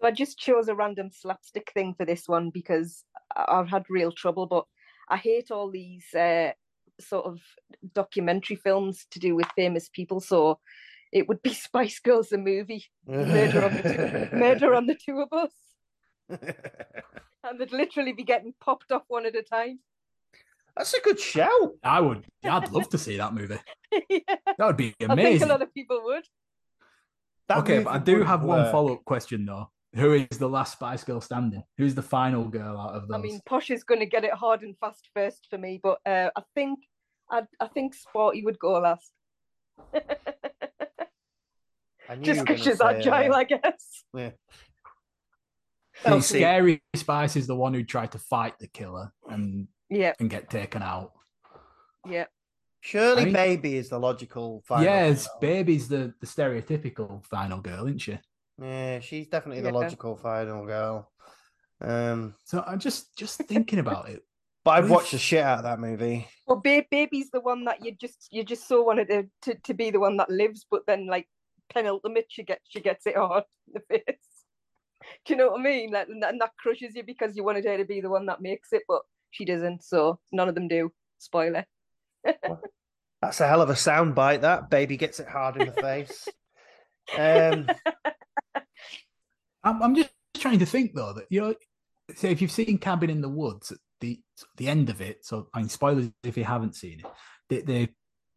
so 0.00 0.06
I 0.06 0.10
just 0.12 0.38
chose 0.38 0.68
a 0.68 0.74
random 0.76 1.10
slapstick 1.10 1.72
thing 1.74 1.92
for 1.94 2.04
this 2.04 2.28
one 2.28 2.50
because 2.50 3.04
I- 3.34 3.46
I've 3.48 3.68
had 3.68 3.84
real 3.88 4.12
trouble. 4.12 4.46
But 4.46 4.64
I 5.08 5.16
hate 5.16 5.50
all 5.50 5.70
these 5.70 6.04
uh, 6.14 6.52
sort 7.00 7.26
of 7.26 7.40
documentary 7.94 8.56
films 8.56 9.06
to 9.10 9.18
do 9.18 9.34
with 9.34 9.46
famous 9.56 9.88
people. 9.88 10.20
So 10.20 10.60
it 11.12 11.28
would 11.28 11.42
be 11.42 11.52
Spice 11.66 12.00
Girls 12.00 12.28
the 12.28 12.38
movie, 12.38 12.84
Murder 13.06 13.64
on 13.64 13.74
the 13.74 14.28
Murder 14.32 14.74
on 14.74 14.86
the 14.86 14.94
Tour 14.94 15.26
Bus, 15.30 15.52
and 16.28 17.58
they'd 17.58 17.72
literally 17.72 18.12
be 18.12 18.24
getting 18.24 18.54
popped 18.60 18.92
off 18.92 19.02
one 19.08 19.26
at 19.26 19.36
a 19.36 19.42
time. 19.42 19.80
That's 20.76 20.94
a 20.94 21.00
good 21.00 21.18
show. 21.18 21.74
I 21.82 22.00
would. 22.00 22.24
I'd 22.44 22.70
love 22.70 22.88
to 22.90 22.98
see 22.98 23.16
that 23.16 23.34
movie. 23.34 23.58
yeah, 24.08 24.18
That 24.58 24.66
would 24.66 24.76
be 24.76 24.94
amazing. 25.00 25.26
I 25.26 25.38
think 25.38 25.42
a 25.42 25.46
lot 25.46 25.62
of 25.62 25.74
people 25.74 26.00
would. 26.04 26.24
That 27.48 27.58
okay, 27.58 27.82
but 27.82 27.90
I 27.90 27.98
do 27.98 28.18
would 28.18 28.26
have 28.26 28.42
one 28.44 28.70
follow 28.70 28.94
up 28.94 29.04
question 29.04 29.46
though. 29.46 29.70
Who 29.94 30.12
is 30.12 30.38
the 30.38 30.48
last 30.48 30.74
Spice 30.74 31.02
Girl 31.02 31.20
standing? 31.20 31.62
Who's 31.78 31.94
the 31.94 32.02
final 32.02 32.44
girl 32.44 32.78
out 32.78 32.94
of 32.94 33.08
those? 33.08 33.18
I 33.18 33.20
mean, 33.20 33.40
Posh 33.46 33.70
is 33.70 33.84
going 33.84 34.00
to 34.00 34.06
get 34.06 34.22
it 34.22 34.34
hard 34.34 34.62
and 34.62 34.76
fast 34.78 35.08
first 35.14 35.46
for 35.48 35.56
me, 35.56 35.80
but 35.82 35.98
uh, 36.04 36.28
I 36.36 36.42
think 36.54 36.78
I, 37.30 37.42
I 37.60 37.66
think 37.68 37.94
Sporty 37.94 38.42
would 38.44 38.58
go 38.58 38.72
last, 38.72 39.12
I 39.94 40.00
knew 40.00 40.37
just 42.20 42.40
because 42.44 42.62
she's 42.62 42.78
say 42.78 42.84
agile, 42.86 43.10
that. 43.30 43.32
I 43.34 43.44
guess. 43.44 44.04
Yeah. 44.14 44.30
The 46.04 46.20
scary 46.20 46.80
Spice 46.94 47.36
is 47.36 47.46
the 47.46 47.56
one 47.56 47.74
who 47.74 47.82
tried 47.82 48.12
to 48.12 48.18
fight 48.18 48.54
the 48.60 48.68
killer 48.68 49.12
and 49.28 49.66
Yeah, 49.90 50.12
and 50.20 50.30
get 50.30 50.48
taken 50.48 50.82
out. 50.82 51.12
yeah, 52.08 52.26
Surely, 52.80 53.22
I 53.22 53.24
mean- 53.26 53.34
Baby 53.34 53.76
is 53.76 53.88
the 53.88 53.98
logical 53.98 54.62
final. 54.66 54.84
yes, 54.84 55.26
girl. 55.26 55.38
baby's 55.40 55.88
the, 55.88 56.14
the 56.20 56.26
stereotypical 56.26 57.24
final 57.24 57.60
girl, 57.60 57.86
isn't 57.86 57.98
she? 57.98 58.18
Yeah, 58.60 59.00
she's 59.00 59.26
definitely 59.28 59.62
the 59.62 59.72
logical 59.72 60.16
final 60.16 60.64
girl. 60.66 61.10
Um, 61.80 62.34
So 62.44 62.62
I'm 62.66 62.78
just 62.78 63.16
just 63.16 63.38
thinking 63.42 63.78
about 63.80 64.08
it. 64.08 64.22
but 64.64 64.72
I've 64.72 64.84
We've- 64.84 64.94
watched 64.94 65.12
the 65.12 65.18
shit 65.18 65.42
out 65.42 65.58
of 65.58 65.64
that 65.64 65.80
movie. 65.80 66.28
Well, 66.46 66.60
ba- 66.62 66.86
baby's 66.90 67.30
the 67.30 67.40
one 67.40 67.64
that 67.64 67.84
you 67.84 67.92
just 67.92 68.28
you 68.30 68.44
just 68.44 68.66
so 68.68 68.82
wanted 68.82 69.08
to, 69.08 69.28
to 69.42 69.54
to 69.64 69.74
be 69.74 69.90
the 69.90 70.00
one 70.00 70.16
that 70.18 70.30
lives, 70.30 70.64
but 70.70 70.86
then 70.86 71.06
like 71.08 71.26
penultimate, 71.72 72.26
she 72.28 72.44
gets 72.44 72.62
she 72.68 72.80
gets 72.80 73.06
it 73.06 73.16
hard 73.16 73.44
in 73.66 73.74
the 73.74 73.98
face. 73.98 74.18
Do 75.24 75.32
you 75.32 75.36
know 75.36 75.50
what 75.50 75.60
I 75.60 75.62
mean? 75.62 75.90
Like, 75.90 76.08
and 76.08 76.22
that, 76.22 76.30
and 76.32 76.40
that 76.40 76.56
crushes 76.58 76.94
you 76.94 77.02
because 77.02 77.36
you 77.36 77.44
wanted 77.44 77.64
her 77.64 77.76
to 77.76 77.84
be 77.84 78.00
the 78.00 78.10
one 78.10 78.26
that 78.26 78.40
makes 78.40 78.72
it, 78.72 78.82
but 78.88 79.02
she 79.30 79.44
doesn't. 79.44 79.82
So 79.84 80.18
none 80.32 80.48
of 80.48 80.54
them 80.54 80.68
do. 80.68 80.92
Spoiler. 81.18 81.64
That's 82.24 83.40
a 83.40 83.48
hell 83.48 83.62
of 83.62 83.70
a 83.70 83.76
sound 83.76 84.14
bite. 84.14 84.42
That 84.42 84.70
baby 84.70 84.96
gets 84.96 85.18
it 85.18 85.28
hard 85.28 85.60
in 85.60 85.66
the 85.66 85.72
face. 85.72 86.28
Um, 87.16 87.68
I'm, 89.64 89.82
I'm 89.82 89.94
just 89.94 90.10
trying 90.36 90.60
to 90.60 90.66
think 90.66 90.94
though 90.94 91.14
that 91.14 91.26
you 91.30 91.40
know, 91.40 91.54
say 92.14 92.30
if 92.30 92.40
you've 92.40 92.50
seen 92.50 92.78
Cabin 92.78 93.10
in 93.10 93.20
the 93.20 93.28
Woods, 93.28 93.72
at 93.72 93.78
the 94.00 94.20
the 94.56 94.68
end 94.68 94.90
of 94.90 95.00
it. 95.00 95.24
So 95.24 95.48
I 95.54 95.58
mean, 95.58 95.68
spoilers 95.68 96.10
if 96.22 96.36
you 96.36 96.44
haven't 96.44 96.76
seen 96.76 97.00
it. 97.00 97.06
They, 97.48 97.60
they 97.62 97.88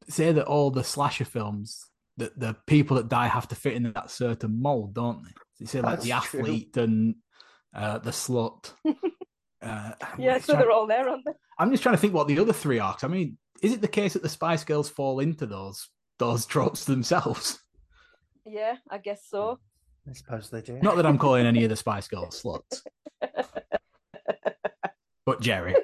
say 0.10 0.32
that 0.32 0.46
all 0.46 0.72
the 0.72 0.84
slasher 0.84 1.26
films 1.26 1.86
that 2.22 2.40
the 2.40 2.56
people 2.66 2.98
that 2.98 3.10
die 3.10 3.28
have 3.28 3.48
to 3.50 3.56
fit 3.56 3.74
in 3.74 3.92
that 3.94 4.10
certain 4.10 4.62
mold, 4.62 4.94
don't 4.94 5.24
they? 5.24 5.32
They 5.60 5.66
say 5.66 5.82
like 5.82 6.02
the 6.02 6.10
That's 6.10 6.30
true. 6.30 6.40
athlete 6.40 6.78
and 6.78 7.16
uh, 7.76 7.98
the 8.00 8.12
slut. 8.12 8.72
Uh, 9.64 9.92
yeah, 10.18 10.40
so 10.40 10.54
trying- 10.54 10.60
they're 10.64 10.72
all 10.72 10.88
there, 10.88 11.08
aren't 11.08 11.24
they? 11.24 11.34
I'm 11.60 11.70
just 11.70 11.84
trying 11.84 11.94
to 11.94 12.02
think 12.02 12.16
what 12.16 12.28
the 12.28 12.40
other 12.40 12.52
three 12.52 12.80
are. 12.80 12.98
I 13.04 13.08
mean, 13.08 13.38
is 13.62 13.72
it 13.74 13.80
the 13.82 13.88
case 13.88 14.14
that 14.14 14.24
the 14.24 14.28
Spice 14.28 14.64
Girls 14.64 14.90
fall 14.90 15.20
into 15.20 15.46
those 15.46 15.88
those 16.18 16.48
tropes 16.48 16.86
themselves? 16.86 17.60
Yeah, 18.44 18.78
I 18.90 18.98
guess 18.98 19.28
so. 19.30 19.60
I 20.10 20.14
suppose 20.14 20.50
they 20.50 20.62
do. 20.64 20.80
Not 20.82 20.96
that 20.96 21.06
I'm 21.06 21.20
calling 21.20 21.46
any 21.46 21.64
of 21.64 21.70
the 21.70 21.76
Spice 21.76 22.08
Girls 22.14 22.42
sluts, 22.42 22.82
but 25.28 25.42
Geri. 25.42 25.76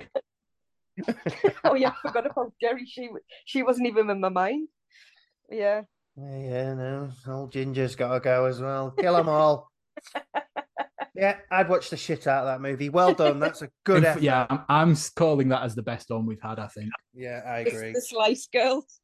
oh 1.64 1.76
yeah, 1.76 1.90
I 2.04 2.08
forgot 2.08 2.26
about 2.26 2.54
Geri. 2.60 2.84
She 2.88 3.10
she 3.46 3.62
wasn't 3.62 3.88
even 3.90 4.10
in 4.10 4.20
my 4.20 4.30
mind. 4.30 4.70
Yeah. 5.52 5.82
Yeah, 6.18 6.38
yeah, 6.40 6.74
no, 6.74 7.10
old 7.28 7.52
Ginger's 7.52 7.96
got 7.96 8.14
to 8.14 8.20
go 8.20 8.46
as 8.46 8.60
well. 8.60 8.92
Kill 8.92 9.16
them 9.16 9.30
all. 9.30 9.70
yeah, 11.16 11.38
I'd 11.52 11.70
watch 11.70 11.90
the 11.92 11.98
shit 11.98 12.26
out 12.26 12.46
of 12.46 12.48
that 12.48 12.62
movie. 12.62 12.90
Well 12.90 13.14
done. 13.14 13.40
That's 13.40 13.62
a 13.62 13.70
good 13.86 14.04
effort. 14.04 14.24
yeah, 14.24 14.48
I'm, 14.50 14.62
I'm 14.68 14.96
calling 15.16 15.50
that 15.50 15.62
as 15.62 15.76
the 15.76 15.84
best 15.84 16.10
one 16.10 16.26
we've 16.26 16.42
had. 16.42 16.58
I 16.58 16.68
think. 16.68 16.90
yeah, 17.14 17.42
I 17.46 17.60
It's 17.60 17.74
agree. 17.76 17.94
the 17.94 18.02
Slice 18.02 18.48
Girls. 18.52 19.00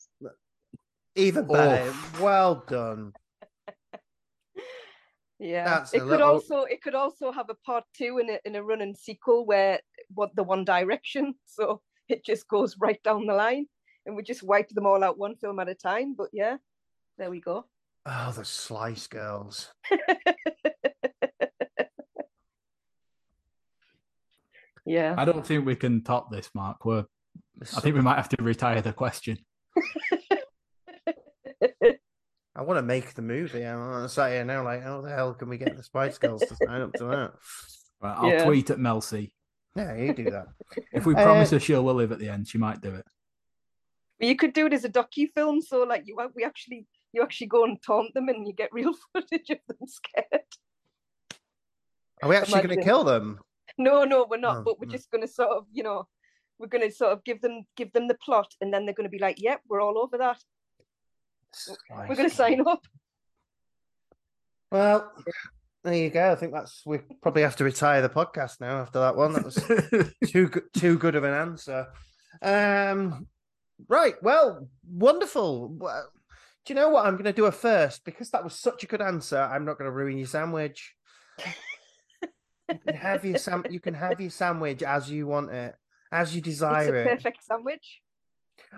Even 1.16 1.46
Oh. 1.48 1.54
better. 1.54 1.94
Well 2.20 2.64
done. 2.68 3.14
Yeah. 5.40 5.66
That's 5.66 5.94
it 5.94 6.00
could 6.00 6.08
little- 6.10 6.30
also 6.30 6.64
it 6.64 6.82
could 6.82 6.96
also 6.96 7.32
have 7.32 7.50
a 7.50 7.56
part 7.66 7.84
two 7.96 8.18
in 8.20 8.30
a 8.30 8.40
in 8.46 8.56
a 8.56 8.64
running 8.64 8.96
sequel 8.96 9.46
where 9.46 9.80
what 10.14 10.36
the 10.36 10.44
One 10.44 10.64
Direction. 10.66 11.36
So 11.46 11.82
it 12.10 12.26
just 12.26 12.48
goes 12.48 12.76
right 12.80 13.02
down 13.04 13.28
the 13.28 13.34
line, 13.36 13.68
and 14.08 14.16
we 14.16 14.24
just 14.24 14.42
wipe 14.44 14.70
them 14.70 14.86
all 14.88 15.04
out 15.04 15.18
one 15.20 15.36
film 15.36 15.60
at 15.60 15.70
a 15.70 15.76
time. 15.76 16.16
But 16.18 16.30
yeah, 16.34 16.58
there 17.18 17.30
we 17.30 17.40
go. 17.42 17.66
Oh, 18.06 18.34
the 18.36 18.46
Slice 18.46 19.08
Girls. 19.08 19.72
Yeah. 24.86 25.16
I 25.18 25.26
don't 25.26 25.46
think 25.46 25.66
we 25.66 25.76
can 25.76 26.04
top 26.04 26.30
this, 26.32 26.50
Mark. 26.54 26.84
We're, 26.86 27.06
I 27.76 27.80
think 27.80 27.96
we 27.96 28.02
might 28.02 28.18
have 28.18 28.30
to 28.30 28.44
retire 28.44 28.82
the 28.82 28.92
question. 28.94 29.38
I 32.56 32.62
want 32.62 32.78
to 32.78 32.84
make 32.84 33.14
the 33.14 33.22
movie. 33.22 33.64
I'm 33.64 34.08
sat 34.10 34.32
here 34.32 34.46
now, 34.46 34.64
like, 34.64 34.84
how 34.84 35.02
the 35.02 35.10
hell 35.10 35.34
can 35.34 35.50
we 35.50 35.58
get 35.58 35.76
the 35.76 35.84
Spice 35.84 36.18
Girls 36.18 36.42
to 36.42 36.56
sign 36.56 36.82
up 36.82 36.94
to 36.94 37.06
that? 37.06 37.32
Right, 38.02 38.16
I'll 38.18 38.30
Yeah. 38.30 38.44
tweet 38.46 38.70
at 38.70 38.80
Mel 38.80 39.02
C. 39.02 39.34
Yeah, 39.76 39.96
you 39.96 40.14
do 40.14 40.26
that. 40.30 40.48
If 40.92 41.06
we 41.08 41.16
Uh, 41.16 41.24
promise 41.24 41.50
her 41.52 41.60
she'll 41.60 41.82
live 41.84 42.12
at 42.12 42.20
the 42.20 42.30
end, 42.30 42.48
she 42.48 42.58
might 42.60 42.82
do 42.82 42.94
it. 42.94 43.06
you 44.20 44.36
could 44.36 44.54
do 44.54 44.68
it 44.68 44.74
as 44.74 44.86
a 44.86 44.90
docu 44.90 45.32
film, 45.34 45.62
so 45.62 45.84
like 45.84 46.04
you 46.06 46.16
we 46.36 46.44
actually 46.44 46.86
you 47.14 47.22
actually 47.24 47.48
go 47.48 47.64
and 47.64 47.82
taunt 47.82 48.14
them, 48.14 48.30
and 48.30 48.48
you 48.48 48.54
get 48.54 48.74
real 48.74 48.94
footage 49.14 49.50
of 49.50 49.60
them 49.68 49.88
scared. 49.88 50.42
Are 52.22 52.30
we 52.30 52.36
actually 52.36 52.64
going 52.64 52.78
to 52.80 52.84
kill 52.84 53.04
them? 53.04 53.40
No, 53.78 54.04
no, 54.04 54.26
we're 54.30 54.38
not. 54.38 54.58
No, 54.58 54.64
but 54.64 54.80
we're 54.80 54.88
no. 54.88 54.92
just 54.92 55.12
going 55.12 55.22
to 55.22 55.28
sort 55.28 55.50
of, 55.50 55.66
you 55.72 55.84
know, 55.84 56.08
we're 56.58 56.68
going 56.68 56.88
to 56.88 56.94
sort 56.94 57.12
of 57.12 57.24
give 57.24 57.42
them 57.42 57.66
give 57.76 57.92
them 57.94 58.08
the 58.08 58.16
plot, 58.16 58.54
and 58.62 58.74
then 58.74 58.86
they're 58.86 58.96
going 58.96 59.06
to 59.06 59.10
be 59.10 59.20
like, 59.20 59.42
"Yep, 59.42 59.62
we're 59.68 59.82
all 59.82 59.98
over 59.98 60.18
that. 60.18 60.40
We're 61.90 62.16
going 62.16 62.30
to 62.30 62.36
sign 62.36 62.66
up." 62.68 62.86
Well, 64.72 65.12
there 65.84 65.94
you 65.94 66.10
go. 66.10 66.32
I 66.32 66.36
think 66.36 66.54
that's 66.54 66.82
we 66.86 67.00
probably 67.22 67.42
have 67.42 67.58
to 67.58 67.64
retire 67.64 68.02
the 68.02 68.10
podcast 68.10 68.62
now 68.62 68.78
after 68.78 69.00
that 69.00 69.16
one. 69.16 69.34
That 69.34 69.46
was 69.46 69.56
too 70.32 70.48
good, 70.48 70.64
too 70.74 70.98
good 70.98 71.16
of 71.16 71.24
an 71.24 71.34
answer. 71.34 71.88
Um, 72.42 73.28
right. 73.88 74.16
Well, 74.22 74.70
wonderful. 74.90 75.78
Do 76.66 76.74
you 76.74 76.76
know 76.76 76.90
what? 76.90 77.06
I'm 77.06 77.14
going 77.14 77.26
to 77.26 77.34
do 77.34 77.46
a 77.46 77.52
first 77.52 78.06
because 78.06 78.30
that 78.32 78.44
was 78.44 78.54
such 78.58 78.84
a 78.84 78.88
good 78.88 79.02
answer. 79.02 79.38
I'm 79.40 79.66
not 79.66 79.78
going 79.78 79.90
to 79.90 79.96
ruin 79.96 80.18
your 80.18 80.28
sandwich. 80.28 80.96
You 82.70 82.80
can 82.86 82.96
have 82.96 83.26
your 83.26 83.38
sam. 83.38 83.66
You 83.70 83.80
can 83.82 83.94
have 83.94 84.22
your 84.22 84.30
sandwich 84.30 84.82
as 84.84 85.12
you 85.12 85.28
want 85.28 85.52
it, 85.52 85.76
as 86.12 86.34
you 86.34 86.40
It's 86.40 86.48
a 86.48 86.52
desire 86.52 86.96
it. 86.96 87.08
perfect 87.08 87.44
sandwich. 87.44 88.00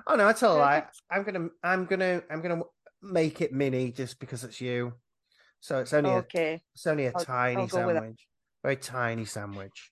Oh 0.07 0.16
no, 0.16 0.28
I 0.28 0.34
tell 0.34 0.57
a 0.57 0.60
lie. 0.60 0.84
I'm 1.12 1.24
gonna, 1.24 1.49
I'm 1.64 1.86
gonna, 1.86 2.24
I'm 2.32 2.41
gonna 2.41 2.62
make 3.03 3.41
it 3.41 3.53
mini 3.53 3.91
just 3.91 4.20
because 4.20 4.44
it's 4.44 4.60
you. 4.60 4.94
So 5.60 5.80
it's 5.80 5.94
only 5.94 6.10
a 6.10 6.14
Okay. 6.16 6.62
it's 6.74 6.88
only 6.88 7.06
a 7.06 7.12
I'll- 7.16 7.24
tiny 7.24 7.62
I'll 7.62 7.68
go 7.68 7.86
with 7.86 7.95
that. 7.95 8.02
sandwich. 8.02 8.28
Very 8.64 8.76
tiny 8.78 9.26
sandwich. 9.26 9.91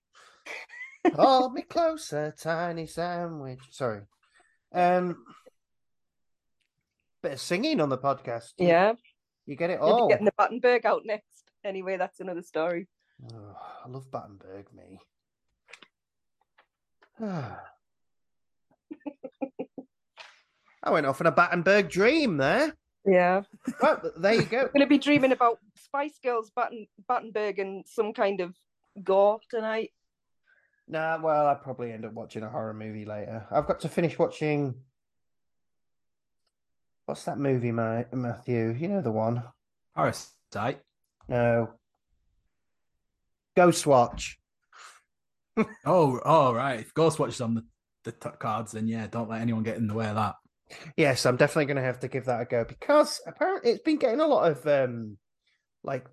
Hold 1.15 1.53
me 1.53 1.61
closer, 1.61 2.33
tiny 2.37 2.87
sandwich. 2.87 3.59
Sorry. 3.69 4.01
Um 4.73 5.23
bit 7.23 7.31
of 7.31 7.41
singing 7.41 7.81
on 7.81 7.89
the 7.89 7.97
podcast. 7.97 8.51
Yeah. 8.57 8.93
You 9.47 9.55
get 9.55 9.71
it 9.71 9.79
You'll 9.81 9.89
all. 9.89 10.07
be 10.07 10.13
getting 10.13 10.25
the 10.25 10.33
Battenberg 10.37 10.85
out 10.85 11.01
next. 11.05 11.51
Anyway, 11.63 11.97
that's 11.97 12.19
another 12.19 12.41
story. 12.43 12.87
Oh, 13.33 13.55
I 13.85 13.89
love 13.89 14.11
Battenberg, 14.11 14.67
me. 14.73 14.99
I 20.85 20.91
went 20.91 21.05
off 21.05 21.21
on 21.21 21.27
a 21.27 21.31
Battenberg 21.31 21.89
dream 21.89 22.37
there. 22.37 22.75
Yeah. 23.05 23.43
Well, 23.81 24.01
there 24.17 24.33
you 24.33 24.43
go. 24.43 24.63
We're 24.63 24.67
going 24.69 24.81
to 24.81 24.87
be 24.87 24.97
dreaming 24.97 25.31
about 25.31 25.59
Spice 25.77 26.19
Girls, 26.21 26.51
Batten, 26.55 26.87
Battenberg, 27.07 27.59
and 27.59 27.85
some 27.87 28.13
kind 28.13 28.41
of 28.41 28.53
gore 29.03 29.39
tonight. 29.49 29.91
Nah, 30.87 31.17
well, 31.21 31.47
I'll 31.47 31.55
probably 31.55 31.93
end 31.93 32.05
up 32.05 32.13
watching 32.13 32.43
a 32.43 32.49
horror 32.49 32.73
movie 32.73 33.05
later. 33.05 33.45
I've 33.49 33.67
got 33.67 33.79
to 33.81 33.89
finish 33.89 34.19
watching. 34.19 34.75
What's 37.05 37.25
that 37.25 37.37
movie, 37.37 37.71
my 37.71 38.05
Matthew? 38.11 38.75
You 38.77 38.87
know 38.87 39.01
the 39.01 39.11
one. 39.11 39.43
Parasite. 39.95 40.79
No. 41.27 41.69
Ghostwatch. 43.57 44.35
Oh, 45.85 46.19
oh, 46.25 46.51
right. 46.51 46.79
If 46.79 46.93
is 46.97 47.39
on 47.39 47.53
the, 47.53 47.63
the 48.03 48.11
cards, 48.11 48.71
then 48.71 48.87
yeah, 48.87 49.05
don't 49.05 49.29
let 49.29 49.39
anyone 49.39 49.61
get 49.61 49.77
in 49.77 49.85
the 49.85 49.93
way 49.93 50.07
of 50.07 50.15
that. 50.15 50.33
Yes, 50.97 51.27
I'm 51.27 51.37
definitely 51.37 51.65
going 51.65 51.77
to 51.77 51.83
have 51.83 51.99
to 51.99 52.07
give 52.07 52.25
that 52.25 52.41
a 52.41 52.45
go 52.45 52.63
because 52.63 53.21
apparently 53.27 53.69
it's 53.69 53.83
been 53.83 53.97
getting 53.97 54.19
a 54.19 54.25
lot 54.25 54.49
of 54.49 54.65
um, 54.65 55.17
like, 55.83 56.07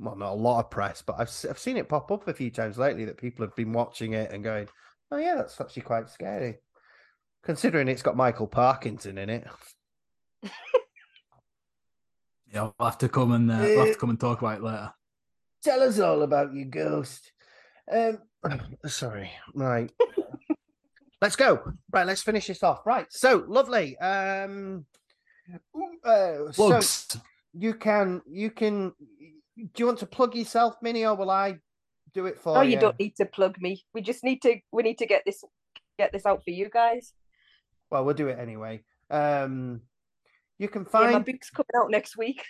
well, 0.00 0.16
not 0.16 0.32
a 0.32 0.34
lot 0.34 0.60
of 0.60 0.70
press, 0.70 1.02
but 1.02 1.14
I've 1.18 1.30
I've 1.48 1.58
seen 1.58 1.76
it 1.76 1.88
pop 1.88 2.10
up 2.10 2.26
a 2.26 2.34
few 2.34 2.50
times 2.50 2.78
lately 2.78 3.04
that 3.04 3.18
people 3.18 3.44
have 3.46 3.54
been 3.54 3.72
watching 3.72 4.14
it 4.14 4.32
and 4.32 4.42
going, 4.42 4.66
"Oh 5.12 5.18
yeah, 5.18 5.36
that's 5.36 5.60
actually 5.60 5.82
quite 5.82 6.10
scary," 6.10 6.58
considering 7.44 7.86
it's 7.86 8.02
got 8.02 8.16
Michael 8.16 8.48
Parkinson 8.48 9.18
in 9.18 9.30
it. 9.30 9.46
Yeah, 12.52 12.70
we'll 12.78 12.88
have 12.88 12.98
to 12.98 13.08
come 13.08 13.32
and 13.32 13.50
uh, 13.50 13.58
we'll 13.60 13.86
have 13.86 13.94
to 13.94 13.98
come 13.98 14.10
and 14.10 14.20
talk 14.20 14.42
about 14.42 14.58
it 14.58 14.62
later. 14.62 14.92
Tell 15.64 15.82
us 15.82 15.98
all 15.98 16.22
about 16.22 16.52
your 16.52 16.66
ghost. 16.66 17.32
Um, 17.90 18.18
sorry. 18.86 19.30
Right. 19.54 19.90
let's 21.22 21.36
go. 21.36 21.62
Right. 21.90 22.06
Let's 22.06 22.22
finish 22.22 22.48
this 22.48 22.62
off. 22.62 22.84
Right. 22.84 23.06
So 23.10 23.44
lovely. 23.48 23.96
Um, 23.98 24.84
uh, 26.04 26.52
so 26.52 26.80
you 27.54 27.74
can 27.74 28.20
you 28.30 28.50
can. 28.50 28.92
Do 29.56 29.68
you 29.78 29.86
want 29.86 29.98
to 30.00 30.06
plug 30.06 30.34
yourself, 30.34 30.76
Mini, 30.82 31.06
or 31.06 31.14
will 31.14 31.30
I 31.30 31.58
do 32.12 32.26
it 32.26 32.38
for 32.38 32.58
Oh, 32.58 32.62
you? 32.62 32.72
you 32.72 32.80
don't 32.80 32.98
need 32.98 33.16
to 33.16 33.24
plug 33.26 33.56
me. 33.60 33.82
We 33.94 34.02
just 34.02 34.24
need 34.24 34.42
to. 34.42 34.56
We 34.72 34.82
need 34.82 34.98
to 34.98 35.06
get 35.06 35.22
this 35.24 35.42
get 35.98 36.12
this 36.12 36.26
out 36.26 36.44
for 36.44 36.50
you 36.50 36.68
guys. 36.68 37.14
Well, 37.90 38.04
we'll 38.04 38.14
do 38.14 38.28
it 38.28 38.38
anyway. 38.38 38.82
Um, 39.10 39.82
you 40.58 40.68
can 40.68 40.82
Yeah, 40.82 41.00
my 41.00 41.12
find 41.12 41.24
book's 41.24 41.50
coming 41.50 41.66
out 41.76 41.90
next 41.90 42.16
week. 42.16 42.42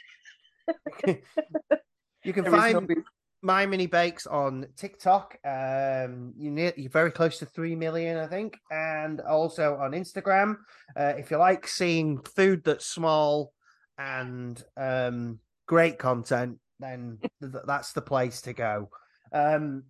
you 1.06 2.32
can 2.32 2.44
There 2.44 2.52
no 2.52 2.58
find 2.58 2.88
book. 2.88 2.98
my 3.42 3.66
mini 3.66 3.86
bakes 3.86 4.26
on 4.26 4.66
TikTok. 4.76 5.36
Um, 5.44 6.32
you 6.36 6.50
near, 6.50 6.72
you're 6.76 6.90
very 6.90 7.10
close 7.10 7.38
to 7.38 7.46
three 7.46 7.74
million, 7.74 8.16
I 8.18 8.26
think, 8.26 8.58
and 8.70 9.20
also 9.20 9.76
on 9.76 9.92
Instagram. 9.92 10.56
Uh, 10.96 11.14
if 11.16 11.30
you 11.30 11.38
like 11.38 11.66
seeing 11.66 12.18
food 12.22 12.62
that's 12.64 12.86
small 12.86 13.52
and 13.98 14.62
um, 14.76 15.38
great 15.66 15.98
content, 15.98 16.58
then 16.80 17.18
th- 17.40 17.54
that's 17.66 17.92
the 17.92 18.02
place 18.02 18.42
to 18.42 18.52
go. 18.52 18.90
Um, 19.32 19.84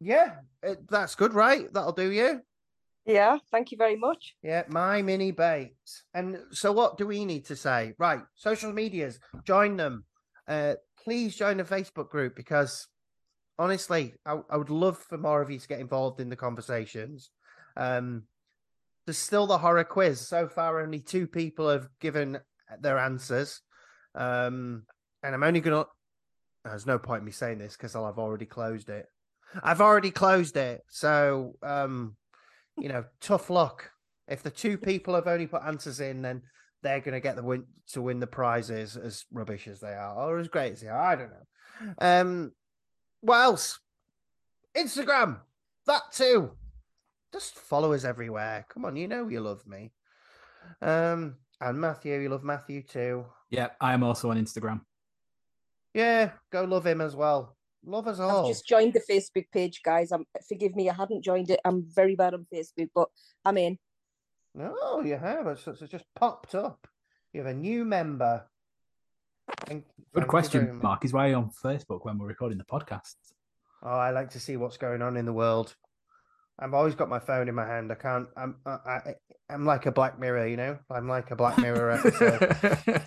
yeah, 0.00 0.36
it, 0.62 0.88
that's 0.88 1.14
good, 1.14 1.32
right? 1.34 1.72
That'll 1.72 1.92
do 1.92 2.10
you. 2.10 2.42
Yeah, 3.06 3.38
thank 3.52 3.70
you 3.70 3.78
very 3.78 3.96
much. 3.96 4.34
Yeah, 4.42 4.64
my 4.68 5.00
mini 5.00 5.30
bakes. 5.30 6.02
And 6.12 6.38
so, 6.50 6.72
what 6.72 6.98
do 6.98 7.06
we 7.06 7.24
need 7.24 7.44
to 7.46 7.56
say? 7.56 7.94
Right, 7.98 8.20
social 8.34 8.72
medias, 8.72 9.20
join 9.44 9.76
them. 9.76 10.04
Uh, 10.48 10.74
please 11.02 11.36
join 11.36 11.56
the 11.56 11.64
Facebook 11.64 12.10
group 12.10 12.34
because 12.34 12.88
honestly, 13.58 14.14
I, 14.26 14.40
I 14.50 14.56
would 14.56 14.70
love 14.70 14.98
for 14.98 15.18
more 15.18 15.40
of 15.40 15.50
you 15.50 15.58
to 15.58 15.68
get 15.68 15.80
involved 15.80 16.20
in 16.20 16.28
the 16.28 16.36
conversations. 16.36 17.30
Um, 17.76 18.24
there's 19.06 19.18
still 19.18 19.46
the 19.46 19.58
horror 19.58 19.84
quiz. 19.84 20.20
So 20.26 20.48
far, 20.48 20.80
only 20.80 20.98
two 20.98 21.28
people 21.28 21.68
have 21.68 21.88
given 22.00 22.40
their 22.80 22.98
answers. 22.98 23.60
Um, 24.16 24.82
and 25.22 25.34
I'm 25.34 25.44
only 25.44 25.60
gonna. 25.60 25.86
There's 26.64 26.86
no 26.86 26.98
point 26.98 27.20
in 27.20 27.26
me 27.26 27.32
saying 27.32 27.58
this 27.58 27.76
because 27.76 27.94
I'll 27.94 28.06
have 28.06 28.18
already 28.18 28.46
closed 28.46 28.88
it. 28.88 29.06
I've 29.62 29.80
already 29.80 30.10
closed 30.10 30.56
it. 30.56 30.82
So, 30.88 31.54
um, 31.62 32.16
you 32.78 32.88
know, 32.88 33.04
tough 33.20 33.50
luck. 33.50 33.90
If 34.28 34.42
the 34.42 34.50
two 34.50 34.76
people 34.76 35.14
have 35.14 35.26
only 35.26 35.46
put 35.46 35.62
answers 35.62 36.00
in, 36.00 36.22
then 36.22 36.42
they're 36.82 37.00
going 37.00 37.14
to 37.14 37.20
get 37.20 37.36
the 37.36 37.42
win 37.42 37.64
to 37.92 38.02
win 38.02 38.20
the 38.20 38.26
prizes 38.26 38.96
as 38.96 39.24
rubbish 39.32 39.68
as 39.68 39.80
they 39.80 39.92
are 39.92 40.14
or 40.14 40.38
as 40.38 40.48
great 40.48 40.72
as 40.72 40.80
they 40.80 40.88
are. 40.88 41.00
I 41.00 41.16
don't 41.16 41.30
know. 41.30 41.94
Um, 41.98 42.52
what 43.20 43.40
else? 43.40 43.78
Instagram, 44.76 45.40
that 45.86 46.02
too. 46.12 46.50
Just 47.32 47.56
follow 47.56 47.92
us 47.92 48.04
everywhere. 48.04 48.66
Come 48.68 48.84
on, 48.84 48.96
you 48.96 49.08
know 49.08 49.28
you 49.28 49.40
love 49.40 49.66
me. 49.66 49.92
Um, 50.82 51.36
and 51.60 51.80
Matthew, 51.80 52.20
you 52.20 52.28
love 52.28 52.44
Matthew 52.44 52.82
too. 52.82 53.26
Yeah, 53.50 53.68
I 53.80 53.94
am 53.94 54.02
also 54.02 54.30
on 54.30 54.42
Instagram. 54.42 54.80
Yeah, 55.94 56.32
go 56.50 56.64
love 56.64 56.86
him 56.86 57.00
as 57.00 57.16
well. 57.16 57.55
Love 57.86 58.08
us 58.08 58.18
all. 58.18 58.46
I've 58.46 58.50
just 58.50 58.66
joined 58.66 58.94
the 58.94 59.00
Facebook 59.00 59.46
page, 59.52 59.80
guys. 59.84 60.10
I'm 60.10 60.26
forgive 60.48 60.74
me, 60.74 60.90
I 60.90 60.94
hadn't 60.94 61.22
joined 61.22 61.50
it. 61.50 61.60
I'm 61.64 61.84
very 61.86 62.16
bad 62.16 62.34
on 62.34 62.46
Facebook, 62.52 62.90
but 62.94 63.08
I'm 63.44 63.56
in. 63.58 63.78
No, 64.54 65.00
you 65.02 65.16
have. 65.16 65.46
It's, 65.46 65.66
it's 65.68 65.80
just 65.90 66.04
popped 66.16 66.54
up. 66.54 66.88
You 67.32 67.42
have 67.42 67.50
a 67.50 67.54
new 67.54 67.84
member. 67.84 68.44
Thank- 69.66 69.84
thank 69.84 69.84
Good 70.12 70.22
you 70.24 70.28
question. 70.28 70.80
Mark. 70.82 71.04
Is 71.04 71.12
why 71.12 71.26
are 71.26 71.30
you 71.30 71.36
on 71.36 71.50
Facebook 71.64 72.04
when 72.04 72.18
we're 72.18 72.26
recording 72.26 72.58
the 72.58 72.64
podcast? 72.64 73.14
Oh, 73.82 73.90
I 73.90 74.10
like 74.10 74.30
to 74.30 74.40
see 74.40 74.56
what's 74.56 74.78
going 74.78 75.02
on 75.02 75.16
in 75.16 75.24
the 75.26 75.32
world. 75.32 75.76
I've 76.58 76.74
always 76.74 76.94
got 76.94 77.08
my 77.08 77.18
phone 77.20 77.48
in 77.48 77.54
my 77.54 77.66
hand. 77.66 77.92
I 77.92 77.96
can't. 77.96 78.28
I'm. 78.36 78.56
I, 78.64 78.70
I, 78.70 79.14
I'm 79.50 79.64
like 79.66 79.86
a 79.86 79.92
Black 79.92 80.18
Mirror. 80.18 80.48
You 80.48 80.56
know. 80.56 80.78
I'm 80.90 81.06
like 81.08 81.30
a 81.30 81.36
Black 81.36 81.58
Mirror 81.58 81.90
episode. 82.04 83.02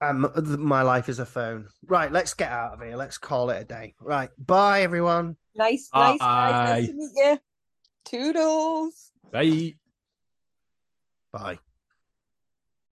Um, 0.00 0.30
my 0.58 0.82
life 0.82 1.08
is 1.08 1.18
a 1.18 1.26
phone. 1.26 1.68
Right. 1.86 2.10
Let's 2.10 2.34
get 2.34 2.50
out 2.50 2.74
of 2.74 2.80
here. 2.80 2.96
Let's 2.96 3.18
call 3.18 3.50
it 3.50 3.60
a 3.60 3.64
day. 3.64 3.94
Right. 4.00 4.30
Bye, 4.38 4.82
everyone. 4.82 5.36
Nice, 5.54 5.88
nice, 5.94 6.18
guys. 6.18 6.18
Bye. 6.18 6.80
Nice 6.80 6.86
to 6.86 6.94
meet 6.94 7.10
you. 7.16 7.38
Toodles. 8.04 9.12
Bye. 9.32 9.74
Bye. 11.32 11.58